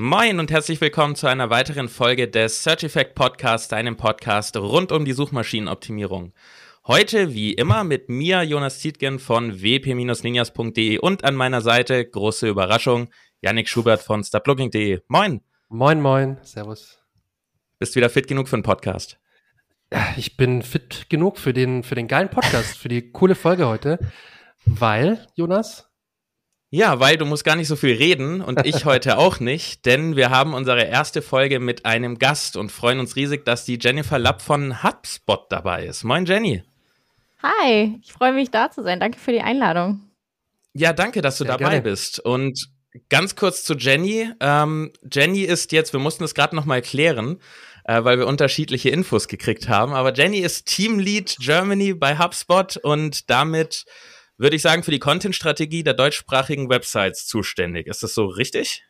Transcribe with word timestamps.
Moin 0.00 0.38
und 0.38 0.52
herzlich 0.52 0.80
willkommen 0.80 1.16
zu 1.16 1.26
einer 1.26 1.50
weiteren 1.50 1.88
Folge 1.88 2.28
des 2.28 2.62
Search 2.62 2.84
Effect 2.84 3.16
Podcast, 3.16 3.72
einem 3.72 3.96
Podcast 3.96 4.56
rund 4.56 4.92
um 4.92 5.04
die 5.04 5.12
Suchmaschinenoptimierung. 5.12 6.32
Heute 6.86 7.34
wie 7.34 7.52
immer 7.52 7.82
mit 7.82 8.08
mir, 8.08 8.44
Jonas 8.44 8.78
Tietgen 8.78 9.18
von 9.18 9.60
wp-ninjas.de 9.60 10.98
und 10.98 11.24
an 11.24 11.34
meiner 11.34 11.62
Seite, 11.62 12.08
große 12.08 12.46
Überraschung, 12.48 13.08
Yannick 13.40 13.68
Schubert 13.68 14.00
von 14.00 14.22
startlooking.de. 14.22 15.00
Moin. 15.08 15.40
Moin, 15.68 16.00
moin. 16.00 16.38
Servus. 16.42 17.02
Bist 17.80 17.96
du 17.96 17.96
wieder 17.96 18.08
fit 18.08 18.28
genug 18.28 18.46
für 18.46 18.54
einen 18.54 18.62
Podcast? 18.62 19.18
Ich 20.16 20.36
bin 20.36 20.62
fit 20.62 21.06
genug 21.08 21.38
für 21.38 21.52
den, 21.52 21.82
für 21.82 21.96
den 21.96 22.06
geilen 22.06 22.30
Podcast, 22.30 22.78
für 22.78 22.88
die 22.88 23.10
coole 23.10 23.34
Folge 23.34 23.66
heute, 23.66 23.98
weil, 24.64 25.26
Jonas, 25.34 25.87
ja, 26.70 27.00
weil 27.00 27.16
du 27.16 27.24
musst 27.24 27.44
gar 27.44 27.56
nicht 27.56 27.68
so 27.68 27.76
viel 27.76 27.96
reden 27.96 28.40
und 28.40 28.66
ich 28.66 28.84
heute 28.84 29.18
auch 29.18 29.40
nicht, 29.40 29.86
denn 29.86 30.16
wir 30.16 30.30
haben 30.30 30.54
unsere 30.54 30.84
erste 30.84 31.22
Folge 31.22 31.60
mit 31.60 31.86
einem 31.86 32.18
Gast 32.18 32.56
und 32.56 32.70
freuen 32.70 33.00
uns 33.00 33.16
riesig, 33.16 33.44
dass 33.44 33.64
die 33.64 33.78
Jennifer 33.80 34.18
Lapp 34.18 34.42
von 34.42 34.82
HubSpot 34.82 35.46
dabei 35.50 35.86
ist. 35.86 36.04
Moin 36.04 36.26
Jenny. 36.26 36.62
Hi, 37.42 37.98
ich 38.02 38.12
freue 38.12 38.32
mich 38.32 38.50
da 38.50 38.70
zu 38.70 38.82
sein. 38.82 39.00
Danke 39.00 39.18
für 39.18 39.32
die 39.32 39.40
Einladung. 39.40 40.00
Ja, 40.74 40.92
danke, 40.92 41.22
dass 41.22 41.38
du 41.38 41.44
Sehr 41.44 41.56
dabei 41.56 41.70
gerne. 41.70 41.82
bist. 41.82 42.20
Und 42.20 42.68
ganz 43.08 43.36
kurz 43.36 43.64
zu 43.64 43.74
Jenny. 43.74 44.30
Ähm, 44.40 44.92
Jenny 45.10 45.42
ist 45.42 45.72
jetzt, 45.72 45.92
wir 45.92 46.00
mussten 46.00 46.24
es 46.24 46.34
gerade 46.34 46.54
noch 46.56 46.64
mal 46.64 46.82
klären, 46.82 47.40
äh, 47.84 48.02
weil 48.04 48.18
wir 48.18 48.26
unterschiedliche 48.26 48.90
Infos 48.90 49.28
gekriegt 49.28 49.68
haben, 49.68 49.92
aber 49.92 50.12
Jenny 50.12 50.38
ist 50.38 50.66
Teamlead 50.66 51.36
Germany 51.40 51.94
bei 51.94 52.18
HubSpot 52.18 52.76
und 52.76 53.30
damit 53.30 53.84
würde 54.38 54.56
ich 54.56 54.62
sagen, 54.62 54.82
für 54.82 54.90
die 54.90 55.00
Content-Strategie 55.00 55.82
der 55.82 55.94
deutschsprachigen 55.94 56.70
Websites 56.70 57.26
zuständig. 57.26 57.88
Ist 57.88 58.02
das 58.02 58.14
so 58.14 58.26
richtig? 58.26 58.84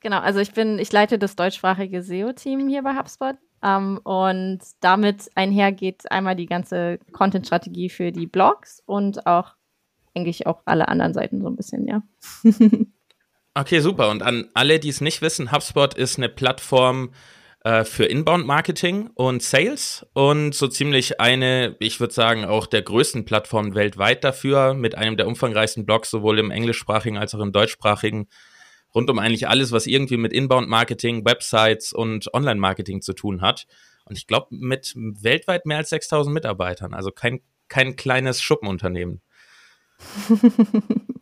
Genau, 0.00 0.18
also 0.18 0.40
ich 0.40 0.52
bin, 0.52 0.78
ich 0.78 0.90
leite 0.90 1.18
das 1.18 1.36
deutschsprachige 1.36 2.02
SEO-Team 2.02 2.68
hier 2.68 2.82
bei 2.82 2.96
HubSpot. 2.96 3.36
Ähm, 3.62 4.00
und 4.02 4.60
damit 4.80 5.30
einher 5.36 5.70
geht 5.70 6.10
einmal 6.10 6.34
die 6.34 6.46
ganze 6.46 6.98
Content-Strategie 7.12 7.90
für 7.90 8.10
die 8.10 8.26
Blogs 8.26 8.82
und 8.86 9.26
auch 9.26 9.54
eigentlich 10.14 10.46
auch 10.46 10.62
alle 10.64 10.88
anderen 10.88 11.14
Seiten 11.14 11.40
so 11.40 11.46
ein 11.46 11.56
bisschen, 11.56 11.86
ja. 11.86 12.02
okay, 13.54 13.78
super. 13.80 14.10
Und 14.10 14.22
an 14.22 14.48
alle, 14.54 14.80
die 14.80 14.88
es 14.88 15.00
nicht 15.00 15.22
wissen, 15.22 15.52
HubSpot 15.52 15.94
ist 15.94 16.18
eine 16.18 16.28
Plattform, 16.28 17.12
äh, 17.64 17.84
für 17.84 18.04
Inbound-Marketing 18.04 19.10
und 19.14 19.42
Sales 19.42 20.04
und 20.14 20.52
so 20.54 20.66
ziemlich 20.66 21.20
eine, 21.20 21.76
ich 21.78 22.00
würde 22.00 22.12
sagen, 22.12 22.44
auch 22.44 22.66
der 22.66 22.82
größten 22.82 23.24
Plattformen 23.24 23.74
weltweit 23.74 24.24
dafür, 24.24 24.74
mit 24.74 24.96
einem 24.96 25.16
der 25.16 25.28
umfangreichsten 25.28 25.86
Blogs, 25.86 26.10
sowohl 26.10 26.40
im 26.40 26.50
englischsprachigen 26.50 27.18
als 27.18 27.34
auch 27.34 27.40
im 27.40 27.52
deutschsprachigen, 27.52 28.28
rund 28.94 29.08
um 29.10 29.18
eigentlich 29.20 29.48
alles, 29.48 29.70
was 29.70 29.86
irgendwie 29.86 30.16
mit 30.16 30.32
Inbound-Marketing, 30.32 31.24
Websites 31.24 31.92
und 31.92 32.34
Online-Marketing 32.34 33.00
zu 33.00 33.12
tun 33.12 33.42
hat. 33.42 33.66
Und 34.06 34.18
ich 34.18 34.26
glaube, 34.26 34.48
mit 34.50 34.92
weltweit 34.96 35.64
mehr 35.64 35.78
als 35.78 35.90
6000 35.90 36.34
Mitarbeitern, 36.34 36.94
also 36.94 37.12
kein, 37.12 37.42
kein 37.68 37.94
kleines 37.94 38.42
Schuppenunternehmen. 38.42 39.22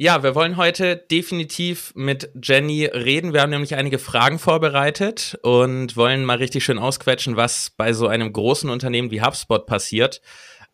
Ja, 0.00 0.22
wir 0.22 0.36
wollen 0.36 0.56
heute 0.56 0.96
definitiv 0.96 1.92
mit 1.96 2.30
Jenny 2.40 2.84
reden. 2.84 3.32
Wir 3.32 3.42
haben 3.42 3.50
nämlich 3.50 3.74
einige 3.74 3.98
Fragen 3.98 4.38
vorbereitet 4.38 5.36
und 5.42 5.96
wollen 5.96 6.24
mal 6.24 6.36
richtig 6.36 6.64
schön 6.64 6.78
ausquetschen, 6.78 7.34
was 7.34 7.70
bei 7.76 7.92
so 7.92 8.06
einem 8.06 8.32
großen 8.32 8.70
Unternehmen 8.70 9.10
wie 9.10 9.22
HubSpot 9.22 9.66
passiert. 9.66 10.20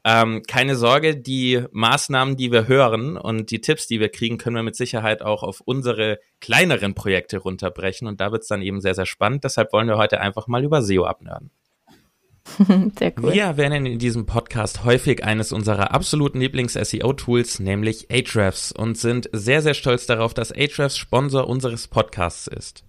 Ähm, 0.05 0.43
keine 0.47 0.77
Sorge, 0.77 1.17
die 1.17 1.65
Maßnahmen, 1.73 2.37
die 2.37 2.53
wir 2.53 2.69
hören 2.69 3.17
und 3.17 3.51
die 3.51 3.63
Tipps, 3.63 3.87
die 3.87 3.99
wir 3.99 4.11
kriegen, 4.11 4.37
können 4.37 4.57
wir 4.57 4.63
mit 4.63 4.77
Sicherheit 4.77 5.23
auch 5.23 5.43
auf 5.43 5.63
unsere 5.63 6.19
kleineren 6.43 6.95
Projekte 6.95 7.39
runterbrechen. 7.39 8.07
Und 8.07 8.21
da 8.21 8.31
wird 8.31 8.43
es 8.43 8.49
dann 8.49 8.61
eben 8.61 8.83
sehr, 8.83 8.95
sehr 8.95 9.07
spannend. 9.07 9.45
Deshalb 9.45 9.73
wollen 9.73 9.89
wir 9.89 9.97
heute 9.97 10.21
einfach 10.21 10.49
mal 10.49 10.63
über 10.63 10.83
SEO 10.83 11.07
abnörden. 11.07 11.51
Sehr 12.99 13.13
cool. 13.19 13.33
Wir 13.33 13.45
erwähnen 13.45 13.87
in 13.87 13.99
diesem 13.99 14.27
Podcast 14.27 14.85
häufig 14.85 15.25
eines 15.25 15.53
unserer 15.53 15.93
absoluten 15.93 16.41
Lieblings-SEO-Tools, 16.41 17.61
nämlich 17.61 18.09
Ahrefs, 18.11 18.71
und 18.71 18.99
sind 18.99 19.29
sehr, 19.33 19.63
sehr 19.63 19.75
stolz 19.75 20.07
darauf, 20.07 20.35
dass 20.35 20.53
Ahrefs 20.53 20.97
Sponsor 20.97 21.49
unseres 21.49 21.89
Podcasts 21.89 22.47
ist. 22.47 22.85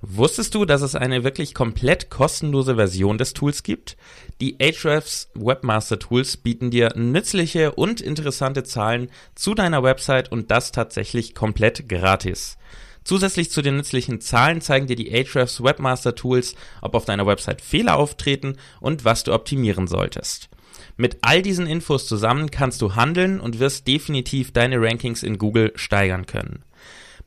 Wusstest 0.00 0.54
du, 0.54 0.64
dass 0.64 0.82
es 0.82 0.94
eine 0.94 1.24
wirklich 1.24 1.54
komplett 1.54 2.10
kostenlose 2.10 2.74
Version 2.76 3.16
des 3.16 3.32
Tools 3.32 3.62
gibt? 3.62 3.96
Die 4.40 4.58
Ahrefs 4.60 5.30
Webmaster 5.34 5.98
Tools 5.98 6.36
bieten 6.36 6.70
dir 6.70 6.92
nützliche 6.94 7.72
und 7.72 8.00
interessante 8.00 8.64
Zahlen 8.64 9.10
zu 9.34 9.54
deiner 9.54 9.82
Website 9.82 10.30
und 10.30 10.50
das 10.50 10.72
tatsächlich 10.72 11.34
komplett 11.34 11.88
gratis. 11.88 12.58
Zusätzlich 13.04 13.50
zu 13.50 13.60
den 13.60 13.76
nützlichen 13.76 14.20
Zahlen 14.20 14.60
zeigen 14.60 14.86
dir 14.86 14.96
die 14.96 15.12
Ahrefs 15.12 15.62
Webmaster 15.62 16.14
Tools, 16.14 16.54
ob 16.80 16.94
auf 16.94 17.04
deiner 17.04 17.26
Website 17.26 17.60
Fehler 17.60 17.96
auftreten 17.96 18.56
und 18.80 19.04
was 19.04 19.24
du 19.24 19.32
optimieren 19.32 19.86
solltest. 19.86 20.48
Mit 20.96 21.18
all 21.22 21.42
diesen 21.42 21.66
Infos 21.66 22.06
zusammen 22.06 22.50
kannst 22.50 22.80
du 22.80 22.94
handeln 22.94 23.40
und 23.40 23.58
wirst 23.58 23.86
definitiv 23.86 24.52
deine 24.52 24.80
Rankings 24.80 25.22
in 25.22 25.38
Google 25.38 25.72
steigern 25.74 26.26
können. 26.26 26.64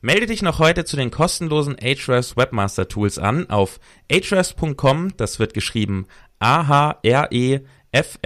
Melde 0.00 0.26
dich 0.26 0.42
noch 0.42 0.58
heute 0.58 0.84
zu 0.84 0.96
den 0.96 1.10
kostenlosen 1.10 1.76
Ahrefs 1.80 2.36
Webmaster 2.36 2.88
Tools 2.88 3.18
an 3.18 3.48
auf 3.50 3.80
ahrefs.com, 4.10 5.16
das 5.16 5.38
wird 5.38 5.54
geschrieben 5.54 6.06
a 6.38 6.66
h 6.66 6.98
r 7.02 7.32
e 7.32 7.60
f 7.92 8.18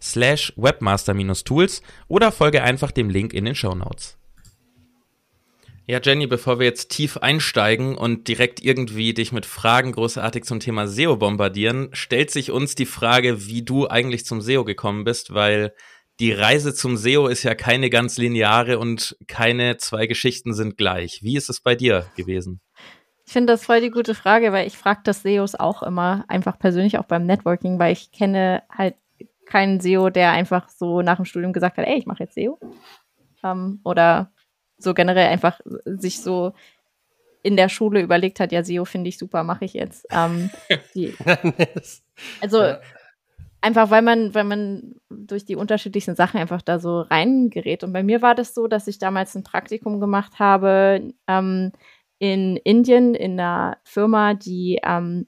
slash 0.00 0.52
webmaster-tools 0.56 1.82
oder 2.08 2.32
folge 2.32 2.62
einfach 2.62 2.90
dem 2.90 3.10
Link 3.10 3.32
in 3.32 3.44
den 3.44 3.54
Show 3.54 3.74
Notes. 3.74 4.16
Ja, 5.86 6.00
Jenny, 6.02 6.26
bevor 6.26 6.58
wir 6.58 6.64
jetzt 6.64 6.90
tief 6.90 7.18
einsteigen 7.18 7.94
und 7.94 8.26
direkt 8.26 8.64
irgendwie 8.64 9.12
dich 9.12 9.32
mit 9.32 9.44
Fragen 9.44 9.92
großartig 9.92 10.44
zum 10.44 10.58
Thema 10.58 10.88
SEO 10.88 11.16
bombardieren, 11.16 11.90
stellt 11.92 12.30
sich 12.30 12.50
uns 12.50 12.74
die 12.74 12.86
Frage, 12.86 13.46
wie 13.46 13.62
du 13.62 13.86
eigentlich 13.86 14.24
zum 14.24 14.40
SEO 14.40 14.64
gekommen 14.64 15.04
bist, 15.04 15.34
weil 15.34 15.74
die 16.20 16.32
Reise 16.32 16.74
zum 16.74 16.96
SEO 16.96 17.26
ist 17.26 17.42
ja 17.42 17.54
keine 17.54 17.90
ganz 17.90 18.16
lineare 18.16 18.78
und 18.78 19.14
keine 19.26 19.76
zwei 19.76 20.06
Geschichten 20.06 20.54
sind 20.54 20.78
gleich. 20.78 21.22
Wie 21.22 21.36
ist 21.36 21.50
es 21.50 21.60
bei 21.60 21.74
dir 21.74 22.06
gewesen? 22.16 22.62
Ich 23.26 23.34
finde 23.34 23.52
das 23.52 23.66
voll 23.66 23.82
die 23.82 23.90
gute 23.90 24.14
Frage, 24.14 24.52
weil 24.52 24.66
ich 24.66 24.78
frage 24.78 25.00
das 25.04 25.20
SEOs 25.20 25.54
auch 25.54 25.82
immer, 25.82 26.24
einfach 26.28 26.58
persönlich 26.58 26.96
auch 26.98 27.04
beim 27.04 27.26
Networking, 27.26 27.78
weil 27.78 27.92
ich 27.92 28.10
kenne 28.10 28.62
halt 28.70 28.94
keinen 29.44 29.80
SEO, 29.80 30.08
der 30.08 30.32
einfach 30.32 30.70
so 30.70 31.02
nach 31.02 31.16
dem 31.16 31.26
Studium 31.26 31.52
gesagt 31.52 31.76
hat, 31.76 31.86
ey, 31.86 31.98
ich 31.98 32.06
mache 32.06 32.22
jetzt 32.22 32.36
SEO. 32.36 32.58
Ähm, 33.42 33.80
oder 33.84 34.30
so 34.78 34.94
generell 34.94 35.28
einfach 35.28 35.60
sich 35.84 36.20
so 36.20 36.52
in 37.42 37.56
der 37.56 37.68
Schule 37.68 38.00
überlegt 38.00 38.40
hat, 38.40 38.52
ja, 38.52 38.64
SEO 38.64 38.84
finde 38.86 39.08
ich 39.08 39.18
super, 39.18 39.44
mache 39.44 39.66
ich 39.66 39.74
jetzt. 39.74 40.06
Ähm, 40.10 40.50
die, 40.94 41.14
also 42.40 42.62
ja. 42.62 42.80
einfach, 43.60 43.90
weil 43.90 44.00
man, 44.00 44.34
weil 44.34 44.44
man 44.44 44.94
durch 45.10 45.44
die 45.44 45.54
unterschiedlichsten 45.54 46.16
Sachen 46.16 46.40
einfach 46.40 46.62
da 46.62 46.78
so 46.78 47.02
reingerät. 47.02 47.84
Und 47.84 47.92
bei 47.92 48.02
mir 48.02 48.22
war 48.22 48.34
das 48.34 48.54
so, 48.54 48.66
dass 48.66 48.88
ich 48.88 48.98
damals 48.98 49.34
ein 49.34 49.42
Praktikum 49.42 50.00
gemacht 50.00 50.38
habe 50.38 51.12
ähm, 51.28 51.72
in 52.18 52.56
Indien 52.56 53.14
in 53.14 53.38
einer 53.38 53.76
Firma, 53.84 54.32
die 54.32 54.80
ähm, 54.82 55.26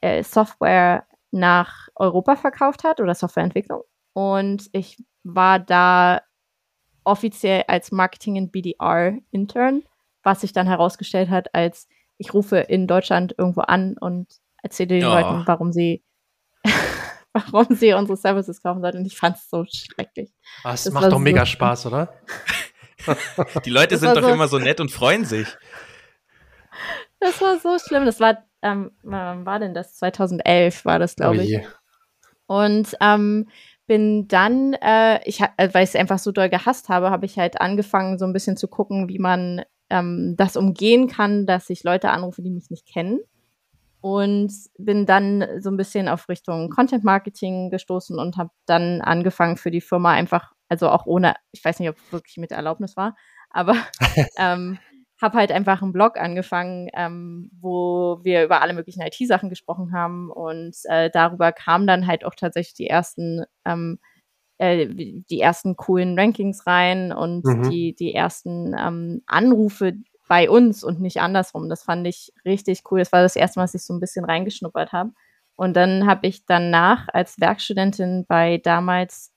äh, 0.00 0.24
Software 0.24 1.06
nach 1.30 1.88
Europa 1.94 2.34
verkauft 2.34 2.82
hat 2.82 3.00
oder 3.00 3.14
Softwareentwicklung. 3.14 3.82
Und 4.14 4.68
ich 4.72 5.02
war 5.22 5.60
da 5.60 6.22
offiziell 7.04 7.64
als 7.68 7.92
Marketing 7.92 8.36
in 8.36 8.50
BDR 8.50 9.18
Intern, 9.30 9.82
was 10.22 10.40
sich 10.40 10.52
dann 10.52 10.66
herausgestellt 10.66 11.30
hat 11.30 11.54
als 11.54 11.88
ich 12.18 12.32
rufe 12.34 12.58
in 12.58 12.86
Deutschland 12.86 13.34
irgendwo 13.36 13.62
an 13.62 13.96
und 13.98 14.28
erzähle 14.62 15.00
den 15.00 15.04
oh. 15.04 15.08
Leuten, 15.08 15.42
warum 15.46 15.72
sie 15.72 16.04
warum 17.32 17.74
sie 17.74 17.92
unsere 17.94 18.16
Services 18.16 18.62
kaufen 18.62 18.80
sollten. 18.80 18.98
Und 18.98 19.06
ich 19.06 19.16
fand 19.16 19.36
es 19.36 19.48
so 19.48 19.64
schrecklich. 19.68 20.30
Ah, 20.64 20.74
es 20.74 20.90
macht 20.90 21.10
doch 21.10 21.18
mega 21.18 21.40
so 21.40 21.46
Spaß, 21.46 21.86
oder? 21.86 22.14
Die 23.64 23.70
Leute 23.70 23.98
sind 23.98 24.16
doch 24.16 24.22
so 24.22 24.28
immer 24.28 24.48
so 24.48 24.58
nett 24.58 24.80
und 24.80 24.90
freuen 24.90 25.24
sich. 25.24 25.48
Das 27.18 27.40
war 27.40 27.58
so 27.58 27.78
schlimm. 27.78 28.04
Das 28.04 28.20
war, 28.20 28.44
ähm, 28.62 28.92
wann 29.02 29.44
war 29.44 29.58
denn 29.58 29.74
das? 29.74 29.96
2011 29.96 30.84
war 30.84 30.98
das, 30.98 31.16
glaube 31.16 31.38
oh 31.38 31.40
ich. 31.40 31.60
Und 32.46 32.96
ähm, 33.00 33.48
bin 33.86 34.28
dann, 34.28 34.74
äh, 34.74 35.20
ich, 35.24 35.40
äh, 35.40 35.68
weil 35.72 35.84
ich 35.84 35.90
es 35.90 35.96
einfach 35.96 36.18
so 36.18 36.32
doll 36.32 36.48
gehasst 36.48 36.88
habe, 36.88 37.10
habe 37.10 37.26
ich 37.26 37.38
halt 37.38 37.60
angefangen, 37.60 38.18
so 38.18 38.24
ein 38.24 38.32
bisschen 38.32 38.56
zu 38.56 38.68
gucken, 38.68 39.08
wie 39.08 39.18
man 39.18 39.62
ähm, 39.90 40.34
das 40.36 40.56
umgehen 40.56 41.08
kann, 41.08 41.46
dass 41.46 41.70
ich 41.70 41.84
Leute 41.84 42.10
anrufe, 42.10 42.42
die 42.42 42.50
mich 42.50 42.70
nicht 42.70 42.86
kennen. 42.86 43.20
Und 44.00 44.52
bin 44.78 45.06
dann 45.06 45.46
so 45.60 45.70
ein 45.70 45.76
bisschen 45.76 46.08
auf 46.08 46.28
Richtung 46.28 46.70
Content 46.70 47.04
Marketing 47.04 47.70
gestoßen 47.70 48.18
und 48.18 48.36
habe 48.36 48.50
dann 48.66 49.00
angefangen 49.00 49.56
für 49.56 49.70
die 49.70 49.80
Firma 49.80 50.10
einfach, 50.10 50.52
also 50.68 50.88
auch 50.88 51.06
ohne, 51.06 51.36
ich 51.52 51.64
weiß 51.64 51.78
nicht, 51.78 51.88
ob 51.88 51.96
es 51.98 52.12
wirklich 52.12 52.36
mit 52.36 52.50
Erlaubnis 52.50 52.96
war, 52.96 53.14
aber 53.50 53.76
ähm, 54.38 54.78
habe 55.22 55.38
halt 55.38 55.52
einfach 55.52 55.82
einen 55.82 55.92
Blog 55.92 56.18
angefangen, 56.18 56.88
ähm, 56.94 57.50
wo 57.60 58.18
wir 58.22 58.44
über 58.44 58.60
alle 58.60 58.74
möglichen 58.74 59.02
IT-Sachen 59.02 59.48
gesprochen 59.48 59.92
haben 59.92 60.30
und 60.30 60.76
äh, 60.84 61.10
darüber 61.10 61.52
kamen 61.52 61.86
dann 61.86 62.06
halt 62.06 62.24
auch 62.24 62.34
tatsächlich 62.34 62.74
die 62.74 62.88
ersten 62.88 63.44
ähm, 63.64 63.98
äh, 64.58 64.88
die 64.88 65.40
ersten 65.40 65.76
coolen 65.76 66.18
Rankings 66.18 66.66
rein 66.66 67.12
und 67.12 67.44
mhm. 67.44 67.70
die 67.70 67.94
die 67.94 68.14
ersten 68.14 68.74
ähm, 68.78 69.22
Anrufe 69.26 69.94
bei 70.28 70.48
uns 70.48 70.82
und 70.84 71.00
nicht 71.00 71.20
andersrum. 71.20 71.68
Das 71.68 71.82
fand 71.82 72.06
ich 72.06 72.32
richtig 72.44 72.82
cool. 72.90 73.00
Das 73.00 73.12
war 73.12 73.22
das 73.22 73.36
erste 73.36 73.58
Mal, 73.58 73.64
dass 73.64 73.74
ich 73.74 73.84
so 73.84 73.92
ein 73.92 74.00
bisschen 74.00 74.24
reingeschnuppert 74.24 74.92
habe. 74.92 75.12
Und 75.56 75.76
dann 75.76 76.06
habe 76.06 76.26
ich 76.26 76.46
danach 76.46 77.08
als 77.12 77.38
Werkstudentin 77.40 78.24
bei 78.26 78.58
damals 78.58 79.32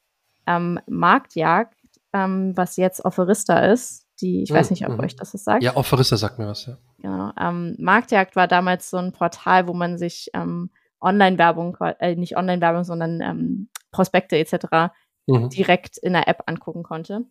ähm, 0.48 0.80
Marktjagd, 0.88 1.78
ähm, 2.14 2.56
was 2.56 2.78
jetzt 2.78 3.04
Offerista 3.04 3.60
ist, 3.72 4.05
die, 4.22 4.44
ich 4.44 4.52
weiß 4.52 4.70
nicht, 4.72 4.88
ob 4.88 4.94
mhm. 4.94 5.04
euch 5.04 5.16
das 5.16 5.32
sagt. 5.32 5.64
Ja, 5.64 5.76
Offerista 5.76 6.18
sagt 6.18 6.40
mir 6.40 6.48
was, 6.48 6.66
ja. 6.66 6.78
Genau. 7.00 7.32
Ähm, 7.40 7.76
Marktjagd 7.80 8.36
war 8.36 8.48
damals 8.48 8.90
so 8.90 8.98
ein 8.98 9.12
Portal, 9.12 9.68
wo 9.68 9.74
man 9.74 9.98
sich 9.98 10.30
ähm, 10.34 10.70
Online-Werbung, 11.02 11.78
äh, 12.00 12.16
nicht 12.16 12.38
Online-Werbung, 12.38 12.84
sondern 12.84 13.22
ähm, 13.22 13.70
Prospekte 13.92 14.38
etc. 14.38 14.94
Mhm. 15.28 15.50
direkt 15.50 15.98
in 15.98 16.14
der 16.14 16.28
App 16.28 16.44
angucken 16.48 16.84
konnte. 16.84 17.26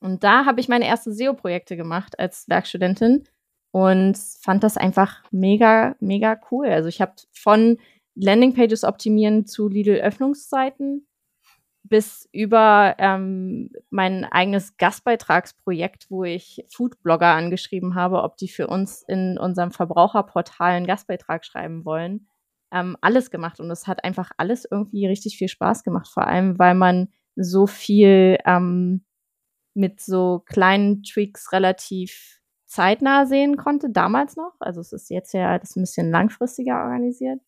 Und 0.00 0.22
da 0.22 0.44
habe 0.44 0.60
ich 0.60 0.68
meine 0.68 0.86
ersten 0.86 1.12
SEO-Projekte 1.12 1.76
gemacht 1.76 2.18
als 2.18 2.48
Werkstudentin 2.48 3.24
und 3.72 4.16
fand 4.16 4.62
das 4.62 4.76
einfach 4.76 5.22
mega, 5.30 5.96
mega 6.00 6.38
cool. 6.50 6.66
Also 6.66 6.88
ich 6.88 7.00
habe 7.00 7.14
von 7.32 7.78
Landingpages 8.14 8.84
optimieren 8.84 9.46
zu 9.46 9.68
Lidl-Öffnungszeiten 9.68 11.07
bis 11.82 12.28
über 12.32 12.96
ähm, 12.98 13.70
mein 13.90 14.24
eigenes 14.24 14.76
Gastbeitragsprojekt, 14.76 16.06
wo 16.10 16.24
ich 16.24 16.64
Foodblogger 16.68 17.28
angeschrieben 17.28 17.94
habe, 17.94 18.22
ob 18.22 18.36
die 18.36 18.48
für 18.48 18.66
uns 18.66 19.02
in 19.02 19.38
unserem 19.38 19.72
Verbraucherportal 19.72 20.72
einen 20.72 20.86
Gastbeitrag 20.86 21.44
schreiben 21.44 21.84
wollen. 21.84 22.28
Ähm, 22.70 22.96
alles 23.00 23.30
gemacht 23.30 23.60
und 23.60 23.70
es 23.70 23.86
hat 23.86 24.04
einfach 24.04 24.30
alles 24.36 24.66
irgendwie 24.70 25.06
richtig 25.06 25.38
viel 25.38 25.48
Spaß 25.48 25.84
gemacht, 25.84 26.08
vor 26.08 26.26
allem 26.26 26.58
weil 26.58 26.74
man 26.74 27.08
so 27.34 27.66
viel 27.66 28.38
ähm, 28.44 29.06
mit 29.74 30.00
so 30.00 30.42
kleinen 30.44 31.02
Tweaks 31.02 31.52
relativ 31.52 32.40
zeitnah 32.66 33.26
sehen 33.26 33.56
konnte, 33.56 33.90
damals 33.90 34.36
noch. 34.36 34.54
Also 34.60 34.80
es 34.80 34.92
ist 34.92 35.08
jetzt 35.08 35.32
ja 35.32 35.58
das 35.58 35.76
ein 35.76 35.82
bisschen 35.82 36.10
langfristiger 36.10 36.82
organisiert. 36.82 37.40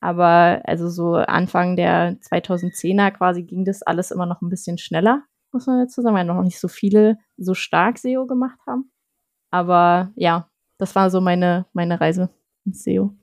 Aber 0.00 0.62
also 0.64 0.88
so 0.88 1.14
Anfang 1.14 1.76
der 1.76 2.18
2010er 2.20 3.10
quasi 3.10 3.42
ging 3.42 3.64
das 3.64 3.82
alles 3.82 4.10
immer 4.10 4.26
noch 4.26 4.42
ein 4.42 4.48
bisschen 4.48 4.78
schneller, 4.78 5.24
muss 5.52 5.66
man 5.66 5.80
dazu 5.80 6.02
sagen, 6.02 6.14
weil 6.14 6.24
noch 6.24 6.42
nicht 6.42 6.60
so 6.60 6.68
viele 6.68 7.18
so 7.36 7.54
stark 7.54 7.98
SEO 7.98 8.26
gemacht 8.26 8.58
haben. 8.66 8.92
Aber 9.50 10.12
ja, 10.14 10.50
das 10.78 10.94
war 10.94 11.10
so 11.10 11.20
meine, 11.20 11.66
meine 11.72 12.00
Reise 12.00 12.30
ins 12.64 12.84
SEO. 12.84 13.16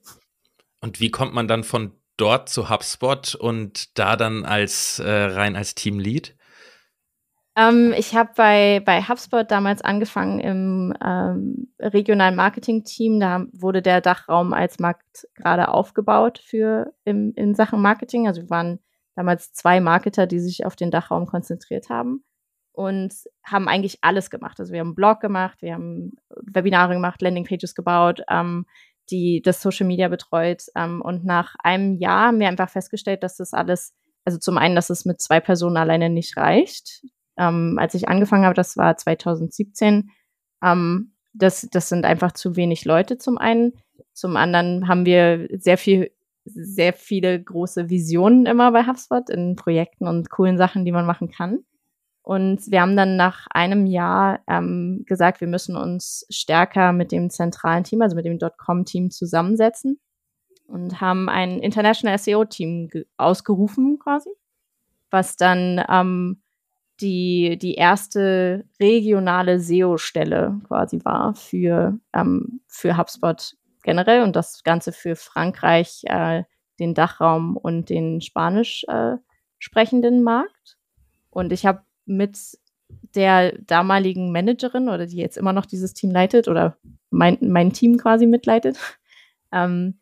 Und 0.80 1.00
wie 1.00 1.10
kommt 1.10 1.34
man 1.34 1.48
dann 1.48 1.64
von 1.64 1.92
dort 2.16 2.48
zu 2.48 2.68
HubSpot 2.68 3.34
und 3.34 3.98
da 3.98 4.16
dann 4.16 4.44
als 4.44 4.98
äh, 4.98 5.10
rein 5.10 5.56
als 5.56 5.74
Teamlead? 5.74 6.35
Ähm, 7.56 7.94
ich 7.96 8.14
habe 8.14 8.30
bei, 8.36 8.82
bei 8.84 9.00
HubSpot 9.02 9.50
damals 9.50 9.80
angefangen 9.80 10.40
im 10.40 10.94
ähm, 11.02 11.72
regionalen 11.80 12.36
Marketing-Team. 12.36 13.18
Da 13.18 13.46
wurde 13.52 13.80
der 13.80 14.02
Dachraum 14.02 14.52
als 14.52 14.78
Markt 14.78 15.26
gerade 15.34 15.68
aufgebaut 15.68 16.38
für 16.38 16.92
im, 17.04 17.32
in 17.34 17.54
Sachen 17.54 17.80
Marketing. 17.80 18.26
Also 18.26 18.42
wir 18.42 18.50
waren 18.50 18.78
damals 19.14 19.54
zwei 19.54 19.80
Marketer, 19.80 20.26
die 20.26 20.38
sich 20.38 20.66
auf 20.66 20.76
den 20.76 20.90
Dachraum 20.90 21.24
konzentriert 21.24 21.88
haben 21.88 22.22
und 22.72 23.14
haben 23.42 23.68
eigentlich 23.68 23.98
alles 24.02 24.28
gemacht. 24.28 24.60
Also 24.60 24.74
wir 24.74 24.80
haben 24.80 24.88
einen 24.88 24.94
Blog 24.94 25.20
gemacht, 25.20 25.62
wir 25.62 25.72
haben 25.72 26.12
Webinare 26.28 26.92
gemacht, 26.92 27.22
Landingpages 27.22 27.74
gebaut, 27.74 28.20
ähm, 28.28 28.66
die 29.08 29.40
das 29.40 29.62
Social 29.62 29.86
Media 29.86 30.08
betreut. 30.08 30.64
Ähm, 30.74 31.00
und 31.00 31.24
nach 31.24 31.54
einem 31.60 31.94
Jahr 31.94 32.26
haben 32.26 32.40
wir 32.40 32.48
einfach 32.48 32.68
festgestellt, 32.68 33.22
dass 33.22 33.38
das 33.38 33.54
alles, 33.54 33.94
also 34.26 34.38
zum 34.38 34.58
einen, 34.58 34.74
dass 34.74 34.90
es 34.90 35.06
mit 35.06 35.22
zwei 35.22 35.40
Personen 35.40 35.78
alleine 35.78 36.10
nicht 36.10 36.36
reicht 36.36 37.02
ähm, 37.36 37.78
als 37.78 37.94
ich 37.94 38.08
angefangen 38.08 38.44
habe, 38.44 38.54
das 38.54 38.76
war 38.76 38.96
2017, 38.96 40.10
ähm, 40.62 41.12
das, 41.32 41.68
das 41.70 41.88
sind 41.88 42.04
einfach 42.04 42.32
zu 42.32 42.56
wenig 42.56 42.84
Leute 42.84 43.18
zum 43.18 43.38
einen. 43.38 43.74
Zum 44.12 44.36
anderen 44.36 44.88
haben 44.88 45.04
wir 45.04 45.48
sehr 45.58 45.78
viel, 45.78 46.10
sehr 46.44 46.92
viele 46.92 47.42
große 47.42 47.90
Visionen 47.90 48.46
immer 48.46 48.72
bei 48.72 48.86
HubSpot 48.86 49.28
in 49.28 49.56
Projekten 49.56 50.06
und 50.06 50.30
coolen 50.30 50.56
Sachen, 50.56 50.84
die 50.84 50.92
man 50.92 51.06
machen 51.06 51.30
kann. 51.30 51.60
Und 52.22 52.70
wir 52.70 52.80
haben 52.80 52.96
dann 52.96 53.16
nach 53.16 53.46
einem 53.50 53.86
Jahr 53.86 54.40
ähm, 54.48 55.04
gesagt, 55.06 55.40
wir 55.40 55.46
müssen 55.46 55.76
uns 55.76 56.26
stärker 56.28 56.92
mit 56.92 57.12
dem 57.12 57.30
zentralen 57.30 57.84
Team, 57.84 58.02
also 58.02 58.16
mit 58.16 58.24
dem 58.24 58.38
.com-Team 58.38 59.10
zusammensetzen 59.10 60.00
und 60.66 61.00
haben 61.00 61.28
ein 61.28 61.60
International 61.60 62.18
SEO-Team 62.18 62.90
ausgerufen 63.16 63.98
quasi, 64.00 64.30
was 65.10 65.36
dann 65.36 65.80
ähm, 65.88 66.42
die, 67.00 67.58
die 67.58 67.74
erste 67.74 68.64
regionale 68.80 69.60
SEO-Stelle 69.60 70.60
quasi 70.66 71.00
war 71.04 71.34
für, 71.34 71.98
ähm, 72.14 72.60
für 72.66 72.96
HubSpot 72.96 73.54
generell 73.82 74.22
und 74.22 74.36
das 74.36 74.62
Ganze 74.64 74.92
für 74.92 75.16
Frankreich, 75.16 76.02
äh, 76.04 76.44
den 76.78 76.94
Dachraum 76.94 77.56
und 77.56 77.88
den 77.88 78.20
spanisch 78.20 78.84
äh, 78.88 79.16
sprechenden 79.58 80.22
Markt. 80.22 80.76
Und 81.30 81.52
ich 81.52 81.66
habe 81.66 81.82
mit 82.04 82.38
der 83.14 83.52
damaligen 83.58 84.32
Managerin 84.32 84.88
oder 84.88 85.06
die 85.06 85.16
jetzt 85.16 85.36
immer 85.36 85.52
noch 85.52 85.66
dieses 85.66 85.94
Team 85.94 86.10
leitet 86.10 86.48
oder 86.48 86.76
mein, 87.10 87.38
mein 87.40 87.72
Team 87.72 87.98
quasi 87.98 88.26
mitleitet, 88.26 88.78
ähm, 89.52 89.98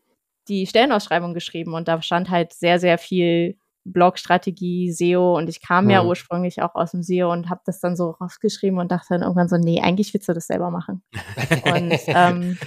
die 0.49 0.67
Stellenausschreibung 0.67 1.33
geschrieben 1.33 1.75
und 1.75 1.89
da 1.89 2.03
stand 2.03 2.29
halt 2.31 2.53
sehr, 2.53 2.79
sehr 2.79 2.99
viel 2.99 3.57
Blogstrategie, 3.85 4.93
SEO 4.93 5.37
und 5.37 5.49
ich 5.49 5.61
kam 5.61 5.91
ja, 5.91 6.03
ja 6.03 6.09
ursprünglich 6.09 6.63
auch 6.63 6.75
aus 6.75 6.93
dem 6.93 7.03
SEO 7.03 7.31
und 7.31 7.51
habe 7.51 7.61
das 7.67 7.81
dann 7.81 7.97
so 7.97 8.11
rausgeschrieben 8.11 8.79
und 8.79 8.91
dachte 8.91 9.09
dann 9.11 9.23
irgendwann 9.23 9.49
so, 9.49 9.57
nee, 9.57 9.81
eigentlich 9.81 10.13
willst 10.15 10.29
du 10.29 10.33
das 10.33 10.47
selber 10.47 10.71
machen. 10.71 11.03
und 11.65 11.99
ähm, 12.07 12.59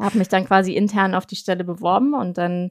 habe 0.00 0.18
mich 0.18 0.28
dann 0.28 0.46
quasi 0.46 0.72
intern 0.74 1.14
auf 1.14 1.26
die 1.26 1.36
Stelle 1.36 1.64
beworben 1.64 2.14
und 2.14 2.38
dann 2.38 2.70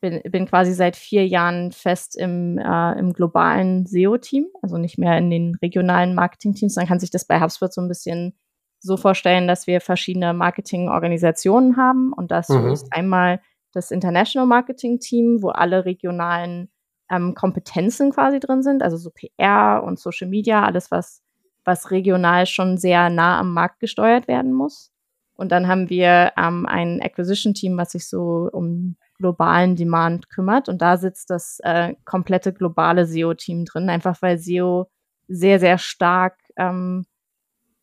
bin, 0.00 0.22
bin 0.30 0.46
quasi 0.46 0.72
seit 0.72 0.96
vier 0.96 1.26
Jahren 1.26 1.72
fest 1.72 2.16
im, 2.16 2.58
äh, 2.58 2.98
im 2.98 3.12
globalen 3.12 3.86
SEO-Team, 3.86 4.46
also 4.62 4.78
nicht 4.78 4.98
mehr 4.98 5.18
in 5.18 5.30
den 5.30 5.54
regionalen 5.56 6.14
Marketing-Teams. 6.14 6.74
Dann 6.74 6.86
kann 6.86 7.00
sich 7.00 7.10
das 7.10 7.26
bei 7.26 7.40
HubSpot 7.40 7.72
so 7.72 7.82
ein 7.82 7.88
bisschen 7.88 8.34
so 8.80 8.96
vorstellen, 8.96 9.46
dass 9.46 9.66
wir 9.66 9.82
verschiedene 9.82 10.32
Marketing-Organisationen 10.32 11.76
haben 11.76 12.14
und 12.14 12.30
das 12.30 12.48
mhm. 12.48 12.68
ist 12.68 12.90
einmal 12.92 13.40
das 13.72 13.90
International 13.90 14.46
Marketing 14.46 15.00
Team, 15.00 15.42
wo 15.42 15.50
alle 15.50 15.84
regionalen 15.84 16.70
ähm, 17.10 17.34
Kompetenzen 17.34 18.12
quasi 18.12 18.40
drin 18.40 18.62
sind, 18.62 18.82
also 18.82 18.96
so 18.96 19.10
PR 19.10 19.82
und 19.84 19.98
Social 19.98 20.28
Media, 20.28 20.64
alles, 20.64 20.90
was, 20.90 21.22
was 21.64 21.90
regional 21.90 22.46
schon 22.46 22.78
sehr 22.78 23.10
nah 23.10 23.38
am 23.38 23.52
Markt 23.52 23.80
gesteuert 23.80 24.28
werden 24.28 24.52
muss. 24.52 24.92
Und 25.34 25.52
dann 25.52 25.68
haben 25.68 25.88
wir 25.88 26.32
ähm, 26.36 26.66
ein 26.66 27.00
Acquisition-Team, 27.00 27.76
was 27.76 27.92
sich 27.92 28.08
so 28.08 28.48
um 28.52 28.96
globalen 29.16 29.74
Demand 29.74 30.28
kümmert. 30.28 30.68
Und 30.68 30.82
da 30.82 30.98
sitzt 30.98 31.30
das 31.30 31.60
äh, 31.62 31.94
komplette 32.04 32.52
globale 32.52 33.06
SEO-Team 33.06 33.64
drin, 33.64 33.88
einfach 33.88 34.20
weil 34.20 34.38
SEO 34.38 34.90
sehr, 35.28 35.58
sehr 35.58 35.78
stark 35.78 36.36
ähm, 36.56 37.06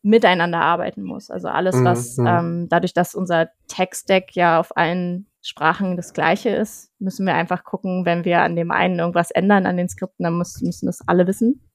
miteinander 0.02 0.60
arbeiten 0.60 1.02
muss. 1.02 1.30
Also 1.30 1.48
alles, 1.48 1.74
was 1.82 2.16
mhm. 2.16 2.26
ähm, 2.26 2.66
dadurch, 2.68 2.94
dass 2.94 3.14
unser 3.14 3.48
Tech-Stack 3.66 4.36
ja 4.36 4.60
auf 4.60 4.76
allen 4.76 5.26
Sprachen 5.48 5.96
das 5.96 6.12
gleiche 6.12 6.50
ist, 6.50 6.92
müssen 6.98 7.24
wir 7.24 7.34
einfach 7.34 7.64
gucken, 7.64 8.04
wenn 8.04 8.26
wir 8.26 8.42
an 8.42 8.54
dem 8.54 8.70
einen 8.70 8.98
irgendwas 8.98 9.30
ändern 9.30 9.64
an 9.64 9.78
den 9.78 9.88
Skripten, 9.88 10.24
dann 10.24 10.34
muss, 10.34 10.60
müssen 10.60 10.84
das 10.84 11.00
alle 11.08 11.26
wissen. 11.26 11.66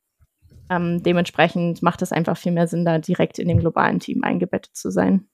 Ähm, 0.69 1.01
dementsprechend 1.01 1.81
macht 1.81 2.03
es 2.03 2.11
einfach 2.11 2.37
viel 2.37 2.51
mehr 2.51 2.67
Sinn, 2.67 2.85
da 2.85 2.99
direkt 2.99 3.39
in 3.39 3.47
dem 3.47 3.57
globalen 3.57 3.99
Team 3.99 4.23
eingebettet 4.23 4.75
zu 4.75 4.91
sein. 4.91 5.27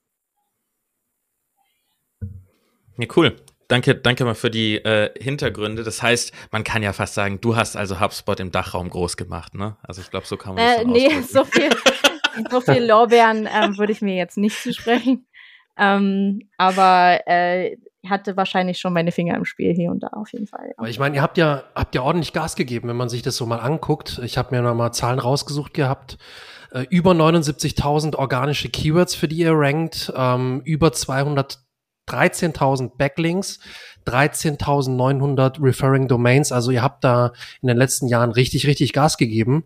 Ja, 2.96 3.06
cool. 3.14 3.36
Danke, 3.68 3.94
danke 3.94 4.24
mal 4.24 4.34
für 4.34 4.50
die 4.50 4.76
äh, 4.76 5.10
Hintergründe. 5.22 5.84
Das 5.84 6.02
heißt, 6.02 6.32
man 6.50 6.64
kann 6.64 6.82
ja 6.82 6.94
fast 6.94 7.12
sagen, 7.12 7.42
du 7.42 7.56
hast 7.56 7.76
also 7.76 8.00
HubSpot 8.00 8.40
im 8.40 8.50
Dachraum 8.50 8.88
groß 8.88 9.18
gemacht, 9.18 9.54
ne? 9.54 9.76
Also 9.82 10.00
ich 10.00 10.10
glaube, 10.10 10.26
so 10.26 10.38
kann 10.38 10.54
man 10.54 10.64
äh, 10.64 10.76
das 10.76 10.86
Nee, 10.86 11.20
so 11.20 11.44
viel, 11.44 11.68
so 12.50 12.60
viel 12.72 12.86
Lorbeeren 12.86 13.46
ähm, 13.46 13.76
würde 13.76 13.92
ich 13.92 14.00
mir 14.00 14.16
jetzt 14.16 14.38
nicht 14.38 14.58
zusprechen. 14.62 15.26
Ähm, 15.76 16.48
aber 16.56 17.20
äh, 17.26 17.76
hatte 18.08 18.36
wahrscheinlich 18.36 18.78
schon 18.78 18.92
meine 18.92 19.12
Finger 19.12 19.36
im 19.36 19.44
Spiel 19.44 19.74
hier 19.74 19.90
und 19.90 20.02
da 20.02 20.08
auf 20.08 20.32
jeden 20.32 20.46
Fall. 20.46 20.68
Ja. 20.68 20.74
Aber 20.78 20.88
ich 20.88 20.98
meine, 20.98 21.16
ihr 21.16 21.22
habt 21.22 21.36
ja, 21.36 21.64
habt 21.74 21.94
ja 21.94 22.02
ordentlich 22.02 22.32
Gas 22.32 22.56
gegeben, 22.56 22.88
wenn 22.88 22.96
man 22.96 23.08
sich 23.08 23.22
das 23.22 23.36
so 23.36 23.46
mal 23.46 23.58
anguckt. 23.58 24.20
Ich 24.24 24.38
habe 24.38 24.54
mir 24.54 24.62
noch 24.62 24.74
mal 24.74 24.92
Zahlen 24.92 25.18
rausgesucht 25.18 25.74
gehabt. 25.74 26.16
Äh, 26.72 26.86
über 26.88 27.12
79.000 27.12 28.16
organische 28.16 28.70
Keywords, 28.70 29.14
für 29.14 29.28
die 29.28 29.38
ihr 29.38 29.52
rankt, 29.52 30.12
ähm, 30.16 30.62
über 30.64 30.88
213.000 30.88 32.96
Backlinks, 32.96 33.60
13.900 34.06 35.62
Referring 35.62 36.08
Domains. 36.08 36.52
Also 36.52 36.70
ihr 36.70 36.82
habt 36.82 37.04
da 37.04 37.32
in 37.60 37.68
den 37.68 37.76
letzten 37.76 38.06
Jahren 38.06 38.30
richtig, 38.30 38.66
richtig 38.66 38.92
Gas 38.92 39.18
gegeben. 39.18 39.64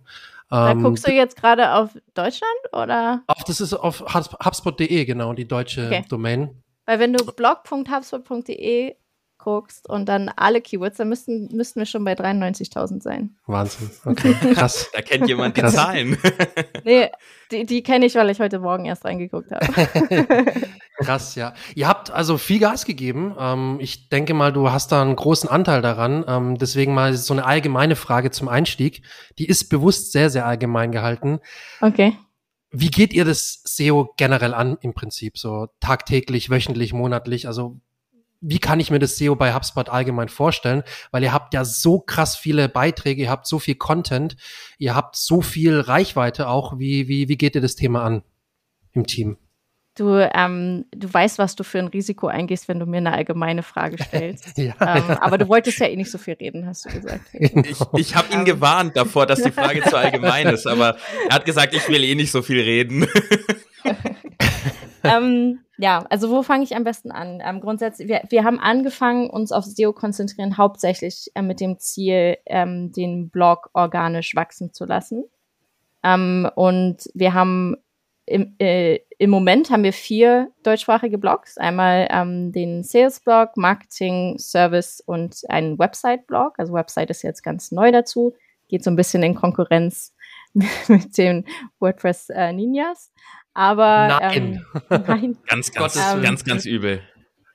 Da 0.50 0.72
ähm, 0.72 0.82
guckst 0.82 1.06
du 1.06 1.12
jetzt 1.12 1.36
gerade 1.36 1.72
auf 1.72 1.90
Deutschland 2.14 2.52
oder? 2.72 3.22
Auf, 3.26 3.44
das 3.44 3.60
ist 3.60 3.74
auf 3.74 4.14
HubSpot.de, 4.14 5.04
genau, 5.04 5.32
die 5.32 5.48
deutsche 5.48 5.86
okay. 5.86 6.04
Domain. 6.08 6.63
Weil 6.86 6.98
wenn 6.98 7.12
du 7.12 7.24
blog.hubspot.de 7.24 8.96
guckst 9.44 9.88
und 9.88 10.08
dann 10.08 10.30
alle 10.36 10.60
Keywords, 10.60 10.96
dann 10.96 11.08
müssten, 11.08 11.48
müssten 11.52 11.78
wir 11.78 11.86
schon 11.86 12.04
bei 12.04 12.14
93.000 12.14 13.02
sein. 13.02 13.36
Wahnsinn. 13.46 13.90
Okay, 14.04 14.34
krass. 14.54 14.90
da 14.92 15.02
kennt 15.02 15.28
jemand 15.28 15.56
die 15.56 15.60
krass. 15.60 15.74
Zahlen. 15.74 16.16
nee, 16.84 17.10
die, 17.50 17.66
die 17.66 17.82
kenne 17.82 18.06
ich, 18.06 18.14
weil 18.14 18.30
ich 18.30 18.40
heute 18.40 18.58
Morgen 18.58 18.86
erst 18.86 19.04
reingeguckt 19.04 19.50
habe. 19.50 19.66
krass, 20.98 21.34
ja. 21.34 21.52
Ihr 21.74 21.88
habt 21.88 22.10
also 22.10 22.38
viel 22.38 22.58
Gas 22.58 22.86
gegeben. 22.86 23.34
Ähm, 23.38 23.76
ich 23.80 24.08
denke 24.08 24.32
mal, 24.32 24.52
du 24.52 24.70
hast 24.70 24.92
da 24.92 25.02
einen 25.02 25.16
großen 25.16 25.48
Anteil 25.48 25.82
daran. 25.82 26.24
Ähm, 26.26 26.56
deswegen 26.56 26.94
mal 26.94 27.14
so 27.14 27.34
eine 27.34 27.44
allgemeine 27.44 27.96
Frage 27.96 28.30
zum 28.30 28.48
Einstieg. 28.48 29.02
Die 29.38 29.46
ist 29.46 29.68
bewusst 29.68 30.12
sehr, 30.12 30.30
sehr 30.30 30.46
allgemein 30.46 30.90
gehalten. 30.90 31.40
Okay. 31.82 32.16
Wie 32.76 32.90
geht 32.90 33.12
ihr 33.12 33.24
das 33.24 33.62
SEO 33.64 34.12
generell 34.16 34.52
an 34.52 34.76
im 34.80 34.94
Prinzip? 34.94 35.38
So 35.38 35.68
tagtäglich, 35.78 36.50
wöchentlich, 36.50 36.92
monatlich? 36.92 37.46
Also 37.46 37.80
wie 38.40 38.58
kann 38.58 38.80
ich 38.80 38.90
mir 38.90 38.98
das 38.98 39.16
SEO 39.16 39.36
bei 39.36 39.54
HubSpot 39.54 39.88
allgemein 39.88 40.28
vorstellen? 40.28 40.82
Weil 41.12 41.22
ihr 41.22 41.32
habt 41.32 41.54
ja 41.54 41.64
so 41.64 42.00
krass 42.00 42.36
viele 42.36 42.68
Beiträge, 42.68 43.22
ihr 43.22 43.30
habt 43.30 43.46
so 43.46 43.60
viel 43.60 43.76
Content, 43.76 44.36
ihr 44.76 44.96
habt 44.96 45.14
so 45.14 45.40
viel 45.40 45.78
Reichweite 45.78 46.48
auch. 46.48 46.78
Wie, 46.78 47.06
wie, 47.06 47.28
wie 47.28 47.36
geht 47.36 47.54
ihr 47.54 47.60
das 47.60 47.76
Thema 47.76 48.02
an 48.02 48.24
im 48.92 49.06
Team? 49.06 49.38
Du, 49.96 50.18
ähm, 50.34 50.86
du 50.90 51.12
weißt, 51.12 51.38
was 51.38 51.54
du 51.54 51.62
für 51.62 51.78
ein 51.78 51.86
Risiko 51.86 52.26
eingehst, 52.26 52.66
wenn 52.66 52.80
du 52.80 52.86
mir 52.86 52.96
eine 52.96 53.12
allgemeine 53.12 53.62
Frage 53.62 54.02
stellst. 54.02 54.46
ja, 54.58 54.74
ähm, 54.80 55.04
ja. 55.08 55.22
Aber 55.22 55.38
du 55.38 55.48
wolltest 55.48 55.78
ja 55.78 55.86
eh 55.86 55.94
nicht 55.94 56.10
so 56.10 56.18
viel 56.18 56.34
reden, 56.34 56.66
hast 56.66 56.86
du 56.86 56.90
gesagt. 56.90 57.20
Genau. 57.32 57.62
Ich, 57.68 58.08
ich 58.08 58.16
habe 58.16 58.32
ihn 58.32 58.40
ähm. 58.40 58.44
gewarnt 58.44 58.96
davor, 58.96 59.26
dass 59.26 59.42
die 59.42 59.52
Frage 59.52 59.82
zu 59.82 59.96
allgemein 59.96 60.48
ist, 60.48 60.66
aber 60.66 60.96
er 61.28 61.36
hat 61.36 61.44
gesagt, 61.44 61.74
ich 61.74 61.88
will 61.88 62.02
eh 62.02 62.16
nicht 62.16 62.32
so 62.32 62.42
viel 62.42 62.60
reden. 62.60 63.06
ähm, 65.04 65.60
ja, 65.78 66.04
also 66.10 66.28
wo 66.28 66.42
fange 66.42 66.64
ich 66.64 66.74
am 66.74 66.82
besten 66.82 67.12
an? 67.12 67.40
Ähm, 67.44 67.60
grundsätzlich, 67.60 68.08
wir, 68.08 68.22
wir 68.28 68.42
haben 68.42 68.58
angefangen, 68.58 69.30
uns 69.30 69.52
auf 69.52 69.64
SEO 69.64 69.92
konzentrieren, 69.92 70.58
hauptsächlich 70.58 71.30
äh, 71.34 71.42
mit 71.42 71.60
dem 71.60 71.78
Ziel, 71.78 72.38
ähm, 72.46 72.90
den 72.90 73.30
Blog 73.30 73.70
organisch 73.74 74.34
wachsen 74.34 74.72
zu 74.72 74.86
lassen. 74.86 75.24
Ähm, 76.02 76.50
und 76.56 77.08
wir 77.14 77.32
haben 77.32 77.76
im, 78.26 78.54
äh, 78.58 79.00
im 79.24 79.30
Moment 79.30 79.70
haben 79.70 79.84
wir 79.84 79.94
vier 79.94 80.50
deutschsprachige 80.64 81.16
Blogs. 81.16 81.56
Einmal 81.56 82.06
ähm, 82.10 82.52
den 82.52 82.82
Sales-Blog, 82.82 83.56
Marketing, 83.56 84.38
Service 84.38 85.00
und 85.00 85.42
einen 85.48 85.78
Website-Blog. 85.78 86.58
Also 86.58 86.74
Website 86.74 87.08
ist 87.08 87.22
jetzt 87.22 87.42
ganz 87.42 87.72
neu 87.72 87.90
dazu. 87.90 88.34
Geht 88.68 88.84
so 88.84 88.90
ein 88.90 88.96
bisschen 88.96 89.22
in 89.22 89.34
Konkurrenz 89.34 90.14
mit 90.52 91.16
den 91.16 91.46
WordPress 91.80 92.28
äh, 92.30 92.52
Ninjas. 92.52 93.12
Aber 93.54 94.08
nein, 94.08 94.62
ähm, 94.90 95.04
nein. 95.06 95.38
ganz, 95.46 95.72
ganz, 95.72 95.96
ähm, 95.96 96.22
ganz, 96.22 96.44
ganz 96.44 96.66
übel. 96.66 97.00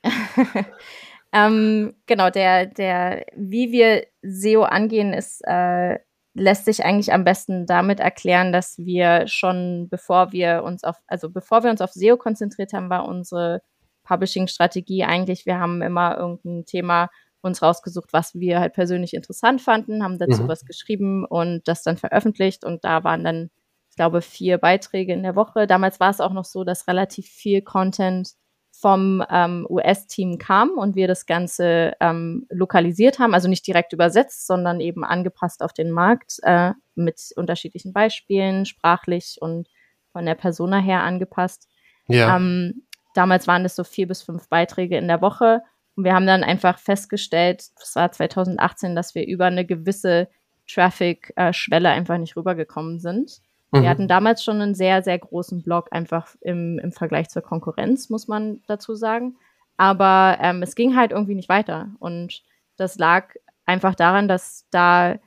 ähm, 1.31 1.93
genau, 2.07 2.31
der, 2.31 2.65
der, 2.65 3.27
wie 3.35 3.71
wir 3.71 4.07
SEO 4.23 4.63
angehen, 4.63 5.13
ist, 5.13 5.41
äh, 5.45 5.99
lässt 6.39 6.65
sich 6.65 6.84
eigentlich 6.84 7.13
am 7.13 7.24
besten 7.24 7.65
damit 7.65 8.00
erklären, 8.00 8.51
dass 8.51 8.77
wir 8.77 9.27
schon, 9.27 9.88
bevor 9.89 10.31
wir 10.31 10.63
uns 10.63 10.84
auf, 10.84 10.98
also 11.08 11.29
bevor 11.29 11.63
wir 11.63 11.72
uns 11.72 11.81
auf 11.81 11.91
SEO 11.91 12.17
konzentriert 12.17 12.74
haben, 12.74 12.89
war 12.89 13.08
unsere 13.08 13.62
Publishing-Strategie 14.03 15.03
eigentlich, 15.03 15.46
wir 15.46 15.60
haben 15.60 15.81
immer 15.81 16.17
irgendein 16.17 16.65
Thema 16.65 17.10
uns 17.41 17.62
rausgesucht, 17.62 18.12
was 18.12 18.36
wir 18.36 18.60
halt 18.60 18.74
persönlich 18.74 19.13
interessant 19.13 19.62
fanden, 19.62 20.03
haben 20.03 20.17
dazu 20.17 20.43
mhm. 20.43 20.48
was 20.48 20.65
geschrieben 20.65 21.25
und 21.25 21.67
das 21.67 21.84
dann 21.84 21.98
veröffentlicht 21.98 22.65
und 22.65 22.84
da 22.84 23.03
waren 23.03 23.24
dann 23.24 23.50
glaube, 24.00 24.22
vier 24.22 24.58
Beiträge 24.58 25.12
in 25.12 25.24
der 25.24 25.36
Woche. 25.36 25.67
Damals 25.67 26.00
war 26.00 26.10
es 26.10 26.22
auch 26.22 26.31
noch 26.31 26.46
so, 26.46 26.63
dass 26.63 26.88
relativ 26.88 27.27
viel 27.27 27.62
Content 27.62 28.31
vom 28.79 29.24
ähm, 29.29 29.67
US-Team 29.69 30.38
kam 30.38 30.77
und 30.77 30.95
wir 30.95 31.07
das 31.07 31.25
Ganze 31.25 31.93
ähm, 32.00 32.45
lokalisiert 32.50 33.19
haben, 33.19 33.33
also 33.33 33.50
nicht 33.50 33.67
direkt 33.67 33.91
übersetzt, 33.91 34.48
sondern 34.48 34.79
eben 34.79 35.03
angepasst 35.03 35.62
auf 35.62 35.74
den 35.74 35.91
Markt 35.91 36.38
äh, 36.43 36.71
mit 36.95 37.19
unterschiedlichen 37.36 37.91
Beispielen, 37.91 38.65
sprachlich 38.65 39.38
und 39.41 39.67
von 40.13 40.25
der 40.25 40.36
Persona 40.36 40.77
her 40.77 41.03
angepasst. 41.03 41.67
Ja. 42.07 42.38
Ähm, 42.38 42.86
damals 43.15 43.48
waren 43.48 43.65
es 43.65 43.75
so 43.75 43.83
vier 43.83 44.07
bis 44.07 44.21
fünf 44.21 44.48
Beiträge 44.48 44.98
in 44.98 45.09
der 45.09 45.21
Woche 45.21 45.62
und 45.95 46.05
wir 46.05 46.13
haben 46.13 46.27
dann 46.27 46.45
einfach 46.45 46.79
festgestellt, 46.79 47.65
das 47.77 47.98
war 47.98 48.09
2018, 48.09 48.95
dass 48.95 49.13
wir 49.13 49.27
über 49.27 49.45
eine 49.45 49.65
gewisse 49.65 50.29
Traffic-Schwelle 50.69 51.89
äh, 51.89 51.91
einfach 51.91 52.17
nicht 52.17 52.38
rübergekommen 52.38 53.00
sind. 53.00 53.41
Mhm. 53.71 53.81
Wir 53.81 53.89
hatten 53.89 54.07
damals 54.07 54.43
schon 54.43 54.61
einen 54.61 54.75
sehr, 54.75 55.03
sehr 55.03 55.17
großen 55.17 55.61
Blog, 55.61 55.89
einfach 55.91 56.35
im, 56.41 56.79
im 56.79 56.91
Vergleich 56.91 57.29
zur 57.29 57.41
Konkurrenz, 57.41 58.09
muss 58.09 58.27
man 58.27 58.61
dazu 58.67 58.95
sagen. 58.95 59.38
Aber 59.77 60.38
ähm, 60.41 60.61
es 60.61 60.75
ging 60.75 60.95
halt 60.95 61.11
irgendwie 61.11 61.35
nicht 61.35 61.49
weiter. 61.49 61.89
Und 61.99 62.43
das 62.77 62.97
lag 62.97 63.33
einfach 63.65 63.95
daran, 63.95 64.27
dass 64.27 64.65
da, 64.71 65.17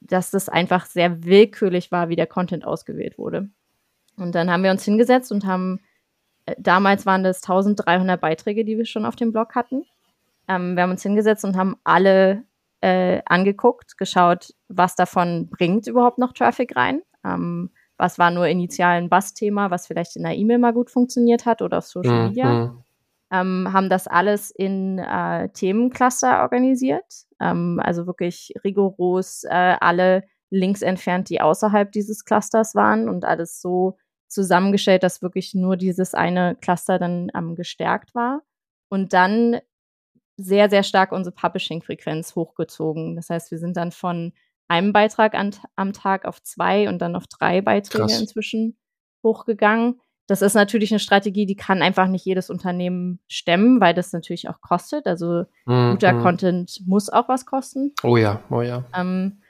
dass 0.00 0.30
das 0.30 0.48
einfach 0.48 0.86
sehr 0.86 1.24
willkürlich 1.24 1.92
war, 1.92 2.08
wie 2.08 2.16
der 2.16 2.26
Content 2.26 2.66
ausgewählt 2.66 3.18
wurde. 3.18 3.48
Und 4.16 4.34
dann 4.34 4.50
haben 4.50 4.62
wir 4.62 4.70
uns 4.70 4.84
hingesetzt 4.84 5.30
und 5.32 5.44
haben, 5.44 5.80
äh, 6.46 6.54
damals 6.58 7.04
waren 7.06 7.24
das 7.24 7.42
1300 7.42 8.20
Beiträge, 8.20 8.64
die 8.64 8.78
wir 8.78 8.86
schon 8.86 9.04
auf 9.04 9.16
dem 9.16 9.32
Blog 9.32 9.54
hatten. 9.54 9.84
Ähm, 10.48 10.76
wir 10.76 10.84
haben 10.84 10.90
uns 10.90 11.02
hingesetzt 11.02 11.44
und 11.44 11.56
haben 11.56 11.76
alle 11.84 12.44
äh, 12.80 13.22
angeguckt, 13.26 13.98
geschaut, 13.98 14.54
was 14.68 14.94
davon 14.94 15.48
bringt 15.48 15.86
überhaupt 15.86 16.18
noch 16.18 16.32
Traffic 16.32 16.76
rein 16.76 17.02
ähm, 17.24 17.70
was 17.96 18.18
war 18.18 18.30
nur 18.30 18.46
initial 18.46 18.96
ein 18.96 19.08
Bass-Thema, 19.08 19.70
was 19.70 19.86
vielleicht 19.86 20.16
in 20.16 20.24
der 20.24 20.36
E-Mail 20.36 20.58
mal 20.58 20.72
gut 20.72 20.90
funktioniert 20.90 21.46
hat 21.46 21.62
oder 21.62 21.78
auf 21.78 21.86
Social 21.86 22.22
mhm. 22.22 22.28
Media. 22.28 22.84
Ähm, 23.30 23.72
haben 23.72 23.88
das 23.88 24.06
alles 24.06 24.50
in 24.50 24.98
äh, 24.98 25.48
Themencluster 25.50 26.42
organisiert. 26.42 27.26
Ähm, 27.40 27.80
also 27.82 28.06
wirklich 28.06 28.52
rigoros 28.64 29.44
äh, 29.44 29.76
alle 29.80 30.24
Links 30.50 30.82
entfernt, 30.82 31.30
die 31.30 31.40
außerhalb 31.40 31.90
dieses 31.90 32.24
Clusters 32.24 32.74
waren 32.74 33.08
und 33.08 33.24
alles 33.24 33.60
so 33.60 33.96
zusammengestellt, 34.28 35.02
dass 35.02 35.22
wirklich 35.22 35.54
nur 35.54 35.76
dieses 35.76 36.14
eine 36.14 36.56
Cluster 36.60 36.98
dann 36.98 37.30
ähm, 37.34 37.54
gestärkt 37.54 38.14
war. 38.14 38.42
Und 38.88 39.12
dann 39.12 39.58
sehr, 40.36 40.68
sehr 40.68 40.82
stark 40.82 41.12
unsere 41.12 41.34
Publishing-Frequenz 41.34 42.34
hochgezogen. 42.34 43.16
Das 43.16 43.30
heißt, 43.30 43.50
wir 43.50 43.58
sind 43.58 43.76
dann 43.76 43.92
von 43.92 44.32
einem 44.68 44.92
Beitrag 44.92 45.34
an, 45.34 45.54
am 45.76 45.92
Tag 45.92 46.24
auf 46.24 46.42
zwei 46.42 46.88
und 46.88 46.98
dann 47.00 47.16
auf 47.16 47.26
drei 47.26 47.60
Beiträge 47.60 48.06
Krass. 48.06 48.20
inzwischen 48.20 48.76
hochgegangen. 49.22 50.00
Das 50.26 50.40
ist 50.40 50.54
natürlich 50.54 50.90
eine 50.90 51.00
Strategie, 51.00 51.44
die 51.44 51.56
kann 51.56 51.82
einfach 51.82 52.08
nicht 52.08 52.24
jedes 52.24 52.48
Unternehmen 52.48 53.20
stemmen, 53.28 53.80
weil 53.80 53.92
das 53.92 54.12
natürlich 54.12 54.48
auch 54.48 54.60
kostet. 54.60 55.06
Also 55.06 55.44
mhm. 55.66 55.92
guter 55.92 56.14
Content 56.14 56.80
muss 56.86 57.10
auch 57.10 57.28
was 57.28 57.44
kosten. 57.44 57.92
Oh 58.02 58.16
ja, 58.16 58.42
oh 58.50 58.62
ja. 58.62 58.84
Ähm, 58.96 59.42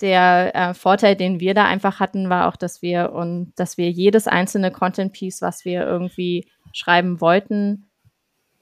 der 0.00 0.54
äh, 0.54 0.74
Vorteil, 0.74 1.16
den 1.16 1.38
wir 1.38 1.54
da 1.54 1.66
einfach 1.66 2.00
hatten, 2.00 2.30
war 2.30 2.48
auch, 2.48 2.56
dass 2.56 2.82
wir 2.82 3.12
und 3.12 3.52
dass 3.56 3.76
wir 3.76 3.90
jedes 3.90 4.26
einzelne 4.26 4.70
Content 4.70 5.12
Piece, 5.12 5.42
was 5.42 5.64
wir 5.64 5.86
irgendwie 5.86 6.48
schreiben 6.72 7.20
wollten, 7.20 7.90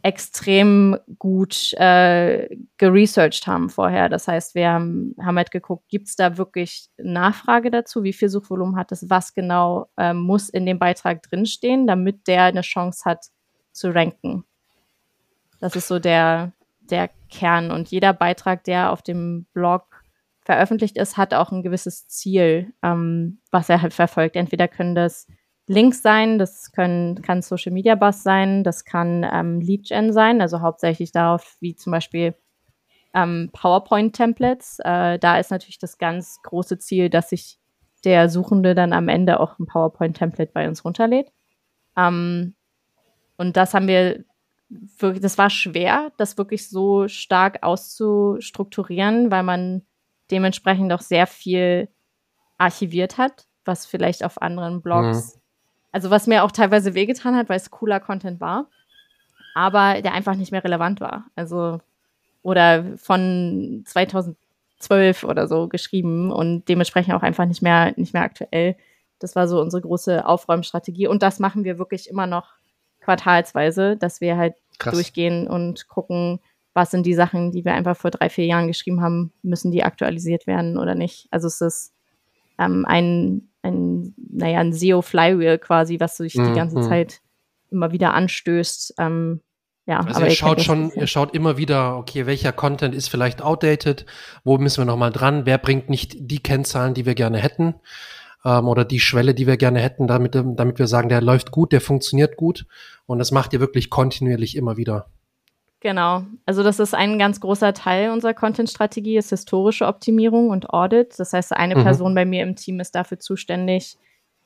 extrem 0.02 0.96
gut 1.18 1.74
äh, 1.74 2.48
geresearched 2.78 3.46
haben 3.46 3.68
vorher. 3.68 4.08
Das 4.08 4.28
heißt, 4.28 4.54
wir 4.54 4.70
haben, 4.70 5.14
haben 5.20 5.36
halt 5.36 5.50
geguckt, 5.50 5.88
gibt 5.88 6.08
es 6.08 6.16
da 6.16 6.36
wirklich 6.38 6.88
Nachfrage 6.96 7.70
dazu? 7.70 8.02
Wie 8.02 8.12
viel 8.12 8.28
Suchvolumen 8.28 8.76
hat 8.76 8.92
es? 8.92 9.10
Was 9.10 9.34
genau 9.34 9.88
äh, 9.96 10.12
muss 10.12 10.48
in 10.48 10.66
dem 10.66 10.78
Beitrag 10.78 11.22
drinstehen, 11.22 11.86
damit 11.86 12.26
der 12.26 12.44
eine 12.44 12.62
Chance 12.62 13.04
hat 13.04 13.26
zu 13.72 13.94
ranken? 13.94 14.44
Das 15.60 15.76
ist 15.76 15.88
so 15.88 15.98
der, 15.98 16.52
der 16.80 17.10
Kern. 17.30 17.70
Und 17.70 17.90
jeder 17.90 18.12
Beitrag, 18.12 18.64
der 18.64 18.92
auf 18.92 19.02
dem 19.02 19.46
Blog 19.52 20.02
veröffentlicht 20.42 20.96
ist, 20.96 21.16
hat 21.16 21.34
auch 21.34 21.52
ein 21.52 21.62
gewisses 21.62 22.08
Ziel, 22.08 22.72
ähm, 22.82 23.40
was 23.50 23.68
er 23.68 23.82
halt 23.82 23.92
verfolgt. 23.92 24.36
Entweder 24.36 24.66
können 24.68 24.94
das 24.94 25.26
Links 25.70 26.02
sein, 26.02 26.40
das 26.40 26.72
können, 26.72 27.22
kann 27.22 27.42
Social 27.42 27.72
Media 27.72 27.94
Bus 27.94 28.24
sein, 28.24 28.64
das 28.64 28.84
kann 28.84 29.24
ähm, 29.32 29.60
Lead 29.60 29.86
Gen 29.86 30.12
sein, 30.12 30.40
also 30.40 30.62
hauptsächlich 30.62 31.12
darauf, 31.12 31.56
wie 31.60 31.76
zum 31.76 31.92
Beispiel 31.92 32.34
ähm, 33.14 33.50
PowerPoint-Templates. 33.52 34.80
Äh, 34.80 35.20
da 35.20 35.38
ist 35.38 35.52
natürlich 35.52 35.78
das 35.78 35.96
ganz 35.98 36.40
große 36.42 36.80
Ziel, 36.80 37.08
dass 37.08 37.30
sich 37.30 37.60
der 38.04 38.28
Suchende 38.28 38.74
dann 38.74 38.92
am 38.92 39.06
Ende 39.06 39.38
auch 39.38 39.60
ein 39.60 39.66
PowerPoint-Template 39.66 40.50
bei 40.52 40.66
uns 40.66 40.84
runterlädt. 40.84 41.30
Ähm, 41.96 42.56
und 43.36 43.56
das 43.56 43.72
haben 43.72 43.86
wir 43.86 44.24
wirklich, 44.98 45.22
das 45.22 45.38
war 45.38 45.50
schwer, 45.50 46.10
das 46.16 46.36
wirklich 46.36 46.68
so 46.68 47.06
stark 47.06 47.62
auszustrukturieren, 47.62 49.30
weil 49.30 49.44
man 49.44 49.82
dementsprechend 50.32 50.92
auch 50.92 51.00
sehr 51.00 51.28
viel 51.28 51.88
archiviert 52.58 53.18
hat, 53.18 53.46
was 53.64 53.86
vielleicht 53.86 54.24
auf 54.24 54.42
anderen 54.42 54.82
Blogs 54.82 55.36
mhm. 55.36 55.39
Also 55.92 56.10
was 56.10 56.26
mir 56.26 56.44
auch 56.44 56.52
teilweise 56.52 56.94
wehgetan 56.94 57.36
hat, 57.36 57.48
weil 57.48 57.56
es 57.56 57.70
cooler 57.70 58.00
Content 58.00 58.40
war, 58.40 58.68
aber 59.54 60.00
der 60.02 60.14
einfach 60.14 60.36
nicht 60.36 60.52
mehr 60.52 60.64
relevant 60.64 61.00
war. 61.00 61.26
Also 61.34 61.80
oder 62.42 62.96
von 62.96 63.82
2012 63.86 65.24
oder 65.24 65.48
so 65.48 65.68
geschrieben 65.68 66.30
und 66.30 66.68
dementsprechend 66.68 67.14
auch 67.14 67.22
einfach 67.22 67.46
nicht 67.46 67.62
mehr 67.62 67.92
nicht 67.96 68.14
mehr 68.14 68.22
aktuell. 68.22 68.76
Das 69.18 69.36
war 69.36 69.48
so 69.48 69.60
unsere 69.60 69.82
große 69.82 70.24
Aufräumstrategie 70.24 71.06
und 71.06 71.22
das 71.22 71.38
machen 71.38 71.64
wir 71.64 71.78
wirklich 71.78 72.08
immer 72.08 72.26
noch 72.26 72.54
quartalsweise, 73.00 73.96
dass 73.96 74.20
wir 74.20 74.36
halt 74.36 74.54
Krass. 74.78 74.94
durchgehen 74.94 75.46
und 75.46 75.88
gucken, 75.88 76.40
was 76.72 76.90
sind 76.90 77.04
die 77.04 77.14
Sachen, 77.14 77.50
die 77.50 77.64
wir 77.64 77.74
einfach 77.74 77.96
vor 77.96 78.10
drei, 78.10 78.28
vier 78.28 78.46
Jahren 78.46 78.68
geschrieben 78.68 79.00
haben, 79.00 79.32
müssen 79.42 79.72
die 79.72 79.82
aktualisiert 79.82 80.46
werden 80.46 80.78
oder 80.78 80.94
nicht. 80.94 81.26
Also 81.30 81.48
es 81.48 81.60
ist 81.60 81.92
ähm, 82.58 82.84
ein, 82.86 83.49
ein, 83.62 84.14
naja, 84.16 84.60
ein 84.60 84.72
SEO-Flywheel 84.72 85.58
quasi, 85.58 86.00
was 86.00 86.16
sich 86.16 86.34
mhm. 86.34 86.48
die 86.48 86.54
ganze 86.54 86.78
mhm. 86.78 86.82
Zeit 86.82 87.20
immer 87.70 87.92
wieder 87.92 88.14
anstößt. 88.14 88.94
Ähm, 88.98 89.40
ja, 89.86 89.98
also 90.00 90.20
aber 90.20 90.28
ihr 90.28 90.34
schaut 90.34 90.62
schon, 90.62 90.92
ihr 90.94 91.06
schaut 91.06 91.34
immer 91.34 91.56
wieder, 91.56 91.96
okay, 91.96 92.26
welcher 92.26 92.52
Content 92.52 92.94
ist 92.94 93.08
vielleicht 93.08 93.42
outdated, 93.42 94.06
wo 94.44 94.58
müssen 94.58 94.82
wir 94.82 94.84
nochmal 94.84 95.10
dran, 95.10 95.46
wer 95.46 95.58
bringt 95.58 95.90
nicht 95.90 96.16
die 96.18 96.42
Kennzahlen, 96.42 96.94
die 96.94 97.06
wir 97.06 97.14
gerne 97.14 97.38
hätten 97.38 97.74
ähm, 98.44 98.68
oder 98.68 98.84
die 98.84 99.00
Schwelle, 99.00 99.34
die 99.34 99.46
wir 99.46 99.56
gerne 99.56 99.80
hätten, 99.80 100.06
damit, 100.06 100.34
damit 100.34 100.78
wir 100.78 100.86
sagen, 100.86 101.08
der 101.08 101.20
läuft 101.20 101.50
gut, 101.50 101.72
der 101.72 101.80
funktioniert 101.80 102.36
gut 102.36 102.66
und 103.06 103.18
das 103.18 103.32
macht 103.32 103.52
ihr 103.52 103.60
wirklich 103.60 103.90
kontinuierlich 103.90 104.56
immer 104.56 104.76
wieder. 104.76 105.06
Genau. 105.80 106.24
Also 106.44 106.62
das 106.62 106.78
ist 106.78 106.94
ein 106.94 107.18
ganz 107.18 107.40
großer 107.40 107.72
Teil 107.72 108.10
unserer 108.10 108.34
Content-Strategie, 108.34 109.16
ist 109.16 109.30
historische 109.30 109.86
Optimierung 109.86 110.50
und 110.50 110.70
Audit. 110.70 111.18
Das 111.18 111.32
heißt, 111.32 111.52
eine 111.54 111.76
mhm. 111.76 111.82
Person 111.82 112.14
bei 112.14 112.26
mir 112.26 112.42
im 112.42 112.54
Team 112.54 112.80
ist 112.80 112.94
dafür 112.94 113.18
zuständig, 113.18 113.96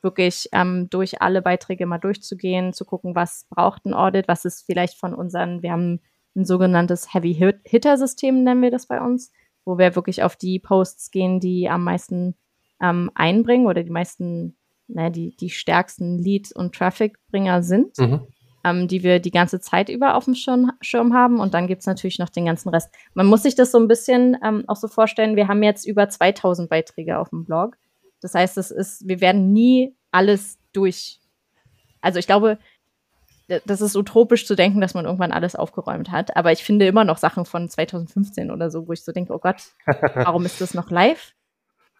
wirklich 0.01 0.47
ähm, 0.53 0.87
durch 0.89 1.21
alle 1.21 1.41
Beiträge 1.41 1.85
mal 1.85 1.97
durchzugehen, 1.97 2.71
zu 2.71 2.85
gucken, 2.85 3.15
was 3.15 3.45
braucht 3.49 3.85
ein 3.85 3.93
Audit, 3.93 4.29
was 4.29 4.45
ist 4.45 4.65
vielleicht 4.65 4.97
von 4.97 5.13
unseren, 5.13 5.61
wir 5.61 5.73
haben 5.73 5.99
ein 6.37 6.45
sogenanntes 6.45 7.13
Heavy-Hitter-System, 7.13 8.43
nennen 8.43 8.61
wir 8.61 8.71
das 8.71 8.87
bei 8.87 9.01
uns, 9.01 9.31
wo 9.65 9.77
wir 9.77 9.95
wirklich 9.95 10.23
auf 10.23 10.37
die 10.37 10.59
Posts 10.59 11.11
gehen, 11.11 11.41
die 11.41 11.69
am 11.69 11.83
meisten 11.83 12.35
ähm, 12.81 13.11
einbringen 13.13 13.67
oder 13.67 13.83
die 13.83 13.91
meisten, 13.91 14.55
naja, 14.87 15.09
die, 15.09 15.35
die 15.35 15.49
stärksten 15.49 16.17
Lead- 16.17 16.55
und 16.55 16.75
Traffic-Bringer 16.75 17.61
sind. 17.61 17.97
Mhm 17.97 18.21
ähm, 18.65 18.87
die 18.87 19.03
wir 19.03 19.19
die 19.19 19.31
ganze 19.31 19.59
Zeit 19.59 19.89
über 19.89 20.15
auf 20.15 20.25
dem 20.25 20.33
Schirm, 20.33 20.71
Schirm 20.81 21.13
haben. 21.13 21.39
Und 21.39 21.53
dann 21.53 21.67
gibt's 21.67 21.85
natürlich 21.85 22.17
noch 22.17 22.29
den 22.29 22.45
ganzen 22.45 22.69
Rest. 22.69 22.89
Man 23.13 23.27
muss 23.27 23.43
sich 23.43 23.53
das 23.53 23.71
so 23.71 23.77
ein 23.77 23.87
bisschen 23.87 24.37
ähm, 24.43 24.63
auch 24.67 24.75
so 24.75 24.87
vorstellen, 24.87 25.35
wir 25.35 25.47
haben 25.47 25.61
jetzt 25.61 25.85
über 25.85 26.09
2000 26.09 26.67
Beiträge 26.67 27.19
auf 27.19 27.29
dem 27.29 27.45
Blog. 27.45 27.77
Das 28.21 28.33
heißt, 28.33 28.57
es 28.57 28.71
ist, 28.71 29.07
wir 29.07 29.21
werden 29.21 29.53
nie 29.53 29.93
alles 30.11 30.57
durch. 30.73 31.19
Also 32.01 32.17
ich 32.17 32.25
glaube, 32.25 32.57
das 33.67 33.81
ist 33.81 33.95
utopisch 33.95 34.47
zu 34.47 34.55
denken, 34.55 34.81
dass 34.81 34.95
man 34.95 35.05
irgendwann 35.05 35.31
alles 35.31 35.55
aufgeräumt 35.55 36.09
hat. 36.09 36.35
Aber 36.35 36.51
ich 36.51 36.63
finde 36.63 36.87
immer 36.87 37.03
noch 37.03 37.19
Sachen 37.19 37.45
von 37.45 37.69
2015 37.69 38.49
oder 38.49 38.71
so, 38.71 38.87
wo 38.87 38.93
ich 38.93 39.03
so 39.03 39.11
denke, 39.11 39.31
oh 39.31 39.39
Gott, 39.39 39.61
warum 40.15 40.43
ist 40.43 40.59
das 40.59 40.73
noch 40.73 40.89
live? 40.89 41.35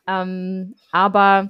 Ähm, 0.08 0.74
aber 0.92 1.50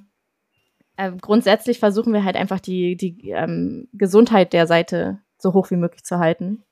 äh, 0.98 1.12
grundsätzlich 1.20 1.80
versuchen 1.80 2.14
wir 2.14 2.24
halt 2.24 2.36
einfach 2.36 2.60
die, 2.60 2.96
die 2.96 3.30
ähm, 3.32 3.88
Gesundheit 3.94 4.54
der 4.54 4.68
Seite 4.68 5.20
so 5.38 5.54
hoch 5.54 5.72
wie 5.72 5.76
möglich 5.76 6.04
zu 6.04 6.20
halten. 6.20 6.64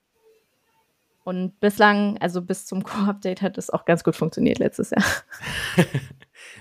Und 1.24 1.60
bislang, 1.60 2.18
also 2.20 2.42
bis 2.42 2.66
zum 2.66 2.84
Core-Update, 2.84 3.42
hat 3.42 3.58
es 3.58 3.70
auch 3.70 3.86
ganz 3.86 4.04
gut 4.04 4.16
funktioniert 4.16 4.60
letztes 4.60 4.92
Jahr. 4.92 5.06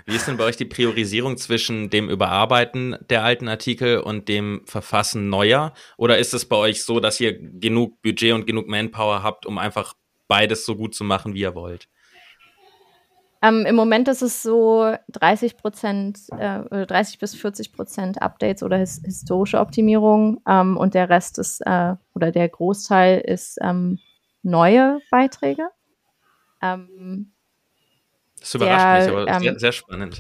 Wie 0.07 0.15
ist 0.15 0.29
denn 0.29 0.37
bei 0.37 0.45
euch 0.45 0.57
die 0.57 0.65
Priorisierung 0.65 1.37
zwischen 1.37 1.91
dem 1.91 2.09
Überarbeiten 2.09 2.97
der 3.11 3.25
alten 3.25 3.49
Artikel 3.49 3.99
und 3.99 4.29
dem 4.29 4.63
Verfassen 4.67 5.29
neuer? 5.29 5.73
Oder 5.97 6.19
ist 6.19 6.35
es 6.35 6.45
bei 6.45 6.57
euch 6.57 6.85
so, 6.85 7.01
dass 7.01 7.21
ihr 7.21 7.39
genug 7.39 8.01
Budget 8.03 8.33
und 8.33 8.47
genug 8.47 8.69
Manpower 8.69 9.23
habt, 9.23 9.47
um 9.47 9.59
einfach 9.59 9.95
beides 10.29 10.65
so 10.65 10.77
gut 10.77 10.95
zu 10.95 11.05
machen, 11.05 11.35
wie 11.35 11.41
ihr 11.41 11.55
wollt? 11.55 11.89
Ähm, 13.45 13.67
Im 13.67 13.75
Moment 13.75 14.07
ist 14.07 14.23
es 14.23 14.43
so 14.43 14.95
30 15.11 15.57
Prozent, 15.57 16.21
äh, 16.39 16.87
30 16.87 17.19
bis 17.19 17.35
40 17.35 17.73
Prozent 17.73 18.23
Updates 18.23 18.63
oder 18.63 18.77
his 18.77 19.03
historische 19.05 19.59
Optimierung 19.59 20.41
ähm, 20.49 20.77
und 20.77 20.95
der 20.95 21.09
Rest 21.09 21.39
ist, 21.39 21.61
äh, 21.67 21.95
oder 22.15 22.31
der 22.31 22.49
Großteil 22.49 23.21
ist 23.21 23.59
ähm, 23.61 23.99
neue 24.45 25.01
Beiträge. 25.11 25.69
Ähm, 26.63 27.33
das 28.39 28.55
überrascht 28.55 28.85
der, 28.85 29.01
mich, 29.01 29.29
aber 29.29 29.41
sehr, 29.41 29.53
ähm, 29.53 29.59
sehr 29.59 29.73
spannend. 29.73 30.19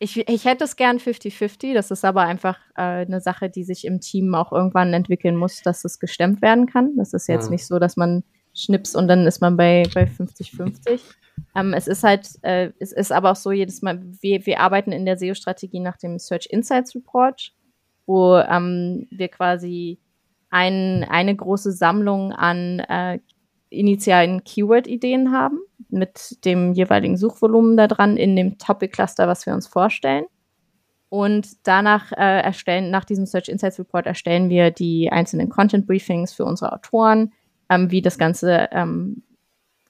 Ich, 0.00 0.16
ich 0.16 0.44
hätte 0.44 0.64
es 0.64 0.74
gern 0.74 0.98
50-50, 0.98 1.74
das 1.74 1.92
ist 1.92 2.04
aber 2.04 2.22
einfach 2.22 2.58
äh, 2.76 2.82
eine 2.82 3.20
Sache, 3.20 3.50
die 3.50 3.62
sich 3.62 3.84
im 3.84 4.00
Team 4.00 4.34
auch 4.34 4.52
irgendwann 4.52 4.92
entwickeln 4.94 5.36
muss, 5.36 5.62
dass 5.62 5.84
es 5.84 6.00
gestemmt 6.00 6.42
werden 6.42 6.66
kann. 6.66 6.96
Das 6.96 7.12
ist 7.12 7.28
jetzt 7.28 7.46
ja. 7.46 7.50
nicht 7.50 7.66
so, 7.66 7.78
dass 7.78 7.96
man 7.96 8.24
schnips 8.52 8.96
und 8.96 9.06
dann 9.06 9.26
ist 9.26 9.40
man 9.40 9.56
bei, 9.56 9.84
bei 9.94 10.04
50-50. 10.04 11.00
Ähm, 11.54 11.74
es 11.74 11.88
ist 11.88 12.04
halt, 12.04 12.28
äh, 12.42 12.70
es 12.78 12.92
ist 12.92 13.12
aber 13.12 13.32
auch 13.32 13.36
so 13.36 13.52
jedes 13.52 13.82
Mal, 13.82 14.00
wir, 14.20 14.46
wir 14.46 14.60
arbeiten 14.60 14.92
in 14.92 15.06
der 15.06 15.16
SEO-Strategie 15.16 15.80
nach 15.80 15.96
dem 15.96 16.18
Search 16.18 16.46
Insights 16.50 16.94
Report, 16.94 17.52
wo 18.06 18.36
ähm, 18.36 19.06
wir 19.10 19.28
quasi 19.28 19.98
ein, 20.50 21.04
eine 21.04 21.36
große 21.36 21.72
Sammlung 21.72 22.32
an 22.32 22.80
äh, 22.80 23.18
initialen 23.70 24.44
Keyword-Ideen 24.44 25.32
haben, 25.32 25.58
mit 25.90 26.44
dem 26.44 26.72
jeweiligen 26.72 27.16
Suchvolumen 27.16 27.76
da 27.76 27.86
dran 27.86 28.16
in 28.16 28.34
dem 28.36 28.58
Topic-Cluster, 28.58 29.28
was 29.28 29.46
wir 29.46 29.54
uns 29.54 29.66
vorstellen. 29.66 30.24
Und 31.10 31.66
danach 31.66 32.12
äh, 32.12 32.42
erstellen, 32.42 32.90
nach 32.90 33.04
diesem 33.04 33.24
Search 33.24 33.48
Insights 33.48 33.78
Report 33.78 34.06
erstellen 34.06 34.50
wir 34.50 34.70
die 34.70 35.10
einzelnen 35.10 35.48
Content 35.48 35.86
Briefings 35.86 36.32
für 36.32 36.44
unsere 36.44 36.72
Autoren, 36.72 37.32
ähm, 37.70 37.90
wie 37.90 38.02
das 38.02 38.18
Ganze 38.18 38.68
ähm, 38.72 39.22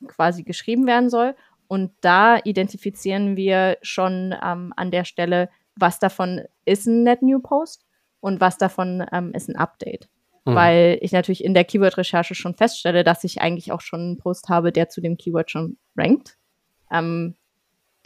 quasi 0.07 0.43
geschrieben 0.43 0.87
werden 0.87 1.11
soll. 1.11 1.35
Und 1.67 1.93
da 2.01 2.39
identifizieren 2.45 3.37
wir 3.37 3.77
schon 3.83 4.35
ähm, 4.43 4.73
an 4.77 4.91
der 4.91 5.05
Stelle, 5.05 5.51
was 5.77 5.99
davon 5.99 6.43
ist 6.65 6.87
ein 6.87 7.03
Net 7.03 7.23
New 7.23 7.41
Post 7.41 7.85
und 8.21 8.41
was 8.41 8.59
davon 8.59 9.05
ähm, 9.13 9.33
ist 9.35 9.49
ein 9.49 9.57
Update. 9.57 10.09
Mhm. 10.45 10.55
Weil 10.55 10.99
ich 11.03 11.13
natürlich 11.13 11.45
in 11.45 11.55
der 11.55 11.65
Keyword-Recherche 11.65 12.35
schon 12.35 12.55
feststelle, 12.55 13.05
dass 13.05 13.25
ich 13.25 13.41
eigentlich 13.41 13.71
auch 13.71 13.81
schon 13.81 14.01
einen 14.01 14.19
Post 14.19 14.49
habe, 14.49 14.73
der 14.73 14.89
zu 14.89 15.01
dem 15.01 15.17
Keyword 15.17 15.51
schon 15.51 15.77
rankt. 15.97 16.39
Ähm, 16.91 17.35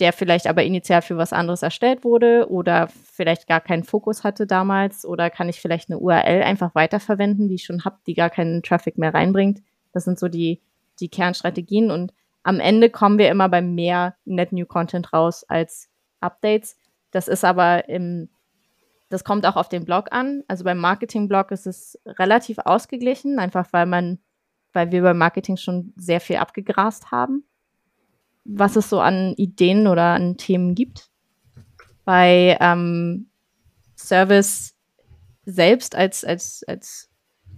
der 0.02 0.12
vielleicht 0.12 0.48
aber 0.48 0.64
initial 0.64 1.00
für 1.00 1.16
was 1.16 1.32
anderes 1.32 1.62
erstellt 1.62 2.02
wurde 2.02 2.50
oder 2.50 2.88
vielleicht 2.88 3.46
gar 3.46 3.60
keinen 3.60 3.84
Fokus 3.84 4.24
hatte 4.24 4.48
damals 4.48 5.04
oder 5.04 5.30
kann 5.30 5.48
ich 5.48 5.60
vielleicht 5.60 5.90
eine 5.90 6.00
URL 6.00 6.42
einfach 6.42 6.74
weiterverwenden, 6.74 7.48
die 7.48 7.56
ich 7.56 7.64
schon 7.64 7.84
habe, 7.84 7.98
die 8.06 8.14
gar 8.14 8.28
keinen 8.28 8.64
Traffic 8.64 8.98
mehr 8.98 9.14
reinbringt. 9.14 9.62
Das 9.92 10.04
sind 10.04 10.18
so 10.18 10.26
die 10.26 10.60
die 11.02 11.10
Kernstrategien 11.10 11.90
und 11.90 12.12
am 12.42 12.58
Ende 12.60 12.90
kommen 12.90 13.18
wir 13.18 13.30
immer 13.30 13.48
bei 13.48 13.62
mehr 13.62 14.16
Net 14.24 14.52
New 14.52 14.66
Content 14.66 15.12
raus 15.12 15.44
als 15.48 15.88
Updates. 16.20 16.76
Das 17.10 17.28
ist 17.28 17.44
aber 17.44 17.88
im, 17.88 18.28
das 19.08 19.24
kommt 19.24 19.46
auch 19.46 19.56
auf 19.56 19.68
den 19.68 19.84
Blog 19.84 20.08
an. 20.10 20.42
Also 20.48 20.64
beim 20.64 20.78
Marketing-Blog 20.78 21.50
ist 21.50 21.66
es 21.66 22.00
relativ 22.06 22.58
ausgeglichen, 22.58 23.38
einfach 23.38 23.68
weil 23.72 23.86
man, 23.86 24.18
weil 24.72 24.90
wir 24.90 25.02
beim 25.02 25.18
Marketing 25.18 25.56
schon 25.56 25.92
sehr 25.96 26.20
viel 26.20 26.36
abgegrast 26.36 27.10
haben, 27.10 27.44
was 28.44 28.76
es 28.76 28.88
so 28.88 29.00
an 29.00 29.34
Ideen 29.34 29.86
oder 29.86 30.14
an 30.14 30.36
Themen 30.36 30.74
gibt. 30.74 31.10
Bei 32.04 32.56
ähm, 32.60 33.28
Service 33.96 34.74
selbst 35.44 35.94
als, 35.94 36.24
als, 36.24 36.64
als 36.66 37.10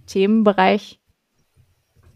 Themenbereich 0.05 0.99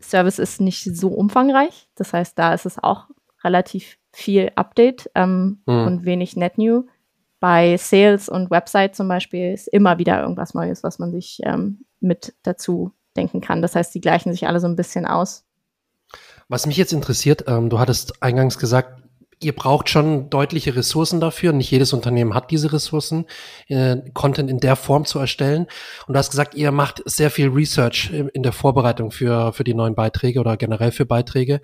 Service 0.10 0.40
ist 0.40 0.62
nicht 0.62 0.84
so 0.96 1.10
umfangreich. 1.10 1.90
Das 1.96 2.14
heißt, 2.14 2.38
da 2.38 2.54
ist 2.54 2.66
es 2.66 2.82
auch 2.82 3.08
relativ 3.44 3.98
viel 4.12 4.52
Update 4.56 5.10
ähm, 5.16 5.62
mhm. 5.66 5.88
und 5.88 6.06
wenig 6.06 6.36
Net 6.36 6.58
New. 6.58 6.86
Bei 7.40 7.78
Sales 7.78 8.28
und 8.28 8.52
Website 8.52 8.96
zum 8.96 9.08
Beispiel 9.08 9.54
ist 9.54 9.68
immer 9.68 9.98
wieder 9.98 10.22
irgendwas 10.22 10.54
Neues, 10.54 10.84
was 10.84 11.00
man 11.00 11.12
sich 11.12 11.40
ähm, 11.44 11.86
mit 12.02 12.34
dazu 12.44 12.92
denken 13.16 13.40
kann. 13.40 13.62
Das 13.62 13.76
heißt, 13.76 13.94
die 13.96 14.02
gleichen 14.02 14.34
sich 14.34 14.48
alle 14.48 14.60
so 14.60 14.68
ein 14.68 14.76
bisschen 14.76 15.06
aus. 15.06 15.46
Was 16.48 16.66
mich 16.66 16.78
jetzt 16.78 16.94
interessiert, 16.94 17.46
ähm, 17.48 17.70
du 17.70 17.80
hattest 17.80 18.22
eingangs 18.24 18.58
gesagt, 18.58 18.99
ihr 19.42 19.54
braucht 19.54 19.90
schon 19.90 20.30
deutliche 20.30 20.76
Ressourcen 20.76 21.20
dafür. 21.22 21.54
Nicht 21.54 21.72
jedes 21.72 21.94
Unternehmen 21.94 22.34
hat 22.34 22.52
diese 22.52 22.74
Ressourcen, 22.74 23.26
äh, 23.68 23.98
Content 24.14 24.50
in 24.50 24.60
der 24.60 24.76
Form 24.76 25.06
zu 25.06 25.20
erstellen. 25.20 25.68
Und 26.08 26.14
du 26.14 26.18
hast 26.18 26.32
gesagt, 26.32 26.56
ihr 26.56 26.72
macht 26.72 27.02
sehr 27.06 27.32
viel 27.32 27.48
Research 27.50 28.12
in 28.34 28.44
der 28.44 28.52
Vorbereitung 28.52 29.12
für, 29.12 29.54
für 29.54 29.64
die 29.64 29.74
neuen 29.74 29.96
Beiträge 29.96 30.40
oder 30.40 30.58
generell 30.58 30.92
für 30.92 31.06
Beiträge. 31.06 31.62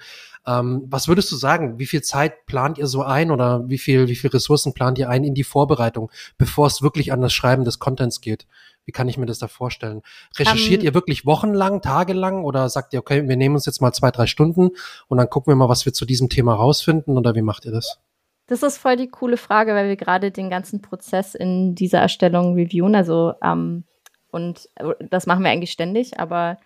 Ähm, 0.47 0.83
was 0.87 1.07
würdest 1.07 1.31
du 1.31 1.35
sagen? 1.35 1.79
Wie 1.79 1.85
viel 1.85 2.01
Zeit 2.01 2.45
plant 2.45 2.77
ihr 2.77 2.87
so 2.87 3.01
ein 3.01 3.31
oder 3.31 3.67
wie 3.67 3.77
viel, 3.77 4.07
wie 4.07 4.15
viel 4.15 4.29
Ressourcen 4.29 4.73
plant 4.73 4.99
ihr 4.99 5.09
ein 5.09 5.23
in 5.23 5.33
die 5.33 5.43
Vorbereitung, 5.43 6.11
bevor 6.37 6.67
es 6.67 6.81
wirklich 6.81 7.11
an 7.11 7.21
das 7.21 7.33
Schreiben 7.33 7.65
des 7.65 7.79
Contents 7.79 8.21
geht? 8.21 8.45
Wie 8.85 8.91
kann 8.91 9.09
ich 9.09 9.17
mir 9.17 9.25
das 9.25 9.39
da 9.39 9.47
vorstellen? 9.47 10.01
Recherchiert 10.37 10.81
um, 10.81 10.81
ähm. 10.81 10.85
ihr 10.85 10.93
wirklich 10.93 11.25
wochenlang, 11.25 11.81
tagelang 11.81 12.43
oder 12.43 12.69
sagt 12.69 12.93
ihr, 12.93 12.99
okay, 12.99 13.27
wir 13.27 13.35
nehmen 13.35 13.55
uns 13.55 13.65
jetzt 13.65 13.81
mal 13.81 13.91
zwei, 13.93 14.11
drei 14.11 14.27
Stunden 14.27 14.69
und 15.07 15.17
dann 15.17 15.29
gucken 15.29 15.51
wir 15.51 15.55
mal, 15.55 15.69
was 15.69 15.85
wir 15.85 15.93
zu 15.93 16.05
diesem 16.05 16.29
Thema 16.29 16.53
rausfinden 16.53 17.17
oder 17.17 17.33
wie 17.33 17.41
macht 17.41 17.65
ihr 17.65 17.71
das? 17.71 17.99
Das 18.47 18.61
ist 18.61 18.77
voll 18.77 18.95
die 18.95 19.07
coole 19.07 19.37
Frage, 19.37 19.73
weil 19.73 19.87
wir 19.87 19.95
gerade 19.95 20.31
den 20.31 20.51
ganzen 20.51 20.81
Prozess 20.81 21.33
in 21.33 21.73
dieser 21.73 21.99
Erstellung 21.99 22.53
reviewen. 22.53 22.95
Also, 22.95 23.33
ähm, 23.43 23.85
und 24.29 24.69
äh, 24.75 24.93
das 25.09 25.25
machen 25.25 25.43
wir 25.43 25.49
eigentlich 25.49 25.71
ständig, 25.71 26.19
aber 26.19 26.57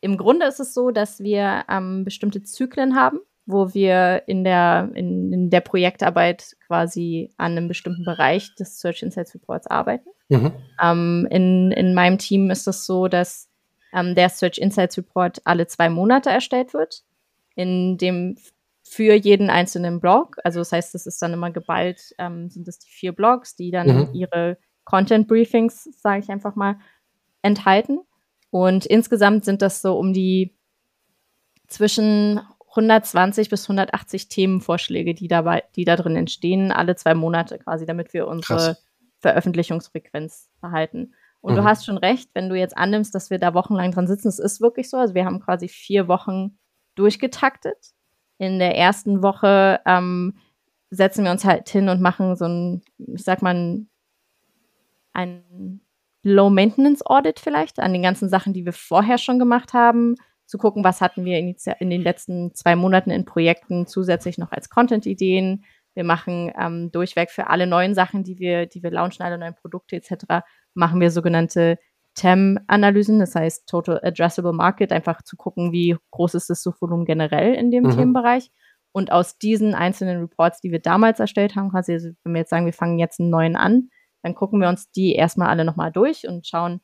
im 0.00 0.16
Grunde 0.16 0.46
ist 0.46 0.60
es 0.60 0.74
so, 0.74 0.90
dass 0.90 1.20
wir 1.20 1.64
ähm, 1.68 2.04
bestimmte 2.04 2.42
Zyklen 2.42 2.96
haben, 2.96 3.20
wo 3.46 3.74
wir 3.74 4.22
in 4.26 4.44
der, 4.44 4.90
in, 4.94 5.32
in 5.32 5.50
der 5.50 5.60
Projektarbeit 5.60 6.56
quasi 6.66 7.32
an 7.36 7.52
einem 7.52 7.68
bestimmten 7.68 8.04
Bereich 8.04 8.54
des 8.54 8.80
Search 8.80 9.02
Insights 9.02 9.34
Reports 9.34 9.66
arbeiten. 9.66 10.08
Mhm. 10.28 10.52
Ähm, 10.82 11.28
in, 11.30 11.72
in 11.72 11.94
meinem 11.94 12.18
Team 12.18 12.50
ist 12.50 12.60
es 12.60 12.64
das 12.64 12.86
so, 12.86 13.08
dass 13.08 13.48
ähm, 13.92 14.14
der 14.14 14.28
Search 14.28 14.58
Insights 14.58 14.96
Report 14.96 15.40
alle 15.44 15.66
zwei 15.66 15.88
Monate 15.88 16.30
erstellt 16.30 16.72
wird. 16.74 17.02
in 17.56 17.98
dem 17.98 18.36
für 18.90 19.14
jeden 19.14 19.50
einzelnen 19.50 20.00
Blog. 20.00 20.38
Also 20.42 20.58
das 20.58 20.72
heißt, 20.72 20.94
das 20.94 21.06
ist 21.06 21.22
dann 21.22 21.32
immer 21.32 21.52
geballt, 21.52 22.12
ähm, 22.18 22.50
sind 22.50 22.66
das 22.66 22.80
die 22.80 22.90
vier 22.90 23.12
Blogs, 23.12 23.54
die 23.54 23.70
dann 23.70 23.86
mhm. 23.86 24.08
ihre 24.14 24.58
Content 24.84 25.28
Briefings, 25.28 25.84
sage 26.00 26.24
ich 26.24 26.28
einfach 26.28 26.56
mal, 26.56 26.76
enthalten. 27.40 28.00
Und 28.50 28.86
insgesamt 28.86 29.44
sind 29.44 29.62
das 29.62 29.80
so 29.80 29.98
um 29.98 30.12
die 30.12 30.56
zwischen 31.68 32.40
120 32.70 33.48
bis 33.48 33.64
180 33.64 34.28
Themenvorschläge, 34.28 35.14
die 35.14 35.28
dabei, 35.28 35.64
die 35.76 35.84
da 35.84 35.96
drin 35.96 36.16
entstehen, 36.16 36.72
alle 36.72 36.96
zwei 36.96 37.14
Monate 37.14 37.58
quasi, 37.58 37.86
damit 37.86 38.12
wir 38.12 38.28
unsere 38.28 38.58
Krass. 38.58 38.86
Veröffentlichungsfrequenz 39.18 40.50
behalten. 40.60 41.14
Und 41.40 41.54
mhm. 41.54 41.58
du 41.58 41.64
hast 41.64 41.84
schon 41.84 41.98
recht, 41.98 42.30
wenn 42.34 42.48
du 42.48 42.56
jetzt 42.56 42.76
annimmst, 42.76 43.14
dass 43.14 43.30
wir 43.30 43.38
da 43.38 43.54
wochenlang 43.54 43.92
dran 43.92 44.06
sitzen, 44.06 44.28
es 44.28 44.38
ist 44.38 44.60
wirklich 44.60 44.90
so. 44.90 44.98
Also 44.98 45.14
wir 45.14 45.24
haben 45.24 45.40
quasi 45.40 45.68
vier 45.68 46.06
Wochen 46.08 46.58
durchgetaktet. 46.94 47.92
In 48.38 48.58
der 48.58 48.76
ersten 48.76 49.22
Woche 49.22 49.80
ähm, 49.86 50.38
setzen 50.90 51.24
wir 51.24 51.30
uns 51.30 51.44
halt 51.44 51.68
hin 51.68 51.88
und 51.88 52.00
machen 52.00 52.36
so 52.36 52.46
ein, 52.46 52.82
ich 52.98 53.22
sag 53.22 53.42
mal, 53.42 53.84
ein 55.12 55.80
Low-Maintenance-Audit 56.22 57.40
vielleicht 57.40 57.78
an 57.78 57.92
den 57.92 58.02
ganzen 58.02 58.28
Sachen, 58.28 58.52
die 58.52 58.64
wir 58.64 58.72
vorher 58.72 59.18
schon 59.18 59.38
gemacht 59.38 59.72
haben, 59.72 60.16
zu 60.46 60.58
gucken, 60.58 60.82
was 60.82 61.00
hatten 61.00 61.24
wir 61.24 61.38
in 61.38 61.90
den 61.90 62.02
letzten 62.02 62.54
zwei 62.54 62.74
Monaten 62.74 63.10
in 63.10 63.24
Projekten 63.24 63.86
zusätzlich 63.86 64.36
noch 64.36 64.50
als 64.50 64.68
Content-Ideen. 64.68 65.64
Wir 65.94 66.04
machen 66.04 66.52
ähm, 66.58 66.90
durchweg 66.90 67.30
für 67.30 67.48
alle 67.48 67.66
neuen 67.66 67.94
Sachen, 67.94 68.24
die 68.24 68.38
wir, 68.38 68.66
die 68.66 68.82
wir 68.82 68.90
launchen, 68.90 69.24
alle 69.24 69.38
neuen 69.38 69.54
Produkte 69.54 69.96
etc., 69.96 70.44
machen 70.74 71.00
wir 71.00 71.10
sogenannte 71.10 71.78
TAM-Analysen, 72.14 73.18
das 73.18 73.34
heißt 73.34 73.68
Total 73.68 74.00
Addressable 74.02 74.52
Market, 74.52 74.92
einfach 74.92 75.22
zu 75.22 75.36
gucken, 75.36 75.72
wie 75.72 75.96
groß 76.10 76.34
ist 76.34 76.50
das 76.50 76.62
Suchvolumen 76.62 77.06
generell 77.06 77.54
in 77.54 77.70
dem 77.70 77.84
mhm. 77.84 77.90
Themenbereich. 77.90 78.50
Und 78.92 79.12
aus 79.12 79.38
diesen 79.38 79.74
einzelnen 79.74 80.20
Reports, 80.20 80.60
die 80.60 80.72
wir 80.72 80.80
damals 80.80 81.20
erstellt 81.20 81.54
haben, 81.54 81.70
quasi, 81.70 81.92
also 81.92 82.10
wenn 82.24 82.32
wir 82.32 82.40
jetzt 82.40 82.50
sagen, 82.50 82.66
wir 82.66 82.72
fangen 82.72 82.98
jetzt 82.98 83.20
einen 83.20 83.30
neuen 83.30 83.54
an, 83.54 83.88
dann 84.22 84.34
gucken 84.34 84.60
wir 84.60 84.68
uns 84.68 84.90
die 84.90 85.14
erstmal 85.14 85.48
alle 85.48 85.64
nochmal 85.64 85.92
durch 85.92 86.26
und 86.26 86.46
schauen, 86.46 86.80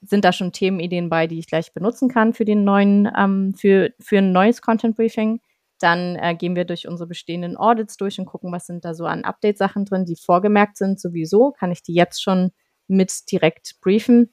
sind 0.00 0.24
da 0.24 0.32
schon 0.32 0.52
Themenideen 0.52 1.08
bei, 1.08 1.26
die 1.26 1.38
ich 1.38 1.46
gleich 1.46 1.72
benutzen 1.72 2.08
kann 2.08 2.34
für 2.34 2.44
den 2.44 2.64
neuen, 2.64 3.10
ähm, 3.16 3.54
für, 3.54 3.92
für 4.00 4.18
ein 4.18 4.32
neues 4.32 4.60
Content 4.60 4.96
Briefing. 4.96 5.40
Dann 5.80 6.16
äh, 6.16 6.34
gehen 6.34 6.56
wir 6.56 6.64
durch 6.64 6.86
unsere 6.86 7.08
bestehenden 7.08 7.56
Audits 7.56 7.96
durch 7.96 8.18
und 8.18 8.26
gucken, 8.26 8.52
was 8.52 8.66
sind 8.66 8.84
da 8.84 8.94
so 8.94 9.06
an 9.06 9.24
Update-Sachen 9.24 9.84
drin, 9.84 10.04
die 10.04 10.16
vorgemerkt 10.16 10.76
sind 10.76 11.00
sowieso. 11.00 11.52
Kann 11.52 11.72
ich 11.72 11.82
die 11.82 11.94
jetzt 11.94 12.22
schon 12.22 12.52
mit 12.86 13.30
direkt 13.30 13.80
briefen? 13.80 14.32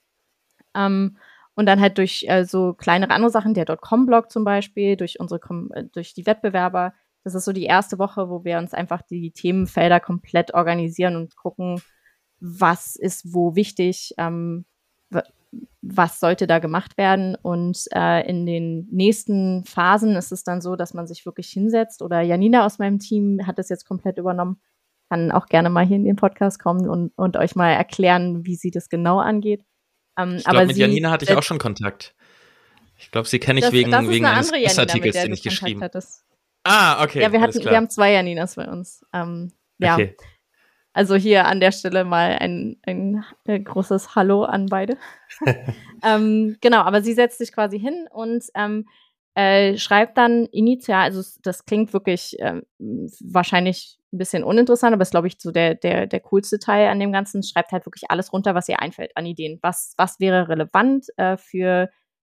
Ähm, 0.76 1.18
und 1.56 1.66
dann 1.66 1.82
halt 1.82 1.98
durch 1.98 2.26
äh, 2.28 2.46
so 2.46 2.74
kleinere 2.74 3.12
andere 3.12 3.32
Sachen, 3.32 3.54
der 3.54 3.66
.com-Blog 3.66 4.32
zum 4.32 4.44
Beispiel, 4.44 4.96
durch 4.96 5.20
unsere, 5.20 5.42
äh, 5.74 5.84
durch 5.92 6.14
die 6.14 6.26
Wettbewerber. 6.26 6.94
Das 7.24 7.36
ist 7.36 7.46
so 7.46 7.52
die 7.52 7.66
erste 7.66 8.00
Woche, 8.00 8.30
wo 8.30 8.44
wir 8.44 8.58
uns 8.58 8.74
einfach 8.74 9.02
die 9.02 9.32
Themenfelder 9.32 10.00
komplett 10.00 10.54
organisieren 10.54 11.16
und 11.16 11.36
gucken, 11.36 11.82
was 12.42 12.96
ist 12.96 13.34
wo 13.34 13.56
wichtig, 13.56 14.14
ähm, 14.18 14.66
was 15.82 16.20
sollte 16.20 16.48
da 16.48 16.60
gemacht 16.60 16.98
werden. 16.98 17.36
Und 17.36 17.86
äh, 17.94 18.28
in 18.28 18.46
den 18.46 18.88
nächsten 18.92 19.64
Phasen 19.66 20.16
ist 20.16 20.32
es 20.32 20.44
dann 20.44 20.62
so, 20.62 20.76
dass 20.76 20.94
man 20.94 21.08
sich 21.08 21.26
wirklich 21.26 21.50
hinsetzt. 21.50 22.02
Oder 22.02 22.22
Janina 22.22 22.66
aus 22.66 22.80
meinem 22.80 23.00
Team 23.00 23.46
hat 23.46 23.60
das 23.60 23.70
jetzt 23.70 23.86
komplett 23.86 24.18
übernommen, 24.18 24.62
kann 25.10 25.32
auch 25.32 25.48
gerne 25.48 25.70
mal 25.70 25.86
hier 25.86 25.98
in 25.98 26.06
den 26.06 26.16
Podcast 26.16 26.60
kommen 26.60 26.90
und, 26.90 27.12
und 27.16 27.38
euch 27.38 27.56
mal 27.56 27.72
erklären, 27.72 28.46
wie 28.46 28.56
sie 28.56 28.72
das 28.72 28.90
genau 28.90 29.20
angeht. 29.20 29.64
Ähm, 30.18 30.38
ich 30.38 30.46
glaube, 30.46 30.68
mit 30.68 30.78
Janina 30.78 31.12
hatte 31.12 31.26
ich 31.26 31.36
auch 31.36 31.44
schon 31.44 31.60
Kontakt. 31.60 32.16
Ich 32.98 33.12
glaube, 33.12 33.28
sie 33.28 33.40
kenne 33.40 33.60
ich 33.60 33.66
das, 33.66 33.74
wegen, 33.74 33.92
das 33.92 34.08
wegen 34.08 34.26
eines 34.26 34.80
Artikels, 34.80 35.16
den 35.22 35.34
ich 35.34 35.42
geschrieben 35.42 35.82
habe. 35.82 36.00
Ah, 36.64 37.04
okay. 37.04 37.22
Ja, 37.22 37.32
wir, 37.32 37.42
hatten, 37.42 37.64
wir 37.64 37.76
haben 37.76 37.90
zwei 37.90 38.14
Janinas 38.14 38.56
bei 38.56 38.70
uns. 38.70 39.04
Ähm, 39.14 39.52
ja. 39.80 39.96
Okay. 39.96 40.16
Also 40.94 41.16
hier 41.16 41.46
an 41.46 41.60
der 41.60 41.72
Stelle 41.72 42.04
mal 42.04 42.38
ein, 42.40 42.78
ein, 42.86 43.24
ein 43.48 43.64
großes 43.64 44.16
Hallo 44.16 44.44
an 44.44 44.66
beide. 44.66 44.98
ähm, 46.04 46.58
genau, 46.60 46.82
aber 46.82 47.02
sie 47.02 47.14
setzt 47.14 47.38
sich 47.38 47.54
quasi 47.54 47.80
hin 47.80 48.08
und 48.12 48.44
ähm, 48.56 48.86
äh, 49.34 49.78
schreibt 49.78 50.18
dann 50.18 50.46
initial, 50.48 51.04
also 51.04 51.22
das 51.44 51.66
klingt 51.66 51.94
wirklich 51.94 52.38
äh, 52.40 52.62
wahrscheinlich 52.80 53.98
ein 54.12 54.18
bisschen 54.18 54.44
uninteressant, 54.44 54.94
aber 54.94 55.04
ist, 55.04 55.12
glaube 55.12 55.28
ich, 55.28 55.38
so 55.40 55.52
der, 55.52 55.76
der, 55.76 56.08
der 56.08 56.20
coolste 56.20 56.60
Teil 56.60 56.90
an 56.90 57.00
dem 57.00 57.14
Ganzen. 57.14 57.44
Schreibt 57.44 57.72
halt 57.72 57.86
wirklich 57.86 58.12
alles 58.12 58.34
runter, 58.34 58.56
was 58.56 58.68
ihr 58.68 58.82
einfällt 58.82 59.16
an 59.16 59.26
Ideen. 59.26 59.60
Was, 59.62 59.94
was 59.98 60.20
wäre 60.20 60.50
relevant 60.50 61.08
äh, 61.16 61.38
für, 61.38 61.90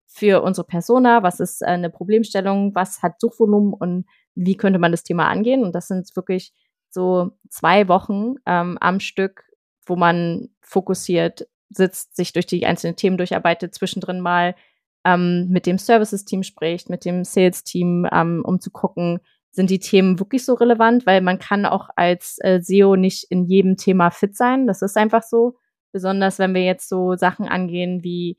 für 0.05 0.41
unsere 0.41 0.65
Persona? 0.65 1.21
Was 1.21 1.41
ist 1.41 1.61
äh, 1.61 1.65
eine 1.65 1.89
Problemstellung? 1.89 2.73
Was 2.75 3.03
hat 3.03 3.19
Suchvolumen 3.19 3.73
und 3.73 4.05
wie 4.35 4.55
könnte 4.55 4.79
man 4.79 4.91
das 4.91 5.03
Thema 5.03 5.27
angehen? 5.27 5.63
Und 5.63 5.75
das 5.75 5.89
sind 5.89 6.15
wirklich 6.15 6.53
so 6.95 7.31
zwei 7.49 7.87
Wochen 7.87 8.35
ähm, 8.47 8.79
am 8.81 8.99
Stück, 8.99 9.43
wo 9.85 9.95
man 9.95 10.49
fokussiert 10.61 11.47
sitzt, 11.69 12.15
sich 12.15 12.33
durch 12.33 12.47
die 12.47 12.65
einzelnen 12.65 12.95
Themen 12.95 13.17
durcharbeitet, 13.17 13.75
zwischendrin 13.75 14.19
mal 14.19 14.55
ähm, 15.03 15.47
mit 15.49 15.67
dem 15.67 15.77
Services-Team 15.77 16.41
spricht, 16.41 16.89
mit 16.89 17.05
dem 17.05 17.23
Sales-Team, 17.23 18.07
ähm, 18.11 18.41
um 18.43 18.59
zu 18.59 18.71
gucken, 18.71 19.19
sind 19.51 19.69
die 19.69 19.79
Themen 19.79 20.19
wirklich 20.19 20.43
so 20.43 20.55
relevant, 20.55 21.05
weil 21.05 21.21
man 21.21 21.37
kann 21.37 21.65
auch 21.65 21.89
als 21.95 22.37
äh, 22.41 22.59
SEO 22.61 22.95
nicht 22.95 23.25
in 23.29 23.45
jedem 23.45 23.77
Thema 23.77 24.09
fit 24.09 24.35
sein. 24.35 24.67
Das 24.67 24.81
ist 24.81 24.97
einfach 24.97 25.23
so. 25.23 25.57
Besonders 25.91 26.39
wenn 26.39 26.53
wir 26.53 26.63
jetzt 26.63 26.89
so 26.89 27.15
Sachen 27.15 27.47
angehen 27.47 28.03
wie 28.03 28.37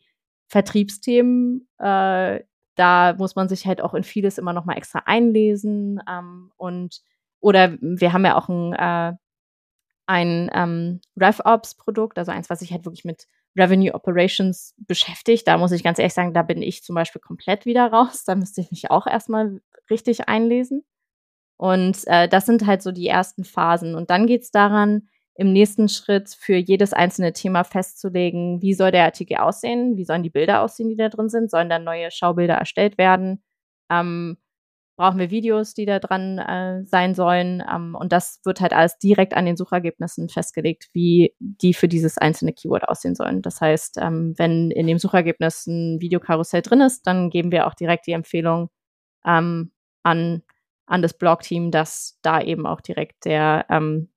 Vertriebsthemen, 0.48 1.68
äh, 1.78 2.40
da 2.74 3.14
muss 3.18 3.34
man 3.34 3.48
sich 3.48 3.66
halt 3.66 3.80
auch 3.80 3.94
in 3.94 4.02
vieles 4.02 4.36
immer 4.36 4.52
noch 4.52 4.66
mal 4.66 4.76
extra 4.76 5.04
einlesen 5.06 6.00
ähm, 6.08 6.52
und 6.56 7.00
oder 7.40 7.76
wir 7.80 8.12
haben 8.12 8.24
ja 8.24 8.36
auch 8.36 8.48
ein, 8.48 8.72
äh, 8.72 9.16
ein 10.06 10.50
ähm, 10.54 11.00
RevOps-Produkt, 11.20 12.18
also 12.18 12.32
eins, 12.32 12.50
was 12.50 12.60
sich 12.60 12.72
halt 12.72 12.84
wirklich 12.84 13.04
mit 13.04 13.26
Revenue 13.56 13.94
Operations 13.94 14.74
beschäftigt. 14.78 15.48
Da 15.48 15.58
muss 15.58 15.72
ich 15.72 15.82
ganz 15.82 15.98
ehrlich 15.98 16.14
sagen, 16.14 16.34
da 16.34 16.42
bin 16.42 16.62
ich 16.62 16.82
zum 16.82 16.94
Beispiel 16.94 17.20
komplett 17.20 17.64
wieder 17.64 17.90
raus. 17.90 18.24
Da 18.24 18.34
müsste 18.34 18.60
ich 18.60 18.70
mich 18.70 18.90
auch 18.90 19.06
erstmal 19.06 19.60
richtig 19.90 20.28
einlesen. 20.28 20.84
Und 21.56 22.06
äh, 22.06 22.28
das 22.28 22.46
sind 22.46 22.66
halt 22.66 22.82
so 22.82 22.92
die 22.92 23.06
ersten 23.06 23.44
Phasen. 23.44 23.94
Und 23.94 24.10
dann 24.10 24.26
geht 24.26 24.42
es 24.42 24.50
daran, 24.50 25.08
im 25.36 25.52
nächsten 25.52 25.88
Schritt 25.88 26.30
für 26.30 26.56
jedes 26.56 26.92
einzelne 26.92 27.32
Thema 27.32 27.64
festzulegen, 27.64 28.62
wie 28.62 28.74
soll 28.74 28.90
der 28.90 29.04
Artikel 29.04 29.36
aussehen, 29.36 29.96
wie 29.96 30.04
sollen 30.04 30.22
die 30.22 30.30
Bilder 30.30 30.62
aussehen, 30.62 30.88
die 30.88 30.96
da 30.96 31.08
drin 31.08 31.28
sind, 31.28 31.50
sollen 31.50 31.68
da 31.68 31.78
neue 31.78 32.10
Schaubilder 32.10 32.54
erstellt 32.54 32.96
werden, 32.96 33.42
ähm, 33.90 34.38
brauchen 34.96 35.18
wir 35.18 35.30
Videos, 35.30 35.74
die 35.74 35.84
da 35.84 35.98
dran 35.98 36.38
äh, 36.38 36.84
sein 36.84 37.14
sollen. 37.14 37.62
Ähm, 37.70 37.94
und 37.94 38.12
das 38.12 38.40
wird 38.44 38.60
halt 38.60 38.72
alles 38.72 38.98
direkt 38.98 39.34
an 39.34 39.44
den 39.44 39.56
Suchergebnissen 39.56 40.28
festgelegt, 40.28 40.88
wie 40.92 41.34
die 41.38 41.74
für 41.74 41.86
dieses 41.86 42.18
einzelne 42.18 42.52
Keyword 42.52 42.88
aussehen 42.88 43.14
sollen. 43.14 43.42
Das 43.42 43.60
heißt, 43.60 43.98
ähm, 44.00 44.34
wenn 44.36 44.70
in 44.70 44.86
dem 44.86 44.98
Suchergebnis 44.98 45.66
ein 45.66 46.00
Videokarussell 46.00 46.62
drin 46.62 46.80
ist, 46.80 47.06
dann 47.06 47.30
geben 47.30 47.52
wir 47.52 47.66
auch 47.66 47.74
direkt 47.74 48.06
die 48.06 48.12
Empfehlung 48.12 48.70
ähm, 49.26 49.70
an, 50.02 50.42
an 50.86 51.02
das 51.02 51.14
Blog-Team, 51.14 51.70
dass 51.70 52.18
da 52.22 52.40
eben 52.40 52.66
auch 52.66 52.80
direkt 52.80 53.26
der 53.26 53.66
ähm, 53.68 54.08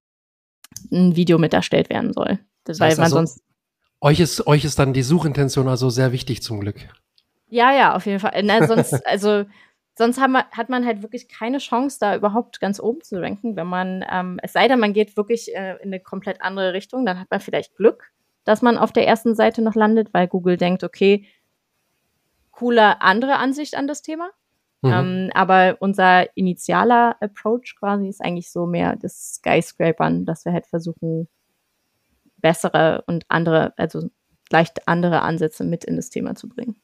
ein 0.91 1.15
Video 1.15 1.37
mit 1.37 1.53
erstellt 1.53 1.89
werden 1.89 2.13
soll. 2.13 2.39
Das 2.63 2.79
heißt 2.79 2.97
weil 2.97 2.97
man 2.97 3.03
also, 3.03 3.15
sonst 3.17 3.43
euch 4.01 4.19
ist, 4.21 4.47
euch 4.47 4.63
ist 4.63 4.79
dann 4.79 4.93
die 4.93 5.03
Suchintention 5.03 5.67
also 5.67 5.89
sehr 5.89 6.13
wichtig 6.13 6.41
zum 6.41 6.61
Glück. 6.61 6.87
Ja, 7.49 7.73
ja, 7.73 7.95
auf 7.95 8.05
jeden 8.05 8.19
Fall. 8.19 8.39
Na, 8.43 8.65
sonst, 8.65 8.93
also 9.05 9.45
sonst 9.99 10.17
hat 10.17 10.31
man, 10.31 10.45
hat 10.51 10.69
man 10.69 10.85
halt 10.85 11.01
wirklich 11.01 11.27
keine 11.27 11.57
Chance, 11.57 11.97
da 11.99 12.15
überhaupt 12.15 12.61
ganz 12.61 12.79
oben 12.79 13.01
zu 13.01 13.21
ranken, 13.21 13.57
wenn 13.57 13.67
man, 13.67 14.05
ähm, 14.09 14.39
es 14.41 14.53
sei 14.53 14.69
denn, 14.69 14.79
man 14.79 14.93
geht 14.93 15.17
wirklich 15.17 15.53
äh, 15.53 15.75
in 15.83 15.89
eine 15.89 15.99
komplett 15.99 16.41
andere 16.41 16.71
Richtung, 16.71 17.05
dann 17.05 17.19
hat 17.19 17.27
man 17.29 17.41
vielleicht 17.41 17.75
Glück, 17.75 18.09
dass 18.45 18.61
man 18.61 18.77
auf 18.77 18.93
der 18.93 19.05
ersten 19.05 19.35
Seite 19.35 19.61
noch 19.61 19.75
landet, 19.75 20.13
weil 20.13 20.29
Google 20.29 20.55
denkt, 20.55 20.85
okay, 20.85 21.25
coole 22.51 23.01
andere 23.01 23.35
Ansicht 23.35 23.75
an 23.75 23.87
das 23.87 24.01
Thema. 24.01 24.29
Mhm. 24.81 24.91
Ähm, 24.93 25.31
aber 25.33 25.75
unser 25.81 26.33
initialer 26.37 27.17
Approach 27.19 27.75
quasi 27.77 28.07
ist 28.07 28.21
eigentlich 28.21 28.49
so 28.49 28.65
mehr 28.65 28.95
das 28.95 29.33
Skyscrapern, 29.35 30.25
dass 30.25 30.45
wir 30.45 30.53
halt 30.53 30.65
versuchen, 30.65 31.27
bessere 32.37 33.03
und 33.05 33.25
andere, 33.27 33.73
also 33.75 34.09
leicht 34.49 34.87
andere 34.87 35.23
Ansätze 35.23 35.65
mit 35.65 35.83
in 35.83 35.97
das 35.97 36.09
Thema 36.09 36.35
zu 36.35 36.47
bringen. 36.47 36.77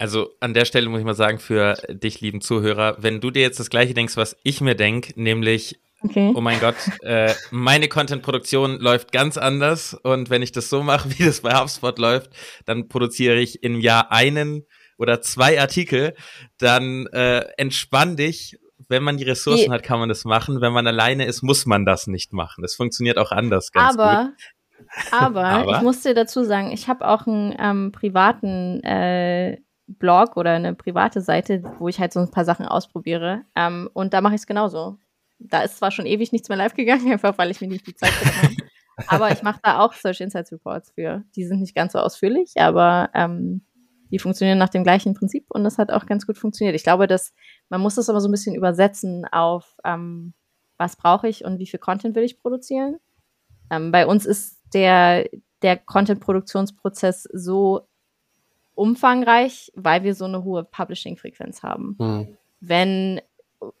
Also 0.00 0.30
an 0.40 0.54
der 0.54 0.64
Stelle 0.64 0.88
muss 0.88 1.00
ich 1.00 1.04
mal 1.04 1.14
sagen, 1.14 1.38
für 1.38 1.74
dich, 1.90 2.22
lieben 2.22 2.40
Zuhörer, 2.40 2.96
wenn 3.00 3.20
du 3.20 3.30
dir 3.30 3.42
jetzt 3.42 3.60
das 3.60 3.68
gleiche 3.68 3.92
denkst, 3.92 4.16
was 4.16 4.34
ich 4.44 4.62
mir 4.62 4.74
denke, 4.74 5.12
nämlich, 5.20 5.78
okay. 6.00 6.32
oh 6.34 6.40
mein 6.40 6.58
Gott, 6.58 6.76
äh, 7.02 7.34
meine 7.50 7.86
Content-Produktion 7.86 8.78
läuft 8.80 9.12
ganz 9.12 9.36
anders 9.36 9.92
und 9.92 10.30
wenn 10.30 10.40
ich 10.40 10.52
das 10.52 10.70
so 10.70 10.82
mache, 10.82 11.10
wie 11.18 11.24
das 11.24 11.42
bei 11.42 11.54
HubSpot 11.54 11.98
läuft, 11.98 12.30
dann 12.64 12.88
produziere 12.88 13.38
ich 13.40 13.62
im 13.62 13.78
Jahr 13.78 14.10
einen 14.10 14.64
oder 14.96 15.20
zwei 15.20 15.60
Artikel, 15.60 16.14
dann 16.56 17.06
äh, 17.08 17.40
entspann 17.58 18.16
dich. 18.16 18.58
Wenn 18.88 19.02
man 19.02 19.18
die 19.18 19.24
Ressourcen 19.24 19.66
die, 19.66 19.70
hat, 19.70 19.82
kann 19.82 20.00
man 20.00 20.08
das 20.08 20.24
machen. 20.24 20.62
Wenn 20.62 20.72
man 20.72 20.86
alleine 20.86 21.26
ist, 21.26 21.42
muss 21.42 21.66
man 21.66 21.84
das 21.84 22.06
nicht 22.06 22.32
machen. 22.32 22.62
Das 22.62 22.74
funktioniert 22.74 23.18
auch 23.18 23.32
anders 23.32 23.70
ganz 23.70 23.98
aber, 23.98 24.30
gut. 24.30 25.12
Aber, 25.12 25.44
aber 25.44 25.76
ich 25.76 25.82
muss 25.82 26.00
dir 26.00 26.14
dazu 26.14 26.42
sagen, 26.42 26.72
ich 26.72 26.88
habe 26.88 27.06
auch 27.06 27.26
einen 27.26 27.54
ähm, 27.58 27.92
privaten 27.92 28.82
äh, 28.82 29.58
Blog 29.98 30.36
oder 30.36 30.52
eine 30.52 30.74
private 30.74 31.20
Seite, 31.20 31.62
wo 31.78 31.88
ich 31.88 31.98
halt 31.98 32.12
so 32.12 32.20
ein 32.20 32.30
paar 32.30 32.44
Sachen 32.44 32.66
ausprobiere. 32.66 33.42
Ähm, 33.56 33.90
und 33.92 34.14
da 34.14 34.20
mache 34.20 34.34
ich 34.34 34.42
es 34.42 34.46
genauso. 34.46 34.98
Da 35.38 35.62
ist 35.62 35.78
zwar 35.78 35.90
schon 35.90 36.06
ewig 36.06 36.32
nichts 36.32 36.48
mehr 36.48 36.58
live 36.58 36.74
gegangen, 36.74 37.10
einfach 37.12 37.36
weil 37.38 37.50
ich 37.50 37.60
mir 37.60 37.68
nicht 37.68 37.86
die 37.86 37.94
Zeit 37.94 38.12
genommen 38.20 38.38
habe. 38.42 38.54
Aber 39.06 39.32
ich 39.32 39.42
mache 39.42 39.60
da 39.62 39.80
auch 39.80 39.94
Search 39.94 40.20
Insights 40.20 40.52
Reports 40.52 40.92
für. 40.92 41.24
Die 41.34 41.44
sind 41.44 41.60
nicht 41.60 41.74
ganz 41.74 41.94
so 41.94 41.98
ausführlich, 41.98 42.52
aber 42.56 43.10
ähm, 43.14 43.62
die 44.10 44.18
funktionieren 44.18 44.58
nach 44.58 44.68
dem 44.68 44.82
gleichen 44.82 45.14
Prinzip 45.14 45.46
und 45.48 45.64
das 45.64 45.78
hat 45.78 45.90
auch 45.90 46.06
ganz 46.06 46.26
gut 46.26 46.36
funktioniert. 46.36 46.76
Ich 46.76 46.82
glaube, 46.82 47.06
dass 47.06 47.32
man 47.68 47.80
muss 47.80 47.94
das 47.94 48.10
aber 48.10 48.20
so 48.20 48.28
ein 48.28 48.32
bisschen 48.32 48.54
übersetzen 48.54 49.24
auf 49.24 49.76
ähm, 49.84 50.34
was 50.76 50.96
brauche 50.96 51.28
ich 51.28 51.44
und 51.44 51.58
wie 51.58 51.66
viel 51.66 51.78
Content 51.78 52.16
will 52.16 52.24
ich 52.24 52.38
produzieren. 52.38 52.98
Ähm, 53.70 53.92
bei 53.92 54.06
uns 54.06 54.26
ist 54.26 54.58
der, 54.74 55.28
der 55.62 55.76
Content-Produktionsprozess 55.76 57.28
so 57.32 57.88
umfangreich, 58.80 59.70
weil 59.74 60.04
wir 60.04 60.14
so 60.14 60.24
eine 60.24 60.42
hohe 60.42 60.64
Publishing-Frequenz 60.64 61.62
haben. 61.62 61.96
Mhm. 61.98 62.36
Wenn, 62.60 63.20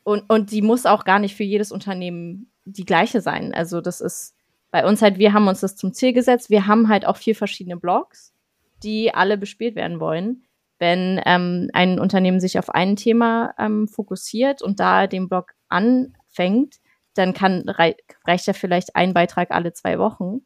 und, 0.04 0.28
und 0.28 0.50
die 0.50 0.60
muss 0.60 0.84
auch 0.84 1.04
gar 1.04 1.18
nicht 1.18 1.34
für 1.34 1.42
jedes 1.42 1.72
Unternehmen 1.72 2.52
die 2.66 2.84
gleiche 2.84 3.22
sein. 3.22 3.54
Also 3.54 3.80
das 3.80 4.02
ist 4.02 4.34
bei 4.70 4.86
uns 4.86 5.00
halt, 5.00 5.18
wir 5.18 5.32
haben 5.32 5.48
uns 5.48 5.60
das 5.60 5.74
zum 5.74 5.94
Ziel 5.94 6.12
gesetzt. 6.12 6.50
Wir 6.50 6.66
haben 6.66 6.90
halt 6.90 7.06
auch 7.06 7.16
vier 7.16 7.34
verschiedene 7.34 7.78
Blogs, 7.78 8.34
die 8.82 9.14
alle 9.14 9.38
bespielt 9.38 9.74
werden 9.74 10.00
wollen. 10.00 10.44
Wenn 10.78 11.18
ähm, 11.24 11.70
ein 11.72 11.98
Unternehmen 11.98 12.38
sich 12.38 12.58
auf 12.58 12.68
ein 12.68 12.94
Thema 12.94 13.54
ähm, 13.58 13.88
fokussiert 13.88 14.60
und 14.60 14.80
da 14.80 15.06
den 15.06 15.30
Blog 15.30 15.54
anfängt, 15.70 16.76
dann 17.14 17.32
kann 17.32 17.68
rei 17.70 17.96
reicht 18.26 18.46
ja 18.46 18.52
vielleicht 18.52 18.96
ein 18.96 19.14
Beitrag 19.14 19.50
alle 19.50 19.72
zwei 19.72 19.98
Wochen, 19.98 20.42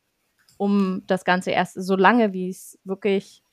um 0.58 1.02
das 1.08 1.24
Ganze 1.24 1.50
erst 1.50 1.74
so 1.74 1.96
lange, 1.96 2.32
wie 2.32 2.48
es 2.48 2.78
wirklich 2.84 3.43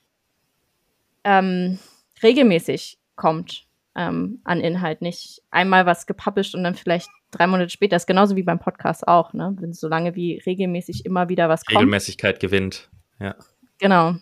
ähm, 1.23 1.79
regelmäßig 2.23 2.99
kommt 3.15 3.65
ähm, 3.95 4.39
an 4.43 4.62
Inhalt. 4.62 5.01
Nicht 5.01 5.41
einmal 5.51 5.86
was 5.86 6.05
gepublished 6.05 6.55
und 6.55 6.63
dann 6.63 6.75
vielleicht 6.75 7.10
drei 7.31 7.47
Monate 7.47 7.69
später. 7.69 7.95
Das 7.95 8.03
ist 8.03 8.07
genauso 8.07 8.36
wie 8.36 8.43
beim 8.43 8.60
Podcast 8.60 9.07
auch, 9.07 9.34
ne? 9.34 9.55
Wenn 9.60 9.73
so 9.73 9.88
lange 9.88 10.15
wie 10.15 10.41
regelmäßig 10.45 11.05
immer 11.05 11.29
wieder 11.29 11.49
was 11.49 11.65
kommt. 11.65 11.79
Regelmäßigkeit 11.79 12.39
gewinnt, 12.39 12.89
ja. 13.19 13.36
Genau. 13.79 14.15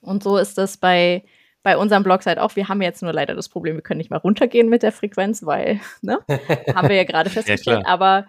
Und 0.00 0.22
so 0.22 0.38
ist 0.38 0.56
das 0.56 0.78
bei, 0.78 1.24
bei 1.62 1.76
unserem 1.76 2.02
Blogs 2.02 2.26
halt 2.26 2.38
auch. 2.38 2.56
Wir 2.56 2.68
haben 2.68 2.80
jetzt 2.80 3.02
nur 3.02 3.12
leider 3.12 3.34
das 3.34 3.48
Problem, 3.48 3.76
wir 3.76 3.82
können 3.82 3.98
nicht 3.98 4.10
mal 4.10 4.16
runtergehen 4.16 4.68
mit 4.68 4.82
der 4.82 4.92
Frequenz, 4.92 5.44
weil, 5.44 5.80
ne? 6.00 6.18
haben 6.74 6.88
wir 6.88 6.96
ja 6.96 7.04
gerade 7.04 7.30
festgestellt. 7.30 7.82
ja, 7.82 7.86
aber 7.86 8.26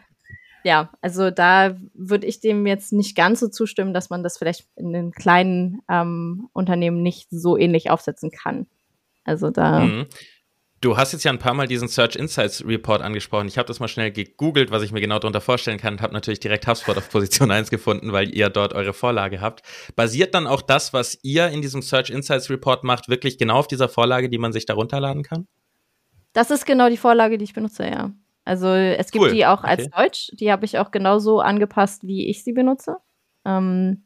ja, 0.63 0.91
also 1.01 1.31
da 1.31 1.75
würde 1.93 2.27
ich 2.27 2.39
dem 2.39 2.67
jetzt 2.67 2.93
nicht 2.93 3.15
ganz 3.15 3.39
so 3.39 3.47
zustimmen, 3.47 3.93
dass 3.93 4.09
man 4.09 4.23
das 4.23 4.37
vielleicht 4.37 4.67
in 4.75 4.93
den 4.93 5.11
kleinen 5.11 5.81
ähm, 5.89 6.49
Unternehmen 6.53 7.01
nicht 7.01 7.27
so 7.31 7.57
ähnlich 7.57 7.89
aufsetzen 7.89 8.31
kann. 8.31 8.67
Also 9.23 9.49
da. 9.49 9.81
Mhm. 9.81 10.05
Du 10.81 10.97
hast 10.97 11.11
jetzt 11.11 11.23
ja 11.23 11.31
ein 11.31 11.37
paar 11.37 11.53
Mal 11.53 11.67
diesen 11.67 11.87
Search 11.87 12.15
Insights 12.15 12.65
Report 12.65 13.03
angesprochen. 13.03 13.47
Ich 13.47 13.59
habe 13.59 13.67
das 13.67 13.79
mal 13.79 13.87
schnell 13.87 14.11
gegoogelt, 14.11 14.71
was 14.71 14.81
ich 14.81 14.91
mir 14.91 14.99
genau 14.99 15.19
darunter 15.19 15.39
vorstellen 15.39 15.77
kann 15.77 15.93
und 15.93 16.01
habe 16.01 16.13
natürlich 16.13 16.39
direkt 16.39 16.65
HubSpot 16.65 16.97
auf 16.97 17.07
Position 17.11 17.51
1 17.51 17.69
gefunden, 17.69 18.13
weil 18.13 18.35
ihr 18.35 18.49
dort 18.49 18.73
eure 18.73 18.93
Vorlage 18.93 19.41
habt. 19.41 19.61
Basiert 19.95 20.33
dann 20.33 20.47
auch 20.47 20.63
das, 20.63 20.91
was 20.91 21.19
ihr 21.21 21.49
in 21.49 21.61
diesem 21.61 21.83
Search 21.83 22.09
Insights 22.09 22.49
Report 22.49 22.83
macht, 22.83 23.09
wirklich 23.09 23.37
genau 23.37 23.57
auf 23.57 23.67
dieser 23.67 23.89
Vorlage, 23.89 24.27
die 24.27 24.39
man 24.39 24.53
sich 24.53 24.65
da 24.65 24.73
runterladen 24.73 25.21
kann? 25.21 25.47
Das 26.33 26.49
ist 26.49 26.65
genau 26.65 26.89
die 26.89 26.97
Vorlage, 26.97 27.37
die 27.37 27.43
ich 27.43 27.53
benutze, 27.53 27.85
ja. 27.85 28.11
Also 28.43 28.67
es 28.69 29.11
gibt 29.11 29.25
cool. 29.25 29.31
die 29.31 29.45
auch 29.45 29.63
als 29.63 29.85
okay. 29.85 29.91
Deutsch, 29.95 30.31
die 30.33 30.51
habe 30.51 30.65
ich 30.65 30.79
auch 30.79 30.91
genauso 30.91 31.39
angepasst, 31.39 32.05
wie 32.07 32.27
ich 32.27 32.43
sie 32.43 32.53
benutze. 32.53 32.97
Ähm, 33.45 34.05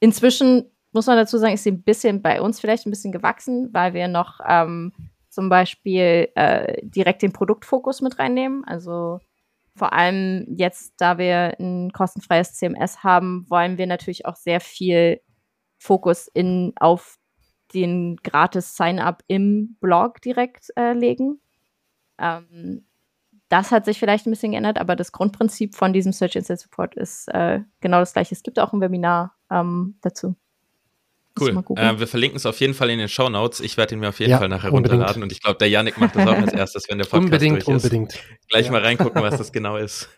inzwischen 0.00 0.70
muss 0.92 1.06
man 1.06 1.16
dazu 1.16 1.38
sagen, 1.38 1.54
ist 1.54 1.64
sie 1.64 1.72
ein 1.72 1.82
bisschen 1.82 2.22
bei 2.22 2.40
uns 2.40 2.58
vielleicht 2.58 2.86
ein 2.86 2.90
bisschen 2.90 3.12
gewachsen, 3.12 3.68
weil 3.72 3.94
wir 3.94 4.08
noch 4.08 4.40
ähm, 4.46 4.92
zum 5.28 5.48
Beispiel 5.48 6.28
äh, 6.34 6.80
direkt 6.82 7.22
den 7.22 7.32
Produktfokus 7.32 8.00
mit 8.00 8.18
reinnehmen. 8.18 8.64
Also 8.64 9.20
vor 9.76 9.92
allem 9.92 10.46
jetzt, 10.56 10.94
da 10.96 11.18
wir 11.18 11.54
ein 11.60 11.92
kostenfreies 11.92 12.54
CMS 12.54 13.04
haben, 13.04 13.44
wollen 13.50 13.76
wir 13.76 13.86
natürlich 13.86 14.24
auch 14.24 14.36
sehr 14.36 14.60
viel 14.60 15.20
Fokus 15.76 16.28
in, 16.28 16.72
auf 16.80 17.18
den 17.74 18.16
gratis 18.16 18.74
Sign-up 18.76 19.22
im 19.26 19.76
Blog 19.80 20.22
direkt 20.22 20.70
äh, 20.76 20.94
legen. 20.94 21.40
Ähm, 22.18 22.86
das 23.48 23.70
hat 23.70 23.84
sich 23.84 23.98
vielleicht 23.98 24.26
ein 24.26 24.30
bisschen 24.30 24.52
geändert, 24.52 24.78
aber 24.78 24.96
das 24.96 25.12
Grundprinzip 25.12 25.74
von 25.74 25.92
diesem 25.92 26.12
Search 26.12 26.36
Insight 26.36 26.60
Support 26.60 26.94
ist 26.96 27.28
äh, 27.28 27.60
genau 27.80 28.00
das 28.00 28.12
gleiche. 28.12 28.34
Es 28.34 28.42
gibt 28.42 28.58
auch 28.58 28.72
ein 28.72 28.80
Webinar 28.80 29.34
ähm, 29.50 29.96
dazu. 30.02 30.36
Cool. 31.38 31.62
Äh, 31.76 31.98
wir 31.98 32.06
verlinken 32.06 32.38
es 32.38 32.46
auf 32.46 32.58
jeden 32.60 32.72
Fall 32.72 32.88
in 32.88 32.98
den 32.98 33.08
Show 33.08 33.28
Notes. 33.28 33.60
Ich 33.60 33.76
werde 33.76 33.94
ihn 33.94 34.00
mir 34.00 34.08
auf 34.08 34.18
jeden 34.20 34.30
ja, 34.30 34.38
Fall 34.38 34.48
nachher 34.48 34.72
unbedingt. 34.72 35.00
runterladen 35.00 35.22
und 35.22 35.32
ich 35.32 35.42
glaube, 35.42 35.58
der 35.58 35.68
Yannick 35.68 35.98
macht 35.98 36.16
das 36.16 36.26
auch 36.26 36.34
als 36.34 36.52
erstes, 36.52 36.88
wenn 36.88 36.98
der 36.98 37.04
Podcast 37.04 37.24
unbedingt, 37.24 37.66
durch 37.66 37.76
ist. 37.76 37.84
Unbedingt, 37.84 38.18
Gleich 38.48 38.66
ja. 38.66 38.72
mal 38.72 38.80
reingucken, 38.80 39.22
was 39.22 39.36
das 39.36 39.52
genau 39.52 39.76
ist. 39.76 40.08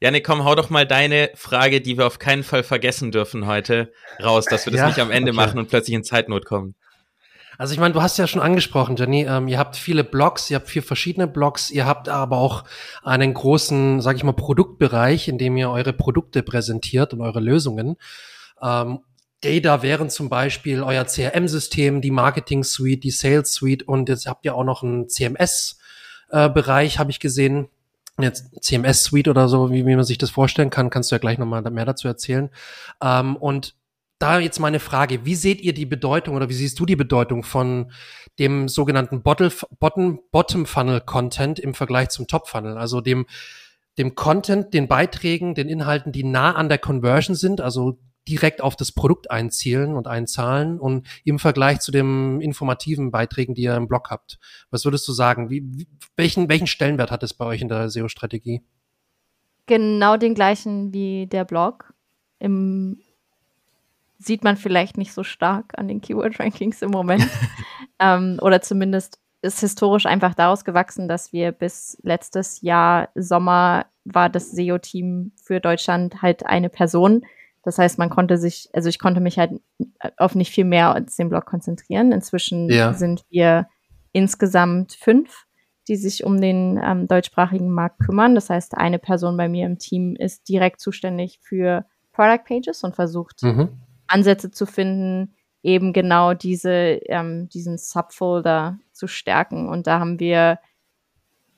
Yannick, 0.00 0.24
komm, 0.24 0.44
hau 0.44 0.54
doch 0.54 0.70
mal 0.70 0.86
deine 0.86 1.30
Frage, 1.34 1.80
die 1.80 1.98
wir 1.98 2.06
auf 2.06 2.18
keinen 2.18 2.44
Fall 2.44 2.62
vergessen 2.62 3.10
dürfen 3.10 3.46
heute, 3.46 3.92
raus, 4.22 4.46
dass 4.46 4.66
wir 4.66 4.72
das 4.72 4.80
ja, 4.80 4.86
nicht 4.86 4.98
am 5.00 5.10
Ende 5.10 5.32
okay. 5.32 5.36
machen 5.36 5.58
und 5.58 5.68
plötzlich 5.68 5.94
in 5.94 6.04
Zeitnot 6.04 6.44
kommen. 6.44 6.74
Also 7.62 7.74
ich 7.74 7.78
meine, 7.78 7.94
du 7.94 8.02
hast 8.02 8.18
ja 8.18 8.26
schon 8.26 8.42
angesprochen, 8.42 8.96
Jenny, 8.96 9.24
ähm, 9.24 9.46
ihr 9.46 9.56
habt 9.56 9.76
viele 9.76 10.02
Blogs, 10.02 10.50
ihr 10.50 10.56
habt 10.56 10.68
vier 10.68 10.82
verschiedene 10.82 11.28
Blogs, 11.28 11.70
ihr 11.70 11.86
habt 11.86 12.08
aber 12.08 12.38
auch 12.38 12.64
einen 13.04 13.32
großen, 13.32 14.00
sag 14.00 14.16
ich 14.16 14.24
mal, 14.24 14.32
Produktbereich, 14.32 15.28
in 15.28 15.38
dem 15.38 15.56
ihr 15.56 15.70
eure 15.70 15.92
Produkte 15.92 16.42
präsentiert 16.42 17.14
und 17.14 17.20
eure 17.20 17.38
Lösungen. 17.38 17.98
Ähm, 18.60 18.98
Data 19.42 19.80
wären 19.82 20.10
zum 20.10 20.28
Beispiel 20.28 20.82
euer 20.82 21.04
CRM-System, 21.04 22.00
die 22.00 22.10
Marketing-Suite, 22.10 23.04
die 23.04 23.12
Sales-Suite 23.12 23.84
und 23.84 24.08
jetzt 24.08 24.26
habt 24.26 24.44
ihr 24.44 24.56
auch 24.56 24.64
noch 24.64 24.82
einen 24.82 25.08
CMS-Bereich, 25.08 26.96
äh, 26.96 26.98
habe 26.98 27.12
ich 27.12 27.20
gesehen. 27.20 27.68
Jetzt 28.18 28.60
CMS-Suite 28.60 29.28
oder 29.28 29.46
so, 29.46 29.70
wie, 29.70 29.86
wie 29.86 29.94
man 29.94 30.04
sich 30.04 30.18
das 30.18 30.30
vorstellen 30.30 30.70
kann, 30.70 30.90
kannst 30.90 31.12
du 31.12 31.14
ja 31.14 31.20
gleich 31.20 31.38
nochmal 31.38 31.62
mehr 31.62 31.84
dazu 31.84 32.08
erzählen. 32.08 32.50
Ähm, 33.00 33.36
und 33.36 33.76
da 34.22 34.38
jetzt 34.38 34.60
meine 34.60 34.78
Frage, 34.78 35.24
wie 35.24 35.34
seht 35.34 35.60
ihr 35.60 35.74
die 35.74 35.86
Bedeutung 35.86 36.36
oder 36.36 36.48
wie 36.48 36.54
siehst 36.54 36.78
du 36.78 36.86
die 36.86 36.96
Bedeutung 36.96 37.42
von 37.42 37.90
dem 38.38 38.68
sogenannten 38.68 39.22
Bottom-Funnel-Content 39.22 41.58
im 41.58 41.74
Vergleich 41.74 42.10
zum 42.10 42.28
Top-Funnel? 42.28 42.78
Also 42.78 43.00
dem, 43.00 43.26
dem 43.98 44.14
Content, 44.14 44.72
den 44.74 44.86
Beiträgen, 44.86 45.54
den 45.54 45.68
Inhalten, 45.68 46.12
die 46.12 46.24
nah 46.24 46.54
an 46.54 46.68
der 46.68 46.78
Conversion 46.78 47.34
sind, 47.34 47.60
also 47.60 47.98
direkt 48.28 48.62
auf 48.62 48.76
das 48.76 48.92
Produkt 48.92 49.30
einzielen 49.30 49.96
und 49.96 50.06
einzahlen 50.06 50.78
und 50.78 51.08
im 51.24 51.40
Vergleich 51.40 51.80
zu 51.80 51.90
den 51.90 52.40
informativen 52.40 53.10
Beiträgen, 53.10 53.54
die 53.54 53.62
ihr 53.62 53.74
im 53.74 53.88
Blog 53.88 54.10
habt. 54.10 54.38
Was 54.70 54.84
würdest 54.84 55.08
du 55.08 55.12
sagen? 55.12 55.50
Wie, 55.50 55.88
welchen, 56.16 56.48
welchen 56.48 56.68
Stellenwert 56.68 57.10
hat 57.10 57.24
es 57.24 57.34
bei 57.34 57.44
euch 57.44 57.60
in 57.60 57.68
der 57.68 57.90
SEO-Strategie? 57.90 58.62
Genau 59.66 60.16
den 60.16 60.34
gleichen 60.34 60.92
wie 60.92 61.26
der 61.26 61.44
Blog. 61.44 61.92
Im, 62.38 62.98
sieht 64.24 64.44
man 64.44 64.56
vielleicht 64.56 64.98
nicht 64.98 65.12
so 65.12 65.22
stark 65.24 65.78
an 65.78 65.88
den 65.88 66.00
Keyword-Rankings 66.00 66.82
im 66.82 66.90
Moment. 66.90 67.26
ähm, 67.98 68.38
oder 68.40 68.62
zumindest 68.62 69.18
ist 69.42 69.60
historisch 69.60 70.06
einfach 70.06 70.34
daraus 70.34 70.64
gewachsen, 70.64 71.08
dass 71.08 71.32
wir 71.32 71.52
bis 71.52 71.98
letztes 72.02 72.60
Jahr 72.60 73.08
Sommer 73.14 73.86
war 74.04 74.28
das 74.28 74.52
SEO-Team 74.52 75.32
für 75.42 75.60
Deutschland 75.60 76.22
halt 76.22 76.46
eine 76.46 76.68
Person 76.68 77.24
das 77.62 77.78
heißt, 77.78 77.98
man 77.98 78.10
konnte 78.10 78.38
sich, 78.38 78.68
also 78.72 78.88
ich 78.88 78.98
konnte 78.98 79.20
mich 79.20 79.38
halt 79.38 79.52
auf 80.16 80.34
nicht 80.34 80.52
viel 80.52 80.64
mehr 80.64 80.94
als 80.94 81.16
den 81.16 81.28
Blog 81.28 81.46
konzentrieren. 81.46 82.12
Inzwischen 82.12 82.68
ja. 82.68 82.92
sind 82.92 83.24
wir 83.30 83.68
insgesamt 84.12 84.94
fünf, 84.94 85.46
die 85.88 85.96
sich 85.96 86.24
um 86.24 86.40
den 86.40 86.80
ähm, 86.82 87.06
deutschsprachigen 87.06 87.70
Markt 87.70 88.00
kümmern. 88.00 88.34
Das 88.34 88.50
heißt, 88.50 88.76
eine 88.76 88.98
Person 88.98 89.36
bei 89.36 89.48
mir 89.48 89.66
im 89.66 89.78
Team 89.78 90.16
ist 90.16 90.48
direkt 90.48 90.80
zuständig 90.80 91.38
für 91.40 91.84
Product 92.12 92.44
Pages 92.46 92.82
und 92.82 92.96
versucht 92.96 93.42
mhm. 93.42 93.68
Ansätze 94.12 94.50
zu 94.50 94.66
finden, 94.66 95.34
eben 95.62 95.92
genau 95.92 96.34
diese, 96.34 96.70
ähm, 97.06 97.48
diesen 97.48 97.78
Subfolder 97.78 98.78
zu 98.92 99.06
stärken. 99.06 99.68
Und 99.68 99.86
da 99.86 100.00
haben 100.00 100.18
wir 100.18 100.58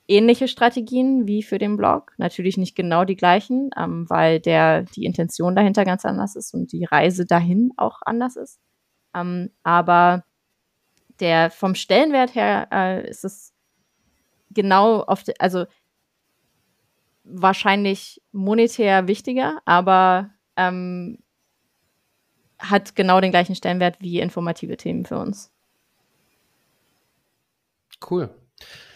ähnliche 0.07 0.47
Strategien 0.47 1.27
wie 1.27 1.43
für 1.43 1.57
den 1.57 1.77
Blog. 1.77 2.13
Natürlich 2.17 2.57
nicht 2.57 2.75
genau 2.75 3.05
die 3.05 3.15
gleichen, 3.15 3.71
ähm, 3.77 4.09
weil 4.09 4.39
der, 4.39 4.83
die 4.83 5.05
Intention 5.05 5.55
dahinter 5.55 5.85
ganz 5.85 6.05
anders 6.05 6.35
ist 6.35 6.53
und 6.53 6.71
die 6.71 6.85
Reise 6.85 7.25
dahin 7.25 7.71
auch 7.77 8.01
anders 8.05 8.35
ist. 8.35 8.59
Ähm, 9.15 9.49
aber 9.63 10.23
der 11.19 11.49
vom 11.49 11.75
Stellenwert 11.75 12.35
her 12.35 12.67
äh, 12.71 13.09
ist 13.09 13.25
es 13.25 13.53
genau 14.51 15.01
auf, 15.01 15.23
de, 15.23 15.35
also 15.39 15.65
wahrscheinlich 17.23 18.21
monetär 18.31 19.07
wichtiger, 19.07 19.59
aber 19.65 20.29
ähm, 20.57 21.19
hat 22.59 22.95
genau 22.95 23.21
den 23.21 23.31
gleichen 23.31 23.55
Stellenwert 23.55 23.97
wie 23.99 24.19
informative 24.19 24.77
Themen 24.77 25.05
für 25.05 25.17
uns. 25.17 25.51
Cool. 27.99 28.29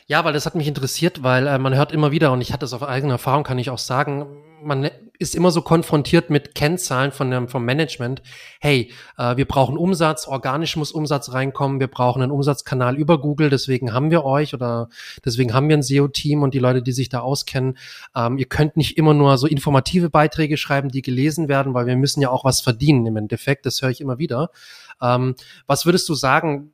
Ja, 0.10 0.26
weil 0.26 0.34
das 0.34 0.48
hat 0.48 0.56
mich 0.56 0.68
interessiert, 0.68 1.22
weil 1.22 1.46
äh, 1.46 1.60
man 1.60 1.76
hört 1.76 1.92
immer 1.92 2.10
wieder, 2.10 2.32
und 2.32 2.42
ich 2.42 2.52
hatte 2.52 2.66
es 2.66 2.74
auf 2.74 2.82
eigene 2.82 3.14
Erfahrung, 3.14 3.44
kann 3.44 3.60
ich 3.60 3.70
auch 3.70 3.78
sagen, 3.78 4.26
man 4.64 4.90
ist 5.20 5.36
immer 5.36 5.52
so 5.52 5.62
konfrontiert 5.62 6.32
mit 6.32 6.56
Kennzahlen 6.56 7.12
von 7.12 7.30
dem, 7.30 7.48
vom 7.48 7.64
Management. 7.64 8.24
Hey, 8.60 8.92
äh, 9.20 9.38
wir 9.38 9.46
brauchen 9.46 9.78
Umsatz, 9.78 10.28
organisch 10.28 10.76
muss 10.78 10.92
Umsatz 10.92 11.32
reinkommen, 11.32 11.80
wir 11.80 11.90
brauchen 11.90 12.24
einen 12.24 12.32
Umsatzkanal 12.32 12.98
über 12.98 13.22
Google, 13.22 13.52
deswegen 13.52 13.94
haben 13.94 14.10
wir 14.10 14.26
euch 14.26 14.56
oder 14.56 14.90
deswegen 15.24 15.54
haben 15.54 15.70
wir 15.70 15.78
ein 15.78 15.84
SEO-Team 15.84 16.42
und 16.42 16.56
die 16.56 16.60
Leute, 16.60 16.82
die 16.82 16.92
sich 16.92 17.10
da 17.10 17.20
auskennen. 17.20 17.78
Ähm, 18.16 18.40
ihr 18.40 18.48
könnt 18.48 18.78
nicht 18.78 18.98
immer 18.98 19.14
nur 19.14 19.38
so 19.38 19.46
informative 19.46 20.10
Beiträge 20.10 20.58
schreiben, 20.58 20.90
die 20.90 21.04
gelesen 21.04 21.50
werden, 21.50 21.76
weil 21.76 21.86
wir 21.86 21.96
müssen 21.96 22.22
ja 22.22 22.32
auch 22.32 22.46
was 22.46 22.62
verdienen 22.62 23.06
im 23.06 23.16
Endeffekt. 23.16 23.68
Das 23.68 23.80
höre 23.84 23.92
ich 23.92 24.02
immer 24.02 24.18
wieder. 24.18 24.50
Ähm, 25.04 25.36
was 25.68 25.86
würdest 25.86 26.10
du 26.10 26.16
sagen? 26.16 26.74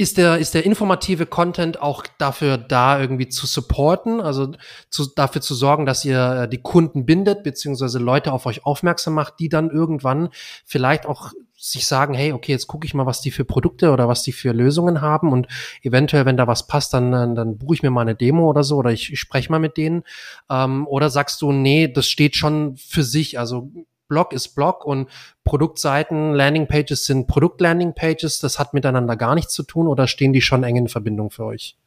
Ist 0.00 0.16
der, 0.16 0.38
ist 0.38 0.54
der 0.54 0.64
informative 0.64 1.26
Content 1.26 1.82
auch 1.82 2.06
dafür 2.16 2.56
da, 2.56 2.98
irgendwie 2.98 3.28
zu 3.28 3.46
supporten, 3.46 4.22
also 4.22 4.52
zu, 4.88 5.04
dafür 5.14 5.42
zu 5.42 5.54
sorgen, 5.54 5.84
dass 5.84 6.06
ihr 6.06 6.44
äh, 6.44 6.48
die 6.48 6.62
Kunden 6.62 7.04
bindet, 7.04 7.42
beziehungsweise 7.42 7.98
Leute 7.98 8.32
auf 8.32 8.46
euch 8.46 8.64
aufmerksam 8.64 9.12
macht, 9.12 9.34
die 9.40 9.50
dann 9.50 9.68
irgendwann 9.68 10.30
vielleicht 10.64 11.04
auch 11.04 11.32
sich 11.54 11.86
sagen, 11.86 12.14
hey, 12.14 12.32
okay, 12.32 12.52
jetzt 12.52 12.66
gucke 12.66 12.86
ich 12.86 12.94
mal, 12.94 13.04
was 13.04 13.20
die 13.20 13.30
für 13.30 13.44
Produkte 13.44 13.90
oder 13.90 14.08
was 14.08 14.22
die 14.22 14.32
für 14.32 14.52
Lösungen 14.52 15.02
haben. 15.02 15.30
Und 15.32 15.48
eventuell, 15.82 16.24
wenn 16.24 16.38
da 16.38 16.46
was 16.46 16.66
passt, 16.66 16.94
dann, 16.94 17.12
dann, 17.12 17.34
dann 17.34 17.58
buche 17.58 17.74
ich 17.74 17.82
mir 17.82 17.90
mal 17.90 18.00
eine 18.00 18.14
Demo 18.14 18.48
oder 18.48 18.64
so 18.64 18.76
oder 18.76 18.92
ich, 18.92 19.12
ich 19.12 19.20
spreche 19.20 19.52
mal 19.52 19.58
mit 19.58 19.76
denen. 19.76 20.04
Ähm, 20.48 20.86
oder 20.86 21.10
sagst 21.10 21.42
du, 21.42 21.52
nee, 21.52 21.88
das 21.88 22.06
steht 22.06 22.36
schon 22.36 22.78
für 22.78 23.02
sich, 23.02 23.38
also 23.38 23.70
Blog 24.10 24.34
ist 24.34 24.48
Blog 24.50 24.84
und 24.84 25.08
Produktseiten, 25.44 26.34
Landingpages 26.34 27.06
sind 27.06 27.26
Produkt-Landingpages. 27.26 28.40
Das 28.40 28.58
hat 28.58 28.74
miteinander 28.74 29.16
gar 29.16 29.34
nichts 29.34 29.54
zu 29.54 29.62
tun 29.62 29.88
oder 29.88 30.06
stehen 30.06 30.34
die 30.34 30.42
schon 30.42 30.62
eng 30.64 30.76
in 30.76 30.88
Verbindung 30.88 31.30
für 31.30 31.46
euch? 31.46 31.78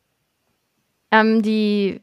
Ähm, 1.12 1.44
die 1.44 2.02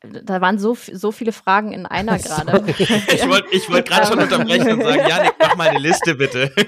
da 0.00 0.40
waren 0.40 0.58
so, 0.58 0.74
so 0.74 1.12
viele 1.12 1.32
Fragen 1.32 1.72
in 1.72 1.84
einer 1.84 2.18
gerade. 2.18 2.64
ich 2.68 2.78
wollte 3.28 3.48
ich 3.50 3.68
wollt 3.70 3.88
gerade 3.88 4.06
schon 4.08 4.18
unterbrechen 4.18 4.72
und 4.72 4.82
sagen, 4.82 5.02
Janik, 5.08 5.34
mach 5.38 5.56
mal 5.56 5.68
eine 5.68 5.78
Liste 5.78 6.14
bitte. 6.14 6.50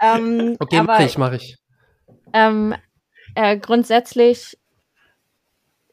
Ähm, 0.00 0.56
okay, 0.58 0.78
aber, 0.78 0.94
mach 0.94 1.00
ich, 1.00 1.16
mach 1.16 1.32
ich. 1.32 1.56
Ähm, 2.34 2.74
äh, 3.34 3.56
grundsätzlich 3.56 4.58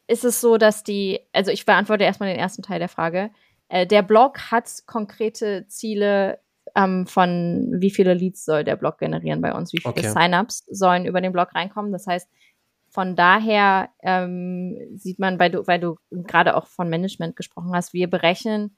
ist 0.06 0.24
es 0.24 0.40
so, 0.40 0.58
dass 0.58 0.84
die, 0.84 1.20
also 1.32 1.50
ich 1.50 1.64
beantworte 1.64 2.04
erstmal 2.04 2.28
den 2.28 2.38
ersten 2.38 2.62
Teil 2.62 2.78
der 2.78 2.90
Frage. 2.90 3.30
Äh, 3.72 3.86
der 3.86 4.02
Blog 4.02 4.50
hat 4.50 4.82
konkrete 4.86 5.66
Ziele 5.66 6.38
ähm, 6.74 7.06
von 7.06 7.72
wie 7.78 7.90
viele 7.90 8.12
Leads 8.12 8.44
soll 8.44 8.64
der 8.64 8.76
Blog 8.76 8.98
generieren 8.98 9.40
bei 9.40 9.54
uns, 9.54 9.72
wie 9.72 9.78
viele 9.78 9.94
okay. 9.94 10.08
Sign-ups 10.08 10.66
sollen 10.70 11.06
über 11.06 11.22
den 11.22 11.32
Blog 11.32 11.54
reinkommen. 11.54 11.90
Das 11.90 12.06
heißt, 12.06 12.28
von 12.90 13.16
daher 13.16 13.88
ähm, 14.02 14.76
sieht 14.94 15.18
man, 15.18 15.38
weil 15.38 15.50
du, 15.50 15.66
weil 15.66 15.80
du 15.80 15.96
gerade 16.10 16.54
auch 16.54 16.66
von 16.66 16.90
Management 16.90 17.34
gesprochen 17.34 17.72
hast, 17.74 17.94
wir 17.94 18.10
berechnen, 18.10 18.76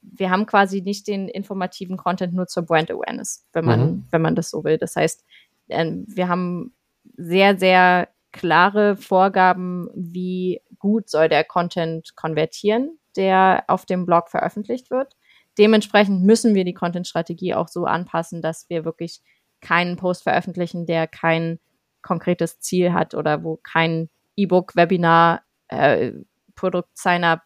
wir 0.00 0.30
haben 0.30 0.46
quasi 0.46 0.80
nicht 0.80 1.08
den 1.08 1.26
informativen 1.26 1.96
Content 1.96 2.32
nur 2.32 2.46
zur 2.46 2.62
Brand 2.62 2.88
Awareness, 2.92 3.44
wenn 3.52 3.64
man, 3.64 3.80
mhm. 3.80 4.04
wenn 4.12 4.22
man 4.22 4.36
das 4.36 4.50
so 4.50 4.62
will. 4.62 4.78
Das 4.78 4.94
heißt, 4.94 5.24
äh, 5.66 5.90
wir 6.06 6.28
haben 6.28 6.72
sehr, 7.16 7.58
sehr 7.58 8.08
klare 8.30 8.96
Vorgaben, 8.96 9.88
wie 9.94 10.60
gut 10.86 11.10
soll 11.10 11.28
der 11.28 11.44
Content 11.44 12.14
konvertieren 12.16 12.98
der 13.16 13.64
auf 13.66 13.86
dem 13.86 14.06
Blog 14.06 14.28
veröffentlicht 14.28 14.90
wird. 14.90 15.16
Dementsprechend 15.58 16.22
müssen 16.22 16.54
wir 16.54 16.64
die 16.64 16.74
Content-Strategie 16.74 17.54
auch 17.54 17.68
so 17.68 17.86
anpassen, 17.86 18.42
dass 18.42 18.68
wir 18.68 18.84
wirklich 18.84 19.22
keinen 19.60 19.96
Post 19.96 20.22
veröffentlichen, 20.22 20.86
der 20.86 21.06
kein 21.06 21.58
konkretes 22.02 22.60
Ziel 22.60 22.92
hat 22.92 23.14
oder 23.14 23.42
wo 23.42 23.56
kein 23.56 24.10
E-Book, 24.36 24.76
Webinar, 24.76 25.42
äh, 25.68 26.12
Produkt, 26.54 26.96
Sign-up, 26.96 27.42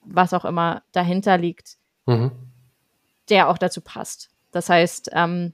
was 0.00 0.32
auch 0.32 0.44
immer 0.44 0.82
dahinter 0.92 1.36
liegt, 1.38 1.76
mhm. 2.06 2.32
der 3.28 3.48
auch 3.48 3.58
dazu 3.58 3.82
passt. 3.82 4.30
Das 4.50 4.68
heißt, 4.68 5.10
ähm, 5.12 5.52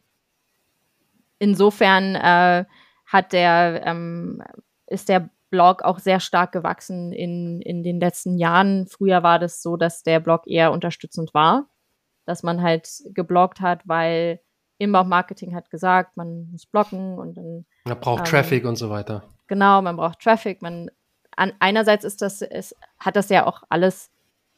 insofern 1.39 2.15
äh, 2.15 2.65
hat 3.07 3.33
der, 3.33 3.83
ähm, 3.85 4.43
ist 4.87 5.09
der 5.09 5.31
Blog 5.51 5.83
auch 5.83 5.99
sehr 5.99 6.21
stark 6.21 6.53
gewachsen 6.53 7.13
in, 7.13 7.61
in 7.63 7.83
den 7.83 8.01
letzten 8.01 8.39
Jahren. 8.39 8.87
Früher 8.87 9.23
war 9.23 9.39
das 9.39 9.63
so, 9.63 9.77
dass 9.77 10.03
der 10.03 10.21
Blog 10.21 10.47
eher 10.47 10.73
unterstützend 10.73 11.35
war, 11.35 11.69
dass 12.25 12.43
man 12.43 12.63
halt 12.63 12.89
gebloggt 13.15 13.61
hat, 13.61 13.87
weil 13.87 14.41
Inbound-Marketing 14.79 15.55
hat 15.55 15.71
gesagt, 15.71 16.17
man 16.17 16.51
muss 16.51 16.67
blocken 16.67 17.19
und 17.19 17.37
dann. 17.37 17.67
Man 17.85 18.01
braucht 18.01 18.21
ähm, 18.21 18.25
Traffic 18.27 18.65
und 18.65 18.77
so 18.77 18.91
weiter. 18.91 19.25
Genau, 19.49 19.83
man 19.83 19.97
braucht 19.97 20.21
Traffic. 20.21 20.63
Man, 20.63 20.91
an, 21.37 21.53
einerseits 21.59 22.05
ist 22.05 22.23
das, 22.23 22.43
es 22.43 22.75
hat 22.99 23.17
das 23.17 23.29
ja 23.29 23.47
auch 23.47 23.63
alles 23.69 24.11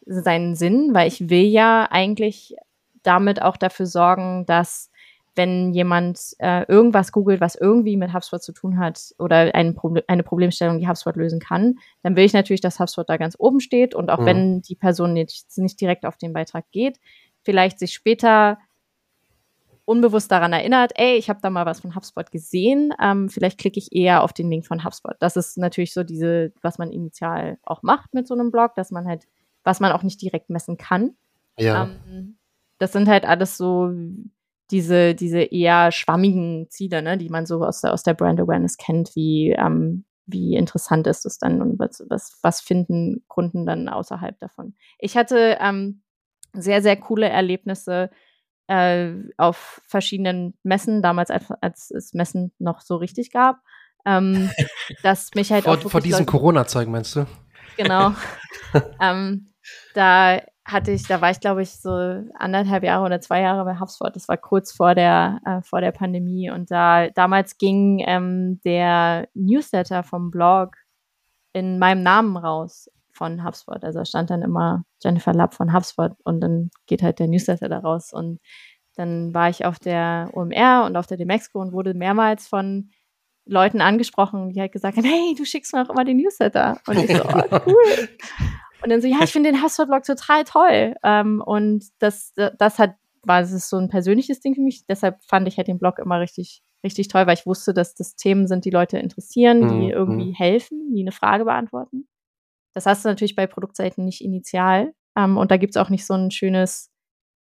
seinen 0.05 0.57
Sinn, 0.57 0.91
weil 0.93 1.09
ich 1.09 1.31
will 1.31 1.47
ja 1.47 1.89
eigentlich 1.91 2.55
damit 3.03 3.41
auch 3.41 3.57
dafür 3.57 3.87
sorgen, 3.87 4.45
dass 4.47 4.90
wenn 5.41 5.73
jemand 5.73 6.35
äh, 6.39 6.67
irgendwas 6.71 7.13
googelt, 7.13 7.41
was 7.41 7.55
irgendwie 7.55 7.97
mit 7.97 8.13
HubSpot 8.13 8.43
zu 8.43 8.53
tun 8.53 8.79
hat 8.79 9.15
oder 9.19 9.55
ein 9.55 9.75
Proble 9.75 10.05
eine 10.07 10.23
Problemstellung, 10.23 10.79
die 10.79 10.87
HubSpot 10.87 11.17
lösen 11.17 11.41
kann, 11.41 11.79
dann 12.03 12.15
will 12.15 12.27
ich 12.27 12.35
natürlich, 12.35 12.61
dass 12.61 12.79
HubSpot 12.79 13.09
da 13.09 13.17
ganz 13.17 13.37
oben 13.39 13.61
steht 13.61 13.95
und 13.95 14.11
auch 14.11 14.19
mhm. 14.19 14.27
wenn 14.27 14.61
die 14.61 14.75
Person 14.75 15.15
nicht, 15.15 15.47
nicht 15.57 15.81
direkt 15.81 16.05
auf 16.05 16.19
den 16.19 16.35
Beitrag 16.35 16.71
geht, 16.73 17.01
vielleicht 17.43 17.79
sich 17.79 17.95
später 17.95 18.59
unbewusst 19.87 20.31
daran 20.31 20.53
erinnert, 20.53 20.93
ey, 20.97 21.17
ich 21.17 21.31
habe 21.31 21.41
da 21.43 21.49
mal 21.49 21.65
was 21.65 21.81
von 21.81 21.95
HubSpot 21.95 22.31
gesehen, 22.31 22.93
ähm, 23.03 23.31
vielleicht 23.31 23.57
klicke 23.57 23.79
ich 23.79 23.93
eher 23.93 24.23
auf 24.23 24.35
den 24.35 24.51
Link 24.51 24.67
von 24.67 24.85
HubSpot. 24.85 25.17
Das 25.21 25.37
ist 25.37 25.57
natürlich 25.57 25.95
so 25.95 26.05
diese, 26.05 26.53
was 26.61 26.77
man 26.77 26.91
initial 26.91 27.57
auch 27.63 27.83
macht 27.83 28.13
mit 28.13 28.29
so 28.29 28.35
einem 28.35 28.51
Blog, 28.51 28.75
dass 28.75 28.91
man 28.91 29.09
halt, 29.09 29.27
was 29.65 29.81
man 29.81 29.93
auch 29.93 30.03
nicht 30.03 30.21
direkt 30.21 30.51
messen 30.51 30.77
kann. 30.77 31.17
Ja. 31.59 31.89
Ähm, 32.07 32.37
das 32.77 32.93
sind 32.93 33.09
halt 33.09 33.25
alles 33.25 33.57
so 33.57 33.91
diese, 34.71 35.15
diese 35.15 35.41
eher 35.41 35.93
schwammigen 35.93 36.69
Ziele, 36.71 37.03
ne, 37.03 37.19
die 37.19 37.29
man 37.29 37.47
so 37.47 37.65
aus 37.65 37.81
der, 37.81 37.93
aus 37.93 38.03
der 38.03 38.15
Brand 38.15 38.41
Awareness 38.41 38.77
kennt, 38.77 39.15
wie, 39.15 39.51
ähm, 39.51 40.05
wie 40.27 40.55
interessant 40.55 41.07
ist 41.07 41.27
es 41.27 41.39
dann 41.39 41.61
und 41.61 41.79
was, 41.79 42.05
was, 42.09 42.39
was 42.43 42.61
finden 42.61 43.25
Kunden 43.29 43.67
dann 43.67 43.89
außerhalb 43.89 44.39
davon. 44.39 44.75
Ich 44.99 45.17
hatte 45.17 45.59
ähm, 45.61 46.03
sehr, 46.53 46.83
sehr 46.83 46.97
coole 46.97 47.29
Erlebnisse 47.29 48.11
äh, 48.69 49.13
auf 49.37 49.83
verschiedenen 49.87 50.55
Messen, 50.63 51.03
damals 51.03 51.31
als, 51.31 51.51
als 51.61 51.91
es 51.91 52.15
Messen 52.15 52.53
noch 52.59 52.81
so 52.81 52.97
richtig 52.97 53.33
gab. 53.33 53.59
Ähm, 54.07 54.51
dass 55.03 55.31
mich 55.35 55.53
halt 55.53 55.65
vor, 55.65 55.75
auch 55.75 55.91
vor 55.91 56.01
diesem 56.01 56.27
Corona-Zeug 56.27 56.89
meinst 56.89 57.17
du? 57.17 57.27
Genau. 57.77 58.15
ähm, 59.01 59.53
da 59.95 60.41
hatte 60.73 60.93
ich, 60.93 61.05
da 61.07 61.21
war 61.21 61.31
ich 61.31 61.41
glaube 61.41 61.63
ich 61.63 61.71
so 61.71 61.91
anderthalb 62.35 62.85
Jahre 62.85 63.05
oder 63.05 63.21
zwei 63.21 63.41
Jahre 63.41 63.65
bei 63.65 63.79
HubSpot. 63.79 64.15
Das 64.15 64.29
war 64.29 64.37
kurz 64.37 64.73
vor 64.73 64.95
der 64.95 65.41
äh, 65.45 65.63
vor 65.63 65.81
der 65.81 65.93
Pandemie 65.93 66.51
und 66.51 66.71
da 66.71 67.09
damals 67.11 67.59
ging 67.59 68.03
ähm, 68.07 68.61
der 68.65 69.29
Newsletter 69.35 70.03
vom 70.03 70.31
Blog 70.31 70.77
in 71.53 71.79
meinem 71.79 72.03
Namen 72.03 72.37
raus 72.37 72.89
von 73.13 73.45
HubSpot. 73.45 73.83
Also 73.85 74.05
stand 74.05 74.31
dann 74.31 74.43
immer 74.43 74.85
Jennifer 75.03 75.35
Lapp 75.35 75.55
von 75.55 75.73
HubSpot 75.75 76.13
und 76.25 76.41
dann 76.41 76.71
geht 76.87 77.03
halt 77.03 77.19
der 77.19 77.29
Newsletter 77.29 77.69
da 77.69 77.79
raus 77.79 78.13
und 78.13 78.41
dann 78.97 79.33
war 79.35 79.49
ich 79.49 79.65
auf 79.65 79.79
der 79.79 80.31
OMR 80.33 80.85
und 80.87 80.97
auf 80.97 81.07
der 81.07 81.17
Demexco 81.17 81.61
und 81.61 81.73
wurde 81.73 81.95
mehrmals 81.95 82.47
von 82.47 82.91
Leuten 83.47 83.81
angesprochen, 83.81 84.51
die 84.51 84.61
halt 84.61 84.73
gesagt 84.73 84.97
haben, 84.97 85.05
hey, 85.05 85.35
du 85.37 85.45
schickst 85.45 85.73
mir 85.73 85.83
auch 85.83 85.91
immer 85.91 86.05
den 86.05 86.19
Newsletter. 86.19 86.79
Und 86.87 86.99
ich 86.99 87.17
so, 87.17 87.25
oh, 87.25 87.61
cool. 87.67 88.09
Und 88.83 88.91
dann 88.91 89.01
so, 89.01 89.09
ja, 89.09 89.19
ich 89.23 89.33
finde 89.33 89.53
den 89.53 89.63
Hustle-Blog 89.63 90.05
total 90.05 90.45
toll. 90.45 90.95
Ähm, 91.03 91.43
und 91.45 91.85
das, 91.99 92.33
das 92.35 92.79
hat, 92.79 92.95
war 93.23 93.41
das 93.41 93.69
so 93.69 93.77
ein 93.77 93.89
persönliches 93.89 94.41
Ding 94.41 94.55
für 94.55 94.63
mich. 94.63 94.87
Deshalb 94.87 95.23
fand 95.25 95.49
ich 95.49 95.57
halt 95.57 95.69
den 95.69 95.79
Blog 95.79 95.99
immer 95.99 96.21
richtig, 96.21 96.63
richtig 96.85 97.09
toll, 97.09 97.27
weil 97.27 97.35
ich 97.35 97.47
wusste, 97.47 97.75
dass 97.75 97.95
das 97.95 98.17
Themen 98.17 98.47
sind, 98.47 98.65
die 98.65 98.71
Leute 98.71 98.99
interessieren, 98.99 99.69
die 99.69 99.87
mhm. 99.87 99.91
irgendwie 99.91 100.31
mhm. 100.31 100.35
helfen, 100.35 100.95
die 100.95 101.03
eine 101.03 101.13
Frage 101.13 101.45
beantworten. 101.45 102.09
Das 102.75 102.87
hast 102.87 103.05
du 103.05 103.09
natürlich 103.09 103.37
bei 103.37 103.47
Produktseiten 103.47 104.05
nicht 104.05 104.23
initial. 104.23 104.93
Ähm, 105.17 105.37
und 105.37 105.51
da 105.51 105.57
gibt's 105.57 105.77
auch 105.77 105.91
nicht 105.91 106.07
so 106.07 106.15
ein 106.15 106.31
schönes 106.31 106.91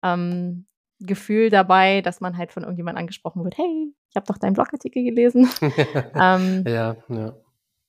ähm, 0.03 0.67
Gefühl 1.01 1.51
dabei, 1.51 2.01
dass 2.01 2.21
man 2.21 2.37
halt 2.37 2.53
von 2.53 2.63
irgendjemand 2.63 2.99
angesprochen 2.99 3.45
wird, 3.45 3.57
hey, 3.59 3.95
ich 4.11 4.17
habe 4.17 4.27
doch 4.27 4.39
deinen 4.39 4.55
Blogartikel 4.55 5.03
gelesen. 5.03 5.49
ähm, 6.15 6.65
ja, 6.67 6.97
ja. 7.09 7.35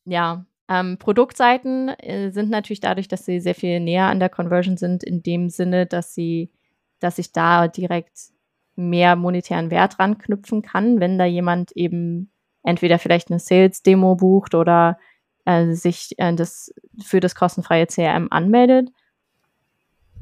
Ja, 0.07 0.45
ähm, 0.67 0.97
Produktseiten 0.97 1.89
äh, 1.89 2.31
sind 2.31 2.49
natürlich 2.49 2.79
dadurch, 2.79 3.07
dass 3.07 3.25
sie 3.25 3.39
sehr 3.39 3.55
viel 3.55 3.79
näher 3.79 4.05
an 4.05 4.19
der 4.19 4.29
Conversion 4.29 4.77
sind, 4.77 5.03
in 5.03 5.21
dem 5.21 5.49
Sinne, 5.49 5.85
dass 5.85 6.13
sie, 6.13 6.51
dass 6.99 7.19
ich 7.19 7.31
da 7.31 7.67
direkt 7.67 8.31
mehr 8.75 9.15
monetären 9.15 9.71
Wert 9.71 9.99
ranknüpfen 9.99 10.61
kann, 10.61 10.99
wenn 10.99 11.17
da 11.17 11.25
jemand 11.25 11.71
eben 11.73 12.31
entweder 12.63 12.99
vielleicht 12.99 13.29
eine 13.29 13.39
Sales-Demo 13.39 14.15
bucht 14.15 14.55
oder 14.55 14.97
äh, 15.45 15.73
sich 15.73 16.15
äh, 16.17 16.33
das 16.33 16.73
für 17.03 17.19
das 17.19 17.35
kostenfreie 17.35 17.87
CRM 17.87 18.27
anmeldet, 18.31 18.89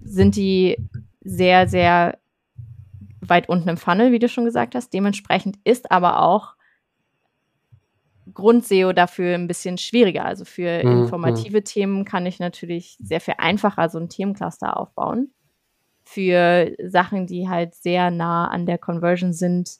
sind 0.04 0.36
die 0.36 0.78
sehr, 1.22 1.68
sehr 1.70 2.20
weit 3.22 3.48
unten 3.48 3.70
im 3.70 3.78
Funnel, 3.78 4.12
wie 4.12 4.20
du 4.20 4.28
schon 4.28 4.46
gesagt 4.46 4.76
hast. 4.76 4.94
Dementsprechend 4.94 5.58
ist 5.64 5.91
aber 5.91 6.22
auch 6.22 6.56
Grund-SEO 8.34 8.93
dafür 8.93 9.36
ein 9.36 9.47
bisschen 9.47 9.78
schwieriger. 9.78 10.26
Also 10.26 10.45
für 10.45 10.84
Mhm, 10.84 10.91
informative 10.91 11.63
Themen 11.63 12.05
kann 12.05 12.26
ich 12.26 12.39
natürlich 12.39 12.97
sehr 13.01 13.21
viel 13.21 13.36
einfacher 13.38 13.89
so 13.89 13.99
ein 13.99 14.09
Themencluster 14.09 14.78
aufbauen. 14.78 15.32
Für 16.03 16.76
Sachen, 16.86 17.28
die 17.28 17.49
halt 17.49 17.76
sehr 17.76 18.11
nah 18.11 18.47
an 18.49 18.65
der 18.65 18.78
Conversion 18.78 19.34
sind, 19.34 19.78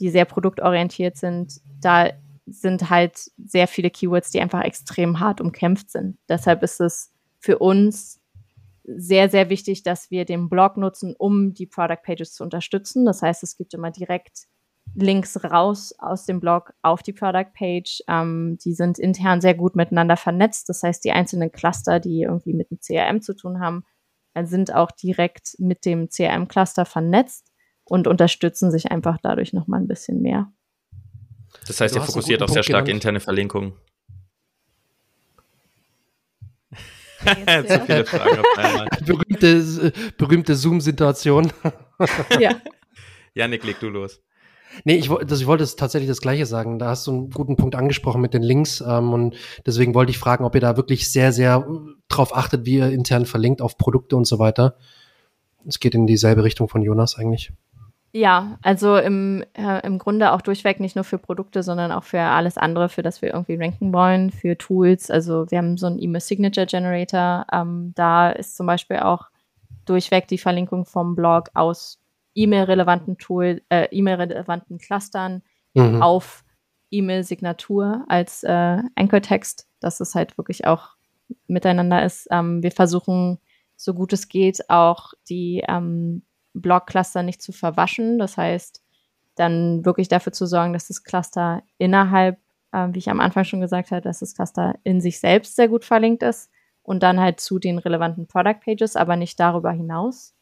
die 0.00 0.10
sehr 0.10 0.24
produktorientiert 0.24 1.16
sind, 1.16 1.60
da 1.80 2.10
sind 2.46 2.88
halt 2.90 3.30
sehr 3.36 3.68
viele 3.68 3.90
Keywords, 3.90 4.30
die 4.30 4.40
einfach 4.40 4.62
extrem 4.62 5.20
hart 5.20 5.40
umkämpft 5.40 5.90
sind. 5.90 6.18
Deshalb 6.28 6.62
ist 6.62 6.80
es 6.80 7.12
für 7.40 7.58
uns 7.58 8.20
sehr, 8.84 9.28
sehr 9.28 9.50
wichtig, 9.50 9.82
dass 9.82 10.10
wir 10.10 10.24
den 10.24 10.48
Blog 10.48 10.76
nutzen, 10.78 11.14
um 11.18 11.52
die 11.52 11.66
Product 11.66 12.02
Pages 12.02 12.32
zu 12.34 12.42
unterstützen. 12.42 13.04
Das 13.04 13.20
heißt, 13.22 13.42
es 13.42 13.56
gibt 13.56 13.74
immer 13.74 13.90
direkt 13.90 14.46
Links 15.02 15.42
raus 15.44 15.94
aus 15.98 16.26
dem 16.26 16.40
Blog 16.40 16.72
auf 16.82 17.02
die 17.02 17.12
Product 17.12 17.52
Page. 17.54 18.02
Ähm, 18.08 18.58
die 18.64 18.74
sind 18.74 18.98
intern 18.98 19.40
sehr 19.40 19.54
gut 19.54 19.76
miteinander 19.76 20.16
vernetzt. 20.16 20.68
Das 20.68 20.82
heißt, 20.82 21.04
die 21.04 21.12
einzelnen 21.12 21.52
Cluster, 21.52 22.00
die 22.00 22.22
irgendwie 22.22 22.54
mit 22.54 22.70
dem 22.70 22.78
CRM 22.80 23.20
zu 23.22 23.34
tun 23.34 23.60
haben, 23.60 23.84
äh, 24.34 24.44
sind 24.44 24.74
auch 24.74 24.90
direkt 24.90 25.54
mit 25.58 25.84
dem 25.84 26.08
CRM-Cluster 26.08 26.84
vernetzt 26.84 27.52
und 27.84 28.06
unterstützen 28.06 28.70
sich 28.70 28.90
einfach 28.90 29.18
dadurch 29.22 29.52
nochmal 29.52 29.80
ein 29.80 29.88
bisschen 29.88 30.20
mehr. 30.20 30.52
Das 31.66 31.80
heißt, 31.80 31.94
Du 31.94 32.00
ihr 32.00 32.04
fokussiert 32.04 32.42
auf 32.42 32.50
sehr 32.50 32.62
stark 32.62 32.86
genannt. 32.86 33.04
interne 33.04 33.20
Verlinkungen. 33.20 33.72
Jetzt, 37.46 37.68
Zu 37.72 37.80
viele 37.86 38.04
Fragen 38.04 38.38
auf 38.38 38.58
einmal. 38.58 38.88
Berühmte, 39.04 39.92
berühmte 40.16 40.54
Zoom-Situation. 40.54 41.52
ja. 42.38 42.60
Janik, 43.34 43.64
leg 43.64 43.78
du 43.80 43.88
los. 43.88 44.20
Nee, 44.84 44.96
ich, 44.96 45.08
das, 45.26 45.40
ich 45.40 45.46
wollte 45.46 45.64
es 45.64 45.76
tatsächlich 45.76 46.08
das 46.08 46.20
Gleiche 46.20 46.46
sagen. 46.46 46.78
Da 46.78 46.88
hast 46.88 47.06
du 47.06 47.12
einen 47.12 47.30
guten 47.30 47.56
Punkt 47.56 47.74
angesprochen 47.74 48.20
mit 48.20 48.34
den 48.34 48.42
Links. 48.42 48.80
Ähm, 48.80 49.12
und 49.12 49.34
deswegen 49.66 49.94
wollte 49.94 50.10
ich 50.10 50.18
fragen, 50.18 50.44
ob 50.44 50.54
ihr 50.54 50.60
da 50.60 50.76
wirklich 50.76 51.10
sehr, 51.10 51.32
sehr 51.32 51.66
äh, 51.68 51.90
drauf 52.08 52.36
achtet, 52.36 52.66
wie 52.66 52.76
ihr 52.76 52.90
intern 52.90 53.26
verlinkt 53.26 53.62
auf 53.62 53.78
Produkte 53.78 54.16
und 54.16 54.26
so 54.26 54.38
weiter. 54.38 54.76
Es 55.66 55.80
geht 55.80 55.94
in 55.94 56.06
dieselbe 56.06 56.44
Richtung 56.44 56.68
von 56.68 56.82
Jonas 56.82 57.16
eigentlich. 57.16 57.52
Ja, 58.12 58.58
also 58.62 58.96
im, 58.96 59.44
äh, 59.52 59.86
im 59.86 59.98
Grunde 59.98 60.32
auch 60.32 60.40
durchweg 60.40 60.80
nicht 60.80 60.96
nur 60.96 61.04
für 61.04 61.18
Produkte, 61.18 61.62
sondern 61.62 61.92
auch 61.92 62.04
für 62.04 62.20
alles 62.20 62.56
andere, 62.56 62.88
für 62.88 63.02
das 63.02 63.20
wir 63.20 63.34
irgendwie 63.34 63.56
ranken 63.56 63.92
wollen, 63.92 64.30
für 64.30 64.56
Tools. 64.56 65.10
Also 65.10 65.50
wir 65.50 65.58
haben 65.58 65.76
so 65.76 65.86
einen 65.86 66.00
E-Mail 66.00 66.22
Signature 66.22 66.66
Generator. 66.66 67.46
Ähm, 67.52 67.92
da 67.94 68.30
ist 68.30 68.56
zum 68.56 68.66
Beispiel 68.66 69.00
auch 69.00 69.26
durchweg 69.84 70.26
die 70.28 70.38
Verlinkung 70.38 70.86
vom 70.86 71.16
Blog 71.16 71.50
aus 71.52 72.00
E-Mail-relevanten 72.38 73.18
Tool, 73.18 73.62
äh, 73.68 73.88
E-Mail-relevanten 73.90 74.78
Clustern 74.78 75.42
Mhm. 75.74 76.02
auf 76.02 76.44
E-Mail-Signatur 76.90 78.04
als 78.08 78.42
äh, 78.42 78.78
Anchor-Text, 78.96 79.68
dass 79.80 80.00
es 80.00 80.14
halt 80.14 80.38
wirklich 80.38 80.66
auch 80.66 80.96
miteinander 81.46 82.04
ist. 82.04 82.26
Ähm, 82.30 82.62
wir 82.62 82.72
versuchen, 82.72 83.38
so 83.76 83.94
gut 83.94 84.12
es 84.12 84.28
geht, 84.28 84.68
auch 84.70 85.12
die 85.28 85.62
ähm, 85.68 86.22
Blog-Cluster 86.54 87.22
nicht 87.22 87.42
zu 87.42 87.52
verwaschen. 87.52 88.18
Das 88.18 88.36
heißt, 88.36 88.82
dann 89.36 89.84
wirklich 89.84 90.08
dafür 90.08 90.32
zu 90.32 90.46
sorgen, 90.46 90.72
dass 90.72 90.88
das 90.88 91.04
Cluster 91.04 91.62
innerhalb, 91.76 92.38
äh, 92.72 92.88
wie 92.92 92.98
ich 92.98 93.10
am 93.10 93.20
Anfang 93.20 93.44
schon 93.44 93.60
gesagt 93.60 93.90
habe, 93.90 94.00
dass 94.00 94.20
das 94.20 94.34
Cluster 94.34 94.74
in 94.84 95.00
sich 95.00 95.20
selbst 95.20 95.54
sehr 95.54 95.68
gut 95.68 95.84
verlinkt 95.84 96.22
ist 96.22 96.50
und 96.82 97.02
dann 97.02 97.20
halt 97.20 97.40
zu 97.40 97.58
den 97.58 97.78
relevanten 97.78 98.26
Product 98.26 98.60
Pages, 98.64 98.96
aber 98.96 99.16
nicht 99.16 99.38
darüber 99.38 99.70
hinaus. 99.70 100.34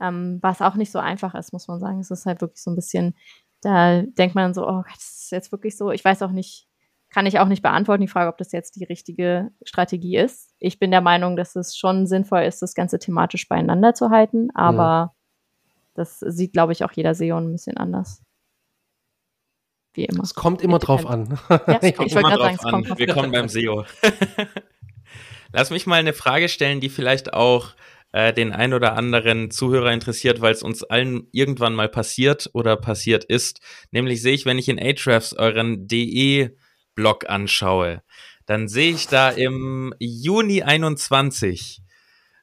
Ähm, 0.00 0.38
was 0.42 0.62
auch 0.62 0.74
nicht 0.74 0.92
so 0.92 0.98
einfach 0.98 1.34
ist, 1.34 1.52
muss 1.52 1.68
man 1.68 1.80
sagen. 1.80 2.00
Es 2.00 2.10
ist 2.10 2.26
halt 2.26 2.40
wirklich 2.40 2.62
so 2.62 2.70
ein 2.70 2.76
bisschen, 2.76 3.16
da 3.62 4.02
denkt 4.02 4.34
man 4.34 4.54
so, 4.54 4.66
oh 4.66 4.82
Gott, 4.82 4.96
das 4.96 5.22
ist 5.22 5.32
jetzt 5.32 5.52
wirklich 5.52 5.76
so. 5.76 5.90
Ich 5.90 6.04
weiß 6.04 6.22
auch 6.22 6.30
nicht, 6.30 6.68
kann 7.10 7.26
ich 7.26 7.38
auch 7.38 7.48
nicht 7.48 7.62
beantworten, 7.62 8.02
die 8.02 8.08
Frage, 8.08 8.28
ob 8.28 8.38
das 8.38 8.52
jetzt 8.52 8.76
die 8.76 8.84
richtige 8.84 9.50
Strategie 9.64 10.16
ist. 10.16 10.54
Ich 10.58 10.78
bin 10.78 10.90
der 10.90 11.00
Meinung, 11.00 11.36
dass 11.36 11.56
es 11.56 11.76
schon 11.76 12.06
sinnvoll 12.06 12.42
ist, 12.42 12.60
das 12.60 12.74
Ganze 12.74 12.98
thematisch 12.98 13.48
beieinander 13.48 13.94
zu 13.94 14.10
halten, 14.10 14.50
aber 14.54 15.14
das 15.94 16.20
sieht, 16.20 16.52
glaube 16.52 16.72
ich, 16.72 16.84
auch 16.84 16.92
jeder 16.92 17.14
SEO 17.14 17.38
ein 17.38 17.50
bisschen 17.50 17.76
anders. 17.76 18.22
Wie 19.94 20.04
immer. 20.04 20.22
Es 20.22 20.34
kommt 20.34 20.62
immer 20.62 20.78
drauf 20.78 21.06
an. 21.06 21.38
Ja, 21.48 21.58
Kommt 21.58 21.82
ich 21.82 21.98
wollte 21.98 22.18
immer 22.20 22.22
gerade 22.22 22.42
sagen, 22.42 22.56
drauf 22.56 22.58
es 22.58 22.64
an. 22.64 22.70
kommt 22.70 22.88
drauf 22.90 22.98
Wir 22.98 23.06
kommen 23.08 23.32
beim 23.32 23.48
SEO. 23.48 23.84
Lass 25.52 25.70
mich 25.70 25.86
mal 25.86 25.98
eine 25.98 26.12
Frage 26.12 26.48
stellen, 26.48 26.80
die 26.80 26.90
vielleicht 26.90 27.32
auch 27.32 27.70
äh, 28.12 28.32
den 28.32 28.52
ein 28.52 28.72
oder 28.74 28.94
anderen 28.94 29.50
Zuhörer 29.50 29.92
interessiert, 29.92 30.40
weil 30.40 30.52
es 30.52 30.62
uns 30.62 30.82
allen 30.84 31.28
irgendwann 31.32 31.74
mal 31.74 31.88
passiert 31.88 32.50
oder 32.54 32.76
passiert 32.76 33.24
ist. 33.24 33.60
Nämlich 33.90 34.22
sehe 34.22 34.34
ich, 34.34 34.46
wenn 34.46 34.58
ich 34.58 34.68
in 34.68 34.78
Ahrefs 34.78 35.32
euren 35.34 35.86
DE-Blog 35.88 37.28
anschaue, 37.28 38.02
dann 38.46 38.68
sehe 38.68 38.92
ich 38.92 39.08
da 39.08 39.30
im 39.30 39.94
Juni 39.98 40.62
21 40.62 41.82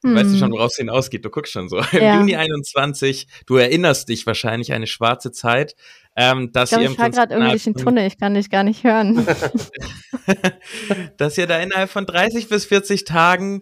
Weißt 0.03 0.33
du 0.33 0.37
schon, 0.37 0.51
worauf 0.51 0.69
es 0.69 0.77
hinausgeht? 0.77 1.25
Du 1.25 1.31
guckst 1.31 1.51
schon 1.51 1.67
so. 1.67 1.77
Im 1.79 1.83
Hm. 1.85 2.01
Ja. 2.03 2.19
Juni 2.19 2.35
21, 2.35 3.25
du 3.47 3.55
erinnerst 3.55 4.07
dich 4.07 4.27
wahrscheinlich 4.27 4.71
eine 4.71 4.85
schwarze 4.85 5.31
Zeit, 5.31 5.75
ähm, 6.15 6.51
dass 6.51 6.71
Ich 6.71 6.77
ihr 6.77 6.85
im 6.85 6.91
ich 6.91 6.97
fahre 6.97 7.09
gerade 7.09 7.33
irgendwie 7.33 7.51
durch 7.53 7.63
den 7.63 7.73
Tunnel, 7.73 8.05
ich 8.05 8.19
kann 8.19 8.35
dich 8.35 8.51
gar 8.51 8.61
nicht 8.63 8.83
hören. 8.83 9.25
dass 11.17 11.37
ihr 11.39 11.47
da 11.47 11.59
innerhalb 11.59 11.89
von 11.89 12.05
30 12.05 12.49
bis 12.49 12.65
40 12.65 13.05
Tagen 13.05 13.61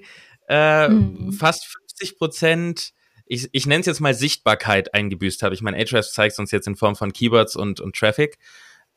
äh, 0.49 0.89
Mhm. 0.89 1.31
fast 1.31 1.65
50 2.03 2.17
Prozent, 2.17 2.93
ich, 3.25 3.49
ich 3.51 3.65
nenne 3.65 3.81
es 3.81 3.85
jetzt 3.85 4.01
mal 4.01 4.13
Sichtbarkeit 4.13 4.93
eingebüßt 4.93 5.43
habt. 5.43 5.53
Ich 5.53 5.61
meine, 5.61 5.77
Ahrefs 5.77 6.13
zeigt 6.13 6.37
uns 6.39 6.51
jetzt 6.51 6.67
in 6.67 6.75
Form 6.75 6.95
von 6.95 7.13
Keywords 7.13 7.55
und, 7.55 7.79
und 7.79 7.95
Traffic. 7.95 8.37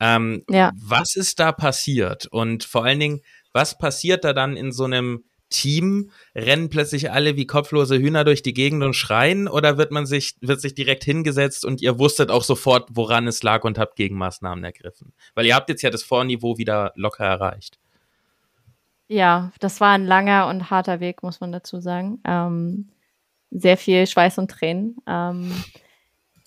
Ähm, 0.01 0.43
Ja. 0.51 0.73
Was 0.77 1.17
ist 1.17 1.39
da 1.41 1.53
passiert? 1.53 2.27
Und 2.27 2.65
vor 2.65 2.85
allen 2.85 3.01
Dingen, 3.01 3.21
was 3.53 3.79
passiert 3.79 4.25
da 4.25 4.33
dann 4.33 4.57
in 4.57 4.73
so 4.73 4.85
einem 4.85 5.25
Team? 5.49 6.11
Rennen 6.35 6.69
plötzlich 6.69 7.13
alle 7.13 7.37
wie 7.37 7.47
kopflose 7.47 7.97
Hühner 7.99 8.25
durch 8.25 8.43
die 8.43 8.53
Gegend 8.53 8.83
und 8.83 8.95
schreien? 8.95 9.49
Oder 9.49 9.79
wird 9.79 9.93
man 9.93 10.05
sich, 10.05 10.37
wird 10.41 10.61
sich 10.61 10.75
direkt 10.75 11.05
hingesetzt 11.05 11.65
und 11.65 11.81
ihr 11.81 11.99
wusstet 11.99 12.31
auch 12.31 12.43
sofort, 12.43 12.89
woran 12.93 13.27
es 13.29 13.43
lag 13.43 13.65
und 13.65 13.79
habt 13.79 13.97
Gegenmaßnahmen 13.97 14.65
ergriffen? 14.65 15.15
Weil 15.35 15.47
ihr 15.47 15.55
habt 15.55 15.69
jetzt 15.69 15.83
ja 15.83 15.91
das 15.91 16.03
Vorniveau 16.03 16.59
wieder 16.59 16.93
locker 16.97 17.25
erreicht. 17.25 17.79
Ja, 19.09 19.53
das 19.61 19.81
war 19.81 19.93
ein 19.93 20.05
langer 20.05 20.49
und 20.49 20.69
harter 20.71 20.99
Weg, 20.99 21.23
muss 21.23 21.41
man 21.41 21.53
dazu 21.53 21.81
sagen. 21.81 22.21
Ähm, 22.25 22.89
sehr 23.57 23.77
viel 23.77 24.07
Schweiß 24.07 24.39
und 24.39 24.51
Tränen. 24.51 24.97
Ähm, 25.07 25.53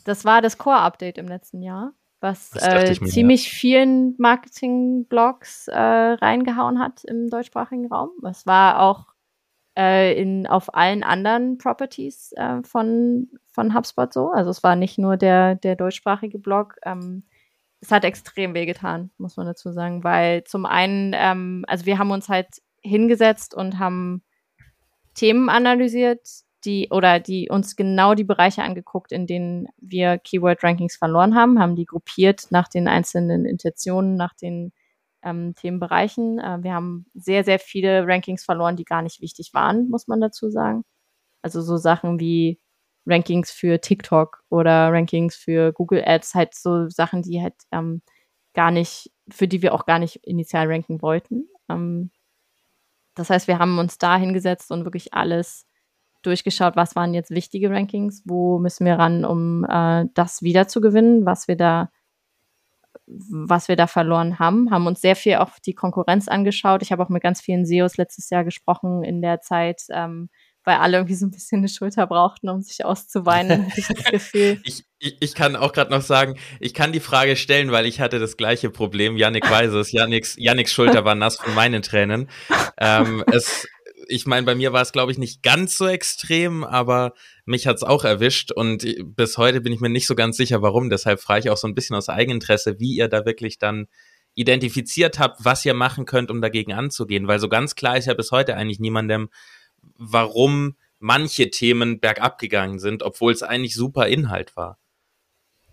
das 0.05 0.25
war 0.25 0.41
das 0.41 0.57
Core-Update 0.57 1.17
im 1.17 1.27
letzten 1.27 1.61
Jahr, 1.61 1.93
was 2.19 2.55
äh, 2.55 2.95
mir, 2.99 3.07
ziemlich 3.07 3.49
vielen 3.49 4.15
Marketing-Blogs 4.17 5.67
äh, 5.67 5.77
reingehauen 5.77 6.79
hat 6.79 7.03
im 7.03 7.29
deutschsprachigen 7.29 7.87
Raum. 7.87 8.11
Es 8.27 8.45
war 8.45 8.81
auch 8.81 9.07
äh, 9.77 10.19
in, 10.19 10.47
auf 10.47 10.73
allen 10.73 11.03
anderen 11.03 11.57
Properties 11.57 12.31
äh, 12.33 12.61
von, 12.63 13.29
von 13.51 13.73
HubSpot 13.73 14.13
so. 14.13 14.29
Also 14.31 14.51
es 14.51 14.63
war 14.63 14.75
nicht 14.75 14.97
nur 14.97 15.17
der, 15.17 15.55
der 15.55 15.75
deutschsprachige 15.75 16.39
Blog. 16.39 16.75
Ähm, 16.83 17.23
es 17.81 17.91
hat 17.91 18.03
extrem 18.03 18.53
wehgetan, 18.53 19.09
muss 19.17 19.37
man 19.37 19.45
dazu 19.45 19.71
sagen, 19.71 20.03
weil 20.03 20.43
zum 20.43 20.65
einen, 20.65 21.13
ähm, 21.15 21.63
also 21.67 21.85
wir 21.85 21.97
haben 21.97 22.11
uns 22.11 22.29
halt 22.29 22.47
hingesetzt 22.81 23.53
und 23.55 23.79
haben 23.79 24.21
Themen 25.13 25.49
analysiert, 25.49 26.43
die 26.65 26.89
oder 26.91 27.19
die 27.19 27.49
uns 27.49 27.75
genau 27.75 28.15
die 28.15 28.23
Bereiche 28.23 28.63
angeguckt, 28.63 29.11
in 29.11 29.27
denen 29.27 29.67
wir 29.77 30.17
Keyword-Rankings 30.17 30.95
verloren 30.97 31.35
haben, 31.35 31.59
haben 31.59 31.75
die 31.75 31.85
gruppiert 31.85 32.47
nach 32.51 32.67
den 32.67 32.87
einzelnen 32.87 33.45
Intentionen, 33.45 34.15
nach 34.15 34.33
den 34.33 34.73
ähm, 35.23 35.55
Themenbereichen. 35.55 36.39
Äh, 36.39 36.63
wir 36.63 36.73
haben 36.73 37.05
sehr, 37.13 37.43
sehr 37.43 37.59
viele 37.59 38.07
Rankings 38.07 38.43
verloren, 38.43 38.75
die 38.75 38.85
gar 38.85 39.01
nicht 39.01 39.21
wichtig 39.21 39.53
waren, 39.53 39.89
muss 39.89 40.07
man 40.07 40.21
dazu 40.21 40.49
sagen. 40.49 40.83
Also 41.41 41.61
so 41.61 41.77
Sachen 41.77 42.19
wie 42.19 42.59
Rankings 43.05 43.51
für 43.51 43.81
TikTok 43.81 44.43
oder 44.49 44.91
Rankings 44.91 45.35
für 45.35 45.73
Google 45.73 46.03
Ads, 46.05 46.35
halt 46.35 46.55
so 46.55 46.89
Sachen, 46.89 47.21
die 47.23 47.41
halt 47.41 47.55
ähm, 47.71 48.01
gar 48.53 48.71
nicht, 48.71 49.11
für 49.29 49.47
die 49.47 49.61
wir 49.61 49.73
auch 49.73 49.85
gar 49.85 49.99
nicht 49.99 50.17
initial 50.17 50.67
ranken 50.67 51.01
wollten. 51.01 51.47
Ähm, 51.69 52.11
das 53.15 53.29
heißt, 53.29 53.47
wir 53.47 53.59
haben 53.59 53.79
uns 53.79 53.97
da 53.97 54.17
hingesetzt 54.17 54.71
und 54.71 54.85
wirklich 54.85 55.13
alles 55.13 55.65
durchgeschaut, 56.21 56.75
was 56.75 56.95
waren 56.95 57.13
jetzt 57.13 57.31
wichtige 57.31 57.69
Rankings, 57.69 58.23
wo 58.25 58.59
müssen 58.59 58.85
wir 58.85 58.95
ran, 58.95 59.25
um 59.25 59.65
äh, 59.65 60.05
das 60.13 60.41
wieder 60.41 60.67
zu 60.67 60.81
gewinnen, 60.81 61.25
was 61.25 61.47
wir 61.47 61.55
da 61.55 61.89
was 63.09 63.67
wir 63.67 63.75
da 63.75 63.87
verloren 63.87 64.39
haben, 64.39 64.69
haben 64.71 64.85
uns 64.87 65.01
sehr 65.01 65.15
viel 65.15 65.35
auf 65.35 65.59
die 65.59 65.73
Konkurrenz 65.73 66.27
angeschaut. 66.27 66.83
Ich 66.83 66.91
habe 66.91 67.03
auch 67.03 67.09
mit 67.09 67.23
ganz 67.23 67.41
vielen 67.41 67.65
SEOs 67.65 67.97
letztes 67.97 68.29
Jahr 68.29 68.43
gesprochen 68.43 69.03
in 69.03 69.21
der 69.21 69.41
Zeit, 69.41 69.81
ähm, 69.89 70.29
weil 70.63 70.77
alle 70.77 70.97
irgendwie 70.97 71.15
so 71.15 71.25
ein 71.25 71.31
bisschen 71.31 71.59
eine 71.59 71.69
Schulter 71.69 72.05
brauchten, 72.05 72.49
um 72.49 72.61
sich 72.61 72.85
auszuweinen, 72.85 73.71
ich 73.75 73.87
das 73.87 74.03
Gefühl. 74.05 74.61
Ich, 74.65 74.83
ich, 74.99 75.17
ich 75.19 75.33
kann 75.33 75.55
auch 75.55 75.71
gerade 75.71 75.89
noch 75.89 76.01
sagen, 76.01 76.37
ich 76.59 76.73
kann 76.73 76.91
die 76.91 76.99
Frage 76.99 77.35
stellen, 77.35 77.71
weil 77.71 77.85
ich 77.85 77.99
hatte 77.99 78.19
das 78.19 78.37
gleiche 78.37 78.69
Problem. 78.69 79.17
Yannick 79.17 79.49
weiß 79.49 79.71
es. 79.73 79.91
Yannicks 79.91 80.73
Schulter 80.73 81.05
war 81.05 81.15
nass 81.15 81.37
von 81.37 81.55
meinen 81.55 81.81
Tränen. 81.81 82.29
Ähm, 82.77 83.23
es, 83.31 83.67
ich 84.09 84.25
meine, 84.25 84.45
bei 84.45 84.55
mir 84.55 84.73
war 84.73 84.81
es, 84.81 84.91
glaube 84.91 85.11
ich, 85.11 85.17
nicht 85.17 85.43
ganz 85.43 85.77
so 85.77 85.87
extrem, 85.87 86.63
aber 86.63 87.13
mich 87.45 87.67
hat's 87.67 87.83
auch 87.83 88.03
erwischt 88.03 88.51
und 88.51 88.85
bis 89.15 89.37
heute 89.37 89.61
bin 89.61 89.71
ich 89.71 89.79
mir 89.79 89.89
nicht 89.89 90.07
so 90.07 90.15
ganz 90.15 90.35
sicher, 90.35 90.61
warum. 90.61 90.89
Deshalb 90.89 91.21
frage 91.21 91.41
ich 91.41 91.49
auch 91.49 91.57
so 91.57 91.67
ein 91.67 91.75
bisschen 91.75 91.95
aus 91.95 92.09
Eigeninteresse, 92.09 92.79
wie 92.79 92.95
ihr 92.95 93.07
da 93.07 93.25
wirklich 93.25 93.59
dann 93.59 93.87
identifiziert 94.33 95.19
habt, 95.19 95.45
was 95.45 95.63
ihr 95.65 95.73
machen 95.73 96.05
könnt, 96.05 96.31
um 96.31 96.41
dagegen 96.41 96.73
anzugehen. 96.73 97.27
Weil 97.27 97.39
so 97.39 97.49
ganz 97.49 97.75
klar 97.75 97.97
ist 97.97 98.07
ja 98.07 98.13
bis 98.15 98.31
heute 98.31 98.55
eigentlich 98.55 98.79
niemandem, 98.79 99.29
warum 99.97 100.75
manche 100.97 101.49
Themen 101.51 101.99
bergab 101.99 102.39
gegangen 102.39 102.79
sind, 102.79 103.03
obwohl 103.03 103.31
es 103.31 103.43
eigentlich 103.43 103.75
super 103.75 104.07
Inhalt 104.07 104.55
war. 104.55 104.79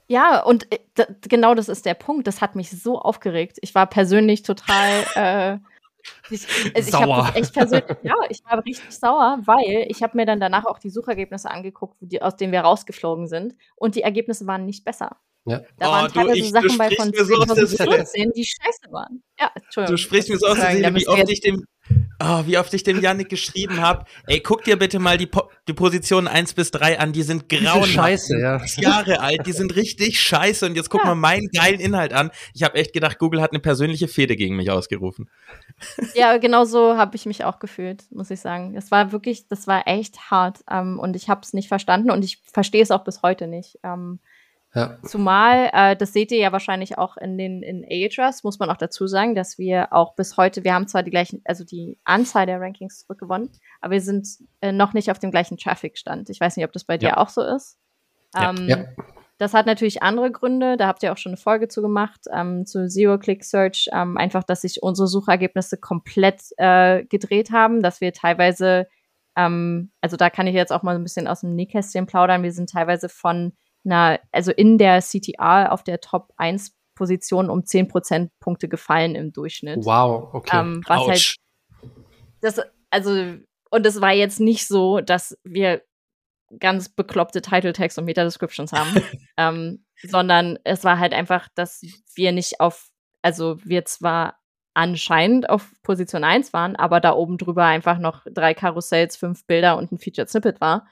Ja, 0.09 0.41
und 0.43 0.71
äh, 0.73 0.79
genau 1.23 1.55
das 1.55 1.69
ist 1.69 1.87
der 1.87 1.95
Punkt. 1.95 2.27
Das 2.27 2.41
hat 2.41 2.55
mich 2.55 2.71
so 2.71 2.99
aufgeregt. 3.01 3.59
Ich 3.63 3.75
war 3.75 3.87
persönlich 3.87 4.43
total. 4.43 5.05
Äh, 5.15 5.59
ich, 6.31 6.47
also 6.75 6.91
sauer. 6.91 7.31
Ich 7.35 7.43
echt 7.43 7.53
persönlich, 7.53 7.85
ja, 8.03 8.15
ich 8.29 8.45
war 8.45 8.65
richtig 8.65 8.91
sauer, 8.91 9.39
weil 9.45 9.87
ich 9.89 10.03
habe 10.03 10.17
mir 10.17 10.27
dann 10.27 10.41
danach 10.41 10.65
auch 10.65 10.79
die 10.79 10.91
Suchergebnisse 10.91 11.51
angeguckt, 11.51 11.97
die, 12.01 12.23
aus 12.23 12.37
denen 12.37 12.53
wir 12.53 12.61
rausgeflogen 12.61 13.29
sind, 13.29 13.55
und 13.77 13.95
die 13.95 14.03
Ergebnisse 14.03 14.47
waren 14.47 14.65
nicht 14.67 14.85
besser. 14.85 15.17
Ja. 15.47 15.63
Da 15.79 15.91
waren 15.91 16.07
oh, 16.07 16.09
teilweise 16.09 16.41
du, 16.41 16.45
ich, 16.45 16.51
Sachen 16.51 16.79
bei 16.79 16.91
von 16.91 17.15
2014, 17.15 18.33
die 18.35 18.45
scheiße 18.45 18.91
waren. 18.91 19.23
Ja, 19.39 19.51
Entschuldigung. 19.55 19.97
Du 19.97 20.03
sprichst 20.03 20.29
mir 20.29 20.39
so 20.39 20.47
aus 20.47 20.59
der 20.59 20.73
Seele, 20.73 20.95
wie 20.95 21.07
oft 21.07 21.31
ich 21.31 21.41
dem 21.41 21.65
Oh, 22.19 22.47
wie 22.47 22.57
oft 22.59 22.73
ich 22.73 22.83
dem 22.83 23.01
Yannick 23.01 23.29
geschrieben 23.29 23.81
habe. 23.81 24.07
Ey, 24.27 24.41
guck 24.41 24.65
dir 24.65 24.77
bitte 24.77 24.99
mal 24.99 25.19
die, 25.19 25.27
po 25.27 25.51
die 25.69 25.75
Positionen 25.75 26.29
1 26.29 26.55
bis 26.55 26.71
3 26.71 27.01
an, 27.01 27.13
die 27.13 27.23
sind 27.23 27.49
grauenhaft. 27.49 27.89
Scheiße, 27.89 28.39
ja. 28.39 28.65
Jahre 28.77 29.21
alt, 29.21 29.47
die 29.47 29.53
sind 29.53 29.75
richtig 29.75 30.21
scheiße. 30.21 30.67
Und 30.67 30.77
jetzt 30.77 30.91
guck 30.91 31.03
ja. 31.03 31.09
mal 31.09 31.15
meinen 31.17 31.49
geilen 31.49 31.81
Inhalt 31.81 32.13
an. 32.13 32.31
Ich 32.55 32.63
habe 32.63 32.77
echt 32.77 32.93
gedacht, 32.93 33.19
Google 33.19 33.43
hat 33.43 33.51
eine 33.51 33.61
persönliche 33.61 34.07
Fehde 34.07 34.37
gegen 34.37 34.57
mich 34.57 34.71
ausgerufen. 34.71 35.29
Ja, 36.15 36.37
genau 36.39 36.65
so 36.65 36.97
habe 36.97 37.17
ich 37.17 37.27
mich 37.27 37.45
auch 37.45 37.59
gefühlt, 37.59 38.05
muss 38.11 38.31
ich 38.31 38.41
sagen. 38.41 38.75
Das 38.75 38.91
war 38.91 39.13
wirklich, 39.13 39.49
das 39.49 39.67
war 39.67 39.87
echt 39.87 40.31
hart. 40.31 40.61
Ähm, 40.71 40.99
und 40.99 41.17
ich 41.17 41.29
habe 41.29 41.41
es 41.43 41.53
nicht 41.53 41.69
verstanden 41.69 42.11
und 42.11 42.25
ich 42.25 42.39
verstehe 42.45 42.83
es 42.83 42.91
auch 42.91 43.05
bis 43.05 43.23
heute 43.23 43.47
nicht. 43.47 43.79
Ähm, 43.83 44.21
ja. 44.77 44.99
Zumal, 45.05 45.71
äh, 45.73 45.97
das 45.97 46.13
seht 46.13 46.31
ihr 46.31 46.39
ja 46.39 46.53
wahrscheinlich 46.53 46.99
auch 46.99 47.17
in 47.17 47.39
den 47.39 47.63
in 47.63 47.83
Ahrefs, 47.83 48.45
muss 48.45 48.59
man 48.59 48.69
auch 48.69 48.77
dazu 48.77 49.07
sagen, 49.07 49.35
dass 49.35 49.57
wir 49.57 49.93
auch 49.95 50.15
bis 50.15 50.37
heute, 50.37 50.65
wir 50.65 50.75
haben 50.75 50.87
zwar 50.87 51.03
die 51.03 51.11
gleichen, 51.11 51.41
also 51.47 51.65
die 51.65 51.99
Anzahl 52.05 52.45
der 52.45 52.61
Rankings 52.61 52.99
zurückgewonnen, 52.99 53.51
aber 53.81 53.95
wir 53.95 54.03
sind 54.03 54.29
äh, 54.61 54.73
noch 54.73 54.93
nicht 54.93 55.11
auf 55.11 55.19
dem 55.19 55.31
gleichen 55.31 55.57
Traffic-Stand. 55.57 56.29
Ich 56.29 56.41
weiß 56.41 56.59
nicht, 56.59 56.67
ob 56.67 56.73
das 56.73 56.85
bei 56.85 56.99
dir 56.99 57.09
ja. 57.09 57.17
auch 57.17 57.31
so 57.31 57.41
ist. 57.43 57.79
Ähm, 58.37 58.69
ja. 58.69 58.85
Das 59.39 59.55
hat 59.55 59.65
natürlich 59.65 60.03
andere 60.03 60.31
Gründe, 60.31 60.77
da 60.77 60.87
habt 60.89 61.03
ihr 61.03 61.11
auch 61.11 61.19
schon 61.19 61.31
eine 61.31 61.37
Folge 61.39 61.69
zu 61.69 61.81
gemacht, 61.81 62.21
ähm, 62.31 62.67
zu 62.67 62.87
Zero-Click-Search, 62.87 63.89
ähm, 63.95 64.19
einfach, 64.19 64.45
dass 64.45 64.61
sich 64.61 64.83
unsere 64.83 65.09
Suchergebnisse 65.09 65.79
komplett 65.79 66.43
äh, 66.59 67.05
gedreht 67.05 67.51
haben, 67.51 67.83
dass 67.83 68.03
wir 68.03 68.13
teilweise, 68.13 68.87
ähm, 69.37 69.91
also 70.03 70.19
da 70.19 70.29
kann 70.29 70.47
ich 70.47 70.55
jetzt 70.55 70.73
auch 70.73 70.83
mal 70.83 70.97
ein 70.97 71.03
bisschen 71.03 71.29
aus 71.29 71.41
dem 71.41 71.55
Nähkästchen 71.55 72.07
plaudern, 72.07 72.43
wir 72.43 72.53
sind 72.53 72.69
teilweise 72.71 73.09
von 73.09 73.53
einer, 73.87 74.21
also 74.33 74.53
in 74.53 74.79
der 74.79 75.01
CTR 75.01 75.73
auf 75.73 75.83
der 75.83 76.01
Top 76.01 76.33
1 76.37 76.77
Position 76.97 77.51
um 77.51 77.65
10 77.65 77.89
Prozentpunkte 77.89 78.69
gefallen 78.69 79.15
im 79.15 79.33
Durchschnitt. 79.33 79.85
Wow, 79.85 80.35
okay. 80.35 80.59
Ähm, 80.59 80.83
was 80.87 81.01
Ouch. 81.01 81.09
halt, 81.09 81.37
das, 82.41 82.61
also, 82.91 83.37
und 83.71 83.87
es 83.87 84.01
war 84.01 84.13
jetzt 84.13 84.41
nicht 84.41 84.67
so, 84.67 85.01
dass 85.01 85.39
wir 85.45 85.83
ganz 86.59 86.89
bekloppte 86.89 87.43
Title 87.43 87.73
Tags 87.73 87.99
und 87.99 88.05
Meta 88.05 88.25
Descriptions 88.25 88.73
haben, 88.73 88.95
ähm, 89.37 89.85
sondern 90.03 90.59
es 90.65 90.85
war 90.85 90.99
halt 90.99 91.13
einfach, 91.13 91.49
dass 91.55 91.83
wir 92.15 92.33
nicht 92.33 92.61
auf, 92.61 92.89
also 93.23 93.59
wir 93.65 93.85
zwar 93.85 94.39
anscheinend 94.75 95.49
auf 95.49 95.73
Position 95.83 96.23
1 96.23 96.53
waren, 96.53 96.77
aber 96.77 97.01
da 97.01 97.15
oben 97.15 97.39
drüber 97.39 97.65
einfach 97.65 97.99
noch 97.99 98.25
drei 98.31 98.53
Karussells, 98.53 99.17
fünf 99.17 99.47
Bilder 99.47 99.77
und 99.79 99.91
ein 99.91 99.99
Featured 99.99 100.29
Snippet 100.29 100.61
war 100.61 100.87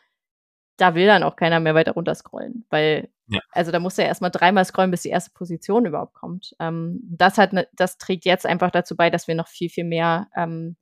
da 0.77 0.95
will 0.95 1.07
dann 1.07 1.23
auch 1.23 1.37
keiner 1.37 1.61
mehr 1.61 1.75
weiter 1.75 1.93
runter 1.93 2.15
scrollen, 2.15 2.65
weil, 2.71 3.09
ja. 3.29 3.41
also 3.53 3.71
da 3.71 3.79
muss 3.79 3.99
er 3.99 4.07
erstmal 4.07 4.31
dreimal 4.31 4.65
scrollen, 4.65 4.91
bis 4.91 5.03
die 5.03 5.11
erste 5.11 5.31
Position 5.33 5.87
überhaupt 5.87 6.15
kommt. 6.15 6.55
Ähm, 6.59 7.01
das 7.03 7.39
hat, 7.39 7.53
ne, 7.53 7.69
das 7.75 7.99
trägt 7.99 8.25
jetzt 8.25 8.47
einfach 8.47 8.71
dazu 8.71 8.97
bei, 8.97 9.11
dass 9.11 9.29
wir 9.29 9.35
noch 9.35 9.49
viel, 9.49 9.69
viel 9.69 9.85
mehr 9.85 10.29
ähm, 10.37 10.77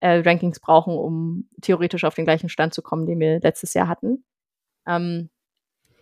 äh, 0.00 0.22
Rankings 0.24 0.60
brauchen, 0.60 0.96
um 0.96 1.48
theoretisch 1.62 2.04
auf 2.04 2.14
den 2.14 2.24
gleichen 2.24 2.48
Stand 2.48 2.74
zu 2.74 2.82
kommen, 2.82 3.06
den 3.06 3.20
wir 3.20 3.40
letztes 3.40 3.74
Jahr 3.74 3.88
hatten. 3.88 4.24
Ähm, 4.86 5.30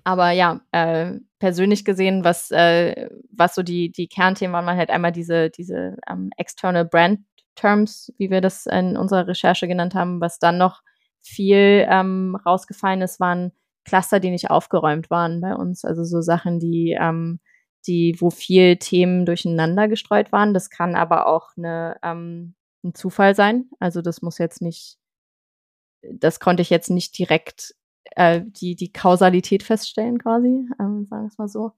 aber 0.04 0.30
ja, 0.30 0.60
äh, 0.72 1.12
persönlich 1.38 1.84
gesehen, 1.84 2.24
was, 2.24 2.50
äh, 2.50 3.08
was 3.30 3.54
so 3.54 3.62
die, 3.62 3.92
die 3.92 4.08
Kernthemen 4.08 4.52
waren, 4.52 4.66
waren 4.66 4.76
halt 4.76 4.90
einmal 4.90 5.12
diese, 5.12 5.50
diese 5.50 5.96
ähm, 6.08 6.30
External 6.36 6.84
Brand 6.84 7.20
Terms, 7.54 8.12
wie 8.18 8.30
wir 8.30 8.40
das 8.40 8.66
in 8.66 8.96
unserer 8.96 9.28
Recherche 9.28 9.68
genannt 9.68 9.94
haben, 9.94 10.20
was 10.20 10.38
dann 10.38 10.58
noch 10.58 10.82
viel 11.22 11.86
ähm, 11.88 12.36
rausgefallen 12.44 13.02
ist, 13.02 13.20
waren 13.20 13.52
Cluster, 13.84 14.20
die 14.20 14.30
nicht 14.30 14.50
aufgeräumt 14.50 15.10
waren 15.10 15.40
bei 15.40 15.54
uns. 15.54 15.84
Also 15.84 16.04
so 16.04 16.20
Sachen, 16.20 16.60
die, 16.60 16.96
ähm, 16.98 17.40
die, 17.86 18.16
wo 18.18 18.30
viel 18.30 18.76
Themen 18.76 19.26
durcheinander 19.26 19.88
gestreut 19.88 20.32
waren. 20.32 20.54
Das 20.54 20.70
kann 20.70 20.94
aber 20.94 21.26
auch 21.26 21.50
eine, 21.56 21.96
ähm, 22.02 22.54
ein 22.84 22.94
Zufall 22.94 23.34
sein. 23.34 23.68
Also 23.80 24.02
das 24.02 24.22
muss 24.22 24.38
jetzt 24.38 24.62
nicht, 24.62 24.98
das 26.02 26.40
konnte 26.40 26.62
ich 26.62 26.70
jetzt 26.70 26.90
nicht 26.90 27.16
direkt 27.18 27.74
äh, 28.16 28.42
die, 28.44 28.76
die 28.76 28.92
Kausalität 28.92 29.62
feststellen, 29.62 30.18
quasi, 30.18 30.68
ähm, 30.80 31.06
sagen 31.08 31.22
wir 31.22 31.28
es 31.28 31.38
mal 31.38 31.48
so. 31.48 31.72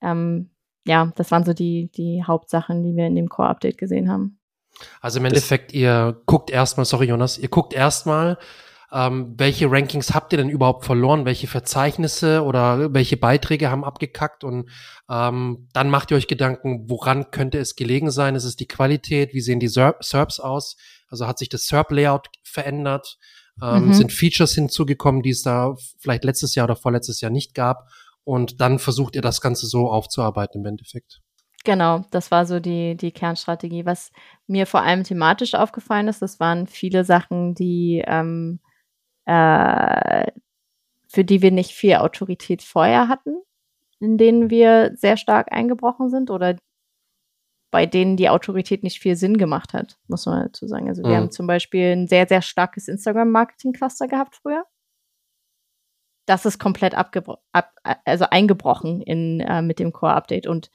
Ähm, 0.00 0.50
ja, 0.86 1.12
das 1.16 1.30
waren 1.30 1.44
so 1.44 1.52
die, 1.52 1.90
die 1.92 2.22
Hauptsachen, 2.24 2.82
die 2.82 2.94
wir 2.94 3.06
in 3.06 3.16
dem 3.16 3.28
Core-Update 3.28 3.78
gesehen 3.78 4.10
haben. 4.10 4.38
Also 5.00 5.20
im 5.20 5.24
Endeffekt, 5.24 5.70
das 5.70 5.76
ihr 5.76 6.20
guckt 6.26 6.50
erstmal, 6.50 6.84
sorry 6.84 7.06
Jonas, 7.06 7.38
ihr 7.38 7.48
guckt 7.48 7.72
erstmal, 7.72 8.38
ähm, 8.94 9.34
welche 9.36 9.68
Rankings 9.68 10.14
habt 10.14 10.32
ihr 10.32 10.36
denn 10.36 10.48
überhaupt 10.48 10.84
verloren? 10.84 11.24
Welche 11.24 11.48
Verzeichnisse 11.48 12.44
oder 12.44 12.94
welche 12.94 13.16
Beiträge 13.16 13.68
haben 13.68 13.84
abgekackt? 13.84 14.44
Und 14.44 14.70
ähm, 15.10 15.68
dann 15.72 15.90
macht 15.90 16.12
ihr 16.12 16.16
euch 16.16 16.28
Gedanken, 16.28 16.88
woran 16.88 17.32
könnte 17.32 17.58
es 17.58 17.74
gelegen 17.74 18.12
sein? 18.12 18.36
Ist 18.36 18.44
es 18.44 18.54
die 18.54 18.68
Qualität? 18.68 19.34
Wie 19.34 19.40
sehen 19.40 19.58
die 19.58 19.66
SERPs 19.66 20.38
aus? 20.38 20.76
Also 21.08 21.26
hat 21.26 21.38
sich 21.38 21.48
das 21.48 21.66
SERP-Layout 21.66 22.28
verändert? 22.44 23.18
Ähm, 23.60 23.86
mhm. 23.86 23.94
Sind 23.94 24.12
Features 24.12 24.54
hinzugekommen, 24.54 25.22
die 25.22 25.30
es 25.30 25.42
da 25.42 25.74
vielleicht 25.98 26.22
letztes 26.22 26.54
Jahr 26.54 26.66
oder 26.66 26.76
vorletztes 26.76 27.20
Jahr 27.20 27.32
nicht 27.32 27.52
gab? 27.54 27.88
Und 28.22 28.60
dann 28.60 28.78
versucht 28.78 29.16
ihr 29.16 29.22
das 29.22 29.40
Ganze 29.40 29.66
so 29.66 29.90
aufzuarbeiten 29.90 30.60
im 30.60 30.66
Endeffekt. 30.66 31.20
Genau, 31.64 32.04
das 32.12 32.30
war 32.30 32.46
so 32.46 32.60
die, 32.60 32.96
die 32.96 33.10
Kernstrategie. 33.10 33.86
Was 33.86 34.12
mir 34.46 34.66
vor 34.66 34.82
allem 34.82 35.02
thematisch 35.02 35.54
aufgefallen 35.54 36.06
ist, 36.06 36.22
das 36.22 36.38
waren 36.38 36.68
viele 36.68 37.04
Sachen, 37.04 37.54
die 37.54 38.04
ähm, 38.06 38.60
äh, 39.26 40.30
für 41.08 41.24
die 41.24 41.42
wir 41.42 41.50
nicht 41.50 41.72
viel 41.72 41.96
Autorität 41.96 42.62
vorher 42.62 43.08
hatten, 43.08 43.36
in 44.00 44.18
denen 44.18 44.50
wir 44.50 44.92
sehr 44.94 45.16
stark 45.16 45.52
eingebrochen 45.52 46.10
sind 46.10 46.30
oder 46.30 46.56
bei 47.70 47.86
denen 47.86 48.16
die 48.16 48.28
Autorität 48.28 48.84
nicht 48.84 49.00
viel 49.00 49.16
Sinn 49.16 49.36
gemacht 49.36 49.72
hat, 49.72 49.98
muss 50.06 50.26
man 50.26 50.44
dazu 50.44 50.68
sagen. 50.68 50.88
Also 50.88 51.02
wir 51.02 51.10
mhm. 51.10 51.16
haben 51.16 51.30
zum 51.32 51.48
Beispiel 51.48 51.90
ein 51.90 52.06
sehr, 52.06 52.28
sehr 52.28 52.40
starkes 52.40 52.86
Instagram-Marketing-Cluster 52.86 54.06
gehabt 54.06 54.36
früher. 54.36 54.64
Das 56.26 56.46
ist 56.46 56.60
komplett 56.60 56.94
ab, 56.94 57.12
also 58.04 58.26
eingebrochen 58.30 59.02
in, 59.02 59.40
äh, 59.40 59.60
mit 59.60 59.80
dem 59.80 59.92
Core-Update. 59.92 60.46
Und 60.46 60.70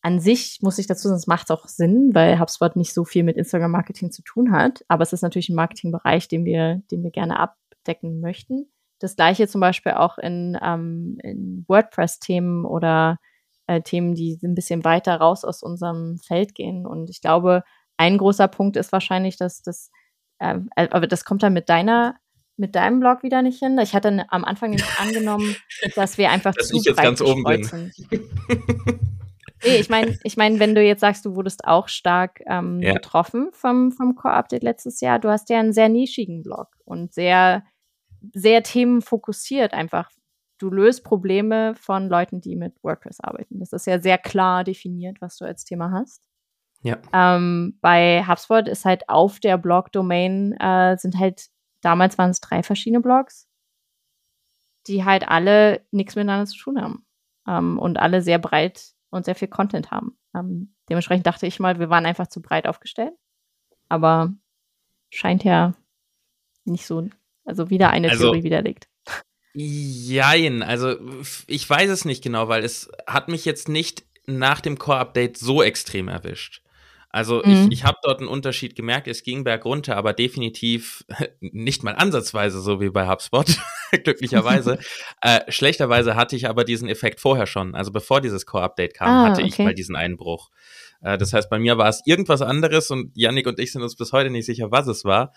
an 0.00 0.20
sich 0.20 0.60
muss 0.62 0.78
ich 0.78 0.86
dazu 0.86 1.08
sagen, 1.08 1.18
es 1.18 1.26
macht 1.26 1.50
auch 1.50 1.66
Sinn, 1.66 2.10
weil 2.14 2.38
HubSpot 2.38 2.76
nicht 2.76 2.94
so 2.94 3.04
viel 3.04 3.24
mit 3.24 3.36
Instagram-Marketing 3.36 4.12
zu 4.12 4.22
tun 4.22 4.52
hat. 4.52 4.84
Aber 4.86 5.02
es 5.02 5.12
ist 5.12 5.22
natürlich 5.22 5.48
ein 5.48 5.56
Marketingbereich, 5.56 6.28
den 6.28 6.44
wir, 6.44 6.82
den 6.90 7.02
wir 7.02 7.10
gerne 7.10 7.38
ab, 7.38 7.56
abdecken 7.84 8.20
möchten. 8.20 8.66
Das 8.98 9.16
gleiche 9.16 9.48
zum 9.48 9.60
Beispiel 9.60 9.92
auch 9.92 10.18
in, 10.18 10.58
ähm, 10.62 11.18
in 11.22 11.64
WordPress-Themen 11.68 12.64
oder 12.64 13.18
äh, 13.66 13.82
Themen, 13.82 14.14
die 14.14 14.38
ein 14.42 14.54
bisschen 14.54 14.84
weiter 14.84 15.16
raus 15.16 15.44
aus 15.44 15.62
unserem 15.62 16.18
Feld 16.18 16.54
gehen. 16.54 16.86
Und 16.86 17.10
ich 17.10 17.20
glaube, 17.20 17.62
ein 17.96 18.18
großer 18.18 18.48
Punkt 18.48 18.76
ist 18.76 18.92
wahrscheinlich, 18.92 19.36
dass 19.36 19.62
das, 19.62 19.90
äh, 20.38 20.58
aber 20.76 21.06
das 21.06 21.24
kommt 21.24 21.42
dann 21.42 21.52
mit 21.52 21.68
deiner 21.68 22.16
mit 22.56 22.76
deinem 22.76 23.00
Blog 23.00 23.24
wieder 23.24 23.42
nicht 23.42 23.58
hin. 23.58 23.76
Ich 23.82 23.94
hatte 23.94 24.26
am 24.28 24.44
Anfang 24.44 24.70
nicht 24.70 24.86
angenommen, 25.00 25.56
dass 25.96 26.18
wir 26.18 26.30
einfach 26.30 26.54
dass 26.54 26.68
zu 26.68 26.76
ich 26.76 26.84
jetzt 26.84 27.02
ganz 27.02 27.20
oben 27.20 27.42
bin. 27.42 27.64
sind. 27.64 27.92
nee, 29.64 29.76
ich 29.80 29.88
meine, 29.88 30.16
ich 30.22 30.36
mein, 30.36 30.60
wenn 30.60 30.76
du 30.76 30.80
jetzt 30.80 31.00
sagst, 31.00 31.24
du 31.24 31.34
wurdest 31.34 31.64
auch 31.64 31.88
stark 31.88 32.40
ähm, 32.46 32.80
ja. 32.80 32.92
getroffen 32.92 33.48
vom, 33.50 33.90
vom 33.90 34.14
Core-Update 34.14 34.62
letztes 34.62 35.00
Jahr, 35.00 35.18
du 35.18 35.30
hast 35.30 35.50
ja 35.50 35.58
einen 35.58 35.72
sehr 35.72 35.88
nischigen 35.88 36.44
Blog 36.44 36.68
und 36.84 37.12
sehr 37.12 37.64
sehr 38.32 38.62
themenfokussiert 38.62 39.72
einfach. 39.72 40.10
Du 40.58 40.70
löst 40.70 41.04
Probleme 41.04 41.74
von 41.74 42.08
Leuten, 42.08 42.40
die 42.40 42.56
mit 42.56 42.74
WordPress 42.82 43.20
arbeiten. 43.20 43.58
Das 43.58 43.72
ist 43.72 43.86
ja 43.86 44.00
sehr 44.00 44.18
klar 44.18 44.64
definiert, 44.64 45.20
was 45.20 45.36
du 45.36 45.44
als 45.44 45.64
Thema 45.64 45.90
hast. 45.90 46.22
Ja. 46.82 46.98
Ähm, 47.12 47.78
bei 47.80 48.24
HubSpot 48.26 48.68
ist 48.68 48.84
halt 48.84 49.08
auf 49.08 49.40
der 49.40 49.56
Blog-Domain 49.58 50.52
äh, 50.60 50.96
sind 50.98 51.18
halt, 51.18 51.48
damals 51.80 52.18
waren 52.18 52.30
es 52.30 52.40
drei 52.40 52.62
verschiedene 52.62 53.00
Blogs, 53.00 53.48
die 54.86 55.04
halt 55.04 55.26
alle 55.26 55.84
nichts 55.90 56.14
miteinander 56.14 56.46
zu 56.46 56.58
tun 56.58 56.80
haben. 56.80 57.06
Ähm, 57.48 57.78
und 57.78 57.98
alle 57.98 58.22
sehr 58.22 58.38
breit 58.38 58.92
und 59.10 59.24
sehr 59.24 59.34
viel 59.34 59.48
Content 59.48 59.90
haben. 59.90 60.18
Ähm, 60.34 60.74
dementsprechend 60.88 61.26
dachte 61.26 61.46
ich 61.46 61.58
mal, 61.58 61.78
wir 61.78 61.90
waren 61.90 62.06
einfach 62.06 62.26
zu 62.26 62.42
breit 62.42 62.66
aufgestellt. 62.66 63.14
Aber 63.88 64.32
scheint 65.10 65.44
ja 65.44 65.74
nicht 66.64 66.86
so 66.86 67.08
also 67.44 67.70
wieder 67.70 67.90
eine 67.90 68.10
also, 68.10 68.24
Theorie 68.24 68.42
widerlegt. 68.44 68.88
Jein, 69.54 70.62
also 70.62 70.96
ich 71.46 71.68
weiß 71.68 71.88
es 71.90 72.04
nicht 72.04 72.24
genau, 72.24 72.48
weil 72.48 72.64
es 72.64 72.90
hat 73.06 73.28
mich 73.28 73.44
jetzt 73.44 73.68
nicht 73.68 74.04
nach 74.26 74.60
dem 74.60 74.78
Core-Update 74.78 75.36
so 75.36 75.62
extrem 75.62 76.08
erwischt. 76.08 76.62
Also 77.14 77.42
mhm. 77.44 77.68
ich, 77.70 77.78
ich 77.78 77.84
habe 77.84 77.98
dort 78.02 78.18
einen 78.18 78.28
Unterschied 78.28 78.74
gemerkt, 78.74 79.06
es 79.06 79.22
ging 79.22 79.44
bergunter, 79.44 79.96
aber 79.96 80.12
definitiv 80.12 81.04
nicht 81.40 81.84
mal 81.84 81.94
ansatzweise 81.94 82.60
so 82.60 82.80
wie 82.80 82.90
bei 82.90 83.06
HubSpot, 83.08 83.46
glücklicherweise. 84.02 84.80
äh, 85.20 85.40
schlechterweise 85.46 86.16
hatte 86.16 86.34
ich 86.34 86.48
aber 86.48 86.64
diesen 86.64 86.88
Effekt 86.88 87.20
vorher 87.20 87.46
schon. 87.46 87.76
Also 87.76 87.92
bevor 87.92 88.20
dieses 88.20 88.46
Core-Update 88.46 88.94
kam, 88.94 89.08
ah, 89.08 89.28
hatte 89.28 89.42
okay. 89.42 89.48
ich 89.48 89.58
mal 89.60 89.74
diesen 89.74 89.94
Einbruch. 89.94 90.50
Äh, 91.02 91.16
das 91.16 91.32
heißt, 91.32 91.48
bei 91.48 91.60
mir 91.60 91.78
war 91.78 91.88
es 91.88 92.02
irgendwas 92.04 92.42
anderes 92.42 92.90
und 92.90 93.12
Yannick 93.14 93.46
und 93.46 93.60
ich 93.60 93.70
sind 93.70 93.82
uns 93.82 93.94
bis 93.94 94.12
heute 94.12 94.30
nicht 94.30 94.46
sicher, 94.46 94.72
was 94.72 94.88
es 94.88 95.04
war. 95.04 95.32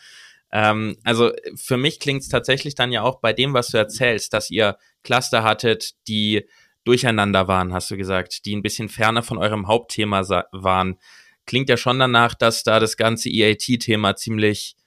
Ähm, 0.52 0.98
also 1.04 1.32
für 1.56 1.78
mich 1.78 2.00
klingt 2.00 2.22
es 2.22 2.30
tatsächlich 2.30 2.76
dann 2.76 2.92
ja 2.92 3.02
auch 3.02 3.20
bei 3.20 3.34
dem, 3.34 3.54
was 3.54 3.70
du 3.70 3.78
erzählst, 3.78 4.34
dass 4.34 4.50
ihr 4.50 4.78
Cluster 5.04 5.44
hattet, 5.44 5.94
die 6.08 6.48
durcheinander 6.84 7.48
waren, 7.48 7.74
hast 7.74 7.92
du 7.92 7.98
gesagt, 7.98 8.46
die 8.46 8.56
ein 8.56 8.62
bisschen 8.62 8.88
ferner 8.88 9.22
von 9.22 9.38
eurem 9.38 9.68
Hauptthema 9.68 10.22
waren. 10.52 10.98
Klingt 11.46 11.70
ja 11.70 11.76
schon 11.76 12.00
danach, 12.00 12.34
dass 12.34 12.64
da 12.64 12.80
das 12.80 12.96
ganze 12.96 13.30
EAT-Thema 13.30 14.16
ziemlich 14.16 14.78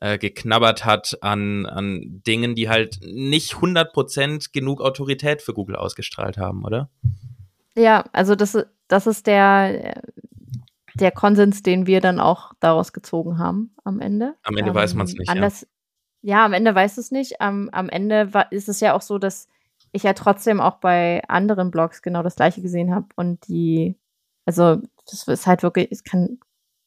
äh, 0.00 0.16
geknabbert 0.16 0.86
hat 0.86 1.18
an, 1.20 1.66
an 1.66 2.22
Dingen, 2.26 2.54
die 2.54 2.70
halt 2.70 3.00
nicht 3.02 3.52
100% 3.54 4.52
genug 4.52 4.80
Autorität 4.80 5.42
für 5.42 5.52
Google 5.52 5.76
ausgestrahlt 5.76 6.38
haben, 6.38 6.64
oder? 6.64 6.88
Ja, 7.76 8.04
also 8.12 8.34
das, 8.34 8.56
das 8.88 9.06
ist 9.06 9.26
der, 9.26 10.02
der 10.94 11.10
Konsens, 11.10 11.62
den 11.62 11.86
wir 11.86 12.00
dann 12.00 12.20
auch 12.20 12.52
daraus 12.60 12.92
gezogen 12.92 13.38
haben 13.38 13.74
am 13.84 14.00
Ende. 14.00 14.36
Am 14.42 14.56
Ende 14.56 14.70
ähm, 14.70 14.76
weiß 14.76 14.94
man 14.94 15.06
es 15.06 15.14
nicht. 15.14 15.28
Anders, 15.28 15.66
ja. 16.22 16.38
ja. 16.38 16.44
am 16.44 16.52
Ende 16.52 16.74
weiß 16.74 16.98
es 16.98 17.10
nicht. 17.10 17.40
Am, 17.40 17.68
am 17.70 17.88
Ende 17.88 18.34
war, 18.34 18.50
ist 18.52 18.68
es 18.68 18.80
ja 18.80 18.94
auch 18.94 19.02
so, 19.02 19.18
dass 19.18 19.48
ich 19.92 20.02
ja 20.02 20.12
trotzdem 20.12 20.60
auch 20.60 20.76
bei 20.76 21.22
anderen 21.28 21.70
Blogs 21.70 22.02
genau 22.02 22.22
das 22.22 22.36
gleiche 22.36 22.62
gesehen 22.62 22.94
habe 22.94 23.06
und 23.16 23.46
die, 23.48 23.96
also 24.44 24.80
das 25.10 25.26
ist 25.26 25.46
halt 25.46 25.62
wirklich, 25.62 25.88
es 25.90 26.04
kann, 26.04 26.38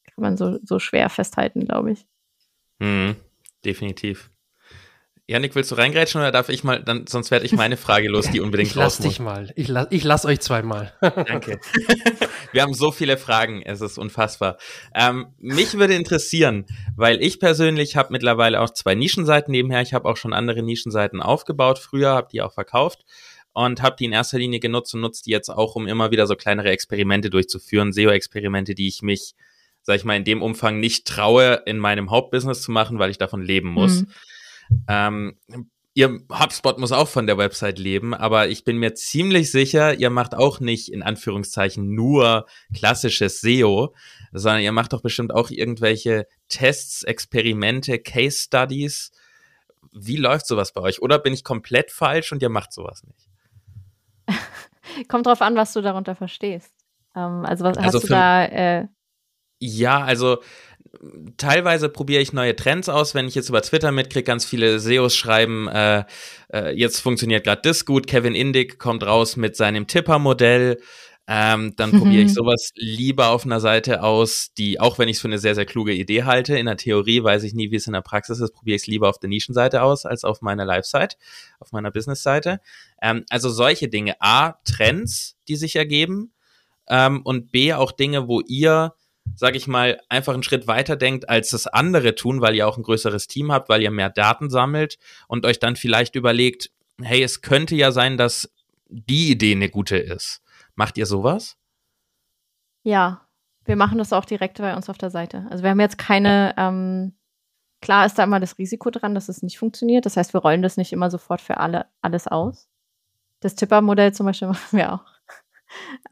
kann 0.04 0.22
man 0.22 0.36
so, 0.36 0.58
so 0.62 0.78
schwer 0.78 1.10
festhalten, 1.10 1.66
glaube 1.66 1.92
ich. 1.92 2.06
Mhm, 2.78 3.16
definitiv. 3.64 4.30
Janik, 5.26 5.54
willst 5.54 5.70
du 5.70 5.76
reingrätschen 5.76 6.20
oder 6.20 6.30
darf 6.30 6.50
ich 6.50 6.64
mal, 6.64 6.82
dann, 6.82 7.06
sonst 7.06 7.30
werde 7.30 7.46
ich 7.46 7.52
meine 7.52 7.78
Frage 7.78 8.08
los, 8.08 8.30
die 8.30 8.40
unbedingt 8.42 8.68
ich 8.68 8.74
lass 8.74 8.98
dich 8.98 9.20
mal. 9.20 9.52
Ich, 9.56 9.68
la 9.68 9.86
ich 9.88 10.04
lass 10.04 10.26
euch 10.26 10.40
zweimal. 10.40 10.92
Danke. 11.00 11.60
Wir 12.52 12.60
haben 12.60 12.74
so 12.74 12.90
viele 12.90 13.16
Fragen, 13.16 13.62
es 13.62 13.80
ist 13.80 13.96
unfassbar. 13.96 14.58
Ähm, 14.94 15.28
mich 15.38 15.78
würde 15.78 15.94
interessieren, 15.94 16.66
weil 16.94 17.22
ich 17.22 17.40
persönlich 17.40 17.96
habe 17.96 18.12
mittlerweile 18.12 18.60
auch 18.60 18.68
zwei 18.68 18.94
Nischenseiten 18.94 19.50
nebenher. 19.50 19.80
Ich 19.80 19.94
habe 19.94 20.06
auch 20.08 20.18
schon 20.18 20.34
andere 20.34 20.62
Nischenseiten 20.62 21.22
aufgebaut. 21.22 21.78
Früher 21.78 22.10
habe 22.10 22.28
die 22.30 22.42
auch 22.42 22.52
verkauft 22.52 23.06
und 23.54 23.80
habe 23.80 23.96
die 23.98 24.04
in 24.04 24.12
erster 24.12 24.38
Linie 24.38 24.60
genutzt 24.60 24.94
und 24.94 25.00
nutze 25.00 25.22
die 25.24 25.30
jetzt 25.30 25.48
auch, 25.48 25.74
um 25.74 25.86
immer 25.86 26.10
wieder 26.10 26.26
so 26.26 26.36
kleinere 26.36 26.68
Experimente 26.68 27.30
durchzuführen, 27.30 27.94
SEO-Experimente, 27.94 28.74
die 28.74 28.88
ich 28.88 29.00
mich, 29.00 29.34
sag 29.80 29.96
ich 29.96 30.04
mal, 30.04 30.16
in 30.16 30.24
dem 30.24 30.42
Umfang 30.42 30.80
nicht 30.80 31.06
traue, 31.06 31.62
in 31.64 31.78
meinem 31.78 32.10
Hauptbusiness 32.10 32.60
zu 32.60 32.72
machen, 32.72 32.98
weil 32.98 33.10
ich 33.10 33.18
davon 33.18 33.40
leben 33.40 33.70
muss. 33.70 34.02
Mhm. 34.02 34.08
Ähm, 34.88 35.38
ihr 35.94 36.20
HubSpot 36.30 36.78
muss 36.78 36.92
auch 36.92 37.08
von 37.08 37.26
der 37.26 37.38
Website 37.38 37.78
leben, 37.78 38.14
aber 38.14 38.48
ich 38.48 38.64
bin 38.64 38.78
mir 38.78 38.94
ziemlich 38.94 39.50
sicher, 39.50 39.94
ihr 39.94 40.10
macht 40.10 40.34
auch 40.34 40.60
nicht 40.60 40.92
in 40.92 41.02
Anführungszeichen 41.02 41.94
nur 41.94 42.46
klassisches 42.74 43.40
SEO, 43.40 43.94
sondern 44.32 44.62
ihr 44.62 44.72
macht 44.72 44.92
doch 44.92 45.02
bestimmt 45.02 45.32
auch 45.32 45.50
irgendwelche 45.50 46.26
Tests, 46.48 47.04
Experimente, 47.04 47.98
Case 48.00 48.38
Studies. 48.38 49.12
Wie 49.92 50.16
läuft 50.16 50.46
sowas 50.46 50.72
bei 50.72 50.80
euch? 50.80 51.00
Oder 51.00 51.20
bin 51.20 51.32
ich 51.32 51.44
komplett 51.44 51.92
falsch 51.92 52.32
und 52.32 52.42
ihr 52.42 52.48
macht 52.48 52.72
sowas 52.72 53.04
nicht? 53.04 53.28
Kommt 55.08 55.26
drauf 55.26 55.40
an, 55.40 55.54
was 55.54 55.72
du 55.72 55.80
darunter 55.80 56.16
verstehst. 56.16 56.74
Ähm, 57.14 57.44
also 57.44 57.64
was 57.64 57.78
also 57.78 57.98
hast 57.98 58.04
du 58.04 58.08
da? 58.08 58.44
Äh 58.44 58.88
ja, 59.60 60.02
also 60.02 60.38
teilweise 61.36 61.88
probiere 61.88 62.22
ich 62.22 62.32
neue 62.32 62.56
Trends 62.56 62.88
aus. 62.88 63.14
Wenn 63.14 63.28
ich 63.28 63.34
jetzt 63.34 63.48
über 63.48 63.62
Twitter 63.62 63.92
mitkriege, 63.92 64.24
ganz 64.24 64.44
viele 64.44 64.78
SEOs 64.78 65.16
schreiben, 65.16 65.68
äh, 65.68 66.04
äh, 66.52 66.76
jetzt 66.76 67.00
funktioniert 67.00 67.44
gerade 67.44 67.62
das 67.62 67.84
gut. 67.84 68.06
Kevin 68.06 68.34
Indig 68.34 68.78
kommt 68.78 69.04
raus 69.04 69.36
mit 69.36 69.56
seinem 69.56 69.86
Tipper-Modell. 69.86 70.80
Ähm, 71.26 71.74
dann 71.76 71.90
mhm. 71.90 71.98
probiere 72.00 72.22
ich 72.22 72.34
sowas 72.34 72.70
lieber 72.74 73.28
auf 73.28 73.44
einer 73.44 73.60
Seite 73.60 74.02
aus, 74.02 74.52
die, 74.58 74.78
auch 74.78 74.98
wenn 74.98 75.08
ich 75.08 75.16
es 75.16 75.22
für 75.22 75.28
eine 75.28 75.38
sehr, 75.38 75.54
sehr 75.54 75.64
kluge 75.64 75.94
Idee 75.94 76.24
halte, 76.24 76.56
in 76.58 76.66
der 76.66 76.76
Theorie 76.76 77.22
weiß 77.22 77.44
ich 77.44 77.54
nie, 77.54 77.70
wie 77.70 77.76
es 77.76 77.86
in 77.86 77.94
der 77.94 78.02
Praxis 78.02 78.40
ist, 78.40 78.52
probiere 78.52 78.76
ich 78.76 78.82
es 78.82 78.86
lieber 78.86 79.08
auf 79.08 79.18
der 79.18 79.30
Nischenseite 79.30 79.82
aus, 79.82 80.04
als 80.04 80.24
auf 80.24 80.42
meiner 80.42 80.64
Live-Site, 80.64 81.16
auf 81.60 81.72
meiner 81.72 81.90
Business-Seite. 81.90 82.60
Ähm, 83.00 83.24
also 83.30 83.48
solche 83.48 83.88
Dinge. 83.88 84.16
A, 84.20 84.58
Trends, 84.64 85.36
die 85.48 85.56
sich 85.56 85.76
ergeben 85.76 86.32
ähm, 86.88 87.22
und 87.22 87.50
B, 87.52 87.72
auch 87.72 87.92
Dinge, 87.92 88.28
wo 88.28 88.40
ihr 88.40 88.94
sage 89.34 89.56
ich 89.56 89.66
mal, 89.66 90.00
einfach 90.08 90.34
einen 90.34 90.42
Schritt 90.42 90.66
weiter 90.66 90.96
denkt, 90.96 91.28
als 91.28 91.50
das 91.50 91.66
andere 91.66 92.14
tun, 92.14 92.40
weil 92.40 92.54
ihr 92.54 92.68
auch 92.68 92.76
ein 92.76 92.82
größeres 92.82 93.26
Team 93.26 93.52
habt, 93.52 93.68
weil 93.68 93.82
ihr 93.82 93.90
mehr 93.90 94.10
Daten 94.10 94.50
sammelt 94.50 94.98
und 95.28 95.46
euch 95.46 95.58
dann 95.58 95.76
vielleicht 95.76 96.14
überlegt, 96.14 96.70
hey, 97.02 97.22
es 97.22 97.42
könnte 97.42 97.74
ja 97.74 97.90
sein, 97.90 98.16
dass 98.16 98.52
die 98.88 99.30
Idee 99.30 99.52
eine 99.52 99.70
gute 99.70 99.96
ist. 99.96 100.42
Macht 100.74 100.98
ihr 100.98 101.06
sowas? 101.06 101.56
Ja, 102.82 103.26
wir 103.64 103.76
machen 103.76 103.98
das 103.98 104.12
auch 104.12 104.24
direkt 104.24 104.58
bei 104.58 104.76
uns 104.76 104.90
auf 104.90 104.98
der 104.98 105.10
Seite. 105.10 105.46
Also 105.50 105.62
wir 105.62 105.70
haben 105.70 105.80
jetzt 105.80 105.98
keine, 105.98 106.54
ähm, 106.56 107.16
klar 107.80 108.06
ist 108.06 108.18
da 108.18 108.24
immer 108.24 108.40
das 108.40 108.58
Risiko 108.58 108.90
dran, 108.90 109.14
dass 109.14 109.28
es 109.28 109.42
nicht 109.42 109.58
funktioniert. 109.58 110.06
Das 110.06 110.16
heißt, 110.16 110.34
wir 110.34 110.40
rollen 110.40 110.62
das 110.62 110.76
nicht 110.76 110.92
immer 110.92 111.10
sofort 111.10 111.40
für 111.40 111.56
alle 111.58 111.86
alles 112.02 112.28
aus. 112.28 112.68
Das 113.40 113.54
Tipper-Modell 113.54 114.12
zum 114.12 114.26
Beispiel 114.26 114.48
machen 114.48 114.78
wir 114.78 114.92
auch. 114.92 115.04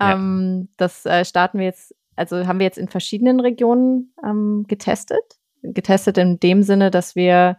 Ja. 0.00 0.14
Ähm, 0.14 0.70
das 0.76 1.06
äh, 1.06 1.24
starten 1.24 1.58
wir 1.58 1.66
jetzt 1.66 1.94
also 2.16 2.46
haben 2.46 2.58
wir 2.58 2.66
jetzt 2.66 2.78
in 2.78 2.88
verschiedenen 2.88 3.40
Regionen 3.40 4.14
ähm, 4.24 4.64
getestet. 4.68 5.38
Getestet 5.62 6.18
in 6.18 6.40
dem 6.40 6.62
Sinne, 6.62 6.90
dass 6.90 7.14
wir 7.14 7.56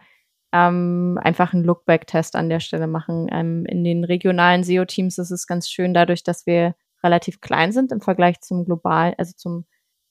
ähm, 0.52 1.20
einfach 1.22 1.54
einen 1.54 1.64
Lookback-Test 1.64 2.36
an 2.36 2.50
der 2.50 2.60
Stelle 2.60 2.88
machen. 2.88 3.28
Ähm, 3.32 3.66
in 3.66 3.84
den 3.84 4.04
regionalen 4.04 4.64
SEO-Teams 4.64 5.18
ist 5.18 5.32
es 5.32 5.48
ganz 5.48 5.68
schön, 5.68 5.94
dadurch, 5.94 6.24
dass 6.24 6.46
wir 6.46 6.76
relativ 7.04 7.42
klein 7.42 7.72
sind 7.72 7.92
im 7.92 8.02
Vergleich 8.02 8.40
zum 8.42 8.64
global, 8.64 9.16
also 9.18 9.34
zum, 9.36 9.66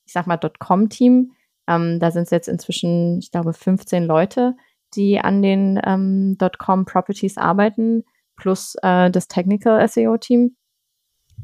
ich 0.04 0.12
sag 0.12 0.26
mal, 0.26 0.38
.com-Team. 0.38 1.32
Ähm, 1.68 2.00
da 2.00 2.10
sind 2.10 2.24
es 2.24 2.30
jetzt 2.30 2.48
inzwischen, 2.48 3.20
ich 3.20 3.30
glaube, 3.30 3.52
15 3.52 4.04
Leute, 4.04 4.56
die 4.94 5.20
an 5.20 5.42
den 5.42 5.80
ähm, 5.84 6.36
.com-Properties 6.58 7.38
arbeiten, 7.38 8.04
plus 8.36 8.74
äh, 8.82 9.10
das 9.10 9.28
Technical 9.28 9.86
SEO-Team. 9.86 10.56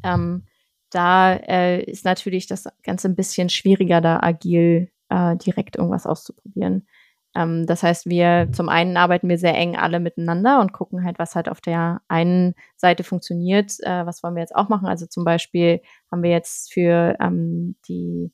Ähm, 0.03 0.48
da 0.91 1.35
äh, 1.35 1.83
ist 1.83 2.05
natürlich 2.05 2.47
das 2.47 2.69
Ganze 2.83 3.09
ein 3.09 3.17
bisschen 3.17 3.49
schwieriger, 3.49 4.01
da 4.01 4.21
agil 4.21 4.91
äh, 5.09 5.37
direkt 5.37 5.77
irgendwas 5.77 6.07
auszuprobieren. 6.07 6.87
Ähm, 7.35 7.67
das 7.67 7.83
heißt, 7.83 8.07
wir 8.07 8.49
zum 8.53 8.69
einen 8.69 8.97
arbeiten 8.97 9.29
wir 9.29 9.39
sehr 9.39 9.55
eng 9.55 9.77
alle 9.77 10.01
miteinander 10.01 10.61
und 10.61 10.73
gucken 10.73 11.05
halt, 11.05 11.19
was 11.19 11.35
halt 11.35 11.49
auf 11.49 11.61
der 11.61 12.01
einen 12.09 12.55
Seite 12.77 13.05
funktioniert. 13.05 13.73
Äh, 13.81 14.07
was 14.07 14.23
wollen 14.23 14.35
wir 14.35 14.43
jetzt 14.43 14.57
auch 14.57 14.69
machen? 14.69 14.89
Also 14.89 15.07
zum 15.07 15.25
Beispiel 15.25 15.81
haben 16.11 16.23
wir 16.23 16.31
jetzt 16.31 16.73
für 16.73 17.17
ähm, 17.21 17.77
die 17.89 18.33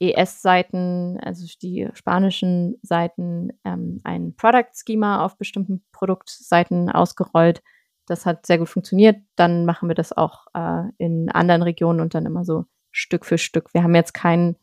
ES-Seiten, 0.00 1.18
also 1.20 1.46
die 1.62 1.88
spanischen 1.92 2.78
Seiten, 2.82 3.50
ähm, 3.64 4.00
ein 4.04 4.34
Product 4.34 4.70
Schema 4.74 5.24
auf 5.24 5.36
bestimmten 5.36 5.84
Produktseiten 5.92 6.90
ausgerollt, 6.90 7.62
das 8.10 8.26
hat 8.26 8.44
sehr 8.44 8.58
gut 8.58 8.68
funktioniert. 8.68 9.22
Dann 9.36 9.64
machen 9.64 9.88
wir 9.88 9.94
das 9.94 10.12
auch 10.12 10.46
äh, 10.54 10.82
in 10.98 11.30
anderen 11.30 11.62
Regionen 11.62 12.00
und 12.00 12.14
dann 12.14 12.26
immer 12.26 12.44
so 12.44 12.64
Stück 12.90 13.24
für 13.24 13.38
Stück. 13.38 13.72
Wir 13.72 13.84
haben 13.84 13.94
jetzt 13.94 14.14
keinen, 14.14 14.56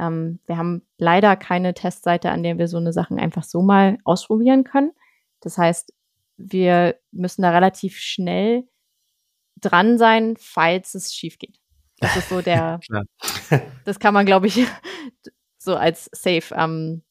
ähm, 0.00 0.40
wir 0.46 0.56
haben 0.56 0.82
leider 0.98 1.36
keine 1.36 1.74
Testseite, 1.74 2.30
an 2.30 2.42
der 2.42 2.58
wir 2.58 2.66
so 2.66 2.76
eine 2.76 2.92
Sachen 2.92 3.18
einfach 3.18 3.44
so 3.44 3.62
mal 3.62 3.98
ausprobieren 4.04 4.64
können. 4.64 4.90
Das 5.40 5.58
heißt, 5.58 5.92
wir 6.36 6.98
müssen 7.12 7.42
da 7.42 7.50
relativ 7.50 7.98
schnell 7.98 8.68
dran 9.60 9.96
sein, 9.96 10.34
falls 10.36 10.94
es 10.94 11.14
schief 11.14 11.38
geht. 11.38 11.60
Das 12.00 12.16
ist 12.16 12.28
so 12.28 12.40
der, 12.42 12.80
das 13.84 14.00
kann 14.00 14.12
man, 14.12 14.26
glaube 14.26 14.48
ich, 14.48 14.66
so 15.58 15.76
als 15.76 16.10
safe 16.12 16.52
ähm, 16.56 17.02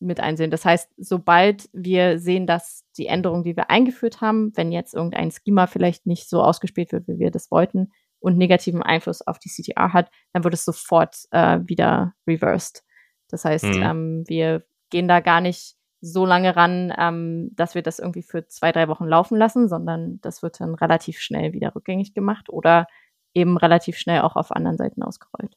mit 0.00 0.20
einsehen. 0.20 0.50
Das 0.50 0.66
heißt, 0.66 0.92
sobald 0.98 1.70
wir 1.72 2.18
sehen, 2.18 2.46
dass 2.46 2.83
die 2.98 3.06
Änderung, 3.06 3.44
die 3.44 3.56
wir 3.56 3.70
eingeführt 3.70 4.20
haben, 4.20 4.52
wenn 4.56 4.72
jetzt 4.72 4.94
irgendein 4.94 5.30
Schema 5.30 5.66
vielleicht 5.66 6.06
nicht 6.06 6.28
so 6.28 6.42
ausgespielt 6.42 6.92
wird, 6.92 7.08
wie 7.08 7.18
wir 7.18 7.30
das 7.30 7.50
wollten 7.50 7.92
und 8.20 8.38
negativen 8.38 8.82
Einfluss 8.82 9.22
auf 9.22 9.38
die 9.38 9.50
CTR 9.50 9.92
hat, 9.92 10.10
dann 10.32 10.44
wird 10.44 10.54
es 10.54 10.64
sofort 10.64 11.16
äh, 11.30 11.60
wieder 11.64 12.14
reversed. 12.26 12.82
Das 13.28 13.44
heißt, 13.44 13.64
mhm. 13.64 13.82
ähm, 13.82 14.24
wir 14.26 14.64
gehen 14.90 15.08
da 15.08 15.20
gar 15.20 15.40
nicht 15.40 15.76
so 16.00 16.26
lange 16.26 16.54
ran, 16.54 16.92
ähm, 16.96 17.50
dass 17.54 17.74
wir 17.74 17.82
das 17.82 17.98
irgendwie 17.98 18.22
für 18.22 18.46
zwei, 18.46 18.72
drei 18.72 18.88
Wochen 18.88 19.06
laufen 19.06 19.38
lassen, 19.38 19.68
sondern 19.68 20.20
das 20.20 20.42
wird 20.42 20.60
dann 20.60 20.74
relativ 20.74 21.18
schnell 21.18 21.52
wieder 21.52 21.74
rückgängig 21.74 22.14
gemacht 22.14 22.48
oder 22.50 22.86
eben 23.32 23.56
relativ 23.56 23.96
schnell 23.96 24.20
auch 24.20 24.36
auf 24.36 24.52
anderen 24.52 24.76
Seiten 24.76 25.02
ausgerollt. 25.02 25.56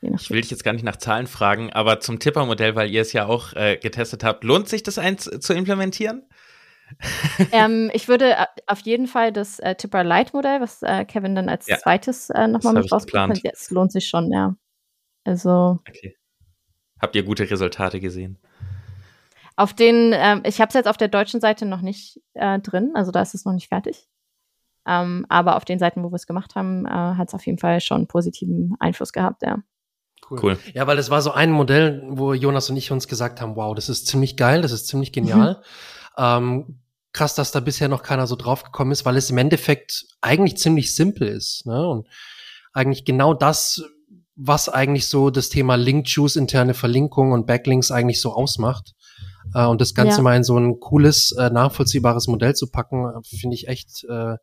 Ich 0.00 0.30
will 0.30 0.40
dich 0.40 0.50
jetzt 0.50 0.62
gar 0.62 0.72
nicht 0.72 0.84
nach 0.84 0.96
Zahlen 0.96 1.26
fragen, 1.26 1.72
aber 1.72 2.00
zum 2.00 2.18
Tipper-Modell, 2.18 2.76
weil 2.76 2.90
ihr 2.90 3.00
es 3.00 3.12
ja 3.12 3.26
auch 3.26 3.54
äh, 3.54 3.76
getestet 3.76 4.24
habt, 4.24 4.44
lohnt 4.44 4.68
sich 4.68 4.82
das 4.82 4.98
eins 4.98 5.24
zu 5.24 5.54
implementieren? 5.54 6.22
ähm, 7.52 7.90
ich 7.92 8.06
würde 8.06 8.32
äh, 8.32 8.46
auf 8.66 8.80
jeden 8.80 9.06
Fall 9.06 9.32
das 9.32 9.58
äh, 9.58 9.74
Tipper 9.74 10.04
Light 10.04 10.34
Modell, 10.34 10.60
was 10.60 10.82
äh, 10.82 11.04
Kevin 11.04 11.34
dann 11.34 11.48
als 11.48 11.66
ja, 11.66 11.78
zweites 11.78 12.30
äh, 12.30 12.46
nochmal 12.46 12.74
mit 12.74 12.92
rausgebracht 12.92 13.30
hat, 13.44 13.52
es 13.52 13.70
lohnt 13.70 13.90
sich 13.90 14.06
schon, 14.06 14.30
ja. 14.32 14.54
Also. 15.24 15.80
Okay. 15.88 16.16
Habt 17.00 17.16
ihr 17.16 17.24
gute 17.24 17.50
Resultate 17.50 18.00
gesehen? 18.00 18.38
Auf 19.56 19.74
den, 19.74 20.12
ähm, 20.14 20.42
ich 20.44 20.60
habe 20.60 20.68
es 20.68 20.74
jetzt 20.74 20.86
auf 20.86 20.96
der 20.96 21.08
deutschen 21.08 21.40
Seite 21.40 21.66
noch 21.66 21.80
nicht 21.80 22.20
äh, 22.34 22.58
drin, 22.60 22.92
also 22.94 23.10
da 23.10 23.22
ist 23.22 23.34
es 23.34 23.44
noch 23.44 23.52
nicht 23.52 23.68
fertig. 23.68 24.06
Ähm, 24.86 25.26
aber 25.28 25.56
auf 25.56 25.64
den 25.64 25.78
Seiten, 25.78 26.04
wo 26.04 26.10
wir 26.10 26.16
es 26.16 26.26
gemacht 26.26 26.54
haben, 26.54 26.86
äh, 26.86 26.90
hat 26.90 27.28
es 27.28 27.34
auf 27.34 27.44
jeden 27.44 27.58
Fall 27.58 27.80
schon 27.80 27.96
einen 27.96 28.06
positiven 28.06 28.76
Einfluss 28.78 29.12
gehabt, 29.12 29.42
ja. 29.42 29.58
Cool. 30.28 30.40
cool. 30.42 30.58
Ja, 30.74 30.86
weil 30.86 30.96
das 30.96 31.10
war 31.10 31.22
so 31.22 31.30
ein 31.30 31.50
Modell, 31.50 32.02
wo 32.08 32.32
Jonas 32.32 32.68
und 32.70 32.76
ich 32.76 32.90
uns 32.90 33.06
gesagt 33.06 33.40
haben, 33.40 33.54
wow, 33.56 33.74
das 33.74 33.88
ist 33.88 34.06
ziemlich 34.06 34.36
geil, 34.36 34.62
das 34.62 34.72
ist 34.72 34.88
ziemlich 34.88 35.12
genial. 35.12 35.62
Mhm. 36.16 36.24
Ähm, 36.24 36.80
krass, 37.12 37.34
dass 37.34 37.52
da 37.52 37.60
bisher 37.60 37.88
noch 37.88 38.02
keiner 38.02 38.26
so 38.26 38.36
drauf 38.36 38.64
gekommen 38.64 38.92
ist, 38.92 39.04
weil 39.04 39.16
es 39.16 39.30
im 39.30 39.38
Endeffekt 39.38 40.06
eigentlich 40.20 40.58
ziemlich 40.58 40.94
simpel 40.94 41.28
ist. 41.28 41.64
Ne? 41.64 41.86
Und 41.86 42.08
eigentlich 42.72 43.04
genau 43.04 43.34
das, 43.34 43.82
was 44.34 44.68
eigentlich 44.68 45.08
so 45.08 45.30
das 45.30 45.48
Thema 45.48 45.76
Link-Juice, 45.76 46.36
interne 46.36 46.74
Verlinkung 46.74 47.32
und 47.32 47.46
Backlinks 47.46 47.90
eigentlich 47.90 48.20
so 48.20 48.32
ausmacht. 48.32 48.92
Äh, 49.54 49.66
und 49.66 49.80
das 49.80 49.94
Ganze 49.94 50.18
ja. 50.18 50.22
mal 50.22 50.36
in 50.36 50.44
so 50.44 50.58
ein 50.58 50.78
cooles, 50.78 51.32
äh, 51.32 51.50
nachvollziehbares 51.50 52.26
Modell 52.26 52.54
zu 52.54 52.70
packen, 52.70 53.10
finde 53.24 53.54
ich 53.54 53.68
echt 53.68 54.04
äh, 54.08 54.36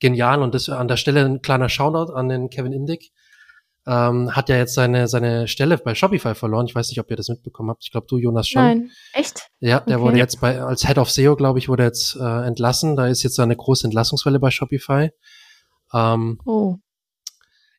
genial. 0.00 0.42
Und 0.42 0.54
das 0.54 0.68
an 0.68 0.88
der 0.88 0.96
Stelle 0.96 1.24
ein 1.24 1.40
kleiner 1.40 1.68
Shoutout 1.68 2.12
an 2.12 2.28
den 2.28 2.50
Kevin 2.50 2.72
Indick. 2.72 3.10
Ähm, 3.90 4.36
hat 4.36 4.50
ja 4.50 4.56
jetzt 4.56 4.74
seine, 4.74 5.08
seine 5.08 5.48
Stelle 5.48 5.78
bei 5.78 5.94
Shopify 5.94 6.34
verloren. 6.34 6.66
Ich 6.66 6.74
weiß 6.74 6.90
nicht, 6.90 7.00
ob 7.00 7.10
ihr 7.10 7.16
das 7.16 7.30
mitbekommen 7.30 7.70
habt. 7.70 7.84
Ich 7.84 7.90
glaube, 7.90 8.06
du, 8.06 8.18
Jonas, 8.18 8.46
schon. 8.46 8.62
Nein, 8.62 8.90
echt? 9.14 9.48
Ja, 9.60 9.80
der 9.80 9.96
okay. 9.96 10.04
wurde 10.04 10.18
jetzt 10.18 10.42
bei, 10.42 10.60
als 10.60 10.86
Head 10.86 10.98
of 10.98 11.10
SEO, 11.10 11.36
glaube 11.36 11.58
ich, 11.58 11.70
wurde 11.70 11.84
jetzt 11.84 12.14
äh, 12.16 12.46
entlassen. 12.46 12.96
Da 12.96 13.06
ist 13.06 13.22
jetzt 13.22 13.40
eine 13.40 13.56
große 13.56 13.86
Entlassungswelle 13.86 14.40
bei 14.40 14.50
Shopify. 14.50 15.10
Ähm, 15.94 16.38
oh. 16.44 16.76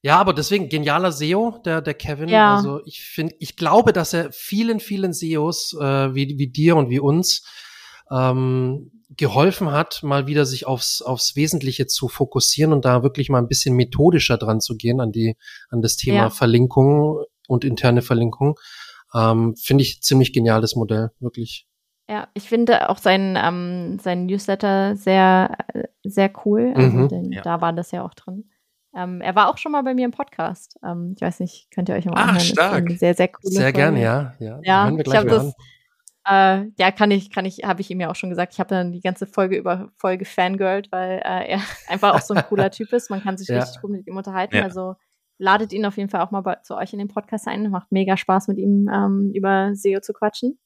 Ja, 0.01 0.17
aber 0.17 0.33
deswegen 0.33 0.67
genialer 0.67 1.11
SEO, 1.11 1.61
der, 1.63 1.81
der 1.81 1.93
Kevin. 1.93 2.29
Ja. 2.29 2.55
Also 2.55 2.81
ich 2.85 3.01
finde, 3.01 3.35
ich 3.37 3.55
glaube, 3.55 3.93
dass 3.93 4.13
er 4.13 4.31
vielen, 4.31 4.79
vielen 4.79 5.13
SEOs 5.13 5.77
äh, 5.79 6.15
wie, 6.15 6.39
wie 6.39 6.47
dir 6.47 6.75
und 6.75 6.89
wie 6.89 6.99
uns 6.99 7.45
ähm, 8.09 8.98
geholfen 9.17 9.71
hat, 9.71 10.03
mal 10.03 10.27
wieder 10.27 10.45
sich 10.45 10.67
aufs, 10.67 11.01
aufs 11.01 11.35
Wesentliche 11.35 11.87
zu 11.87 12.07
fokussieren 12.07 12.73
und 12.73 12.85
da 12.85 13.01
wirklich 13.03 13.29
mal 13.29 13.39
ein 13.39 13.47
bisschen 13.47 13.75
methodischer 13.75 14.37
dran 14.37 14.61
zu 14.61 14.75
gehen 14.77 15.01
an 15.01 15.11
die, 15.11 15.35
an 15.69 15.81
das 15.81 15.95
Thema 15.95 16.17
ja. 16.17 16.29
Verlinkung 16.29 17.23
und 17.47 17.65
interne 17.65 18.01
Verlinkung. 18.01 18.59
Ähm, 19.13 19.55
finde 19.55 19.83
ich 19.83 20.01
ziemlich 20.03 20.33
geniales 20.33 20.75
Modell, 20.75 21.09
wirklich. 21.19 21.67
Ja, 22.07 22.27
ich 22.33 22.49
finde 22.49 22.89
auch 22.89 22.97
sein, 22.97 23.37
ähm, 23.39 23.99
sein 23.99 24.25
Newsletter 24.25 24.95
sehr, 24.95 25.57
sehr 26.03 26.31
cool. 26.45 26.73
Also 26.75 26.97
mhm. 26.97 27.07
denn 27.07 27.31
ja. 27.31 27.41
da 27.41 27.61
war 27.61 27.73
das 27.73 27.91
ja 27.91 28.03
auch 28.03 28.13
drin. 28.13 28.49
Ähm, 28.95 29.21
er 29.21 29.35
war 29.35 29.49
auch 29.49 29.57
schon 29.57 29.71
mal 29.71 29.83
bei 29.83 29.93
mir 29.93 30.05
im 30.05 30.11
Podcast. 30.11 30.79
Ähm, 30.83 31.13
ich 31.15 31.21
weiß 31.21 31.39
nicht, 31.39 31.69
könnt 31.71 31.89
ihr 31.89 31.95
euch 31.95 32.05
mal 32.05 32.13
ah, 32.13 32.23
anhören. 32.23 32.39
stark. 32.39 32.91
Sehr, 32.91 33.13
sehr 33.13 33.29
cool. 33.29 33.51
Sehr 33.51 33.71
gerne, 33.73 34.01
ja. 34.01 34.33
Ja, 34.39 34.59
ja 34.63 34.89
ich 34.89 35.15
habe 35.15 35.27
das. 35.27 35.53
Äh, 36.29 36.67
ja, 36.77 36.91
kann 36.91 37.09
ich, 37.09 37.31
kann 37.31 37.45
ich, 37.45 37.63
habe 37.63 37.81
ich 37.81 37.89
ihm 37.89 37.99
ja 37.99 38.11
auch 38.11 38.15
schon 38.15 38.29
gesagt. 38.29 38.53
Ich 38.53 38.59
habe 38.59 38.69
dann 38.69 38.91
die 38.91 39.01
ganze 39.01 39.25
Folge 39.25 39.57
über 39.57 39.89
Folge 39.97 40.25
fangirlt, 40.25 40.91
weil 40.91 41.21
äh, 41.25 41.53
er 41.53 41.59
einfach 41.87 42.13
auch 42.13 42.21
so 42.21 42.35
ein 42.35 42.43
cooler 42.43 42.69
Typ 42.69 42.93
ist. 42.93 43.09
Man 43.09 43.23
kann 43.23 43.37
sich 43.37 43.47
ja. 43.47 43.59
richtig 43.59 43.81
gut 43.81 43.91
mit 43.91 44.05
ihm 44.05 44.15
unterhalten. 44.15 44.57
Ja. 44.57 44.63
Also 44.63 44.95
ladet 45.39 45.73
ihn 45.73 45.85
auf 45.85 45.97
jeden 45.97 46.09
Fall 46.09 46.21
auch 46.21 46.29
mal 46.29 46.41
bei, 46.41 46.55
zu 46.57 46.75
euch 46.75 46.93
in 46.93 46.99
den 46.99 47.07
Podcast 47.07 47.47
ein. 47.47 47.71
Macht 47.71 47.91
mega 47.91 48.15
Spaß 48.15 48.47
mit 48.47 48.59
ihm 48.59 48.87
ähm, 48.93 49.31
über 49.33 49.71
SEO 49.73 50.01
zu 50.01 50.13
quatschen. 50.13 50.59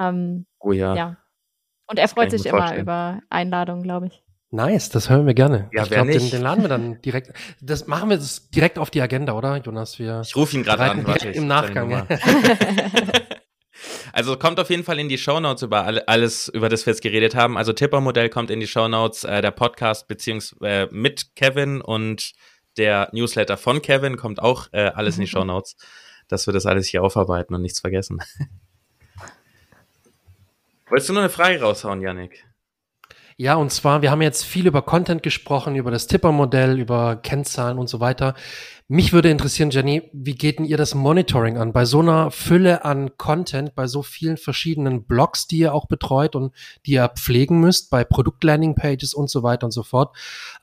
Ähm, 0.00 0.46
oh 0.60 0.70
ja. 0.70 0.94
ja. 0.94 1.16
Und 1.88 1.98
er 1.98 2.06
freut 2.06 2.30
sich 2.30 2.46
immer 2.46 2.76
über 2.76 3.20
Einladungen, 3.30 3.82
glaube 3.82 4.06
ich. 4.06 4.22
Nice, 4.50 4.90
das 4.90 5.10
hören 5.10 5.26
wir 5.26 5.34
gerne. 5.34 5.68
Ja, 5.72 5.82
ich 5.82 5.90
glaube, 5.90 6.12
den, 6.12 6.30
den, 6.30 6.40
laden 6.40 6.62
wir 6.62 6.68
dann 6.68 7.02
direkt. 7.02 7.32
Das 7.60 7.86
machen 7.86 8.10
wir 8.10 8.16
das 8.16 8.48
direkt 8.50 8.78
auf 8.78 8.90
die 8.90 9.02
Agenda, 9.02 9.34
oder, 9.34 9.56
Jonas? 9.56 9.98
Wir 9.98 10.20
ich 10.24 10.36
rufe 10.36 10.56
ihn 10.56 10.62
gerade 10.62 10.84
an, 10.84 11.06
warte. 11.06 11.30
Im 11.30 11.46
Nachgang. 11.46 12.06
also 14.12 14.36
kommt 14.36 14.60
auf 14.60 14.70
jeden 14.70 14.84
Fall 14.84 14.98
in 14.98 15.08
die 15.08 15.18
Shownotes 15.18 15.62
über 15.62 15.84
alles, 16.06 16.48
über 16.48 16.68
das 16.68 16.86
wir 16.86 16.92
jetzt 16.92 17.02
geredet 17.02 17.34
haben. 17.34 17.56
Also 17.56 17.72
Tipper-Modell 17.72 18.28
kommt 18.28 18.50
in 18.50 18.60
die 18.60 18.66
Shownotes, 18.66 19.24
äh, 19.24 19.42
der 19.42 19.50
Podcast 19.50 20.08
beziehungsweise 20.08 20.66
äh, 20.66 20.88
mit 20.90 21.34
Kevin 21.36 21.80
und 21.80 22.32
der 22.76 23.08
Newsletter 23.12 23.56
von 23.56 23.82
Kevin 23.82 24.16
kommt 24.16 24.40
auch 24.40 24.68
äh, 24.72 24.90
alles 24.94 25.16
in 25.16 25.22
die 25.22 25.26
Shownotes, 25.28 25.76
dass 26.28 26.46
wir 26.46 26.54
das 26.54 26.66
alles 26.66 26.86
hier 26.86 27.02
aufarbeiten 27.02 27.54
und 27.54 27.62
nichts 27.62 27.80
vergessen. 27.80 28.20
Wolltest 30.88 31.10
du 31.10 31.12
noch 31.12 31.20
eine 31.20 31.28
Frage 31.28 31.60
raushauen, 31.60 32.00
Yannick? 32.00 32.47
Ja, 33.40 33.54
und 33.54 33.70
zwar, 33.70 34.02
wir 34.02 34.10
haben 34.10 34.20
jetzt 34.20 34.44
viel 34.44 34.66
über 34.66 34.82
Content 34.82 35.22
gesprochen, 35.22 35.76
über 35.76 35.92
das 35.92 36.08
Tipper-Modell, 36.08 36.76
über 36.80 37.14
Kennzahlen 37.14 37.78
und 37.78 37.88
so 37.88 38.00
weiter. 38.00 38.34
Mich 38.88 39.12
würde 39.12 39.30
interessieren, 39.30 39.70
Jenny, 39.70 40.10
wie 40.12 40.34
geht 40.34 40.58
denn 40.58 40.64
ihr 40.64 40.76
das 40.76 40.96
Monitoring 40.96 41.56
an? 41.56 41.72
Bei 41.72 41.84
so 41.84 42.00
einer 42.00 42.32
Fülle 42.32 42.84
an 42.84 43.16
Content, 43.16 43.76
bei 43.76 43.86
so 43.86 44.02
vielen 44.02 44.38
verschiedenen 44.38 45.04
Blogs, 45.04 45.46
die 45.46 45.58
ihr 45.58 45.72
auch 45.72 45.86
betreut 45.86 46.34
und 46.34 46.52
die 46.84 46.94
ihr 46.94 47.08
pflegen 47.10 47.60
müsst, 47.60 47.90
bei 47.90 48.02
Produkt-Landing-Pages 48.02 49.14
und 49.14 49.30
so 49.30 49.44
weiter 49.44 49.66
und 49.66 49.72
so 49.72 49.84
fort. 49.84 50.16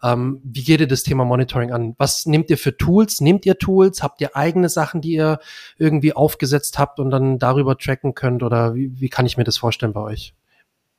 Ähm, 0.04 0.42
wie 0.44 0.66
geht 0.66 0.82
ihr 0.82 0.88
das 0.88 1.04
Thema 1.04 1.24
Monitoring 1.24 1.72
an? 1.72 1.96
Was 1.98 2.26
nehmt 2.26 2.50
ihr 2.50 2.58
für 2.58 2.76
Tools? 2.76 3.22
Nehmt 3.22 3.46
ihr 3.46 3.58
Tools? 3.58 4.04
Habt 4.04 4.20
ihr 4.20 4.36
eigene 4.36 4.68
Sachen, 4.68 5.00
die 5.00 5.14
ihr 5.14 5.40
irgendwie 5.78 6.12
aufgesetzt 6.12 6.78
habt 6.78 7.00
und 7.00 7.10
dann 7.10 7.40
darüber 7.40 7.78
tracken 7.78 8.16
könnt? 8.16 8.44
Oder 8.44 8.76
wie, 8.76 9.00
wie 9.00 9.08
kann 9.08 9.26
ich 9.26 9.38
mir 9.38 9.46
das 9.46 9.60
vorstellen 9.60 9.94
bei 9.94 10.02
euch? 10.02 10.34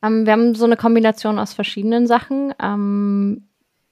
Ähm, 0.06 0.26
wir 0.26 0.32
haben 0.32 0.54
so 0.54 0.64
eine 0.64 0.76
Kombination 0.76 1.38
aus 1.38 1.54
verschiedenen 1.54 2.06
Sachen. 2.06 2.54
Ähm, 2.62 3.48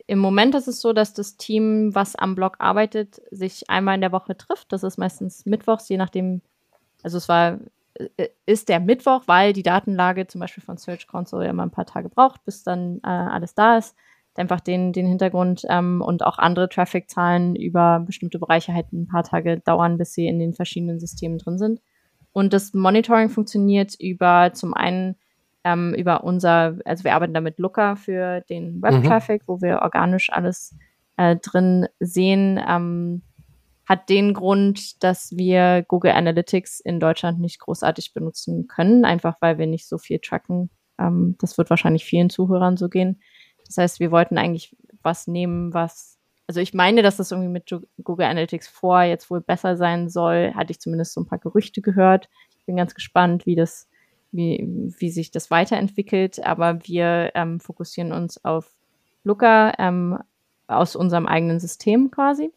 Im 0.06 0.18
Moment 0.18 0.54
ist 0.54 0.68
es 0.68 0.80
so, 0.80 0.92
dass 0.92 1.14
das 1.14 1.36
Team, 1.36 1.94
was 1.94 2.16
am 2.16 2.34
Blog 2.34 2.56
arbeitet, 2.58 3.20
sich 3.30 3.68
einmal 3.70 3.94
in 3.94 4.00
der 4.00 4.12
Woche 4.12 4.36
trifft. 4.36 4.72
Das 4.72 4.82
ist 4.82 4.98
meistens 4.98 5.46
mittwochs, 5.46 5.88
je 5.88 5.96
nachdem. 5.96 6.42
Also 7.02 7.18
es 7.18 7.28
war 7.28 7.58
äh, 7.94 8.28
ist 8.46 8.68
der 8.68 8.80
Mittwoch, 8.80 9.22
weil 9.26 9.52
die 9.52 9.62
Datenlage 9.62 10.26
zum 10.26 10.40
Beispiel 10.40 10.64
von 10.64 10.76
Search 10.76 11.06
Console 11.06 11.48
immer 11.48 11.64
ein 11.64 11.70
paar 11.70 11.86
Tage 11.86 12.08
braucht, 12.08 12.44
bis 12.44 12.62
dann 12.62 13.00
äh, 13.02 13.08
alles 13.08 13.54
da 13.54 13.78
ist. 13.78 13.96
Einfach 14.36 14.58
den, 14.58 14.92
den 14.92 15.06
Hintergrund 15.06 15.64
ähm, 15.68 16.02
und 16.02 16.24
auch 16.24 16.38
andere 16.38 16.68
Traffic-Zahlen 16.68 17.54
über 17.54 18.00
bestimmte 18.00 18.40
Bereiche 18.40 18.74
halt 18.74 18.92
ein 18.92 19.06
paar 19.06 19.22
Tage 19.22 19.60
dauern, 19.60 19.96
bis 19.96 20.12
sie 20.12 20.26
in 20.26 20.40
den 20.40 20.54
verschiedenen 20.54 20.98
Systemen 20.98 21.38
drin 21.38 21.56
sind. 21.56 21.80
Und 22.32 22.52
das 22.52 22.74
Monitoring 22.74 23.28
funktioniert 23.28 23.94
über 24.00 24.50
zum 24.52 24.74
einen 24.74 25.14
ähm, 25.64 25.94
über 25.94 26.24
unser, 26.24 26.78
also 26.84 27.04
wir 27.04 27.14
arbeiten 27.14 27.34
da 27.34 27.40
mit 27.40 27.58
Looker 27.58 27.96
für 27.96 28.42
den 28.42 28.82
Web-Traffic, 28.82 29.42
mhm. 29.42 29.46
wo 29.46 29.60
wir 29.60 29.80
organisch 29.82 30.30
alles 30.30 30.76
äh, 31.16 31.36
drin 31.36 31.88
sehen. 32.00 32.60
Ähm, 32.68 33.22
hat 33.86 34.08
den 34.08 34.32
Grund, 34.32 35.02
dass 35.02 35.36
wir 35.36 35.84
Google 35.86 36.12
Analytics 36.12 36.80
in 36.80 37.00
Deutschland 37.00 37.40
nicht 37.40 37.60
großartig 37.60 38.14
benutzen 38.14 38.66
können, 38.66 39.04
einfach 39.04 39.36
weil 39.40 39.58
wir 39.58 39.66
nicht 39.66 39.88
so 39.88 39.98
viel 39.98 40.20
tracken. 40.20 40.70
Ähm, 40.98 41.36
das 41.40 41.58
wird 41.58 41.70
wahrscheinlich 41.70 42.04
vielen 42.04 42.30
Zuhörern 42.30 42.76
so 42.76 42.88
gehen. 42.88 43.20
Das 43.66 43.76
heißt, 43.78 44.00
wir 44.00 44.10
wollten 44.10 44.38
eigentlich 44.38 44.76
was 45.02 45.26
nehmen, 45.26 45.74
was, 45.74 46.18
also 46.46 46.60
ich 46.60 46.72
meine, 46.72 47.02
dass 47.02 47.16
das 47.16 47.30
irgendwie 47.30 47.50
mit 47.50 47.74
Google 48.02 48.26
Analytics 48.26 48.68
vor 48.68 49.02
jetzt 49.02 49.30
wohl 49.30 49.40
besser 49.40 49.76
sein 49.76 50.08
soll. 50.08 50.52
Hatte 50.54 50.72
ich 50.72 50.80
zumindest 50.80 51.12
so 51.14 51.20
ein 51.20 51.26
paar 51.26 51.38
Gerüchte 51.38 51.82
gehört. 51.82 52.28
Ich 52.58 52.64
bin 52.64 52.76
ganz 52.76 52.94
gespannt, 52.94 53.44
wie 53.44 53.54
das 53.54 53.88
wie, 54.34 54.92
wie 54.98 55.10
sich 55.10 55.30
das 55.30 55.50
weiterentwickelt. 55.50 56.44
Aber 56.44 56.86
wir 56.86 57.32
ähm, 57.34 57.60
fokussieren 57.60 58.12
uns 58.12 58.44
auf 58.44 58.70
Looker 59.22 59.74
ähm, 59.78 60.18
aus 60.66 60.96
unserem 60.96 61.26
eigenen 61.26 61.60
System 61.60 62.10
quasi 62.10 62.50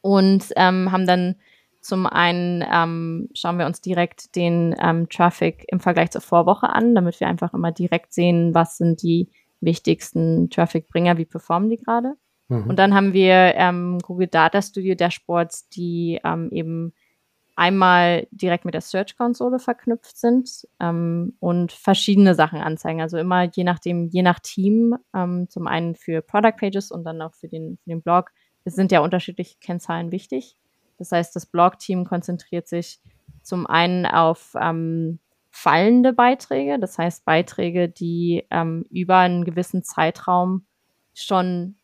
und 0.00 0.46
ähm, 0.56 0.92
haben 0.92 1.06
dann 1.06 1.36
zum 1.80 2.06
einen 2.06 2.62
ähm, 2.70 3.28
schauen 3.32 3.58
wir 3.58 3.66
uns 3.66 3.80
direkt 3.80 4.36
den 4.36 4.74
ähm, 4.82 5.08
Traffic 5.08 5.64
im 5.68 5.80
Vergleich 5.80 6.10
zur 6.10 6.20
Vorwoche 6.20 6.68
an, 6.68 6.94
damit 6.94 7.20
wir 7.20 7.28
einfach 7.28 7.54
immer 7.54 7.72
direkt 7.72 8.12
sehen, 8.12 8.54
was 8.54 8.76
sind 8.76 9.02
die 9.02 9.28
wichtigsten 9.60 10.50
Traffic-Bringer, 10.50 11.16
wie 11.16 11.24
performen 11.24 11.70
die 11.70 11.78
gerade. 11.78 12.14
Mhm. 12.48 12.66
Und 12.68 12.78
dann 12.78 12.94
haben 12.94 13.14
wir 13.14 13.54
ähm, 13.56 13.98
Google 14.02 14.26
Data 14.26 14.60
Studio 14.60 14.94
Dashboards, 14.94 15.68
die 15.70 16.20
ähm, 16.22 16.50
eben 16.52 16.92
einmal 17.60 18.26
direkt 18.30 18.64
mit 18.64 18.72
der 18.72 18.80
Search-Konsole 18.80 19.58
verknüpft 19.58 20.16
sind 20.16 20.66
ähm, 20.80 21.36
und 21.40 21.72
verschiedene 21.72 22.34
Sachen 22.34 22.62
anzeigen. 22.62 23.02
Also 23.02 23.18
immer 23.18 23.42
je 23.42 23.64
nachdem, 23.64 24.08
je 24.08 24.22
nach 24.22 24.38
Team, 24.38 24.96
ähm, 25.14 25.46
zum 25.50 25.66
einen 25.66 25.94
für 25.94 26.22
Product 26.22 26.56
Pages 26.58 26.90
und 26.90 27.04
dann 27.04 27.20
auch 27.20 27.34
für 27.34 27.48
den, 27.48 27.76
für 27.84 27.90
den 27.90 28.00
Blog. 28.00 28.30
Es 28.64 28.76
sind 28.76 28.92
ja 28.92 29.00
unterschiedliche 29.00 29.58
Kennzahlen 29.60 30.10
wichtig. 30.10 30.56
Das 30.96 31.12
heißt, 31.12 31.36
das 31.36 31.44
Blog-Team 31.44 32.06
konzentriert 32.06 32.66
sich 32.66 32.98
zum 33.42 33.66
einen 33.66 34.06
auf 34.06 34.56
ähm, 34.58 35.18
fallende 35.50 36.14
Beiträge, 36.14 36.78
das 36.78 36.96
heißt 36.96 37.26
Beiträge, 37.26 37.90
die 37.90 38.46
ähm, 38.50 38.86
über 38.88 39.18
einen 39.18 39.44
gewissen 39.44 39.82
Zeitraum 39.82 40.64
schon 41.12 41.76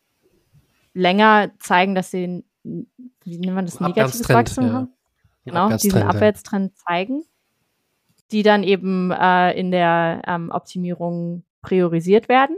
länger 0.95 1.51
zeigen, 1.59 1.93
dass 1.93 2.09
sie, 2.09 2.43
wie 2.63 3.37
nennt 3.37 3.53
man 3.53 3.65
das, 3.65 3.79
negatives 3.79 4.27
Wachstum 4.27 4.65
ja. 4.65 4.73
haben 4.73 4.96
genau, 5.47 5.65
Abwärtstrend, 5.65 5.95
diesen 5.95 6.07
Abwärtstrend 6.07 6.77
zeigen, 6.77 7.23
die 8.31 8.43
dann 8.43 8.63
eben 8.63 9.11
äh, 9.11 9.57
in 9.57 9.71
der 9.71 10.21
ähm, 10.27 10.51
Optimierung 10.51 11.43
priorisiert 11.61 12.29
werden. 12.29 12.55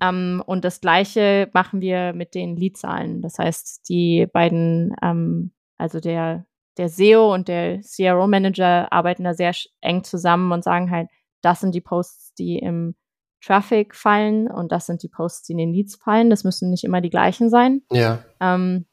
Ähm, 0.00 0.42
und 0.46 0.64
das 0.64 0.80
gleiche 0.80 1.48
machen 1.52 1.80
wir 1.80 2.12
mit 2.12 2.34
den 2.34 2.56
Leadzahlen. 2.56 3.22
Das 3.22 3.38
heißt, 3.38 3.88
die 3.88 4.26
beiden, 4.32 4.94
ähm, 5.02 5.52
also 5.76 6.00
der, 6.00 6.46
der 6.76 6.88
SEO 6.88 7.32
und 7.34 7.48
der 7.48 7.80
CRO-Manager 7.80 8.92
arbeiten 8.92 9.24
da 9.24 9.34
sehr 9.34 9.52
eng 9.80 10.04
zusammen 10.04 10.52
und 10.52 10.62
sagen 10.62 10.90
halt, 10.90 11.08
das 11.42 11.60
sind 11.60 11.74
die 11.74 11.80
Posts, 11.80 12.34
die 12.34 12.58
im 12.58 12.94
Traffic 13.40 13.94
fallen 13.94 14.48
und 14.48 14.72
das 14.72 14.86
sind 14.86 15.02
die 15.02 15.08
Posts, 15.08 15.46
die 15.46 15.52
in 15.52 15.58
den 15.58 15.72
Leads 15.72 15.96
fallen. 15.96 16.30
Das 16.30 16.44
müssen 16.44 16.70
nicht 16.70 16.84
immer 16.84 17.00
die 17.00 17.10
gleichen 17.10 17.50
sein. 17.50 17.82
Ja. 17.90 18.24
Ähm, 18.40 18.86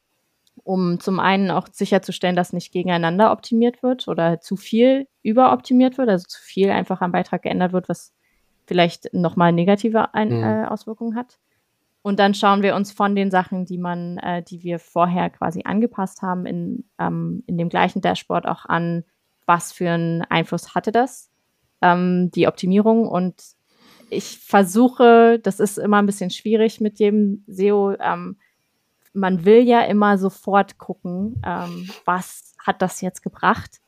um 0.65 0.99
zum 0.99 1.19
einen 1.19 1.51
auch 1.51 1.67
sicherzustellen, 1.71 2.35
dass 2.35 2.51
nicht 2.51 2.73
gegeneinander 2.73 3.31
optimiert 3.31 3.83
wird 3.83 4.07
oder 4.07 4.41
zu 4.41 4.55
viel 4.57 5.07
überoptimiert 5.21 5.99
wird, 5.99 6.09
also 6.09 6.25
zu 6.27 6.41
viel 6.41 6.71
einfach 6.71 7.01
am 7.01 7.11
Beitrag 7.11 7.43
geändert 7.43 7.71
wird, 7.71 7.87
was 7.87 8.13
vielleicht 8.65 9.13
nochmal 9.13 9.53
negative 9.53 10.15
Ein 10.15 10.29
mhm. 10.29 10.43
äh, 10.43 10.65
Auswirkungen 10.65 11.15
hat. 11.15 11.37
Und 12.01 12.19
dann 12.19 12.33
schauen 12.33 12.63
wir 12.63 12.75
uns 12.75 12.91
von 12.91 13.15
den 13.15 13.29
Sachen, 13.29 13.65
die 13.65 13.77
man, 13.77 14.17
äh, 14.17 14.41
die 14.41 14.63
wir 14.63 14.79
vorher 14.79 15.29
quasi 15.29 15.61
angepasst 15.65 16.23
haben, 16.23 16.47
in, 16.47 16.85
ähm, 16.99 17.43
in 17.45 17.59
dem 17.59 17.69
gleichen 17.69 18.01
Dashboard 18.01 18.47
auch 18.47 18.65
an, 18.65 19.03
was 19.45 19.71
für 19.71 19.91
einen 19.91 20.23
Einfluss 20.23 20.73
hatte 20.73 20.91
das, 20.91 21.29
ähm, 21.81 22.31
die 22.33 22.47
Optimierung. 22.47 23.07
Und 23.07 23.43
ich 24.09 24.39
versuche, 24.39 25.39
das 25.39 25.59
ist 25.59 25.77
immer 25.77 25.97
ein 25.97 26.07
bisschen 26.07 26.31
schwierig 26.31 26.81
mit 26.81 26.99
dem 26.99 27.43
SEO, 27.47 27.95
ähm, 27.99 28.37
man 29.15 29.45
will 29.45 29.61
ja 29.61 29.81
immer 29.81 30.17
sofort 30.17 30.77
gucken, 30.77 31.41
ähm, 31.45 31.89
was 32.05 32.53
hat 32.59 32.81
das 32.81 33.01
jetzt 33.01 33.23
gebracht. 33.23 33.79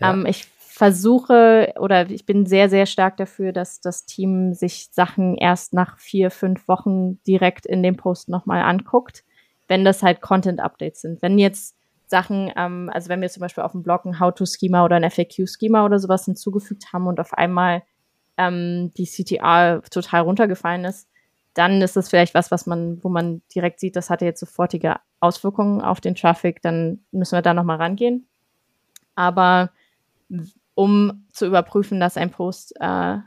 Ja. 0.00 0.12
Ähm, 0.12 0.26
ich 0.26 0.46
versuche 0.46 1.74
oder 1.78 2.10
ich 2.10 2.24
bin 2.24 2.46
sehr, 2.46 2.68
sehr 2.68 2.86
stark 2.86 3.16
dafür, 3.18 3.52
dass 3.52 3.80
das 3.80 4.06
Team 4.06 4.54
sich 4.54 4.88
Sachen 4.90 5.36
erst 5.36 5.74
nach 5.74 5.98
vier, 5.98 6.30
fünf 6.30 6.66
Wochen 6.66 7.22
direkt 7.24 7.66
in 7.66 7.82
dem 7.82 7.96
Post 7.96 8.28
nochmal 8.28 8.62
anguckt, 8.62 9.22
wenn 9.68 9.84
das 9.84 10.02
halt 10.02 10.22
Content-Updates 10.22 11.02
sind. 11.02 11.22
Wenn 11.22 11.38
jetzt 11.38 11.76
Sachen, 12.06 12.50
ähm, 12.56 12.90
also 12.92 13.08
wenn 13.10 13.20
wir 13.20 13.28
zum 13.28 13.42
Beispiel 13.42 13.64
auf 13.64 13.72
dem 13.72 13.82
Blog 13.82 14.04
ein 14.04 14.18
How-to-Schema 14.18 14.84
oder 14.84 14.96
ein 14.96 15.10
FAQ-Schema 15.10 15.84
oder 15.84 15.98
sowas 15.98 16.24
hinzugefügt 16.24 16.92
haben 16.92 17.06
und 17.06 17.20
auf 17.20 17.34
einmal 17.34 17.82
ähm, 18.38 18.92
die 18.96 19.06
CTR 19.06 19.82
total 19.90 20.22
runtergefallen 20.22 20.84
ist, 20.84 21.08
dann 21.54 21.82
ist 21.82 21.96
das 21.96 22.08
vielleicht 22.08 22.34
was, 22.34 22.50
was 22.50 22.66
man, 22.66 23.02
wo 23.02 23.08
man 23.08 23.42
direkt 23.54 23.80
sieht, 23.80 23.96
das 23.96 24.10
hatte 24.10 24.24
jetzt 24.24 24.40
sofortige 24.40 24.96
Auswirkungen 25.20 25.80
auf 25.80 26.00
den 26.00 26.14
Traffic, 26.14 26.62
dann 26.62 27.00
müssen 27.10 27.36
wir 27.36 27.42
da 27.42 27.54
nochmal 27.54 27.76
rangehen. 27.76 28.26
Aber 29.14 29.70
um 30.74 31.26
zu 31.32 31.46
überprüfen, 31.46 32.00
dass 32.00 32.16
ein 32.16 32.30
Post 32.30 32.74
äh, 32.80 33.18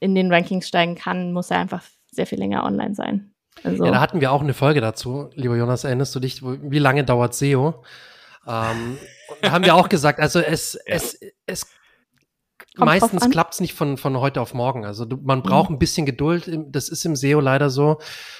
in 0.00 0.14
den 0.14 0.32
Rankings 0.32 0.66
steigen 0.66 0.96
kann, 0.96 1.32
muss 1.32 1.50
er 1.50 1.58
einfach 1.58 1.82
sehr 2.10 2.26
viel 2.26 2.38
länger 2.38 2.64
online 2.64 2.94
sein. 2.94 3.32
Also, 3.62 3.84
ja, 3.84 3.92
da 3.92 4.00
hatten 4.00 4.20
wir 4.20 4.32
auch 4.32 4.40
eine 4.40 4.54
Folge 4.54 4.80
dazu, 4.80 5.30
lieber 5.34 5.56
Jonas, 5.56 5.84
erinnerst 5.84 6.14
du 6.14 6.20
dich, 6.20 6.42
wie 6.42 6.78
lange 6.78 7.04
dauert 7.04 7.34
SEO? 7.34 7.84
Ähm, 8.46 8.98
da 9.40 9.52
haben 9.52 9.64
wir 9.64 9.76
auch 9.76 9.88
gesagt, 9.88 10.18
also 10.18 10.40
es, 10.40 10.74
ja. 10.74 10.94
es, 10.94 11.20
es 11.46 11.66
Kommt 12.74 12.86
Meistens 12.86 13.28
klappt 13.28 13.52
es 13.52 13.60
nicht 13.60 13.74
von, 13.74 13.98
von 13.98 14.18
heute 14.18 14.40
auf 14.40 14.54
morgen. 14.54 14.86
Also 14.86 15.04
du, 15.04 15.18
man 15.22 15.42
braucht 15.42 15.68
mhm. 15.68 15.76
ein 15.76 15.78
bisschen 15.78 16.06
Geduld. 16.06 16.50
Das 16.70 16.88
ist 16.88 17.04
im 17.04 17.16
SEO 17.16 17.38
leider 17.38 17.68
so. 17.68 17.98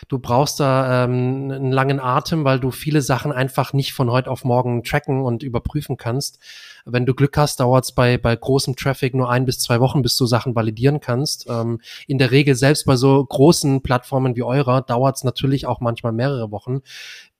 Du 0.08 0.18
brauchst 0.18 0.58
da 0.58 1.04
ähm, 1.04 1.50
einen 1.50 1.70
langen 1.70 2.00
Atem, 2.00 2.42
weil 2.44 2.58
du 2.58 2.70
viele 2.70 3.02
Sachen 3.02 3.30
einfach 3.30 3.74
nicht 3.74 3.92
von 3.92 4.10
heute 4.10 4.30
auf 4.30 4.44
morgen 4.44 4.84
tracken 4.84 5.20
und 5.20 5.42
überprüfen 5.42 5.98
kannst. 5.98 6.38
Wenn 6.84 7.06
du 7.06 7.14
Glück 7.14 7.36
hast, 7.36 7.60
dauert 7.60 7.84
es 7.84 7.92
bei, 7.92 8.18
bei 8.18 8.34
großem 8.34 8.76
Traffic 8.76 9.14
nur 9.14 9.30
ein 9.30 9.44
bis 9.44 9.58
zwei 9.58 9.80
Wochen, 9.80 10.02
bis 10.02 10.16
du 10.16 10.26
Sachen 10.26 10.54
validieren 10.54 11.00
kannst. 11.00 11.46
Ähm, 11.48 11.80
in 12.06 12.18
der 12.18 12.30
Regel, 12.30 12.54
selbst 12.54 12.86
bei 12.86 12.96
so 12.96 13.24
großen 13.24 13.82
Plattformen 13.82 14.36
wie 14.36 14.42
eurer, 14.42 14.82
dauert 14.82 15.16
es 15.16 15.24
natürlich 15.24 15.66
auch 15.66 15.80
manchmal 15.80 16.12
mehrere 16.12 16.50
Wochen 16.50 16.82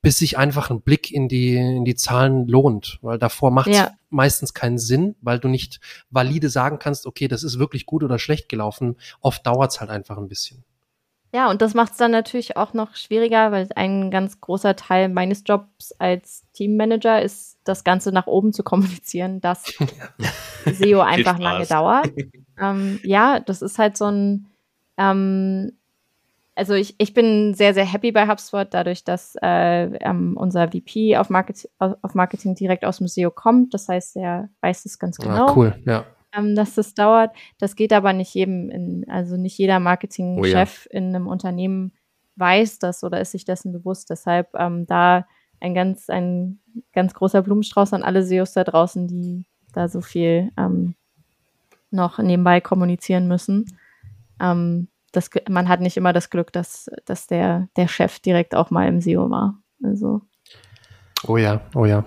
bis 0.02 0.18
sich 0.18 0.36
einfach 0.36 0.68
ein 0.68 0.82
Blick 0.82 1.12
in 1.12 1.28
die, 1.28 1.54
in 1.54 1.84
die 1.84 1.94
Zahlen 1.94 2.48
lohnt. 2.48 2.98
Weil 3.02 3.18
davor 3.18 3.52
macht 3.52 3.68
es 3.68 3.76
ja. 3.76 3.92
meistens 4.10 4.52
keinen 4.52 4.78
Sinn, 4.78 5.14
weil 5.22 5.38
du 5.38 5.46
nicht 5.46 5.80
valide 6.10 6.50
sagen 6.50 6.80
kannst, 6.80 7.06
okay, 7.06 7.28
das 7.28 7.44
ist 7.44 7.60
wirklich 7.60 7.86
gut 7.86 8.02
oder 8.02 8.18
schlecht 8.18 8.48
gelaufen. 8.48 8.96
Oft 9.20 9.46
dauert 9.46 9.70
es 9.70 9.80
halt 9.80 9.90
einfach 9.90 10.18
ein 10.18 10.28
bisschen. 10.28 10.64
Ja, 11.32 11.48
und 11.48 11.62
das 11.62 11.72
macht 11.72 11.92
es 11.92 11.98
dann 11.98 12.10
natürlich 12.10 12.56
auch 12.56 12.74
noch 12.74 12.96
schwieriger, 12.96 13.52
weil 13.52 13.68
ein 13.76 14.10
ganz 14.10 14.40
großer 14.40 14.76
Teil 14.76 15.08
meines 15.08 15.44
Jobs 15.46 15.92
als 15.92 16.44
Teammanager 16.52 17.22
ist, 17.22 17.51
das 17.64 17.84
Ganze 17.84 18.12
nach 18.12 18.26
oben 18.26 18.52
zu 18.52 18.62
kommunizieren, 18.62 19.40
dass 19.40 19.64
SEO 20.64 21.00
einfach 21.00 21.38
lange 21.38 21.66
dauert. 21.66 22.10
Ähm, 22.60 23.00
ja, 23.02 23.40
das 23.40 23.62
ist 23.62 23.78
halt 23.78 23.96
so 23.96 24.06
ein, 24.06 24.46
ähm, 24.96 25.72
also 26.54 26.74
ich, 26.74 26.94
ich 26.98 27.14
bin 27.14 27.54
sehr, 27.54 27.72
sehr 27.74 27.84
happy 27.84 28.12
bei 28.12 28.28
HubSpot, 28.28 28.66
dadurch, 28.70 29.04
dass 29.04 29.36
äh, 29.42 29.84
ähm, 30.00 30.36
unser 30.36 30.68
VP 30.68 31.16
auf, 31.16 31.30
Market, 31.30 31.68
auf 31.78 32.14
Marketing 32.14 32.54
direkt 32.54 32.84
aus 32.84 32.98
dem 32.98 33.08
SEO 33.08 33.30
kommt. 33.30 33.72
Das 33.74 33.88
heißt, 33.88 34.16
er 34.16 34.50
weiß 34.60 34.84
es 34.84 34.98
ganz 34.98 35.18
ah, 35.20 35.22
genau. 35.22 35.46
Ah, 35.46 35.52
cool, 35.56 35.82
ja. 35.86 36.04
Ähm, 36.36 36.54
dass 36.54 36.74
das 36.74 36.94
dauert. 36.94 37.34
Das 37.58 37.76
geht 37.76 37.92
aber 37.92 38.12
nicht 38.12 38.34
jedem, 38.34 38.70
in, 38.70 39.06
also 39.08 39.36
nicht 39.36 39.58
jeder 39.58 39.80
Marketingchef 39.80 40.86
oh, 40.86 40.92
ja. 40.92 40.98
in 40.98 41.14
einem 41.14 41.26
Unternehmen 41.26 41.92
weiß 42.36 42.78
das 42.78 43.04
oder 43.04 43.20
ist 43.20 43.32
sich 43.32 43.44
dessen 43.44 43.72
bewusst. 43.72 44.10
Deshalb 44.10 44.48
ähm, 44.54 44.86
da 44.86 45.26
ein 45.62 45.74
ganz, 45.74 46.10
ein 46.10 46.58
ganz 46.92 47.14
großer 47.14 47.42
Blumenstrauß 47.42 47.92
an 47.92 48.02
alle 48.02 48.24
SEOs 48.24 48.52
da 48.52 48.64
draußen, 48.64 49.06
die 49.06 49.44
da 49.72 49.88
so 49.88 50.00
viel 50.00 50.50
ähm, 50.58 50.94
noch 51.90 52.18
nebenbei 52.18 52.60
kommunizieren 52.60 53.28
müssen. 53.28 53.66
Ähm, 54.40 54.88
das, 55.12 55.30
man 55.48 55.68
hat 55.68 55.80
nicht 55.80 55.96
immer 55.96 56.12
das 56.12 56.30
Glück, 56.30 56.52
dass, 56.52 56.90
dass 57.04 57.26
der, 57.26 57.68
der 57.76 57.86
Chef 57.86 58.18
direkt 58.18 58.54
auch 58.54 58.70
mal 58.70 58.88
im 58.88 59.00
SEO 59.00 59.30
war. 59.30 59.62
Also. 59.82 60.22
Oh 61.26 61.36
ja, 61.36 61.60
oh 61.74 61.84
ja. 61.84 62.04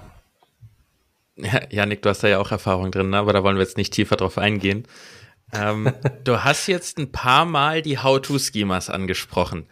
Ja, 1.38 1.62
Janik, 1.70 2.02
du 2.02 2.10
hast 2.10 2.24
da 2.24 2.28
ja 2.28 2.40
auch 2.40 2.52
Erfahrung 2.52 2.92
drin, 2.92 3.10
ne? 3.10 3.18
aber 3.18 3.34
da 3.34 3.44
wollen 3.44 3.58
wir 3.58 3.64
jetzt 3.64 3.78
nicht 3.78 3.94
tiefer 3.94 4.16
drauf 4.16 4.38
eingehen. 4.38 4.88
Ähm, 5.54 5.94
du 6.24 6.44
hast 6.44 6.68
jetzt 6.68 6.98
ein 6.98 7.12
paar 7.12 7.46
Mal 7.46 7.82
die 7.82 8.00
How-To-Schemas 8.00 8.90
angesprochen. 8.90 9.68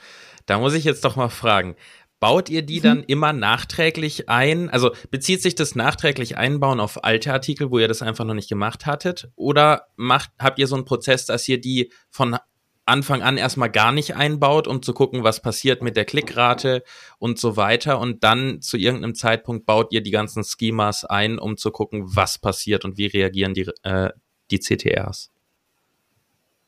Da 0.45 0.59
muss 0.59 0.73
ich 0.73 0.83
jetzt 0.83 1.05
doch 1.05 1.15
mal 1.15 1.29
fragen, 1.29 1.75
baut 2.23 2.49
ihr 2.49 2.61
die 2.61 2.79
mhm. 2.79 2.83
dann 2.83 3.03
immer 3.03 3.33
nachträglich 3.33 4.29
ein? 4.29 4.69
Also 4.69 4.91
bezieht 5.11 5.41
sich 5.41 5.55
das 5.55 5.75
nachträglich 5.75 6.37
einbauen 6.37 6.79
auf 6.79 7.03
alte 7.03 7.33
Artikel, 7.33 7.69
wo 7.69 7.79
ihr 7.79 7.89
das 7.89 8.01
einfach 8.01 8.23
noch 8.23 8.33
nicht 8.33 8.47
gemacht 8.47 8.85
hattet? 8.85 9.29
Oder 9.35 9.87
macht, 9.97 10.31
habt 10.39 10.57
ihr 10.57 10.67
so 10.67 10.75
einen 10.75 10.85
Prozess, 10.85 11.25
dass 11.25 11.49
ihr 11.49 11.59
die 11.59 11.91
von 12.09 12.37
Anfang 12.85 13.23
an 13.23 13.35
erstmal 13.35 13.69
gar 13.69 13.91
nicht 13.91 14.15
einbaut, 14.15 14.69
um 14.69 14.81
zu 14.81 14.93
gucken, 14.93 15.25
was 15.25 15.41
passiert 15.41 15.81
mit 15.81 15.97
der 15.97 16.05
Klickrate 16.05 16.83
und 17.19 17.39
so 17.39 17.57
weiter. 17.57 17.99
Und 17.99 18.23
dann 18.23 18.61
zu 18.61 18.77
irgendeinem 18.77 19.15
Zeitpunkt 19.15 19.65
baut 19.65 19.91
ihr 19.91 19.99
die 19.99 20.11
ganzen 20.11 20.45
Schemas 20.45 21.03
ein, 21.03 21.39
um 21.39 21.57
zu 21.57 21.71
gucken, 21.71 22.05
was 22.15 22.37
passiert 22.37 22.85
und 22.85 22.97
wie 22.97 23.07
reagieren 23.07 23.53
die, 23.53 23.69
äh, 23.83 24.11
die 24.49 24.59
CTRs. 24.59 25.29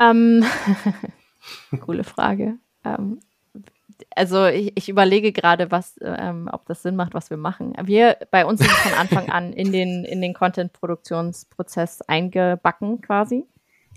Ähm, 0.01 0.43
coole 1.79 2.03
Frage. 2.03 2.57
Ähm, 2.83 3.21
also 4.15 4.45
ich, 4.45 4.73
ich 4.75 4.89
überlege 4.89 5.31
gerade, 5.31 5.71
was, 5.71 5.95
ähm, 6.01 6.49
ob 6.51 6.65
das 6.65 6.81
Sinn 6.81 6.95
macht, 6.95 7.13
was 7.13 7.29
wir 7.29 7.37
machen. 7.37 7.73
Wir 7.83 8.17
bei 8.31 8.45
uns 8.45 8.59
sind 8.59 8.71
von 8.71 8.93
Anfang 8.93 9.29
an 9.29 9.53
in 9.53 9.71
den 9.71 10.05
in 10.05 10.21
den 10.21 10.33
Content-Produktionsprozess 10.33 12.01
eingebacken 12.01 13.01
quasi 13.01 13.45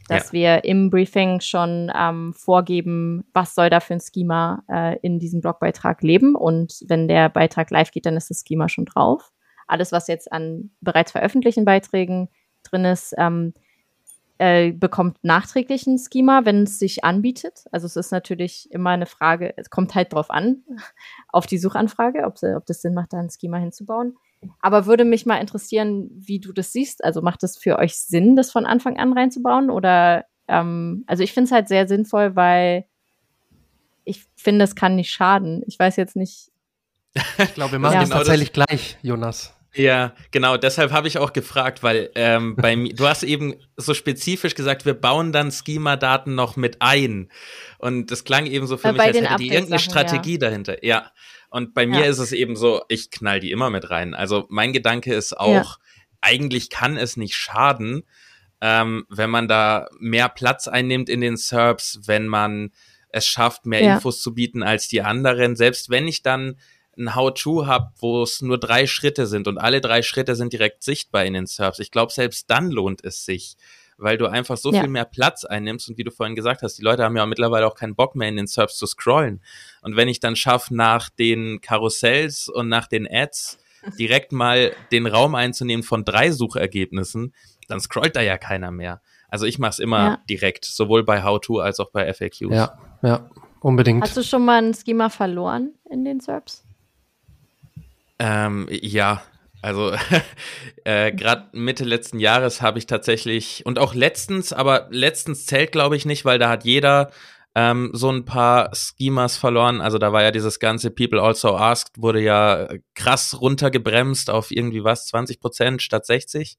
dass 0.08 0.28
ja. 0.28 0.32
wir 0.32 0.64
im 0.64 0.90
Briefing 0.90 1.40
schon 1.40 1.92
ähm, 1.94 2.32
vorgeben, 2.32 3.24
was 3.34 3.54
soll 3.54 3.70
da 3.70 3.78
für 3.80 3.94
ein 3.94 4.00
Schema 4.00 4.64
äh, 4.68 4.98
in 5.02 5.18
diesem 5.18 5.40
Blogbeitrag 5.40 6.02
leben. 6.02 6.34
Und 6.34 6.80
wenn 6.86 7.08
der 7.08 7.28
Beitrag 7.28 7.70
live 7.70 7.90
geht, 7.90 8.06
dann 8.06 8.16
ist 8.16 8.30
das 8.30 8.42
Schema 8.46 8.68
schon 8.68 8.86
drauf. 8.86 9.30
Alles, 9.66 9.92
was 9.92 10.08
jetzt 10.08 10.32
an 10.32 10.70
bereits 10.80 11.12
veröffentlichten 11.12 11.66
Beiträgen 11.66 12.28
drin 12.62 12.86
ist, 12.86 13.14
ähm, 13.18 13.52
äh, 14.38 14.72
bekommt 14.72 15.18
nachträglich 15.22 15.86
ein 15.86 15.98
Schema, 15.98 16.44
wenn 16.44 16.62
es 16.62 16.78
sich 16.78 17.04
anbietet. 17.04 17.64
Also 17.72 17.86
es 17.86 17.96
ist 17.96 18.12
natürlich 18.12 18.70
immer 18.70 18.90
eine 18.90 19.06
Frage, 19.06 19.52
es 19.56 19.68
kommt 19.68 19.94
halt 19.94 20.12
drauf 20.12 20.30
an, 20.30 20.62
auf 21.28 21.46
die 21.46 21.58
Suchanfrage, 21.58 22.24
ob, 22.24 22.42
ob 22.42 22.66
das 22.66 22.80
Sinn 22.80 22.94
macht, 22.94 23.12
da 23.12 23.18
ein 23.18 23.30
Schema 23.30 23.58
hinzubauen. 23.58 24.16
Aber 24.60 24.86
würde 24.86 25.04
mich 25.04 25.26
mal 25.26 25.38
interessieren, 25.38 26.08
wie 26.12 26.38
du 26.38 26.52
das 26.52 26.72
siehst. 26.72 27.04
Also 27.04 27.22
macht 27.22 27.42
es 27.42 27.56
für 27.56 27.78
euch 27.78 27.96
Sinn, 27.96 28.36
das 28.36 28.52
von 28.52 28.66
Anfang 28.66 28.96
an 28.96 29.12
reinzubauen? 29.12 29.70
Oder 29.70 30.26
ähm, 30.46 31.04
also 31.08 31.24
ich 31.24 31.32
finde 31.32 31.46
es 31.46 31.52
halt 31.52 31.66
sehr 31.66 31.88
sinnvoll, 31.88 32.36
weil 32.36 32.84
ich 34.04 34.24
finde, 34.36 34.64
es 34.64 34.76
kann 34.76 34.94
nicht 34.94 35.10
schaden. 35.10 35.62
Ich 35.66 35.78
weiß 35.78 35.96
jetzt 35.96 36.14
nicht. 36.14 36.52
ich 37.38 37.54
glaube, 37.54 37.72
wir 37.72 37.78
machen 37.80 37.94
ja. 37.94 38.00
das 38.00 38.10
tatsächlich 38.10 38.52
gleich, 38.52 38.96
Jonas. 39.02 39.57
Ja, 39.78 40.12
genau. 40.32 40.56
Deshalb 40.56 40.90
habe 40.90 41.06
ich 41.06 41.18
auch 41.18 41.32
gefragt, 41.32 41.82
weil 41.82 42.10
ähm, 42.16 42.56
bei 42.56 42.74
mir, 42.74 42.94
du 42.94 43.06
hast 43.06 43.22
eben 43.22 43.54
so 43.76 43.94
spezifisch 43.94 44.54
gesagt, 44.54 44.84
wir 44.84 44.94
bauen 44.94 45.32
dann 45.32 45.52
Schema-Daten 45.52 46.34
noch 46.34 46.56
mit 46.56 46.82
ein. 46.82 47.30
Und 47.78 48.10
das 48.10 48.24
klang 48.24 48.46
eben 48.46 48.66
so 48.66 48.76
für 48.76 48.88
äh, 48.88 48.92
mich, 48.92 49.00
als 49.00 49.16
hätte 49.16 49.36
die 49.36 49.48
irgendeine 49.48 49.78
Strategie 49.78 50.32
ja. 50.32 50.38
dahinter. 50.38 50.84
Ja. 50.84 51.12
Und 51.50 51.74
bei 51.74 51.86
mir 51.86 52.00
ja. 52.00 52.06
ist 52.06 52.18
es 52.18 52.32
eben 52.32 52.56
so, 52.56 52.82
ich 52.88 53.10
knall 53.10 53.40
die 53.40 53.52
immer 53.52 53.70
mit 53.70 53.88
rein. 53.88 54.14
Also 54.14 54.46
mein 54.48 54.72
Gedanke 54.72 55.14
ist 55.14 55.38
auch, 55.38 55.52
ja. 55.52 55.76
eigentlich 56.20 56.70
kann 56.70 56.96
es 56.96 57.16
nicht 57.16 57.36
schaden, 57.36 58.02
ähm, 58.60 59.06
wenn 59.08 59.30
man 59.30 59.46
da 59.46 59.88
mehr 60.00 60.28
Platz 60.28 60.66
einnimmt 60.66 61.08
in 61.08 61.20
den 61.20 61.36
SERPs, 61.36 62.00
wenn 62.06 62.26
man 62.26 62.72
es 63.10 63.26
schafft, 63.26 63.64
mehr. 63.64 63.94
Infos 63.94 64.20
zu 64.20 64.34
bieten 64.34 64.62
als 64.62 64.88
die 64.88 65.02
anderen. 65.02 65.56
Selbst 65.56 65.88
wenn 65.88 66.08
ich 66.08 66.22
dann 66.22 66.56
ein 66.98 67.14
How-To 67.14 67.66
habe, 67.66 67.92
wo 67.98 68.22
es 68.22 68.42
nur 68.42 68.58
drei 68.58 68.86
Schritte 68.86 69.26
sind 69.26 69.48
und 69.48 69.58
alle 69.58 69.80
drei 69.80 70.02
Schritte 70.02 70.34
sind 70.34 70.52
direkt 70.52 70.82
sichtbar 70.82 71.24
in 71.24 71.34
den 71.34 71.46
Serbs. 71.46 71.78
Ich 71.78 71.90
glaube, 71.90 72.12
selbst 72.12 72.50
dann 72.50 72.70
lohnt 72.70 73.04
es 73.04 73.24
sich, 73.24 73.56
weil 73.96 74.18
du 74.18 74.26
einfach 74.26 74.56
so 74.56 74.72
ja. 74.72 74.80
viel 74.80 74.88
mehr 74.88 75.04
Platz 75.04 75.44
einnimmst 75.44 75.88
und 75.88 75.98
wie 75.98 76.04
du 76.04 76.10
vorhin 76.10 76.36
gesagt 76.36 76.62
hast, 76.62 76.76
die 76.76 76.82
Leute 76.82 77.04
haben 77.04 77.16
ja 77.16 77.26
mittlerweile 77.26 77.66
auch 77.66 77.74
keinen 77.74 77.94
Bock 77.94 78.14
mehr 78.14 78.28
in 78.28 78.36
den 78.36 78.46
Serbs 78.46 78.76
zu 78.76 78.86
scrollen. 78.86 79.42
Und 79.82 79.96
wenn 79.96 80.08
ich 80.08 80.20
dann 80.20 80.36
schaffe, 80.36 80.74
nach 80.74 81.08
den 81.10 81.60
Karussells 81.60 82.48
und 82.48 82.68
nach 82.68 82.86
den 82.86 83.08
Ads 83.10 83.58
direkt 83.98 84.32
mal 84.32 84.72
den 84.92 85.06
Raum 85.06 85.34
einzunehmen 85.34 85.82
von 85.82 86.04
drei 86.04 86.30
Suchergebnissen, 86.30 87.34
dann 87.68 87.80
scrollt 87.80 88.16
da 88.16 88.20
ja 88.20 88.38
keiner 88.38 88.70
mehr. 88.70 89.00
Also 89.28 89.46
ich 89.46 89.58
mache 89.58 89.70
es 89.70 89.78
immer 89.78 89.98
ja. 89.98 90.18
direkt, 90.28 90.64
sowohl 90.64 91.04
bei 91.04 91.22
How-To 91.22 91.60
als 91.60 91.80
auch 91.80 91.90
bei 91.90 92.12
FAQs. 92.12 92.40
Ja, 92.50 92.78
ja, 93.02 93.28
unbedingt. 93.60 94.02
Hast 94.02 94.16
du 94.16 94.22
schon 94.22 94.44
mal 94.44 94.62
ein 94.62 94.74
Schema 94.74 95.10
verloren 95.10 95.74
in 95.90 96.04
den 96.04 96.20
SERPs? 96.20 96.64
Ähm, 98.18 98.66
ja, 98.70 99.22
also 99.62 99.92
äh, 100.84 101.12
gerade 101.12 101.48
Mitte 101.52 101.84
letzten 101.84 102.20
Jahres 102.20 102.62
habe 102.62 102.78
ich 102.78 102.86
tatsächlich 102.86 103.64
und 103.66 103.78
auch 103.78 103.94
letztens, 103.94 104.52
aber 104.52 104.88
letztens 104.90 105.46
zählt 105.46 105.72
glaube 105.72 105.96
ich 105.96 106.06
nicht, 106.06 106.24
weil 106.24 106.38
da 106.38 106.48
hat 106.48 106.64
jeder 106.64 107.10
ähm, 107.54 107.90
so 107.92 108.10
ein 108.10 108.24
paar 108.24 108.70
Schemas 108.74 109.36
verloren. 109.36 109.80
Also 109.80 109.98
da 109.98 110.12
war 110.12 110.22
ja 110.22 110.30
dieses 110.30 110.60
ganze 110.60 110.90
People 110.90 111.20
Also 111.20 111.56
Asked 111.56 112.00
wurde 112.00 112.20
ja 112.20 112.68
krass 112.94 113.40
runtergebremst 113.40 114.30
auf 114.30 114.50
irgendwie 114.50 114.84
was 114.84 115.06
20 115.06 115.40
Prozent 115.40 115.82
statt 115.82 116.06
60 116.06 116.56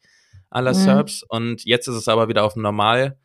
aller 0.49 0.72
mhm. 0.72 0.78
Serbs 0.78 1.24
und 1.24 1.64
jetzt 1.64 1.88
ist 1.88 1.95
es 1.95 2.07
aber 2.07 2.28
wieder 2.28 2.43
auf 2.43 2.53
dem 2.53 2.64
Normal 2.64 3.18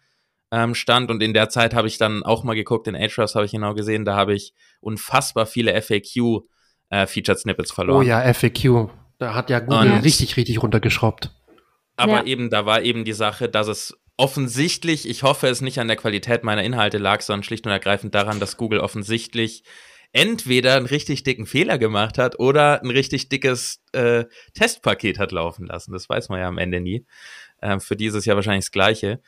ähm, 0.53 0.75
Stand 0.75 1.11
und 1.11 1.23
in 1.23 1.35
der 1.35 1.49
Zeit 1.49 1.75
habe 1.75 1.89
ich 1.89 1.99
dann 1.99 2.23
auch 2.23 2.45
mal 2.45 2.55
geguckt, 2.55 2.87
in 2.87 2.95
Ahrefs 2.95 3.35
habe 3.35 3.47
ich 3.47 3.53
genau 3.53 3.75
gesehen, 3.75 4.05
da 4.05 4.15
habe 4.15 4.35
ich 4.35 4.55
unfassbar 4.81 5.47
viele 5.47 5.81
FAQ 5.81 6.45
äh, 6.95 7.07
Featured 7.07 7.39
Snippets 7.39 7.73
verloren. 7.73 7.99
Oh 7.99 8.03
ja, 8.03 8.33
FAQ. 8.33 8.91
Da 9.19 9.35
hat 9.35 9.51
ja 9.51 9.61
Google 9.61 9.93
und, 9.93 10.05
richtig, 10.05 10.37
richtig 10.37 10.63
runtergeschraubt. 10.63 11.31
Aber 11.97 12.19
ja. 12.19 12.25
eben, 12.25 12.51
da 12.51 12.67
war 12.67 12.83
eben 12.83 13.05
die 13.05 13.13
Sache, 13.13 13.49
dass 13.49 13.69
es 13.69 13.99
offensichtlich, 14.17 15.09
ich 15.09 15.23
hoffe, 15.23 15.49
es 15.49 15.61
nicht 15.61 15.81
an 15.81 15.89
der 15.89 15.97
Qualität 15.97 16.45
meiner 16.45 16.63
Inhalte 16.63 16.99
lag, 16.99 17.21
sondern 17.21 17.43
schlicht 17.43 17.67
und 17.67 17.73
ergreifend 17.73 18.15
daran, 18.15 18.41
dass 18.41 18.57
Google 18.57 18.81
offensichtlich 18.81 19.65
entweder 20.13 20.77
einen 20.77 20.87
richtig 20.87 21.25
dicken 21.25 21.47
Fehler 21.47 21.79
gemacht 21.79 22.19
hat 22.19 22.39
oder 22.39 22.81
ein 22.83 22.91
richtig 22.91 23.29
dickes 23.29 23.83
äh, 23.93 24.25
Testpaket 24.55 25.19
hat 25.19 25.33
laufen 25.33 25.67
lassen. 25.67 25.93
Das 25.93 26.09
weiß 26.09 26.29
man 26.29 26.39
ja 26.39 26.47
am 26.47 26.59
Ende 26.59 26.81
nie. 26.81 27.05
Ähm, 27.61 27.81
für 27.81 27.97
dieses 27.97 28.25
Jahr 28.25 28.37
wahrscheinlich 28.37 28.67
das 28.67 28.73
Gleiche. 28.73 29.21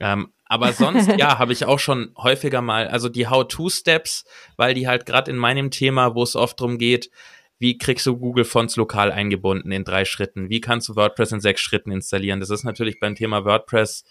Ähm, 0.00 0.32
aber 0.48 0.72
sonst, 0.72 1.08
ja, 1.18 1.38
habe 1.38 1.52
ich 1.52 1.64
auch 1.64 1.78
schon 1.78 2.12
häufiger 2.16 2.62
mal, 2.62 2.88
also 2.88 3.08
die 3.08 3.28
How-To-Steps, 3.28 4.24
weil 4.56 4.74
die 4.74 4.88
halt 4.88 5.06
gerade 5.06 5.30
in 5.30 5.36
meinem 5.36 5.70
Thema, 5.70 6.14
wo 6.14 6.22
es 6.22 6.36
oft 6.36 6.60
drum 6.60 6.78
geht, 6.78 7.10
wie 7.58 7.76
kriegst 7.76 8.06
du 8.06 8.16
Google 8.16 8.44
Fonts 8.44 8.76
lokal 8.76 9.10
eingebunden 9.10 9.72
in 9.72 9.84
drei 9.84 10.04
Schritten? 10.04 10.48
Wie 10.48 10.60
kannst 10.60 10.88
du 10.88 10.96
WordPress 10.96 11.32
in 11.32 11.40
sechs 11.40 11.60
Schritten 11.60 11.90
installieren? 11.90 12.38
Das 12.40 12.50
ist 12.50 12.64
natürlich 12.64 13.00
beim 13.00 13.16
Thema 13.16 13.44
WordPress 13.44 14.04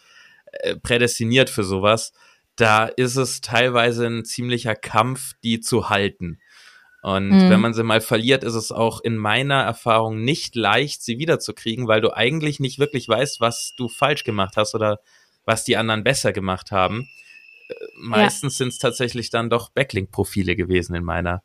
äh, 0.51 0.75
prädestiniert 0.75 1.49
für 1.49 1.63
sowas 1.63 2.11
da 2.57 2.85
ist 2.85 3.15
es 3.15 3.41
teilweise 3.41 4.07
ein 4.07 4.25
ziemlicher 4.25 4.75
Kampf, 4.75 5.33
die 5.43 5.61
zu 5.61 5.89
halten. 5.89 6.39
Und 7.03 7.29
mhm. 7.29 7.49
wenn 7.49 7.61
man 7.61 7.73
sie 7.73 7.83
mal 7.83 8.01
verliert, 8.01 8.43
ist 8.43 8.55
es 8.55 8.71
auch 8.71 8.99
in 8.99 9.15
meiner 9.15 9.61
Erfahrung 9.61 10.23
nicht 10.23 10.55
leicht, 10.55 11.03
sie 11.03 11.19
wiederzukriegen, 11.19 11.87
weil 11.87 12.01
du 12.01 12.11
eigentlich 12.11 12.59
nicht 12.59 12.79
wirklich 12.79 13.07
weißt, 13.07 13.39
was 13.39 13.75
du 13.77 13.87
falsch 13.87 14.23
gemacht 14.23 14.55
hast 14.57 14.75
oder 14.75 14.99
was 15.47 15.63
die 15.63 15.77
anderen 15.77 16.03
besser 16.03 16.33
gemacht 16.33 16.71
haben. 16.71 17.07
Äh, 17.69 17.73
meistens 17.95 18.55
ja. 18.55 18.57
sind 18.65 18.67
es 18.67 18.77
tatsächlich 18.77 19.31
dann 19.31 19.49
doch 19.49 19.69
Backlink-Profile 19.69 20.55
gewesen 20.55 20.93
in 20.93 21.03
meiner, 21.03 21.41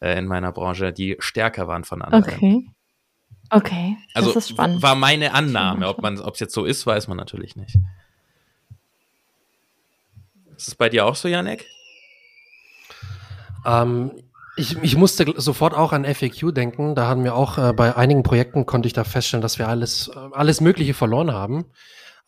äh, 0.00 0.18
in 0.18 0.26
meiner 0.26 0.52
Branche, 0.52 0.92
die 0.92 1.16
stärker 1.18 1.66
waren 1.68 1.84
von 1.84 2.00
anderen. 2.00 2.34
Okay. 2.34 2.66
Okay. 3.50 3.98
Also 4.14 4.32
das 4.32 4.44
ist 4.44 4.50
spannend. 4.50 4.82
war 4.82 4.94
meine 4.94 5.34
Annahme. 5.34 5.86
Ob 5.88 6.00
man, 6.00 6.18
ob 6.20 6.34
es 6.34 6.40
jetzt 6.40 6.54
so 6.54 6.64
ist, 6.64 6.86
weiß 6.86 7.08
man 7.08 7.18
natürlich 7.18 7.54
nicht. 7.54 7.76
Ist 10.56 10.68
es 10.68 10.74
bei 10.74 10.88
dir 10.88 11.04
auch 11.04 11.16
so, 11.16 11.28
Janek? 11.28 11.66
Ähm, 13.66 14.12
ich, 14.56 14.82
ich 14.82 14.96
musste 14.96 15.34
sofort 15.36 15.74
auch 15.74 15.92
an 15.92 16.04
FAQ 16.04 16.54
denken. 16.54 16.94
Da 16.94 17.06
haben 17.06 17.24
wir 17.24 17.34
auch 17.34 17.58
äh, 17.58 17.72
bei 17.74 17.94
einigen 17.94 18.22
Projekten 18.22 18.64
konnte 18.64 18.86
ich 18.86 18.94
da 18.94 19.04
feststellen, 19.04 19.42
dass 19.42 19.58
wir 19.58 19.68
alles, 19.68 20.08
äh, 20.14 20.18
alles 20.32 20.62
Mögliche 20.62 20.94
verloren 20.94 21.32
haben. 21.32 21.66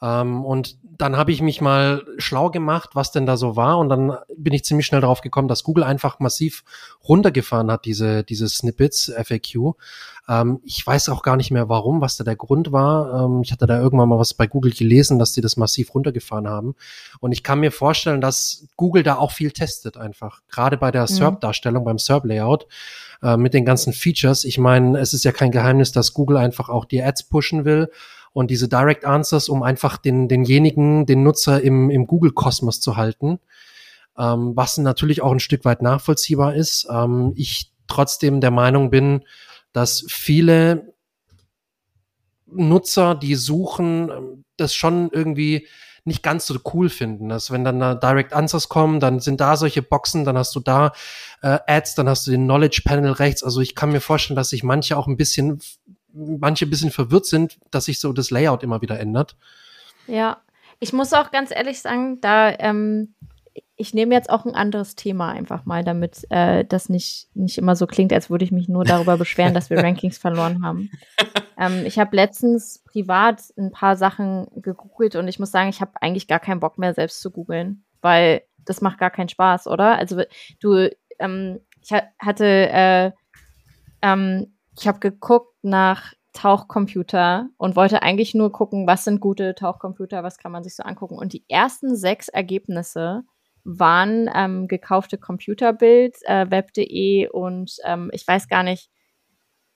Ähm, 0.02 0.44
und 0.44 0.78
dann 0.82 1.16
habe 1.16 1.32
ich 1.32 1.42
mich 1.42 1.60
mal 1.60 2.04
schlau 2.18 2.50
gemacht, 2.50 2.90
was 2.94 3.10
denn 3.10 3.26
da 3.26 3.36
so 3.36 3.56
war. 3.56 3.78
Und 3.78 3.88
dann 3.88 4.16
bin 4.36 4.52
ich 4.52 4.64
ziemlich 4.64 4.86
schnell 4.86 5.00
darauf 5.00 5.20
gekommen, 5.20 5.48
dass 5.48 5.64
Google 5.64 5.84
einfach 5.84 6.20
massiv 6.20 6.62
runtergefahren 7.08 7.70
hat, 7.70 7.84
diese, 7.84 8.22
diese 8.22 8.48
Snippets, 8.48 9.12
FAQ. 9.16 9.74
Ähm, 10.28 10.60
ich 10.64 10.86
weiß 10.86 11.08
auch 11.08 11.22
gar 11.22 11.36
nicht 11.36 11.50
mehr 11.50 11.68
warum, 11.68 12.00
was 12.00 12.16
da 12.16 12.24
der 12.24 12.36
Grund 12.36 12.72
war. 12.72 13.24
Ähm, 13.24 13.42
ich 13.42 13.52
hatte 13.52 13.66
da 13.66 13.80
irgendwann 13.80 14.08
mal 14.08 14.18
was 14.18 14.34
bei 14.34 14.46
Google 14.46 14.72
gelesen, 14.72 15.18
dass 15.18 15.32
die 15.32 15.40
das 15.40 15.56
massiv 15.56 15.94
runtergefahren 15.94 16.48
haben. 16.48 16.74
Und 17.20 17.32
ich 17.32 17.42
kann 17.42 17.60
mir 17.60 17.72
vorstellen, 17.72 18.20
dass 18.20 18.66
Google 18.76 19.02
da 19.02 19.16
auch 19.16 19.32
viel 19.32 19.50
testet 19.50 19.96
einfach. 19.96 20.42
Gerade 20.48 20.76
bei 20.76 20.90
der 20.90 21.02
mhm. 21.02 21.08
SERP-Darstellung, 21.08 21.84
beim 21.84 21.98
SERP-Layout 21.98 22.66
äh, 23.22 23.36
mit 23.36 23.54
den 23.54 23.64
ganzen 23.64 23.92
Features. 23.92 24.44
Ich 24.44 24.58
meine, 24.58 24.98
es 24.98 25.12
ist 25.12 25.24
ja 25.24 25.32
kein 25.32 25.50
Geheimnis, 25.50 25.92
dass 25.92 26.14
Google 26.14 26.36
einfach 26.36 26.68
auch 26.68 26.84
die 26.84 27.02
Ads 27.02 27.24
pushen 27.24 27.64
will 27.64 27.90
und 28.34 28.50
diese 28.50 28.68
Direct 28.68 29.06
Answers, 29.06 29.48
um 29.48 29.62
einfach 29.62 29.96
den, 29.96 30.28
denjenigen, 30.28 31.06
den 31.06 31.22
Nutzer 31.22 31.62
im, 31.62 31.88
im 31.88 32.06
Google-Kosmos 32.06 32.80
zu 32.80 32.96
halten, 32.96 33.38
ähm, 34.18 34.52
was 34.54 34.76
natürlich 34.76 35.22
auch 35.22 35.32
ein 35.32 35.40
Stück 35.40 35.64
weit 35.64 35.80
nachvollziehbar 35.80 36.54
ist. 36.54 36.86
Ähm, 36.90 37.32
ich 37.36 37.72
trotzdem 37.86 38.40
der 38.42 38.50
Meinung 38.50 38.90
bin, 38.90 39.22
dass 39.72 40.04
viele 40.08 40.92
Nutzer, 42.46 43.14
die 43.14 43.36
suchen, 43.36 44.10
ähm, 44.10 44.44
das 44.56 44.74
schon 44.74 45.10
irgendwie 45.12 45.66
nicht 46.04 46.22
ganz 46.22 46.46
so 46.46 46.58
cool 46.74 46.90
finden. 46.90 47.28
Dass 47.28 47.50
wenn 47.50 47.64
dann 47.64 47.80
da 47.80 47.94
Direct 47.94 48.32
Answers 48.32 48.68
kommen, 48.68 49.00
dann 49.00 49.20
sind 49.20 49.40
da 49.40 49.56
solche 49.56 49.82
Boxen, 49.82 50.24
dann 50.24 50.36
hast 50.36 50.54
du 50.54 50.60
da 50.60 50.92
äh, 51.42 51.58
Ads, 51.66 51.94
dann 51.94 52.08
hast 52.08 52.26
du 52.26 52.30
den 52.30 52.44
Knowledge 52.44 52.82
Panel 52.84 53.12
rechts. 53.12 53.42
Also 53.42 53.60
ich 53.60 53.74
kann 53.74 53.90
mir 53.90 54.00
vorstellen, 54.00 54.36
dass 54.36 54.50
sich 54.50 54.62
manche 54.62 54.96
auch 54.96 55.06
ein 55.06 55.16
bisschen 55.16 55.60
manche 56.14 56.66
ein 56.66 56.70
bisschen 56.70 56.90
verwirrt 56.90 57.26
sind, 57.26 57.58
dass 57.70 57.86
sich 57.86 58.00
so 58.00 58.12
das 58.12 58.30
Layout 58.30 58.62
immer 58.62 58.80
wieder 58.80 58.98
ändert. 58.98 59.36
Ja, 60.06 60.42
ich 60.80 60.92
muss 60.92 61.12
auch 61.12 61.30
ganz 61.30 61.50
ehrlich 61.50 61.80
sagen, 61.80 62.20
da 62.20 62.50
ähm, 62.58 63.14
ich 63.76 63.92
nehme 63.92 64.14
jetzt 64.14 64.30
auch 64.30 64.44
ein 64.44 64.54
anderes 64.54 64.94
Thema 64.94 65.30
einfach 65.30 65.64
mal, 65.64 65.82
damit 65.82 66.26
äh, 66.30 66.64
das 66.64 66.88
nicht, 66.88 67.28
nicht 67.34 67.58
immer 67.58 67.74
so 67.74 67.86
klingt, 67.86 68.12
als 68.12 68.30
würde 68.30 68.44
ich 68.44 68.52
mich 68.52 68.68
nur 68.68 68.84
darüber 68.84 69.16
beschweren, 69.16 69.54
dass 69.54 69.70
wir 69.70 69.78
Rankings 69.82 70.18
verloren 70.18 70.64
haben. 70.64 70.90
Ähm, 71.58 71.84
ich 71.84 71.98
habe 71.98 72.14
letztens 72.14 72.82
privat 72.84 73.42
ein 73.56 73.72
paar 73.72 73.96
Sachen 73.96 74.46
gegoogelt 74.56 75.16
und 75.16 75.26
ich 75.26 75.38
muss 75.38 75.50
sagen, 75.50 75.70
ich 75.70 75.80
habe 75.80 75.92
eigentlich 76.00 76.28
gar 76.28 76.40
keinen 76.40 76.60
Bock 76.60 76.78
mehr, 76.78 76.94
selbst 76.94 77.20
zu 77.20 77.30
googeln, 77.30 77.84
weil 78.00 78.42
das 78.64 78.80
macht 78.80 78.98
gar 78.98 79.10
keinen 79.10 79.28
Spaß, 79.28 79.66
oder? 79.66 79.98
Also 79.98 80.22
du, 80.60 80.90
ähm, 81.18 81.60
ich 81.80 81.90
hatte 82.18 82.46
äh, 82.46 83.10
ähm, 84.02 84.53
ich 84.78 84.88
habe 84.88 84.98
geguckt 84.98 85.54
nach 85.62 86.12
Tauchcomputer 86.32 87.48
und 87.56 87.76
wollte 87.76 88.02
eigentlich 88.02 88.34
nur 88.34 88.50
gucken, 88.50 88.86
was 88.86 89.04
sind 89.04 89.20
gute 89.20 89.54
Tauchcomputer, 89.54 90.22
was 90.22 90.38
kann 90.38 90.52
man 90.52 90.64
sich 90.64 90.74
so 90.74 90.82
angucken. 90.82 91.16
Und 91.16 91.32
die 91.32 91.44
ersten 91.48 91.94
sechs 91.96 92.28
Ergebnisse 92.28 93.22
waren 93.62 94.28
ähm, 94.34 94.68
gekaufte 94.68 95.16
Computerbild, 95.16 96.16
äh, 96.24 96.50
web.de 96.50 97.28
und 97.28 97.76
ähm, 97.84 98.10
ich 98.12 98.26
weiß 98.26 98.48
gar 98.48 98.62
nicht, 98.62 98.90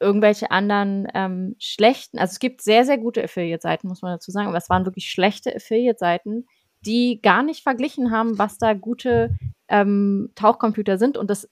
irgendwelche 0.01 0.51
anderen 0.51 1.09
ähm, 1.15 1.57
schlechten, 1.59 2.19
also 2.19 2.33
es 2.33 2.39
gibt 2.39 2.63
sehr, 2.63 2.85
sehr 2.85 2.99
gute 2.99 3.23
Affiliate-Seiten, 3.23 3.89
muss 3.89 4.03
man 4.03 4.13
dazu 4.13 4.31
sagen, 4.31 4.49
aber 4.49 4.59
es 4.59 4.71
waren 4.71 4.85
wirklich 4.85 5.11
schlechte 5.11 5.55
Affiliate-Seiten, 5.55 6.47
die 6.87 7.21
gar 7.23 7.43
nicht 7.43 7.63
verglichen 7.63 8.11
haben, 8.11 8.39
was 8.39 8.59
da 8.59 8.75
gute 8.75 9.35
ähm, 9.69 10.31
Tauchcomputer 10.35 10.99
sind. 10.99 11.17
Und 11.17 11.31
das 11.31 11.49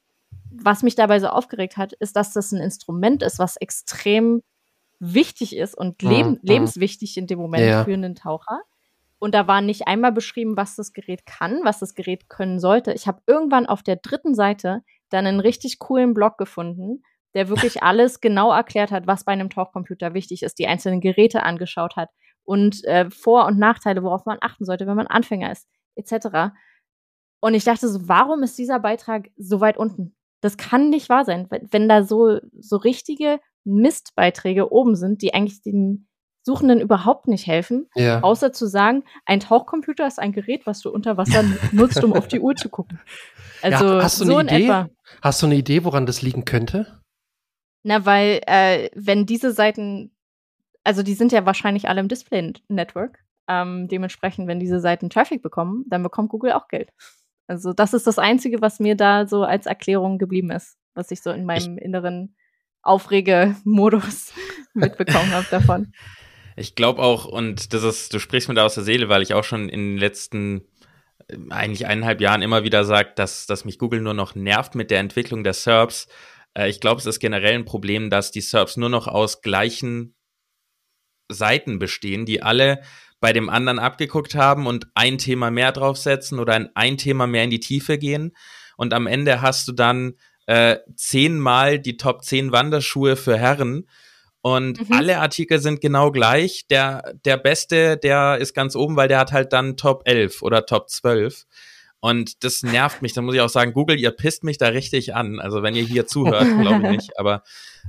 was 0.51 0.83
mich 0.83 0.95
dabei 0.95 1.21
so 1.21 1.29
aufgeregt 1.29 1.77
hat, 1.77 1.93
ist, 1.95 2.17
dass 2.17 2.33
das 2.33 2.53
ein 2.53 2.61
Instrument 2.61 3.23
ist, 3.23 3.39
was 3.39 3.57
extrem 3.57 4.43
wichtig 4.99 5.57
ist 5.57 5.77
und 5.77 6.03
mhm, 6.03 6.09
leb 6.09 6.27
mhm. 6.27 6.39
lebenswichtig 6.43 7.17
in 7.17 7.27
dem 7.27 7.39
Moment 7.39 7.65
ja. 7.65 7.85
für 7.85 7.93
einen 7.93 8.15
Taucher. 8.15 8.61
Und 9.19 9.35
da 9.35 9.47
war 9.47 9.61
nicht 9.61 9.89
einmal 9.89 10.13
beschrieben, 10.13 10.57
was 10.57 10.77
das 10.77 10.93
Gerät 10.93 11.25
kann, 11.25 11.61
was 11.65 11.79
das 11.79 11.95
Gerät 11.95 12.29
können 12.29 12.61
sollte. 12.61 12.93
Ich 12.93 13.07
habe 13.07 13.23
irgendwann 13.27 13.67
auf 13.67 13.83
der 13.83 13.97
dritten 13.97 14.35
Seite 14.35 14.83
dann 15.09 15.27
einen 15.27 15.41
richtig 15.41 15.79
coolen 15.79 16.13
Blog 16.13 16.37
gefunden, 16.37 17.03
der 17.35 17.49
wirklich 17.49 17.83
alles 17.83 18.21
genau 18.21 18.53
erklärt 18.53 18.91
hat, 18.91 19.07
was 19.07 19.25
bei 19.25 19.33
einem 19.33 19.51
Tauchcomputer 19.51 20.15
wichtig 20.15 20.43
ist, 20.43 20.59
die 20.59 20.67
einzelnen 20.67 21.01
Geräte 21.01 21.43
angeschaut 21.43 21.97
hat 21.97 22.11
und 22.45 22.85
äh, 22.85 23.11
Vor- 23.11 23.47
und 23.47 23.59
Nachteile, 23.59 24.03
worauf 24.03 24.27
man 24.27 24.39
achten 24.41 24.65
sollte, 24.65 24.87
wenn 24.87 24.97
man 24.97 25.07
Anfänger 25.07 25.51
ist, 25.51 25.69
etc. 25.95 26.55
Und 27.41 27.55
ich 27.55 27.65
dachte 27.65 27.89
so, 27.89 28.09
warum 28.09 28.43
ist 28.43 28.59
dieser 28.59 28.81
Beitrag 28.81 29.29
so 29.37 29.61
weit 29.61 29.77
unten? 29.77 30.16
Das 30.47 30.57
kann 30.57 30.91
nicht 30.91 31.09
wahr 31.09 31.25
sein, 31.25 31.49
wenn 31.51 31.89
da 31.89 32.05
so, 32.05 32.39
so 32.57 32.77
richtige 32.77 33.41
Mistbeiträge 33.65 34.71
oben 34.71 34.95
sind, 34.95 35.21
die 35.23 35.35
eigentlich 35.35 35.61
dem 35.61 36.07
Suchenden 36.45 36.81
überhaupt 36.81 37.27
nicht 37.27 37.49
helfen, 37.49 37.89
ja. 37.97 38.21
außer 38.21 38.53
zu 38.53 38.69
sagen, 38.69 39.03
ein 39.25 39.41
Tauchcomputer 39.41 40.07
ist 40.07 40.21
ein 40.21 40.31
Gerät, 40.31 40.65
was 40.65 40.79
du 40.79 40.91
unter 40.91 41.17
Wasser 41.17 41.43
nutzt, 41.73 42.05
um 42.05 42.13
auf 42.13 42.29
die 42.29 42.39
Uhr 42.39 42.55
zu 42.55 42.69
gucken. 42.69 43.01
Also 43.61 43.97
ja, 43.97 44.03
hast 44.05 44.21
du 44.21 44.27
so 44.27 44.37
eine 44.37 44.53
Idee? 44.53 44.65
Etwa. 44.67 44.89
Hast 45.21 45.43
du 45.43 45.47
eine 45.47 45.57
Idee, 45.57 45.83
woran 45.83 46.07
das 46.07 46.23
liegen 46.23 46.45
könnte? 46.45 47.01
Na, 47.83 48.07
weil 48.07 48.41
äh, 48.47 48.89
wenn 48.95 49.27
diese 49.27 49.51
Seiten, 49.51 50.15
also 50.85 51.03
die 51.03 51.15
sind 51.15 51.33
ja 51.33 51.45
wahrscheinlich 51.45 51.89
alle 51.89 51.99
im 51.99 52.07
Display-Network. 52.07 53.19
Ähm, 53.49 53.89
dementsprechend, 53.89 54.47
wenn 54.47 54.61
diese 54.61 54.79
Seiten 54.79 55.11
Traffic 55.11 55.43
bekommen, 55.43 55.85
dann 55.89 56.05
bekommt 56.05 56.29
Google 56.29 56.53
auch 56.53 56.69
Geld. 56.69 56.93
Also 57.47 57.73
das 57.73 57.95
ist 57.95 58.07
das 58.07 58.19
Einzige, 58.19 58.61
was 58.61 58.81
mir 58.81 58.97
da 58.97 59.27
so 59.27 59.45
als 59.45 59.67
Erklärung 59.67 60.19
geblieben 60.19 60.51
ist, 60.51 60.77
was 60.95 61.11
ich 61.11 61.23
so 61.23 61.31
in 61.31 61.45
meinem 61.45 61.79
ich 61.79 61.85
inneren 61.85 62.35
Aufrege-Modus 62.83 64.33
mitbekommen 64.75 65.33
habe 65.33 65.47
davon. 65.51 65.93
Ich 66.59 66.75
glaube 66.75 67.03
auch, 67.03 67.27
und 67.27 67.75
das 67.75 67.83
ist, 67.83 68.15
du 68.15 68.19
sprichst 68.19 68.49
mir 68.49 68.55
da 68.55 68.65
aus 68.65 68.77
der 68.77 68.83
Seele, 68.83 69.11
weil 69.11 69.21
ich 69.21 69.35
auch 69.35 69.45
schon 69.45 69.69
in 69.69 69.91
den 69.91 69.99
letzten 69.99 70.63
äh, 71.29 71.37
eigentlich 71.51 71.87
eineinhalb 71.87 72.23
Jahren 72.23 72.41
immer 72.41 72.65
wieder 72.65 72.85
sage, 72.85 73.13
dass, 73.15 73.45
dass 73.45 73.67
mich 73.67 73.79
Google 73.79 74.01
nur 74.01 74.15
noch 74.15 74.35
nervt 74.35 74.75
mit 74.75 74.91
der 74.91 75.01
Entwicklung 75.01 75.45
der 75.45 75.53
SERPs. 75.53 76.09
Äh, 76.55 76.71
ich 76.71 76.81
glaube, 76.81 76.99
es 76.99 77.05
ist 77.05 77.21
generell 77.21 77.53
ein 77.53 77.67
Problem, 77.67 78.09
dass 78.09 78.31
die 78.31 78.41
SERPs 78.41 78.79
nur 78.79 78.89
noch 78.89 79.07
aus 79.07 79.43
gleichen 79.43 80.15
Seiten 81.29 81.79
bestehen, 81.79 82.25
die 82.25 82.43
alle 82.43 82.81
bei 83.21 83.33
dem 83.33 83.49
anderen 83.49 83.79
abgeguckt 83.79 84.35
haben 84.35 84.67
und 84.67 84.87
ein 84.95 85.19
Thema 85.19 85.51
mehr 85.51 85.73
draufsetzen 85.73 86.39
oder 86.39 86.55
ein, 86.55 86.71
ein 86.75 86.99
Thema 86.99 87.27
mehr 87.27 87.45
in 87.45 87.51
die 87.51 87.61
Tiefe 87.61 87.99
gehen. 87.99 88.37
Und 88.77 88.93
am 88.93 89.07
Ende 89.07 89.41
hast 89.41 89.67
du 89.69 89.73
dann 89.73 90.15
äh, 90.47 90.79
zehnmal 90.95 91.79
die 91.79 91.97
Top 91.97 92.25
10 92.25 92.53
Wanderschuhe 92.53 93.17
für 93.17 93.39
Herren. 93.39 93.89
Und 94.43 94.89
mhm. 94.89 94.95
alle 94.95 95.19
Artikel 95.19 95.59
sind 95.59 95.81
genau 95.81 96.13
gleich. 96.13 96.67
Der, 96.69 97.15
der 97.25 97.37
beste, 97.37 97.97
der 97.97 98.39
ist 98.39 98.55
ganz 98.55 98.77
oben, 98.77 98.97
weil 98.97 99.09
der 99.09 99.19
hat 99.19 99.33
halt 99.33 99.53
dann 99.53 99.77
Top 99.77 100.03
11 100.05 100.43
oder 100.43 100.67
Top 100.67 100.89
12. 100.89 101.47
Und 101.99 102.45
das 102.45 102.63
nervt 102.63 103.03
mich. 103.03 103.15
Da 103.15 103.23
muss 103.23 103.35
ich 103.35 103.41
auch 103.41 103.49
sagen, 103.49 103.73
Google, 103.73 103.99
ihr 103.99 104.13
pisst 104.13 104.45
mich 104.45 104.59
da 104.59 104.69
richtig 104.69 105.15
an. 105.15 105.41
Also 105.41 105.63
wenn 105.63 105.75
ihr 105.75 105.83
hier 105.83 106.07
zuhört, 106.07 106.47
glaube 106.61 106.85
ich 106.85 106.91
nicht. 106.91 107.19
Aber 107.19 107.43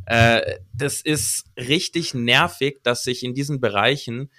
äh, 0.08 0.58
das 0.74 1.02
ist 1.02 1.46
richtig 1.58 2.16
nervig, 2.16 2.80
dass 2.82 3.04
sich 3.04 3.24
in 3.24 3.36
diesen 3.36 3.60
Bereichen 3.60 4.32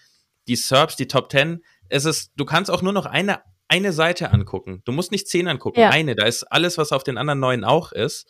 die 0.48 0.56
SERPs, 0.56 0.96
die 0.96 1.08
Top 1.08 1.30
10, 1.30 1.62
es 1.88 2.04
ist, 2.04 2.32
du 2.36 2.44
kannst 2.44 2.70
auch 2.70 2.82
nur 2.82 2.92
noch 2.92 3.06
eine, 3.06 3.40
eine 3.68 3.92
Seite 3.92 4.32
angucken. 4.32 4.82
Du 4.84 4.92
musst 4.92 5.12
nicht 5.12 5.28
zehn 5.28 5.48
angucken, 5.48 5.80
ja. 5.80 5.90
eine. 5.90 6.14
Da 6.14 6.26
ist 6.26 6.44
alles, 6.44 6.78
was 6.78 6.92
auf 6.92 7.04
den 7.04 7.18
anderen 7.18 7.40
neun 7.40 7.64
auch 7.64 7.92
ist. 7.92 8.28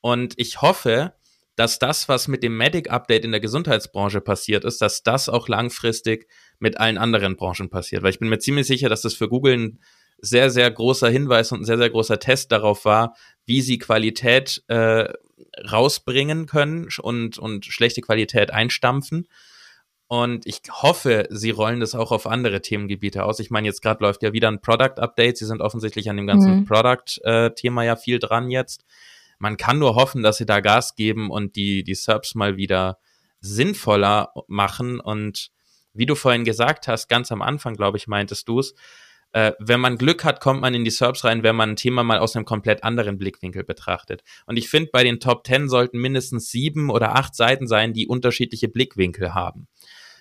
Und 0.00 0.34
ich 0.36 0.62
hoffe, 0.62 1.14
dass 1.56 1.78
das, 1.78 2.08
was 2.08 2.28
mit 2.28 2.42
dem 2.42 2.56
Medic-Update 2.56 3.24
in 3.24 3.32
der 3.32 3.40
Gesundheitsbranche 3.40 4.20
passiert 4.20 4.64
ist, 4.64 4.80
dass 4.80 5.02
das 5.02 5.28
auch 5.28 5.48
langfristig 5.48 6.28
mit 6.60 6.78
allen 6.78 6.98
anderen 6.98 7.36
Branchen 7.36 7.68
passiert. 7.68 8.02
Weil 8.02 8.10
ich 8.10 8.20
bin 8.20 8.28
mir 8.28 8.38
ziemlich 8.38 8.66
sicher, 8.66 8.88
dass 8.88 9.02
das 9.02 9.14
für 9.14 9.28
Google 9.28 9.58
ein 9.58 9.80
sehr, 10.20 10.50
sehr 10.50 10.70
großer 10.70 11.08
Hinweis 11.08 11.50
und 11.52 11.62
ein 11.62 11.64
sehr, 11.64 11.78
sehr 11.78 11.90
großer 11.90 12.18
Test 12.18 12.52
darauf 12.52 12.84
war, 12.84 13.14
wie 13.44 13.60
sie 13.60 13.78
Qualität 13.78 14.62
äh, 14.68 15.12
rausbringen 15.70 16.46
können 16.46 16.88
und, 17.02 17.38
und 17.38 17.64
schlechte 17.64 18.02
Qualität 18.02 18.52
einstampfen. 18.52 19.26
Und 20.08 20.46
ich 20.46 20.62
hoffe, 20.70 21.26
sie 21.28 21.50
rollen 21.50 21.80
das 21.80 21.94
auch 21.94 22.12
auf 22.12 22.26
andere 22.26 22.62
Themengebiete 22.62 23.24
aus. 23.24 23.40
Ich 23.40 23.50
meine, 23.50 23.68
jetzt 23.68 23.82
gerade 23.82 24.02
läuft 24.02 24.22
ja 24.22 24.32
wieder 24.32 24.48
ein 24.48 24.62
Product 24.62 24.98
Update. 24.98 25.36
Sie 25.36 25.44
sind 25.44 25.60
offensichtlich 25.60 26.08
an 26.08 26.16
dem 26.16 26.26
ganzen 26.26 26.60
mhm. 26.60 26.64
Product-Thema 26.64 27.82
äh, 27.82 27.86
ja 27.86 27.94
viel 27.94 28.18
dran 28.18 28.50
jetzt. 28.50 28.86
Man 29.38 29.58
kann 29.58 29.78
nur 29.78 29.96
hoffen, 29.96 30.22
dass 30.22 30.38
sie 30.38 30.46
da 30.46 30.60
Gas 30.60 30.94
geben 30.94 31.30
und 31.30 31.56
die, 31.56 31.84
die 31.84 31.94
Subs 31.94 32.34
mal 32.34 32.56
wieder 32.56 32.98
sinnvoller 33.40 34.32
machen. 34.46 34.98
Und 34.98 35.50
wie 35.92 36.06
du 36.06 36.14
vorhin 36.14 36.44
gesagt 36.44 36.88
hast, 36.88 37.08
ganz 37.08 37.30
am 37.30 37.42
Anfang, 37.42 37.74
glaube 37.74 37.98
ich, 37.98 38.08
meintest 38.08 38.48
du 38.48 38.60
es, 38.60 38.74
äh, 39.32 39.52
wenn 39.58 39.78
man 39.78 39.98
Glück 39.98 40.24
hat, 40.24 40.40
kommt 40.40 40.62
man 40.62 40.72
in 40.72 40.84
die 40.84 40.90
Serbs 40.90 41.22
rein, 41.24 41.42
wenn 41.42 41.54
man 41.54 41.72
ein 41.72 41.76
Thema 41.76 42.02
mal 42.02 42.18
aus 42.18 42.34
einem 42.34 42.46
komplett 42.46 42.82
anderen 42.82 43.18
Blickwinkel 43.18 43.62
betrachtet. 43.62 44.22
Und 44.46 44.56
ich 44.56 44.70
finde, 44.70 44.88
bei 44.90 45.04
den 45.04 45.20
Top 45.20 45.44
Ten 45.44 45.68
sollten 45.68 45.98
mindestens 45.98 46.50
sieben 46.50 46.88
oder 46.88 47.14
acht 47.14 47.34
Seiten 47.34 47.66
sein, 47.66 47.92
die 47.92 48.06
unterschiedliche 48.06 48.68
Blickwinkel 48.68 49.34
haben 49.34 49.68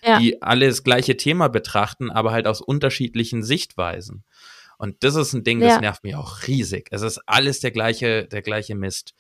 ja. 0.04 0.20
die 0.20 0.42
alle 0.42 0.68
das 0.68 0.84
gleiche 0.84 1.18
Thema 1.18 1.48
betrachten, 1.50 2.12
aber 2.12 2.32
halt 2.32 2.48
aus 2.48 2.62
unterschiedlichen 2.62 3.44
Sichtweisen. 3.44 4.24
Und 4.78 5.04
das 5.04 5.16
ist 5.16 5.34
ein 5.34 5.44
Ding, 5.44 5.60
das 5.60 5.74
ja. 5.74 5.82
nervt 5.82 6.04
mich 6.04 6.16
auch 6.16 6.48
riesig. 6.48 6.88
Es 6.92 7.02
ist 7.02 7.20
alles 7.26 7.60
der 7.60 7.72
gleiche, 7.72 8.26
der 8.26 8.42
gleiche 8.42 8.76
Mist. 8.76 9.16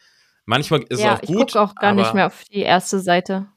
Manchmal 0.45 0.83
ist 0.89 1.01
ja, 1.01 1.15
es 1.15 1.21
auch 1.21 1.21
gut. 1.21 1.29
Ich 1.29 1.53
gucke 1.53 1.61
auch 1.61 1.75
gar 1.75 1.93
nicht 1.93 2.13
mehr 2.13 2.27
auf 2.27 2.43
die 2.45 2.61
erste 2.61 2.99
Seite. 2.99 3.47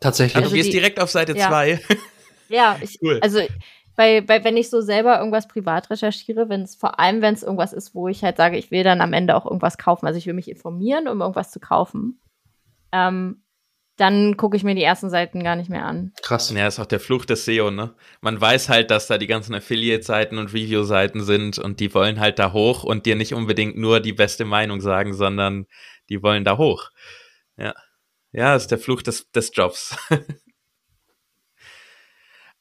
Tatsächlich. 0.00 0.36
Also, 0.36 0.50
du 0.50 0.56
gehst 0.56 0.68
die, 0.68 0.72
direkt 0.72 0.98
auf 0.98 1.10
Seite 1.10 1.34
2. 1.34 1.70
Ja, 1.70 1.78
ja 2.48 2.78
ich, 2.82 2.98
cool. 3.02 3.20
also 3.22 3.40
bei, 3.94 4.20
bei, 4.20 4.42
wenn 4.42 4.56
ich 4.56 4.68
so 4.68 4.80
selber 4.80 5.18
irgendwas 5.18 5.46
privat 5.46 5.90
recherchiere, 5.90 6.48
wenn 6.48 6.62
es 6.62 6.74
vor 6.74 6.98
allem, 6.98 7.22
wenn 7.22 7.34
es 7.34 7.42
irgendwas 7.42 7.72
ist, 7.72 7.94
wo 7.94 8.08
ich 8.08 8.24
halt 8.24 8.36
sage, 8.36 8.56
ich 8.56 8.70
will 8.70 8.82
dann 8.82 9.00
am 9.00 9.12
Ende 9.12 9.36
auch 9.36 9.46
irgendwas 9.46 9.78
kaufen. 9.78 10.06
Also 10.06 10.18
ich 10.18 10.26
will 10.26 10.34
mich 10.34 10.50
informieren, 10.50 11.08
um 11.08 11.20
irgendwas 11.20 11.50
zu 11.50 11.60
kaufen. 11.60 12.20
Ähm, 12.90 13.42
dann 13.96 14.36
gucke 14.36 14.56
ich 14.56 14.64
mir 14.64 14.74
die 14.74 14.82
ersten 14.82 15.10
Seiten 15.10 15.44
gar 15.44 15.56
nicht 15.56 15.68
mehr 15.70 15.84
an. 15.84 16.12
Krass. 16.22 16.50
Ja, 16.50 16.66
ist 16.66 16.80
auch 16.80 16.86
der 16.86 17.00
Fluch 17.00 17.24
des 17.24 17.44
SEO, 17.44 17.70
ne? 17.70 17.94
Man 18.20 18.40
weiß 18.40 18.68
halt, 18.68 18.90
dass 18.90 19.06
da 19.06 19.18
die 19.18 19.26
ganzen 19.26 19.54
Affiliate-Seiten 19.54 20.38
und 20.38 20.52
Review-Seiten 20.52 21.22
sind 21.22 21.58
und 21.58 21.78
die 21.80 21.92
wollen 21.94 22.18
halt 22.18 22.38
da 22.38 22.52
hoch 22.52 22.84
und 22.84 23.06
dir 23.06 23.16
nicht 23.16 23.34
unbedingt 23.34 23.76
nur 23.76 24.00
die 24.00 24.12
beste 24.12 24.44
Meinung 24.44 24.80
sagen, 24.80 25.14
sondern 25.14 25.66
die 26.08 26.22
wollen 26.22 26.44
da 26.44 26.56
hoch. 26.56 26.90
Ja. 27.56 27.74
Ja, 28.32 28.56
ist 28.56 28.68
der 28.68 28.78
Fluch 28.78 29.02
des, 29.02 29.30
des 29.30 29.50
Jobs. 29.54 29.96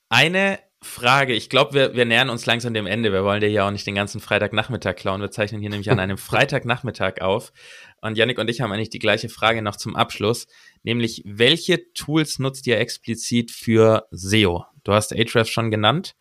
Eine 0.09 0.59
Frage, 0.83 1.33
ich 1.33 1.49
glaube, 1.49 1.73
wir, 1.73 1.93
wir 1.95 2.05
nähern 2.05 2.29
uns 2.29 2.45
langsam 2.45 2.73
dem 2.73 2.87
Ende. 2.87 3.13
Wir 3.13 3.23
wollen 3.23 3.39
dir 3.39 3.49
ja 3.49 3.67
auch 3.67 3.71
nicht 3.71 3.85
den 3.85 3.95
ganzen 3.95 4.19
Freitagnachmittag 4.19 4.95
klauen. 4.95 5.21
Wir 5.21 5.31
zeichnen 5.31 5.61
hier 5.61 5.69
nämlich 5.69 5.91
an 5.91 5.99
einem 6.01 6.17
Freitagnachmittag 6.17 7.21
auf. 7.21 7.53
Und 8.01 8.17
Yannick 8.17 8.39
und 8.39 8.49
ich 8.49 8.61
haben 8.61 8.71
eigentlich 8.71 8.89
die 8.89 8.99
gleiche 8.99 9.29
Frage 9.29 9.61
noch 9.61 9.75
zum 9.75 9.95
Abschluss, 9.95 10.47
nämlich 10.83 11.21
welche 11.25 11.93
Tools 11.93 12.39
nutzt 12.39 12.65
ihr 12.65 12.79
explizit 12.79 13.51
für 13.51 14.07
SEO? 14.09 14.65
Du 14.83 14.93
hast 14.93 15.13
Ahrefs 15.13 15.49
schon 15.49 15.69
genannt. 15.69 16.15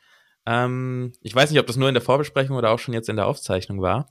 Ähm, 0.47 1.12
ich 1.22 1.35
weiß 1.35 1.51
nicht, 1.51 1.61
ob 1.61 1.66
das 1.66 1.76
nur 1.76 1.89
in 1.89 1.95
der 1.95 2.03
Vorbesprechung 2.03 2.57
oder 2.57 2.70
auch 2.70 2.78
schon 2.78 2.95
jetzt 2.95 3.09
in 3.09 3.16
der 3.16 3.26
Aufzeichnung 3.26 3.81
war, 3.81 4.11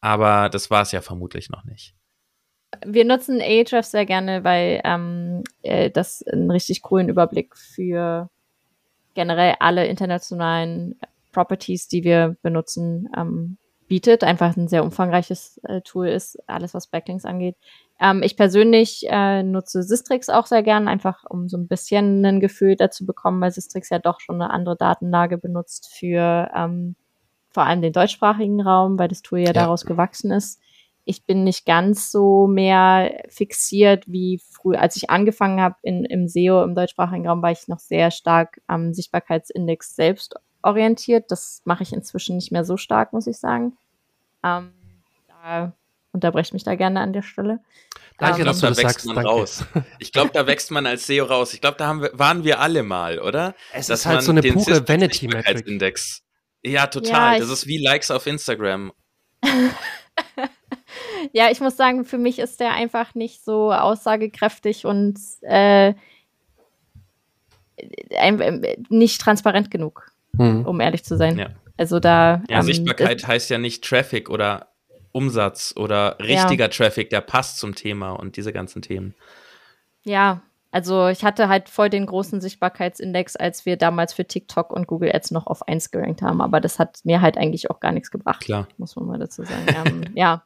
aber 0.00 0.48
das 0.48 0.70
war 0.70 0.82
es 0.82 0.92
ja 0.92 1.00
vermutlich 1.00 1.50
noch 1.50 1.64
nicht. 1.64 1.94
Wir 2.84 3.04
nutzen 3.04 3.40
Ahrefs 3.40 3.92
sehr 3.92 4.06
gerne, 4.06 4.42
weil 4.42 4.80
ähm, 4.84 5.44
äh, 5.62 5.90
das 5.90 6.22
einen 6.26 6.50
richtig 6.50 6.82
coolen 6.82 7.08
Überblick 7.08 7.56
für 7.56 8.28
generell 9.14 9.54
alle 9.60 9.86
internationalen 9.86 10.98
Properties, 11.30 11.86
die 11.86 12.02
wir 12.02 12.36
benutzen, 12.42 13.08
ähm, 13.16 13.58
bietet. 13.94 14.24
Einfach 14.24 14.56
ein 14.56 14.66
sehr 14.66 14.82
umfangreiches 14.82 15.60
äh, 15.62 15.80
Tool 15.82 16.08
ist, 16.08 16.36
alles 16.48 16.74
was 16.74 16.88
Backlinks 16.88 17.24
angeht. 17.24 17.54
Ähm, 18.00 18.24
ich 18.24 18.36
persönlich 18.36 19.06
äh, 19.08 19.44
nutze 19.44 19.84
Sistrix 19.84 20.28
auch 20.28 20.46
sehr 20.46 20.64
gern, 20.64 20.88
einfach 20.88 21.22
um 21.30 21.48
so 21.48 21.56
ein 21.56 21.68
bisschen 21.68 22.24
ein 22.26 22.40
Gefühl 22.40 22.74
dazu 22.74 23.06
bekommen, 23.06 23.40
weil 23.40 23.52
Sistrix 23.52 23.90
ja 23.90 24.00
doch 24.00 24.18
schon 24.18 24.42
eine 24.42 24.50
andere 24.50 24.76
Datenlage 24.76 25.38
benutzt 25.38 25.94
für 25.96 26.50
ähm, 26.56 26.96
vor 27.50 27.66
allem 27.66 27.82
den 27.82 27.92
deutschsprachigen 27.92 28.60
Raum, 28.60 28.98
weil 28.98 29.06
das 29.06 29.22
Tool 29.22 29.38
ja, 29.38 29.46
ja. 29.46 29.52
daraus 29.52 29.86
gewachsen 29.86 30.32
ist. 30.32 30.60
Ich 31.04 31.24
bin 31.24 31.44
nicht 31.44 31.64
ganz 31.64 32.10
so 32.10 32.48
mehr 32.48 33.22
fixiert 33.28 34.06
wie 34.08 34.40
früher, 34.50 34.80
als 34.80 34.96
ich 34.96 35.08
angefangen 35.08 35.60
habe 35.60 35.76
in, 35.82 36.04
im 36.04 36.26
SEO 36.26 36.64
im 36.64 36.74
deutschsprachigen 36.74 37.28
Raum, 37.28 37.42
war 37.42 37.52
ich 37.52 37.68
noch 37.68 37.78
sehr 37.78 38.10
stark 38.10 38.60
am 38.66 38.92
Sichtbarkeitsindex 38.92 39.94
selbst 39.94 40.34
orientiert. 40.62 41.30
Das 41.30 41.62
mache 41.64 41.84
ich 41.84 41.92
inzwischen 41.92 42.34
nicht 42.34 42.50
mehr 42.50 42.64
so 42.64 42.76
stark, 42.76 43.12
muss 43.12 43.28
ich 43.28 43.38
sagen. 43.38 43.76
Ähm, 44.44 44.72
da 45.42 45.72
unterbreche 46.12 46.54
mich 46.54 46.64
da 46.64 46.74
gerne 46.74 47.00
an 47.00 47.12
der 47.12 47.22
Stelle. 47.22 47.60
Danke, 48.18 48.40
ähm, 48.40 48.46
dass 48.46 48.60
du 48.60 48.62
da 48.62 48.68
das 48.68 48.78
wächst 48.78 48.92
sagst, 48.92 49.06
man 49.06 49.16
danke. 49.16 49.30
raus. 49.30 49.64
Ich 49.98 50.12
glaube, 50.12 50.30
da 50.32 50.46
wächst 50.46 50.70
man 50.70 50.86
als 50.86 51.06
SEO 51.06 51.24
raus. 51.24 51.52
Ich 51.54 51.60
glaube, 51.60 51.76
da 51.78 51.86
haben 51.86 52.02
wir, 52.02 52.10
waren 52.14 52.44
wir 52.44 52.60
alle 52.60 52.82
mal, 52.82 53.18
oder? 53.18 53.54
Es 53.72 53.88
Dass 53.88 54.00
ist 54.00 54.06
halt 54.06 54.22
so 54.22 54.30
eine 54.30 54.42
pure 54.42 54.86
Vanity-Metric. 54.86 55.66
Index. 55.66 56.22
Ja, 56.62 56.86
total. 56.86 57.34
Ja, 57.34 57.40
das 57.40 57.50
ist 57.50 57.66
wie 57.66 57.78
Likes 57.78 58.10
auf 58.10 58.26
Instagram. 58.26 58.92
ja, 61.32 61.50
ich 61.50 61.60
muss 61.60 61.76
sagen, 61.76 62.04
für 62.04 62.18
mich 62.18 62.38
ist 62.38 62.60
der 62.60 62.72
einfach 62.72 63.14
nicht 63.14 63.44
so 63.44 63.72
aussagekräftig 63.72 64.86
und 64.86 65.18
äh, 65.42 65.94
nicht 68.88 69.20
transparent 69.20 69.70
genug, 69.70 70.10
hm. 70.36 70.64
um 70.64 70.80
ehrlich 70.80 71.04
zu 71.04 71.16
sein. 71.16 71.38
Ja. 71.38 71.50
Also 71.76 72.00
da. 72.00 72.42
Ja, 72.48 72.58
ähm, 72.58 72.62
Sichtbarkeit 72.62 73.26
heißt 73.26 73.50
ja 73.50 73.58
nicht 73.58 73.84
Traffic 73.84 74.30
oder 74.30 74.68
Umsatz 75.12 75.74
oder 75.76 76.18
richtiger 76.20 76.64
ja. 76.64 76.68
Traffic, 76.68 77.10
der 77.10 77.20
passt 77.20 77.58
zum 77.58 77.74
Thema 77.74 78.12
und 78.12 78.36
diese 78.36 78.52
ganzen 78.52 78.82
Themen. 78.82 79.14
Ja, 80.04 80.42
also 80.74 81.06
ich 81.06 81.24
hatte 81.24 81.48
halt 81.48 81.68
voll 81.68 81.88
den 81.88 82.04
großen 82.04 82.40
Sichtbarkeitsindex, 82.40 83.36
als 83.36 83.64
wir 83.64 83.76
damals 83.76 84.12
für 84.12 84.24
TikTok 84.24 84.72
und 84.72 84.88
Google 84.88 85.14
Ads 85.14 85.30
noch 85.30 85.46
auf 85.46 85.68
1 85.68 85.92
gerankt 85.92 86.20
haben, 86.20 86.40
aber 86.40 86.60
das 86.60 86.80
hat 86.80 86.98
mir 87.04 87.20
halt 87.20 87.38
eigentlich 87.38 87.70
auch 87.70 87.78
gar 87.78 87.92
nichts 87.92 88.10
gebracht. 88.10 88.40
Klar. 88.40 88.66
Muss 88.76 88.96
man 88.96 89.06
mal 89.06 89.18
dazu 89.18 89.44
sagen. 89.44 89.66
ähm, 89.86 90.04
ja. 90.14 90.42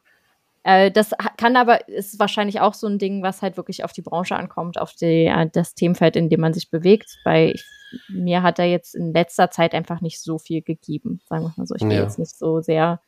Äh, 0.63 0.91
das 0.91 1.11
kann 1.37 1.55
aber, 1.55 1.87
ist 1.87 2.19
wahrscheinlich 2.19 2.59
auch 2.59 2.73
so 2.73 2.87
ein 2.87 2.99
Ding, 2.99 3.23
was 3.23 3.41
halt 3.41 3.57
wirklich 3.57 3.83
auf 3.83 3.93
die 3.93 4.01
Branche 4.01 4.35
ankommt, 4.35 4.79
auf 4.79 4.93
die, 4.93 5.25
äh, 5.25 5.49
das 5.51 5.73
Themenfeld, 5.73 6.15
in 6.15 6.29
dem 6.29 6.41
man 6.41 6.53
sich 6.53 6.69
bewegt, 6.69 7.17
weil 7.23 7.51
ich, 7.51 7.63
mir 8.09 8.43
hat 8.43 8.59
er 8.59 8.65
jetzt 8.65 8.95
in 8.95 9.13
letzter 9.13 9.49
Zeit 9.51 9.73
einfach 9.73 10.01
nicht 10.01 10.21
so 10.21 10.37
viel 10.37 10.61
gegeben, 10.61 11.21
sagen 11.27 11.43
wir 11.45 11.53
mal 11.55 11.65
so. 11.65 11.75
Ich 11.75 11.81
will 11.81 11.93
ja. 11.93 12.03
jetzt 12.03 12.19
nicht 12.19 12.37
so 12.37 12.61
sehr 12.61 13.01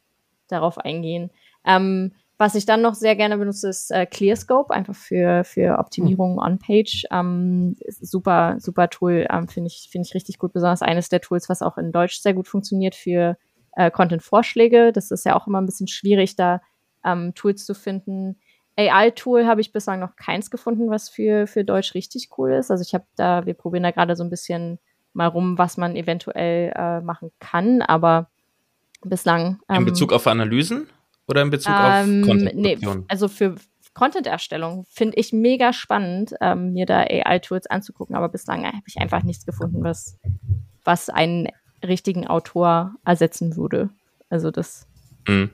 darauf 0.48 0.78
eingehen. 0.78 1.30
Ähm, 1.66 2.14
was 2.38 2.56
ich 2.56 2.66
dann 2.66 2.82
noch 2.82 2.96
sehr 2.96 3.16
gerne 3.16 3.38
benutze, 3.38 3.70
ist 3.70 3.92
äh, 3.92 4.08
ClearScope, 4.08 4.74
einfach 4.74 4.96
für, 4.96 5.44
für 5.44 5.78
Optimierung 5.78 6.40
on-page. 6.40 7.06
Ähm, 7.12 7.76
super, 7.88 8.56
super 8.58 8.90
Tool, 8.90 9.28
ähm, 9.30 9.48
finde 9.48 9.68
ich, 9.68 9.90
finde 9.92 10.08
ich 10.08 10.16
richtig 10.16 10.40
gut. 10.40 10.52
Besonders 10.52 10.82
eines 10.82 11.10
der 11.10 11.22
Tools, 11.22 11.50
was 11.50 11.62
auch 11.62 11.78
in 11.78 11.92
Deutsch 11.92 12.20
sehr 12.20 12.34
gut 12.34 12.48
funktioniert 12.48 12.96
für 12.96 13.38
äh, 13.74 13.92
Content-Vorschläge. 13.92 14.92
Das 14.92 15.12
ist 15.12 15.24
ja 15.24 15.40
auch 15.40 15.46
immer 15.46 15.62
ein 15.62 15.68
bisschen 15.68 15.88
schwierig, 15.88 16.36
da 16.36 16.62
ähm, 17.04 17.34
Tools 17.36 17.66
zu 17.66 17.74
finden. 17.74 18.38
AI-Tool 18.78 19.46
habe 19.46 19.62
ich 19.62 19.72
bislang 19.72 20.00
noch 20.00 20.16
keins 20.16 20.50
gefunden, 20.50 20.90
was 20.90 21.10
für, 21.10 21.48
für 21.48 21.64
Deutsch 21.64 21.94
richtig 21.94 22.30
cool 22.38 22.54
ist. 22.54 22.72
Also 22.72 22.84
ich 22.84 22.94
habe 22.94 23.06
da, 23.16 23.46
wir 23.46 23.54
probieren 23.54 23.84
da 23.84 23.92
gerade 23.92 24.16
so 24.16 24.24
ein 24.24 24.30
bisschen 24.30 24.80
mal 25.14 25.28
rum, 25.28 25.58
was 25.58 25.78
man 25.78 25.96
eventuell 25.96 26.72
äh, 26.76 27.02
machen 27.02 27.32
kann, 27.40 27.82
aber 27.82 28.30
bislang. 29.04 29.60
Ähm, 29.70 29.80
in 29.80 29.86
Bezug 29.86 30.14
auf 30.14 30.26
Analysen? 30.28 30.88
Oder 31.28 31.42
in 31.42 31.50
Bezug 31.50 31.74
ähm, 31.74 32.22
auf 32.22 32.28
Content? 32.28 32.56
Nee, 32.56 32.78
also 33.08 33.28
für 33.28 33.56
Content-Erstellung 33.94 34.86
finde 34.90 35.18
ich 35.18 35.34
mega 35.34 35.74
spannend, 35.74 36.34
ähm, 36.40 36.74
mir 36.74 36.86
da 36.86 37.02
AI-Tools 37.02 37.68
anzugucken, 37.68 38.16
aber 38.16 38.30
bislang 38.30 38.66
habe 38.66 38.84
ich 38.88 38.98
einfach 38.98 39.24
nichts 39.24 39.46
gefunden, 39.46 39.84
was, 39.84 40.18
was 40.84 41.10
einen 41.10 41.50
richtigen 41.84 42.28
Autor 42.28 42.96
ersetzen 43.06 43.58
würde. 43.58 43.90
Also 44.30 44.52
das. 44.52 44.88
Mhm. 45.28 45.50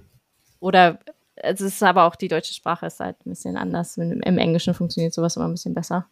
Oder 0.60 1.00
es 1.42 1.62
ist 1.62 1.84
aber 1.84 2.04
auch 2.06 2.16
die 2.16 2.28
deutsche 2.28 2.54
Sprache 2.54 2.86
ist 2.86 3.00
halt 3.00 3.18
ein 3.26 3.30
bisschen 3.30 3.58
anders. 3.58 3.98
Im 3.98 4.22
Englischen 4.22 4.74
funktioniert 4.74 5.14
sowas 5.14 5.36
immer 5.36 5.48
ein 5.48 5.54
bisschen 5.54 5.74
besser. 5.74 6.08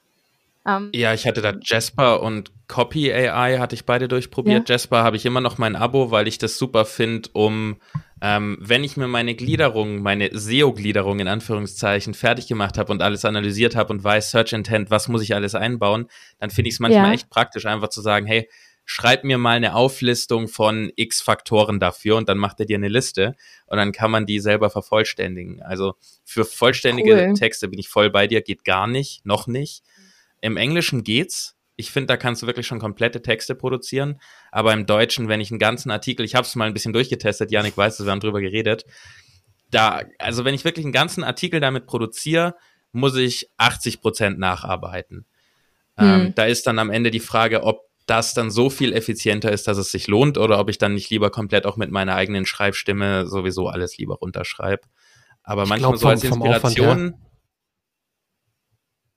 Um, 0.68 0.86
ähm, 0.86 0.90
ja, 0.96 1.14
ich 1.14 1.28
hatte 1.28 1.42
da 1.42 1.54
Jasper 1.62 2.24
und 2.24 2.52
Copy 2.68 3.14
AI 3.14 3.60
hatte 3.60 3.76
ich 3.76 3.86
beide 3.86 4.08
durchprobiert. 4.08 4.68
Ja. 4.68 4.74
Jasper 4.74 5.04
habe 5.04 5.16
ich 5.16 5.26
immer 5.26 5.42
noch 5.42 5.60
mein 5.60 5.76
Abo, 5.76 6.10
weil 6.10 6.28
ich 6.28 6.40
das 6.40 6.58
super 6.58 6.86
finde, 6.86 7.30
um 7.34 7.78
ähm, 8.22 8.58
wenn 8.60 8.84
ich 8.84 8.98
mir 8.98 9.08
meine 9.08 9.36
Gliederung, 9.36 10.02
meine 10.02 10.30
SEO-Gliederung 10.34 11.20
in 11.20 11.28
Anführungszeichen 11.28 12.16
fertig 12.16 12.48
gemacht 12.48 12.78
habe 12.80 12.92
und 12.92 13.04
alles 13.04 13.26
analysiert 13.26 13.76
habe 13.76 13.94
und 13.94 14.04
weiß 14.04 14.32
Search 14.32 14.54
Intent, 14.54 14.90
was 14.90 15.08
muss 15.08 15.22
ich 15.22 15.36
alles 15.36 15.54
einbauen, 15.54 16.08
dann 16.40 16.50
finde 16.50 16.70
ich 16.70 16.76
es 16.76 16.80
manchmal 16.80 17.08
ja. 17.08 17.14
echt 17.14 17.30
praktisch, 17.30 17.68
einfach 17.68 17.90
zu 17.90 18.02
sagen, 18.02 18.26
hey, 18.26 18.50
schreib 18.86 19.24
mir 19.24 19.38
mal 19.38 19.58
eine 19.58 19.76
Auflistung 19.76 20.48
von 20.48 20.92
x 20.96 21.22
Faktoren 21.22 21.80
dafür 21.80 22.18
und 22.18 22.30
dann 22.30 22.38
macht 22.38 22.60
er 22.60 22.68
dir 22.68 22.78
eine 22.78 22.88
Liste 22.88 23.36
und 23.66 23.78
dann 23.78 23.92
kann 23.92 24.12
man 24.12 24.28
die 24.28 24.40
selber 24.40 24.70
vervollständigen. 24.70 25.62
Also 25.64 25.96
für 26.24 26.46
vollständige 26.46 27.28
cool. 27.28 27.34
Texte 27.34 27.68
bin 27.68 27.80
ich 27.80 27.90
voll 27.90 28.12
bei 28.12 28.28
dir, 28.28 28.42
geht 28.42 28.64
gar 28.64 28.88
nicht, 28.88 29.26
noch 29.26 29.48
nicht. 29.48 29.84
Im 30.40 30.56
Englischen 30.56 31.04
geht's. 31.04 31.56
Ich 31.78 31.92
finde, 31.92 32.08
da 32.08 32.18
kannst 32.18 32.42
du 32.42 32.48
wirklich 32.48 32.68
schon 32.68 32.80
komplette 32.80 33.22
Texte 33.22 33.56
produzieren. 33.56 34.22
Aber 34.52 34.72
im 34.72 34.86
Deutschen, 34.86 35.28
wenn 35.28 35.42
ich 35.42 35.52
einen 35.52 35.60
ganzen 35.60 35.92
Artikel, 35.92 36.24
ich 36.24 36.36
habe 36.36 36.46
es 36.46 36.56
mal 36.56 36.66
ein 36.66 36.74
bisschen 36.74 36.94
durchgetestet, 36.94 37.52
Janik 37.52 37.76
weiß 37.76 38.00
es, 38.00 38.06
wir 38.06 38.12
haben 38.12 38.22
drüber 38.22 38.40
geredet. 38.40 38.86
Da, 39.72 40.04
also 40.20 40.46
wenn 40.46 40.54
ich 40.54 40.64
wirklich 40.64 40.86
einen 40.86 40.94
ganzen 40.94 41.24
Artikel 41.24 41.60
damit 41.60 41.88
produziere, 41.88 42.56
muss 42.92 43.18
ich 43.18 43.50
80 43.58 44.00
Prozent 44.00 44.40
nacharbeiten. 44.40 45.26
Ähm, 45.98 46.06
hm. 46.06 46.22
Ähm, 46.22 46.36
da 46.36 46.46
ist 46.46 46.68
dann 46.68 46.80
am 46.80 46.92
Ende 46.92 47.12
die 47.12 47.20
Frage, 47.20 47.64
ob 47.64 47.90
das 48.06 48.34
dann 48.34 48.52
so 48.52 48.70
viel 48.70 48.94
effizienter 48.94 49.52
ist, 49.52 49.68
dass 49.68 49.78
es 49.78 49.92
sich 49.92 50.08
lohnt, 50.08 50.38
oder 50.38 50.60
ob 50.60 50.70
ich 50.70 50.78
dann 50.78 50.94
nicht 50.94 51.10
lieber 51.10 51.30
komplett 51.30 51.66
auch 51.66 51.78
mit 51.78 51.92
meiner 51.92 52.16
eigenen 52.16 52.46
Schreibstimme 52.46 53.28
sowieso 53.28 53.68
alles 53.68 53.98
lieber 53.98 54.16
runterschreibe. 54.16 54.84
Aber 55.44 55.64
ich 55.64 55.70
manchmal 55.70 55.92
glaub, 55.92 56.02
so 56.02 56.08
als 56.08 56.24
Inspiration. 56.24 57.16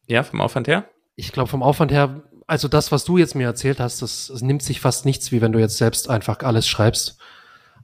Ja, 0.06 0.22
vom 0.22 0.40
Aufwand 0.40 0.68
her? 0.68 0.88
ich 1.18 1.32
glaube, 1.32 1.50
vom 1.50 1.64
Aufwand 1.64 1.90
her, 1.90 2.22
also 2.46 2.68
das, 2.68 2.92
was 2.92 3.04
du 3.04 3.18
jetzt 3.18 3.34
mir 3.34 3.44
erzählt 3.44 3.80
hast, 3.80 4.02
das, 4.02 4.28
das 4.28 4.40
nimmt 4.40 4.62
sich 4.62 4.80
fast 4.80 5.04
nichts, 5.04 5.32
wie 5.32 5.42
wenn 5.42 5.50
du 5.50 5.58
jetzt 5.58 5.76
selbst 5.76 6.08
einfach 6.08 6.38
alles 6.44 6.68
schreibst. 6.68 7.18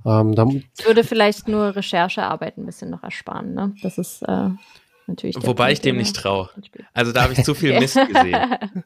Ähm, 0.06 0.36
würde 0.36 1.02
vielleicht 1.02 1.48
nur 1.48 1.74
Recherchearbeit 1.74 2.56
ein 2.56 2.64
bisschen 2.64 2.90
noch 2.90 3.02
ersparen, 3.02 3.54
ne? 3.54 3.74
Das 3.82 3.98
ist 3.98 4.22
äh, 4.22 4.50
natürlich. 5.06 5.36
Wobei 5.40 5.72
ich 5.72 5.80
dem 5.80 5.96
nicht 5.96 6.16
traue. 6.16 6.50
Also 6.92 7.12
da 7.12 7.22
habe 7.22 7.32
ich 7.32 7.42
zu 7.42 7.54
viel 7.54 7.78
Mist 7.80 7.94
gesehen. 7.94 8.36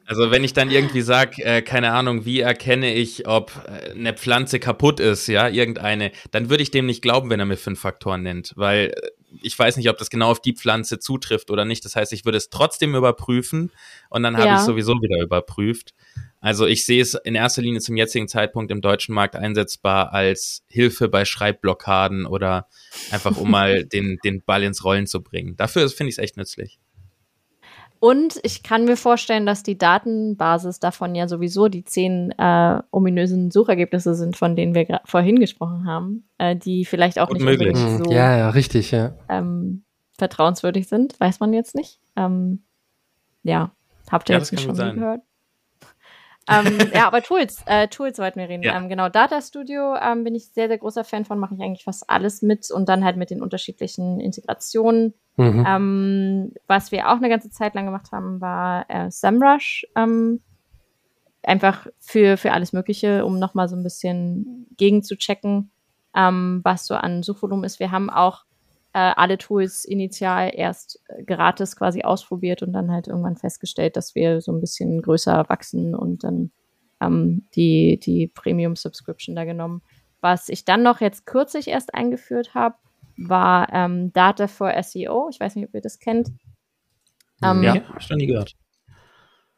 Also 0.05 0.31
wenn 0.31 0.43
ich 0.43 0.53
dann 0.53 0.71
irgendwie 0.71 1.01
sage, 1.01 1.43
äh, 1.43 1.61
keine 1.61 1.91
Ahnung, 1.91 2.25
wie 2.25 2.39
erkenne 2.39 2.93
ich, 2.93 3.27
ob 3.27 3.51
äh, 3.67 3.91
eine 3.91 4.13
Pflanze 4.13 4.59
kaputt 4.59 4.99
ist, 4.99 5.27
ja, 5.27 5.47
irgendeine, 5.47 6.11
dann 6.31 6.49
würde 6.49 6.63
ich 6.63 6.71
dem 6.71 6.85
nicht 6.85 7.01
glauben, 7.01 7.29
wenn 7.29 7.39
er 7.39 7.45
mir 7.45 7.57
fünf 7.57 7.79
Faktoren 7.79 8.23
nennt, 8.23 8.53
weil 8.55 8.93
äh, 8.95 9.09
ich 9.41 9.57
weiß 9.57 9.77
nicht, 9.77 9.89
ob 9.89 9.97
das 9.97 10.09
genau 10.09 10.31
auf 10.31 10.41
die 10.41 10.53
Pflanze 10.53 10.99
zutrifft 10.99 11.51
oder 11.51 11.65
nicht. 11.65 11.85
Das 11.85 11.95
heißt, 11.95 12.13
ich 12.13 12.25
würde 12.25 12.37
es 12.37 12.49
trotzdem 12.49 12.95
überprüfen 12.95 13.71
und 14.09 14.23
dann 14.23 14.37
habe 14.37 14.47
ja. 14.47 14.55
ich 14.55 14.61
sowieso 14.61 14.93
wieder 15.01 15.21
überprüft. 15.21 15.93
Also 16.41 16.65
ich 16.65 16.85
sehe 16.85 17.01
es 17.01 17.15
in 17.15 17.35
erster 17.35 17.61
Linie 17.61 17.81
zum 17.81 17.97
jetzigen 17.97 18.27
Zeitpunkt 18.27 18.71
im 18.71 18.81
deutschen 18.81 19.13
Markt 19.13 19.35
einsetzbar 19.35 20.13
als 20.13 20.63
Hilfe 20.67 21.09
bei 21.09 21.25
Schreibblockaden 21.25 22.25
oder 22.25 22.67
einfach 23.11 23.37
um 23.37 23.51
mal 23.51 23.83
den, 23.93 24.17
den 24.23 24.41
Ball 24.41 24.63
ins 24.63 24.83
Rollen 24.85 25.05
zu 25.05 25.21
bringen. 25.21 25.57
Dafür 25.57 25.87
finde 25.89 26.09
ich 26.09 26.15
es 26.15 26.23
echt 26.23 26.37
nützlich. 26.37 26.79
Und 28.01 28.39
ich 28.43 28.63
kann 28.63 28.85
mir 28.85 28.95
vorstellen, 28.95 29.45
dass 29.45 29.61
die 29.61 29.77
Datenbasis 29.77 30.79
davon 30.79 31.15
ja 31.15 31.27
sowieso 31.27 31.67
die 31.67 31.83
zehn 31.83 32.31
äh, 32.37 32.81
ominösen 32.91 33.51
Suchergebnisse 33.51 34.15
sind, 34.15 34.37
von 34.37 34.55
denen 34.55 34.73
wir 34.73 35.01
vorhin 35.03 35.37
gesprochen 35.37 35.85
haben, 35.85 36.23
äh, 36.37 36.55
die 36.55 36.85
vielleicht 36.85 37.19
auch 37.19 37.27
Gut 37.27 37.37
nicht 37.37 37.45
möglich. 37.45 37.75
so 37.75 38.05
hm, 38.05 38.11
ja, 38.11 38.37
ja, 38.37 38.49
richtig, 38.51 38.91
ja. 38.91 39.15
Ähm, 39.27 39.83
vertrauenswürdig 40.17 40.87
sind, 40.87 41.19
weiß 41.19 41.41
man 41.41 41.51
jetzt 41.51 41.75
nicht. 41.75 41.99
Ähm, 42.15 42.63
ja, 43.43 43.71
habt 44.09 44.29
ihr 44.29 44.35
ja, 44.35 44.39
jetzt 44.39 44.57
schon 44.61 44.75
gehört? 44.75 45.21
Ähm, 46.49 46.77
ja, 46.93 47.07
aber 47.07 47.21
Tools, 47.21 47.61
äh, 47.65 47.87
Tools 47.87 48.17
wollten 48.17 48.39
wir 48.39 48.49
reden. 48.49 48.63
Ja. 48.63 48.77
Ähm, 48.77 48.89
genau, 48.89 49.09
Data 49.09 49.41
Studio 49.41 49.95
ähm, 49.95 50.23
bin 50.23 50.35
ich 50.35 50.51
sehr, 50.51 50.67
sehr 50.67 50.77
großer 50.77 51.03
Fan 51.03 51.25
von, 51.25 51.39
mache 51.39 51.55
ich 51.55 51.61
eigentlich 51.61 51.83
fast 51.83 52.09
alles 52.09 52.41
mit 52.41 52.71
und 52.71 52.89
dann 52.89 53.03
halt 53.03 53.17
mit 53.17 53.29
den 53.29 53.41
unterschiedlichen 53.41 54.19
Integrationen. 54.19 55.13
Mhm. 55.37 55.65
Ähm, 55.67 56.53
was 56.67 56.91
wir 56.91 57.09
auch 57.09 57.17
eine 57.17 57.29
ganze 57.29 57.49
Zeit 57.49 57.75
lang 57.75 57.85
gemacht 57.85 58.11
haben, 58.11 58.41
war 58.41 58.85
äh, 58.89 59.09
SEMrush. 59.09 59.85
Ähm, 59.95 60.41
einfach 61.43 61.87
für, 61.99 62.37
für 62.37 62.51
alles 62.51 62.73
Mögliche, 62.73 63.25
um 63.25 63.39
nochmal 63.39 63.69
so 63.69 63.75
ein 63.75 63.83
bisschen 63.83 64.67
gegen 64.75 65.03
zu 65.03 65.15
checken, 65.15 65.71
ähm, 66.15 66.61
was 66.63 66.85
so 66.85 66.95
an 66.95 67.23
Suchvolumen 67.23 67.63
ist. 67.63 67.79
Wir 67.79 67.91
haben 67.91 68.09
auch 68.09 68.43
äh, 68.93 69.13
alle 69.15 69.37
Tools 69.37 69.85
initial 69.85 70.51
erst 70.53 71.01
äh, 71.07 71.23
gratis 71.23 71.75
quasi 71.75 72.01
ausprobiert 72.01 72.63
und 72.63 72.73
dann 72.73 72.91
halt 72.91 73.07
irgendwann 73.07 73.37
festgestellt, 73.37 73.95
dass 73.95 74.15
wir 74.15 74.41
so 74.41 74.51
ein 74.51 74.59
bisschen 74.59 75.01
größer 75.01 75.45
wachsen 75.47 75.93
und 75.93 76.23
dann 76.23 76.51
ähm, 77.01 77.47
die, 77.55 77.99
die 78.01 78.27
Premium-Subscription 78.27 79.35
da 79.35 79.45
genommen. 79.45 79.81
Was 80.21 80.49
ich 80.49 80.65
dann 80.65 80.83
noch 80.83 81.01
jetzt 81.01 81.25
kürzlich 81.25 81.67
erst 81.67 81.93
eingeführt 81.93 82.53
habe, 82.53 82.75
war 83.17 83.71
ähm, 83.71 84.11
Data 84.11 84.47
for 84.47 84.71
SEO. 84.81 85.29
Ich 85.31 85.39
weiß 85.39 85.55
nicht, 85.55 85.67
ob 85.67 85.75
ihr 85.75 85.81
das 85.81 85.99
kennt. 85.99 86.29
Ähm, 87.43 87.63
ja, 87.63 87.75
hab 87.75 88.01
ich 88.01 88.09
noch 88.09 88.17
nie 88.17 88.27
gehört. 88.27 88.55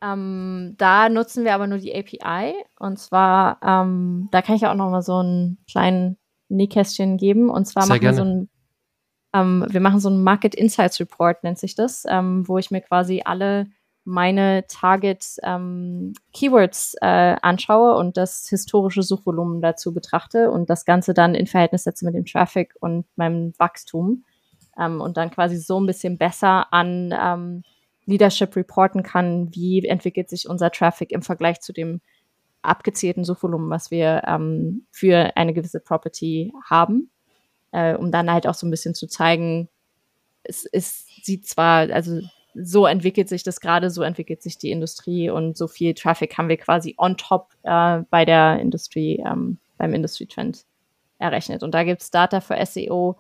Ähm, 0.04 0.76
da 0.78 1.10
nutzen 1.10 1.46
wir 1.46 1.54
aber 1.54 1.68
nur 1.68 1.78
die 1.78 1.96
API. 1.96 2.54
Und 2.80 3.00
zwar, 3.00 3.60
ähm, 3.64 4.30
da 4.32 4.42
kann 4.42 4.56
ich 4.56 4.66
auch 4.66 4.76
noch 4.76 4.90
mal 4.90 5.04
so 5.04 5.18
einen 5.18 5.60
kleinen 5.70 6.18
Nähkästchen 6.50 7.18
geben. 7.18 7.50
Und 7.50 7.66
zwar 7.66 7.84
Sehr 7.84 7.96
machen 7.96 8.02
wir 8.04 8.14
so 8.14 8.24
ein 8.24 8.50
ähm, 9.34 9.66
wir 9.70 9.80
machen 9.80 10.00
so 10.00 10.10
einen 10.10 10.24
Market 10.24 10.56
Insights 10.56 11.00
Report, 11.00 11.44
nennt 11.44 11.60
sich 11.60 11.76
das, 11.76 12.06
ähm, 12.08 12.48
wo 12.48 12.58
ich 12.58 12.72
mir 12.72 12.82
quasi 12.82 13.22
alle 13.24 13.68
meine 14.04 14.66
Target 14.68 15.38
ähm, 15.44 16.14
Keywords 16.34 16.96
äh, 17.02 17.36
anschaue 17.42 17.96
und 17.96 18.18
das 18.18 18.48
historische 18.50 19.04
Suchvolumen 19.04 19.62
dazu 19.62 19.94
betrachte 19.94 20.50
und 20.50 20.70
das 20.70 20.86
Ganze 20.86 21.14
dann 21.14 21.36
in 21.36 21.48
Verhältnis 21.48 21.84
setze 21.84 22.06
mit 22.06 22.16
dem 22.16 22.26
Traffic 22.26 22.74
und 22.80 23.06
meinem 23.16 23.54
Wachstum. 23.58 24.26
Ähm, 24.78 25.02
und 25.02 25.18
dann 25.18 25.30
quasi 25.30 25.58
so 25.58 25.80
ein 25.80 25.86
bisschen 25.86 26.18
besser 26.18 26.74
an 26.74 27.14
ähm, 27.18 27.64
Leadership 28.06 28.56
reporten 28.56 29.04
kann, 29.04 29.54
wie 29.54 29.86
entwickelt 29.86 30.30
sich 30.30 30.50
unser 30.50 30.72
Traffic 30.72 31.12
im 31.12 31.22
Vergleich 31.22 31.62
zu 31.62 31.72
dem 31.72 32.02
abgezielten 32.64 33.24
Suchvolumen, 33.24 33.70
was 33.70 33.92
wir 33.92 34.24
ähm, 34.26 34.88
für 34.92 35.36
eine 35.36 35.54
gewisse 35.54 35.80
Property 35.80 36.54
haben 36.70 37.12
äh, 37.72 37.96
um 37.96 38.12
dann 38.12 38.32
halt 38.32 38.48
auch 38.48 38.54
so 38.54 38.68
ein 38.68 38.72
bisschen 38.72 38.96
zu 38.96 39.08
zeigen, 39.08 39.70
es, 40.44 40.66
es 40.66 41.06
sieht 41.24 41.48
zwar, 41.48 41.92
also 41.92 42.22
so 42.54 42.86
entwickelt 42.86 43.30
sich 43.30 43.44
das 43.44 43.62
gerade, 43.62 43.90
so 43.90 44.02
entwickelt 44.02 44.42
sich 44.42 44.58
die 44.58 44.72
Industrie 44.72 45.30
und 45.30 45.58
so 45.58 45.68
viel 45.68 45.94
Traffic 45.94 46.38
haben 46.38 46.50
wir 46.50 46.58
quasi 46.58 46.96
on 46.98 47.18
top 47.18 47.54
äh, 47.64 48.00
bei 48.10 48.26
der 48.26 48.60
Industrie, 48.60 49.24
ähm, 49.26 49.58
beim 49.78 49.94
Industry 49.94 50.26
Trend 50.28 50.66
errechnet. 51.18 51.64
Und 51.64 51.74
da 51.74 51.84
gibt's 51.84 52.12
Data 52.12 52.42
für 52.42 52.64
SEO, 52.66 53.18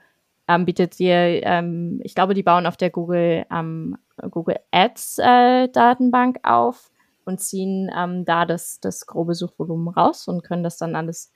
ähm, 0.48 0.66
bietet 0.66 1.00
dir, 1.00 1.44
ähm, 1.44 2.02
ich 2.04 2.16
glaube, 2.16 2.34
die 2.34 2.44
bauen 2.44 2.66
auf 2.66 2.76
der 2.76 2.90
Google, 2.90 3.46
ähm, 3.52 3.98
Google 4.30 4.58
Ads 4.72 5.20
äh, 5.20 5.70
Datenbank 5.70 6.40
auf 6.44 6.92
und 7.26 7.40
ziehen 7.40 7.90
ähm, 7.96 8.26
da 8.26 8.46
das, 8.46 8.80
das 8.80 9.06
grobe 9.06 9.36
Suchvolumen 9.36 9.88
raus 9.88 10.28
und 10.28 10.44
können 10.44 10.64
das 10.64 10.78
dann 10.78 10.96
alles, 10.96 11.32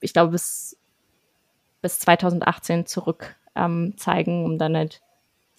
ich 0.00 0.12
glaube, 0.12 0.32
bis 0.32 0.78
bis 1.82 1.98
2018 1.98 2.86
zurück 2.86 3.36
ähm, 3.54 3.94
zeigen, 3.96 4.44
um 4.44 4.58
dann 4.58 4.76
halt 4.76 5.02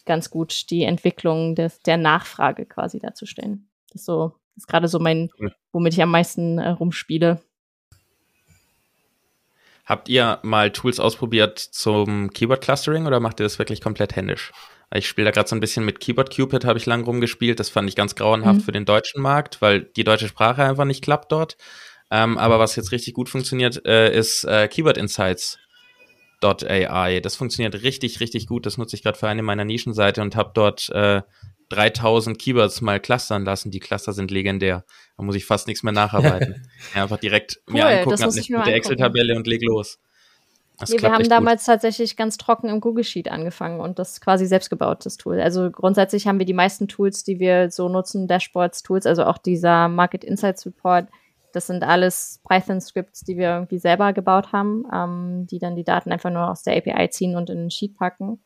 ganz 0.05 0.29
gut 0.29 0.69
die 0.69 0.83
Entwicklung 0.83 1.55
des, 1.55 1.79
der 1.81 1.97
Nachfrage 1.97 2.65
quasi 2.65 2.99
darzustellen. 2.99 3.67
Das 3.89 4.01
ist 4.01 4.05
so, 4.05 4.33
das 4.55 4.63
ist 4.63 4.67
gerade 4.67 4.87
so 4.87 4.99
mein, 4.99 5.29
womit 5.71 5.93
ich 5.93 6.01
am 6.01 6.11
meisten 6.11 6.57
äh, 6.57 6.69
rumspiele. 6.69 7.41
Habt 9.85 10.07
ihr 10.07 10.39
mal 10.43 10.71
Tools 10.71 10.99
ausprobiert 10.99 11.59
zum 11.59 12.31
Keyword 12.31 12.61
Clustering 12.61 13.05
oder 13.05 13.19
macht 13.19 13.39
ihr 13.39 13.43
das 13.43 13.59
wirklich 13.59 13.81
komplett 13.81 14.15
händisch? 14.15 14.53
Ich 14.95 15.07
spiele 15.07 15.25
da 15.25 15.31
gerade 15.31 15.49
so 15.49 15.55
ein 15.55 15.59
bisschen 15.59 15.83
mit 15.83 15.99
Keyboard 15.99 16.33
Cupid, 16.33 16.65
habe 16.65 16.77
ich 16.77 16.85
lang 16.85 17.03
rumgespielt. 17.03 17.59
Das 17.59 17.69
fand 17.69 17.89
ich 17.89 17.95
ganz 17.95 18.15
grauenhaft 18.15 18.59
mhm. 18.59 18.63
für 18.63 18.71
den 18.71 18.85
deutschen 18.85 19.21
Markt, 19.21 19.61
weil 19.61 19.81
die 19.81 20.03
deutsche 20.03 20.27
Sprache 20.27 20.63
einfach 20.63 20.85
nicht 20.85 21.03
klappt 21.03 21.31
dort. 21.31 21.57
Ähm, 22.11 22.37
aber 22.37 22.59
was 22.59 22.75
jetzt 22.75 22.91
richtig 22.91 23.13
gut 23.15 23.27
funktioniert, 23.27 23.85
äh, 23.85 24.15
ist 24.15 24.43
äh, 24.43 24.67
Keyword 24.67 24.97
Insights. 24.97 25.57
AI. 26.43 27.19
Das 27.21 27.35
funktioniert 27.35 27.81
richtig, 27.83 28.19
richtig 28.19 28.47
gut. 28.47 28.65
Das 28.65 28.77
nutze 28.77 28.95
ich 28.95 29.03
gerade 29.03 29.17
für 29.17 29.27
eine 29.27 29.43
meiner 29.43 29.65
Nischenseite 29.65 30.21
und 30.21 30.35
habe 30.35 30.51
dort 30.53 30.89
äh, 30.89 31.21
3000 31.69 32.37
Keywords 32.37 32.81
mal 32.81 32.99
clustern 32.99 33.45
lassen. 33.45 33.71
Die 33.71 33.79
Cluster 33.79 34.13
sind 34.13 34.31
legendär. 34.31 34.85
Da 35.17 35.23
muss 35.23 35.35
ich 35.35 35.45
fast 35.45 35.67
nichts 35.67 35.83
mehr 35.83 35.93
nacharbeiten. 35.93 36.67
ja, 36.95 37.03
einfach 37.03 37.17
direkt 37.17 37.61
cool, 37.67 37.73
mir 37.73 37.87
angucken, 37.87 38.21
habe 38.21 38.31
eine 38.31 38.41
gute 38.41 38.73
Excel-Tabelle 38.73 39.35
und 39.35 39.47
leg 39.47 39.63
los. 39.63 39.99
Nee, 40.89 41.01
wir 41.01 41.11
haben 41.11 41.29
damals 41.29 41.61
gut. 41.61 41.73
tatsächlich 41.73 42.17
ganz 42.17 42.37
trocken 42.37 42.67
im 42.67 42.81
Google 42.81 43.03
Sheet 43.03 43.29
angefangen 43.29 43.79
und 43.79 43.99
das 43.99 44.19
quasi 44.19 44.45
selbst 44.45 44.69
gebautes 44.69 45.17
Tool. 45.17 45.39
Also 45.39 45.69
grundsätzlich 45.69 46.27
haben 46.27 46.39
wir 46.39 46.45
die 46.45 46.53
meisten 46.53 46.87
Tools, 46.87 47.23
die 47.23 47.39
wir 47.39 47.69
so 47.69 47.89
nutzen, 47.89 48.27
Dashboards, 48.27 48.81
Tools, 48.83 49.05
also 49.05 49.23
auch 49.25 49.37
dieser 49.37 49.87
Market 49.87 50.23
Insights 50.23 50.65
Report, 50.65 51.07
das 51.53 51.67
sind 51.67 51.83
alles 51.83 52.41
Python-Scripts, 52.47 53.21
die 53.21 53.37
wir 53.37 53.49
irgendwie 53.49 53.77
selber 53.77 54.11
gebaut 54.11 54.51
haben, 54.51 54.85
ähm, 54.91 55.47
die 55.47 55.59
dann 55.59 55.75
die 55.75 55.83
Daten 55.83 56.11
einfach 56.11 56.31
nur 56.31 56.49
aus 56.49 56.63
der 56.63 56.75
API 56.75 57.09
ziehen 57.09 57.37
und 57.37 57.49
in 57.49 57.57
den 57.57 57.71
Sheet 57.71 57.95
packen. 57.95 58.43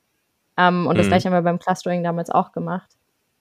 Ähm, 0.58 0.88
und 0.88 0.96
mhm. 0.96 0.98
das 0.98 1.08
gleiche 1.08 1.30
haben 1.30 1.34
wir 1.34 1.42
beim 1.42 1.60
Clustering 1.60 2.04
damals 2.04 2.30
auch 2.30 2.52
gemacht. 2.52 2.92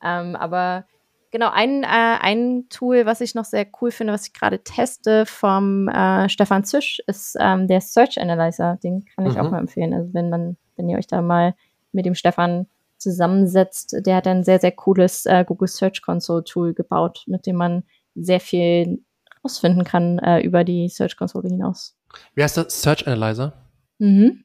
Ähm, 0.02 0.36
aber 0.36 0.84
genau, 1.30 1.50
ein, 1.50 1.82
äh, 1.82 1.86
ein 2.20 2.68
Tool, 2.70 3.06
was 3.06 3.20
ich 3.20 3.34
noch 3.34 3.44
sehr 3.44 3.66
cool 3.80 3.90
finde, 3.90 4.12
was 4.12 4.28
ich 4.28 4.34
gerade 4.34 4.62
teste 4.62 5.26
vom 5.26 5.88
äh, 5.88 6.28
Stefan 6.28 6.64
Zisch, 6.64 7.02
ist 7.06 7.36
ähm, 7.40 7.66
der 7.66 7.80
Search 7.80 8.20
Analyzer. 8.20 8.78
Den 8.82 9.04
kann 9.04 9.26
ich 9.26 9.34
mhm. 9.34 9.40
auch 9.40 9.50
mal 9.50 9.58
empfehlen. 9.58 9.92
Also 9.92 10.14
wenn 10.14 10.30
man, 10.30 10.56
wenn 10.76 10.88
ihr 10.88 10.98
euch 10.98 11.08
da 11.08 11.20
mal 11.22 11.54
mit 11.92 12.06
dem 12.06 12.14
Stefan 12.14 12.66
zusammensetzt, 12.98 13.96
der 14.06 14.16
hat 14.16 14.26
ein 14.26 14.44
sehr, 14.44 14.60
sehr 14.60 14.72
cooles 14.72 15.26
äh, 15.26 15.44
Google 15.44 15.68
Search 15.68 16.02
Console 16.02 16.44
Tool 16.44 16.72
gebaut, 16.72 17.24
mit 17.26 17.46
dem 17.46 17.56
man 17.56 17.82
sehr 18.14 18.40
viel 18.40 19.02
rausfinden 19.46 19.84
kann 19.84 20.18
äh, 20.18 20.40
über 20.40 20.64
die 20.64 20.88
Search 20.88 21.16
Console 21.16 21.48
hinaus. 21.48 21.96
Wie 22.34 22.42
heißt 22.42 22.56
das? 22.56 22.82
Search 22.82 23.06
Analyzer? 23.06 23.52
Mhm. 23.98 24.42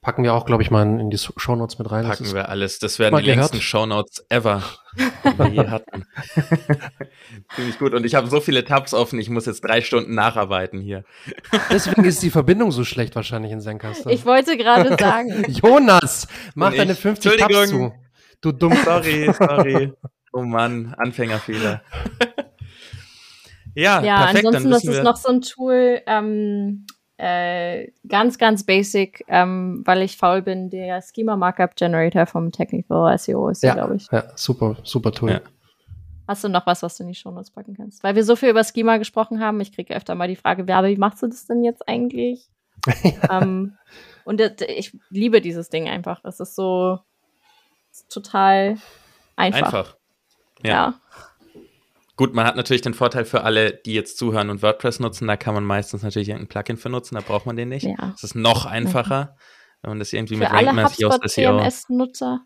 Packen 0.00 0.24
wir 0.24 0.34
auch, 0.34 0.46
glaube 0.46 0.64
ich, 0.64 0.70
mal 0.72 0.82
in 0.82 1.10
die 1.10 1.18
Show 1.18 1.54
Notes 1.54 1.78
mit 1.78 1.88
rein. 1.92 2.04
Packen 2.04 2.32
wir 2.34 2.48
alles. 2.48 2.80
Das 2.80 2.98
werden 2.98 3.16
die 3.20 3.24
längsten 3.24 3.60
Show 3.60 3.86
Notes 3.86 4.26
ever, 4.30 4.60
die 4.98 5.38
wir 5.38 5.48
je 5.48 5.68
hatten. 5.68 6.04
Ziemlich 7.54 7.78
gut. 7.78 7.94
Und 7.94 8.04
ich 8.04 8.16
habe 8.16 8.26
so 8.26 8.40
viele 8.40 8.64
Tabs 8.64 8.94
offen, 8.94 9.20
ich 9.20 9.30
muss 9.30 9.46
jetzt 9.46 9.60
drei 9.60 9.80
Stunden 9.80 10.14
nacharbeiten 10.14 10.80
hier. 10.80 11.04
Deswegen 11.70 12.04
ist 12.04 12.20
die 12.20 12.30
Verbindung 12.30 12.72
so 12.72 12.82
schlecht 12.82 13.14
wahrscheinlich 13.14 13.52
in 13.52 13.60
Zencaster. 13.60 14.10
Ich 14.10 14.26
wollte 14.26 14.56
gerade 14.56 14.96
sagen. 14.98 15.44
Jonas, 15.48 16.26
mach 16.56 16.74
deine 16.74 16.96
50 16.96 17.36
Tabs 17.36 17.68
zu. 17.68 17.92
Du 18.40 18.50
dumm. 18.50 18.74
Sorry, 18.84 19.32
sorry. 19.32 19.92
Oh 20.32 20.42
Mann, 20.42 20.94
Anfängerfehler. 20.98 21.82
Ja, 23.74 24.02
ja 24.02 24.24
perfekt, 24.24 24.46
ansonsten 24.46 24.70
das 24.70 24.84
ist 24.84 25.02
noch 25.02 25.16
so 25.16 25.28
ein 25.28 25.40
Tool, 25.40 26.00
ähm, 26.06 26.86
äh, 27.16 27.92
ganz, 28.08 28.36
ganz 28.36 28.64
basic, 28.64 29.24
ähm, 29.28 29.82
weil 29.84 30.02
ich 30.02 30.16
faul 30.16 30.42
bin, 30.42 30.70
der 30.70 31.02
Schema 31.02 31.36
Markup 31.36 31.76
Generator 31.76 32.26
vom 32.26 32.50
Technical 32.50 33.16
SEO 33.16 33.48
ist, 33.48 33.62
ja, 33.62 33.74
glaube 33.74 33.96
ich. 33.96 34.08
Ja, 34.10 34.24
super, 34.34 34.76
super 34.82 35.12
Tool. 35.12 35.30
Ja. 35.30 35.40
Hast 36.26 36.44
du 36.44 36.48
noch 36.48 36.66
was, 36.66 36.82
was 36.82 36.96
du 36.96 37.04
in 37.04 37.10
die 37.10 37.14
Shownotes 37.14 37.50
packen 37.50 37.76
kannst? 37.76 38.02
Weil 38.02 38.14
wir 38.14 38.24
so 38.24 38.36
viel 38.36 38.50
über 38.50 38.64
Schema 38.64 38.96
gesprochen 38.96 39.40
haben, 39.40 39.60
ich 39.60 39.72
kriege 39.72 39.94
öfter 39.94 40.14
mal 40.14 40.28
die 40.28 40.36
Frage, 40.36 40.64
ja, 40.68 40.78
aber 40.78 40.88
wie 40.88 40.96
machst 40.96 41.22
du 41.22 41.26
das 41.26 41.46
denn 41.46 41.62
jetzt 41.62 41.88
eigentlich? 41.88 42.48
ähm, 43.30 43.76
und 44.24 44.40
ich 44.40 44.96
liebe 45.10 45.40
dieses 45.40 45.68
Ding 45.68 45.88
einfach. 45.88 46.24
Es 46.24 46.40
ist 46.40 46.56
so 46.56 46.98
total 48.08 48.78
einfach. 49.36 49.62
Einfach. 49.62 49.96
ja. 50.62 50.70
ja. 50.70 50.94
Gut, 52.16 52.34
man 52.34 52.46
hat 52.46 52.56
natürlich 52.56 52.82
den 52.82 52.94
Vorteil 52.94 53.24
für 53.24 53.42
alle, 53.42 53.72
die 53.72 53.94
jetzt 53.94 54.18
zuhören 54.18 54.50
und 54.50 54.62
WordPress 54.62 55.00
nutzen, 55.00 55.26
da 55.26 55.36
kann 55.36 55.54
man 55.54 55.64
meistens 55.64 56.02
natürlich 56.02 56.28
irgendein 56.28 56.48
Plugin 56.48 56.76
für 56.76 56.90
nutzen, 56.90 57.14
da 57.14 57.22
braucht 57.22 57.46
man 57.46 57.56
den 57.56 57.70
nicht. 57.70 57.84
Ja. 57.84 58.12
Es 58.14 58.22
ist 58.22 58.34
noch 58.34 58.66
einfacher, 58.66 59.36
wenn 59.80 59.92
man 59.92 59.98
das 59.98 60.12
irgendwie 60.12 60.34
für 60.34 60.40
mit 60.40 60.52
Rankmäßig 60.52 61.06
aus 61.06 61.18
SEO. 61.24 61.58
CMS-Nutzer. 61.58 62.40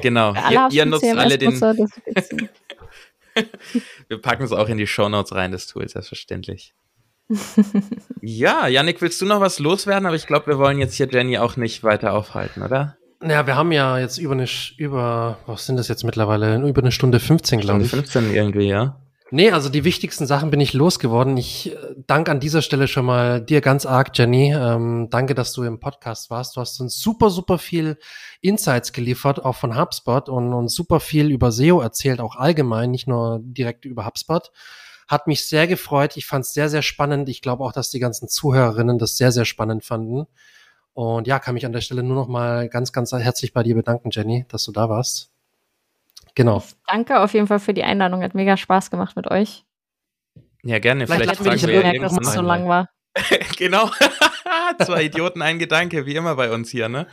genau, 0.00 0.34
ihr, 0.50 0.68
ihr 0.70 0.86
nutzt 0.86 1.04
alle 1.04 1.36
den. 1.36 1.52
Wir 4.08 4.20
packen 4.20 4.44
es 4.44 4.52
auch 4.52 4.68
in 4.68 4.78
die 4.78 4.86
Shownotes 4.86 5.34
rein, 5.34 5.52
das 5.52 5.66
Tool, 5.66 5.88
selbstverständlich. 5.88 6.74
ja, 8.20 8.66
Yannick, 8.68 9.00
willst 9.00 9.20
du 9.20 9.26
noch 9.26 9.40
was 9.40 9.58
loswerden? 9.58 10.06
Aber 10.06 10.16
ich 10.16 10.26
glaube, 10.26 10.48
wir 10.48 10.58
wollen 10.58 10.78
jetzt 10.78 10.94
hier 10.94 11.08
Jenny 11.10 11.38
auch 11.38 11.56
nicht 11.56 11.82
weiter 11.82 12.12
aufhalten, 12.12 12.62
oder? 12.62 12.98
Ja, 13.24 13.46
wir 13.46 13.56
haben 13.56 13.72
ja 13.72 13.98
jetzt 13.98 14.18
über 14.18 14.32
eine, 14.32 14.46
über, 14.76 15.38
was 15.46 15.66
sind 15.66 15.76
das 15.76 15.88
jetzt 15.88 16.02
mittlerweile? 16.02 16.56
Über 16.56 16.82
eine 16.82 16.92
Stunde 16.92 17.20
15, 17.20 17.60
glaube 17.60 17.82
ich. 17.82 17.90
15 17.90 18.34
irgendwie, 18.34 18.68
ja. 18.68 18.96
Nee, 19.34 19.50
also 19.50 19.70
die 19.70 19.84
wichtigsten 19.84 20.26
Sachen 20.26 20.50
bin 20.50 20.60
ich 20.60 20.74
losgeworden. 20.74 21.38
Ich 21.38 21.72
äh, 21.72 21.76
danke 22.06 22.30
an 22.30 22.38
dieser 22.38 22.60
Stelle 22.60 22.86
schon 22.86 23.06
mal 23.06 23.40
dir 23.40 23.62
ganz 23.62 23.86
arg, 23.86 24.10
Jenny. 24.12 24.52
Ähm, 24.52 25.08
danke, 25.08 25.34
dass 25.34 25.54
du 25.54 25.62
im 25.62 25.80
Podcast 25.80 26.28
warst. 26.28 26.54
Du 26.54 26.60
hast 26.60 26.78
uns 26.80 27.00
super, 27.00 27.30
super 27.30 27.56
viel 27.56 27.96
Insights 28.42 28.92
geliefert, 28.92 29.42
auch 29.42 29.56
von 29.56 29.78
HubSpot 29.78 30.28
und, 30.28 30.52
und 30.52 30.68
super 30.68 31.00
viel 31.00 31.30
über 31.30 31.50
SEO 31.50 31.80
erzählt, 31.80 32.20
auch 32.20 32.36
allgemein, 32.36 32.90
nicht 32.90 33.08
nur 33.08 33.40
direkt 33.42 33.86
über 33.86 34.04
HubSpot. 34.04 34.50
Hat 35.08 35.26
mich 35.26 35.46
sehr 35.46 35.66
gefreut. 35.66 36.18
Ich 36.18 36.26
fand 36.26 36.44
es 36.44 36.52
sehr, 36.52 36.68
sehr 36.68 36.82
spannend. 36.82 37.30
Ich 37.30 37.40
glaube 37.40 37.64
auch, 37.64 37.72
dass 37.72 37.88
die 37.88 38.00
ganzen 38.00 38.28
Zuhörerinnen 38.28 38.98
das 38.98 39.16
sehr, 39.16 39.32
sehr 39.32 39.46
spannend 39.46 39.82
fanden. 39.82 40.26
Und 40.94 41.26
ja, 41.26 41.38
kann 41.38 41.54
mich 41.54 41.64
an 41.64 41.72
der 41.72 41.80
Stelle 41.80 42.02
nur 42.02 42.16
noch 42.16 42.28
mal 42.28 42.68
ganz, 42.68 42.92
ganz 42.92 43.12
herzlich 43.12 43.52
bei 43.52 43.62
dir 43.62 43.74
bedanken, 43.74 44.10
Jenny, 44.10 44.44
dass 44.48 44.64
du 44.64 44.72
da 44.72 44.88
warst. 44.88 45.30
Genau. 46.34 46.62
Danke 46.86 47.20
auf 47.20 47.34
jeden 47.34 47.46
Fall 47.46 47.60
für 47.60 47.74
die 47.74 47.82
Einladung. 47.82 48.22
Hat 48.22 48.34
mega 48.34 48.56
Spaß 48.56 48.90
gemacht 48.90 49.16
mit 49.16 49.30
euch. 49.30 49.64
Ja, 50.62 50.78
gerne. 50.78 51.06
Vielleicht, 51.06 51.36
Vielleicht 51.36 51.60
fragen 51.60 51.72
wir 51.72 51.82
gemerkt, 51.82 52.02
dass 52.02 52.18
es 52.18 52.32
so 52.34 52.42
lang 52.42 52.68
war. 52.68 52.88
genau. 53.58 53.90
Zwei 54.84 55.04
Idioten, 55.04 55.42
ein 55.42 55.58
Gedanke, 55.58 56.06
wie 56.06 56.14
immer 56.14 56.34
bei 56.36 56.50
uns 56.50 56.70
hier, 56.70 56.88
ne? 56.88 57.06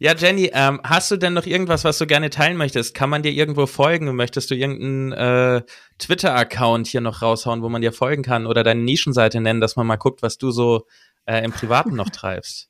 Ja, 0.00 0.14
Jenny, 0.14 0.50
ähm, 0.52 0.80
hast 0.82 1.10
du 1.10 1.16
denn 1.16 1.34
noch 1.34 1.46
irgendwas, 1.46 1.84
was 1.84 1.98
du 1.98 2.06
gerne 2.06 2.28
teilen 2.28 2.56
möchtest? 2.56 2.94
Kann 2.94 3.08
man 3.08 3.22
dir 3.22 3.30
irgendwo 3.30 3.66
folgen? 3.66 4.14
Möchtest 4.16 4.50
du 4.50 4.56
irgendeinen 4.56 5.12
äh, 5.12 5.62
Twitter-Account 5.98 6.88
hier 6.88 7.00
noch 7.00 7.22
raushauen, 7.22 7.62
wo 7.62 7.68
man 7.68 7.80
dir 7.80 7.92
folgen 7.92 8.22
kann 8.22 8.46
oder 8.46 8.64
deine 8.64 8.82
Nischenseite 8.82 9.40
nennen, 9.40 9.60
dass 9.60 9.76
man 9.76 9.86
mal 9.86 9.96
guckt, 9.96 10.20
was 10.20 10.36
du 10.36 10.50
so 10.50 10.86
äh, 11.26 11.44
im 11.44 11.52
Privaten 11.52 11.94
noch 11.94 12.08
treibst? 12.10 12.68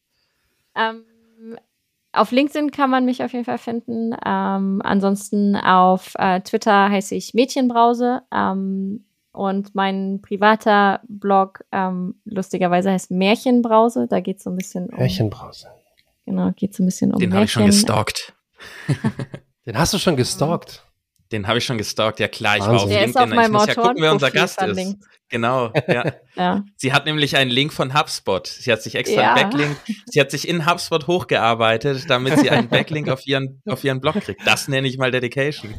Ähm, 0.77 1.05
auf 2.13 2.31
LinkedIn 2.31 2.71
kann 2.71 2.91
man 2.91 3.05
mich 3.05 3.23
auf 3.23 3.33
jeden 3.33 3.45
Fall 3.45 3.59
finden. 3.59 4.15
Ähm, 4.25 4.81
ansonsten 4.85 5.57
auf 5.57 6.13
äh, 6.19 6.41
Twitter 6.41 6.91
heiße 6.91 7.15
ich 7.15 7.35
Mädchenbrause. 7.35 8.23
Ähm, 8.33 9.05
und 9.33 9.75
mein 9.75 10.21
privater 10.23 11.01
Blog 11.09 11.65
ähm, 11.73 12.15
lustigerweise 12.25 12.93
heißt 12.93 13.11
Märchenbrause. 13.11 14.07
Da 14.09 14.21
geht 14.21 14.39
es 14.39 14.45
so 14.45 14.51
ein 14.51 14.57
bisschen 14.57 14.89
um. 14.91 14.99
Märchenbrause. 14.99 15.67
Genau, 16.25 16.53
geht 16.53 16.75
so 16.75 16.85
ein 16.85 16.87
bisschen 16.87 17.13
um. 17.13 17.19
Den 17.19 17.35
habe 17.35 17.45
ich 17.45 17.53
schon 17.53 17.67
gestalkt. 17.67 18.33
Den 19.67 19.77
hast 19.77 19.93
du 19.93 19.99
schon 19.99 20.17
gestalkt. 20.17 20.85
Den 21.33 21.49
habe 21.49 21.59
ich 21.59 21.65
schon 21.65 21.79
gestalkt, 21.79 22.21
ja 22.21 22.29
klar. 22.29 22.57
Ich 22.57 22.63
Wahnsinn. 22.63 22.77
war 22.77 22.83
auf 22.83 22.89
Der 22.89 23.01
LinkedIn. 23.07 23.11
Ist 23.11 23.17
auf 23.17 23.37
meinem 23.37 23.55
ich 23.55 23.61
muss 23.61 23.67
ja 23.67 23.75
gucken, 23.75 24.03
wer 24.03 24.13
unser 24.13 24.31
Gast 24.31 24.63
ist. 24.63 24.97
Genau, 25.31 25.73
ja. 25.89 26.13
ja. 26.37 26.65
Sie 26.77 26.93
hat 26.93 27.07
nämlich 27.07 27.37
einen 27.37 27.51
Link 27.51 27.73
von 27.73 27.99
HubSpot. 27.99 28.47
Sie 28.47 28.71
hat 28.71 28.83
sich 28.83 28.95
extra 28.95 29.21
ja. 29.21 29.35
einen 29.35 29.51
Backlink, 29.51 29.77
sie 30.07 30.21
hat 30.21 30.31
sich 30.31 30.47
in 30.47 30.67
HubSpot 30.67 31.07
hochgearbeitet, 31.07 32.09
damit 32.09 32.39
sie 32.39 32.51
einen 32.51 32.69
Backlink 32.69 33.09
auf 33.09 33.27
ihren, 33.27 33.63
auf 33.67 33.83
ihren 33.85 34.01
Blog 34.01 34.21
kriegt. 34.21 34.47
Das 34.47 34.69
nenne 34.69 34.87
ich 34.87 34.99
mal 34.99 35.11
Dedication. 35.11 35.75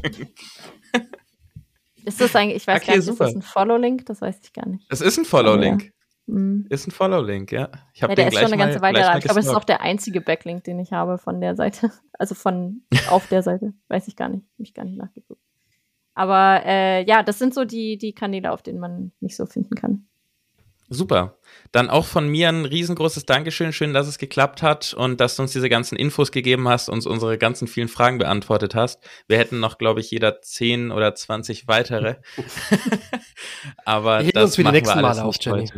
Ist 2.05 2.21
das 2.21 2.35
eigentlich, 2.35 2.57
ich 2.57 2.67
weiß 2.67 2.81
okay, 2.81 2.91
gar 2.91 2.95
nicht, 2.97 3.05
super. 3.05 3.25
ist 3.25 3.35
das 3.35 3.35
ein 3.35 3.41
Follow-Link? 3.41 4.05
Das 4.05 4.21
weiß 4.21 4.35
ich 4.43 4.53
gar 4.53 4.67
nicht. 4.67 4.85
Es 4.89 5.01
ist 5.01 5.17
ein 5.17 5.25
Follow-Link. 5.25 5.91
Mhm. 6.27 6.65
Ist 6.69 6.87
ein 6.87 6.91
Follow-Link, 6.91 7.51
ja. 7.51 7.69
Ich 7.93 8.01
habe 8.01 8.13
ja, 8.13 8.15
den 8.15 8.29
der 8.29 8.33
ist 8.33 8.39
schon 8.39 8.53
eine 8.53 8.63
ganze 8.63 8.81
Weile 8.81 8.99
da. 8.99 9.17
Ich 9.17 9.23
glaube, 9.23 9.39
es 9.39 9.45
ist 9.45 9.53
auch 9.53 9.63
der 9.63 9.81
einzige 9.81 10.21
Backlink, 10.21 10.63
den 10.63 10.79
ich 10.79 10.91
habe 10.91 11.17
von 11.17 11.41
der 11.41 11.55
Seite. 11.55 11.91
Also 12.17 12.33
von 12.33 12.81
auf 13.09 13.27
der 13.27 13.43
Seite. 13.43 13.73
Weiß 13.89 14.07
ich 14.07 14.15
gar 14.15 14.29
nicht. 14.29 14.45
Habe 14.53 14.63
ich 14.63 14.73
gar 14.73 14.85
nicht 14.85 14.97
nachgeguckt. 14.97 15.41
Aber 16.13 16.61
äh, 16.65 17.05
ja, 17.05 17.23
das 17.23 17.39
sind 17.39 17.53
so 17.53 17.65
die, 17.65 17.97
die 17.97 18.13
Kanäle, 18.13 18.53
auf 18.53 18.61
denen 18.61 18.79
man 18.79 19.11
mich 19.19 19.35
so 19.35 19.45
finden 19.45 19.75
kann. 19.75 20.07
Super. 20.87 21.37
Dann 21.73 21.89
auch 21.89 22.05
von 22.05 22.29
mir 22.29 22.47
ein 22.47 22.63
riesengroßes 22.63 23.25
Dankeschön. 23.25 23.73
Schön, 23.73 23.93
dass 23.93 24.07
es 24.07 24.17
geklappt 24.17 24.61
hat 24.61 24.93
und 24.93 25.19
dass 25.19 25.35
du 25.35 25.41
uns 25.41 25.51
diese 25.51 25.67
ganzen 25.67 25.97
Infos 25.97 26.31
gegeben 26.31 26.69
hast, 26.69 26.87
uns 26.87 27.05
unsere 27.05 27.37
ganzen 27.37 27.67
vielen 27.67 27.89
Fragen 27.89 28.17
beantwortet 28.17 28.75
hast. 28.75 29.03
Wir 29.27 29.37
hätten 29.37 29.59
noch, 29.59 29.77
glaube 29.77 29.99
ich, 29.99 30.09
jeder 30.09 30.41
10 30.41 30.91
oder 30.91 31.13
20 31.15 31.67
weitere. 31.67 32.15
Aber 33.85 34.23
wir 34.23 34.31
das 34.31 34.45
uns 34.45 34.55
für 34.55 34.63
die 34.63 34.71
nächsten 34.71 35.01
Male 35.01 35.23
auf, 35.25 35.35
Jenny. 35.41 35.69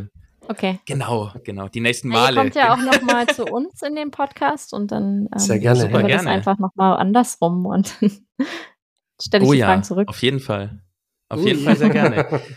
Okay. 0.49 0.79
Genau, 0.85 1.31
genau. 1.43 1.67
Die 1.67 1.81
nächsten 1.81 2.07
Male. 2.09 2.35
Ihr 2.35 2.41
kommt 2.41 2.55
ja 2.55 2.73
auch 2.73 2.77
noch 2.77 3.01
mal 3.01 3.27
zu 3.27 3.45
uns 3.45 3.81
in 3.81 3.95
dem 3.95 4.11
Podcast 4.11 4.73
und 4.73 4.91
dann 4.91 5.27
ähm, 5.31 5.39
Sehr 5.39 5.59
gerne. 5.59 5.81
Super 5.81 5.99
wir 5.99 6.07
gerne. 6.07 6.23
das 6.23 6.25
einfach 6.25 6.57
noch 6.57 6.75
mal 6.75 6.95
andersrum 6.95 7.65
und 7.65 7.87
stelle 9.21 9.43
ich 9.43 9.49
oh, 9.49 9.53
die 9.53 9.61
Fragen 9.61 9.81
ja, 9.81 9.83
zurück. 9.83 10.09
Auf 10.09 10.21
jeden 10.21 10.39
Fall. 10.39 10.81
Auf 11.29 11.39
Ui. 11.39 11.47
jeden 11.47 11.63
Fall 11.63 11.75
sehr 11.75 11.89
gerne. 11.89 12.41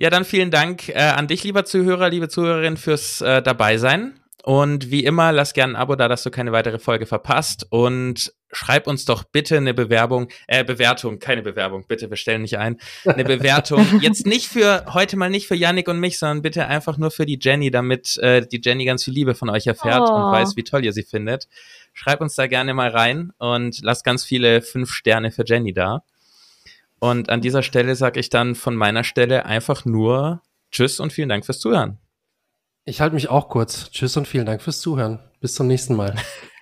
Ja, 0.00 0.10
dann 0.10 0.24
vielen 0.24 0.52
Dank 0.52 0.90
äh, 0.90 0.94
an 0.94 1.26
dich, 1.26 1.42
lieber 1.42 1.64
Zuhörer, 1.64 2.08
liebe 2.08 2.28
Zuhörerin, 2.28 2.76
fürs 2.76 3.20
äh, 3.20 3.42
Dabeisein. 3.42 4.20
Und 4.44 4.92
wie 4.92 5.04
immer, 5.04 5.32
lass 5.32 5.54
gerne 5.54 5.72
ein 5.72 5.76
Abo 5.76 5.96
da, 5.96 6.06
dass 6.06 6.22
du 6.22 6.30
keine 6.30 6.52
weitere 6.52 6.78
Folge 6.78 7.04
verpasst. 7.04 7.66
Und 7.68 8.32
schreib 8.52 8.86
uns 8.86 9.04
doch 9.04 9.24
bitte 9.24 9.56
eine 9.56 9.74
Bewerbung, 9.74 10.28
äh, 10.46 10.64
Bewertung, 10.64 11.18
keine 11.18 11.42
Bewerbung, 11.42 11.84
bitte, 11.86 12.10
wir 12.10 12.16
stellen 12.16 12.42
nicht 12.42 12.58
ein. 12.58 12.78
Eine 13.04 13.24
Bewertung. 13.24 13.86
Jetzt 14.00 14.26
nicht 14.26 14.46
für, 14.46 14.86
heute 14.92 15.16
mal 15.16 15.30
nicht 15.30 15.46
für 15.46 15.54
Yannick 15.54 15.88
und 15.88 16.00
mich, 16.00 16.18
sondern 16.18 16.42
bitte 16.42 16.66
einfach 16.66 16.98
nur 16.98 17.10
für 17.10 17.26
die 17.26 17.38
Jenny, 17.40 17.70
damit 17.70 18.16
äh, 18.18 18.46
die 18.46 18.60
Jenny 18.62 18.84
ganz 18.84 19.04
viel 19.04 19.14
Liebe 19.14 19.34
von 19.34 19.50
euch 19.50 19.66
erfährt 19.66 20.08
oh. 20.08 20.14
und 20.14 20.32
weiß, 20.32 20.56
wie 20.56 20.64
toll 20.64 20.84
ihr 20.84 20.92
sie 20.92 21.02
findet. 21.02 21.48
Schreib 21.92 22.20
uns 22.20 22.34
da 22.34 22.46
gerne 22.46 22.74
mal 22.74 22.90
rein 22.90 23.32
und 23.38 23.80
lass 23.82 24.04
ganz 24.04 24.24
viele 24.24 24.62
fünf 24.62 24.90
Sterne 24.90 25.30
für 25.30 25.44
Jenny 25.44 25.72
da. 25.72 26.04
Und 27.00 27.30
an 27.30 27.40
dieser 27.40 27.62
Stelle 27.62 27.94
sage 27.96 28.18
ich 28.18 28.30
dann 28.30 28.54
von 28.54 28.74
meiner 28.74 29.04
Stelle 29.04 29.46
einfach 29.46 29.84
nur 29.84 30.42
Tschüss 30.70 31.00
und 31.00 31.12
vielen 31.12 31.28
Dank 31.28 31.46
fürs 31.46 31.60
Zuhören. 31.60 31.98
Ich 32.84 33.00
halte 33.00 33.14
mich 33.14 33.28
auch 33.28 33.48
kurz. 33.48 33.90
Tschüss 33.90 34.16
und 34.16 34.26
vielen 34.26 34.46
Dank 34.46 34.62
fürs 34.62 34.80
Zuhören. 34.80 35.20
Bis 35.40 35.54
zum 35.54 35.66
nächsten 35.66 35.94
Mal. 35.94 36.14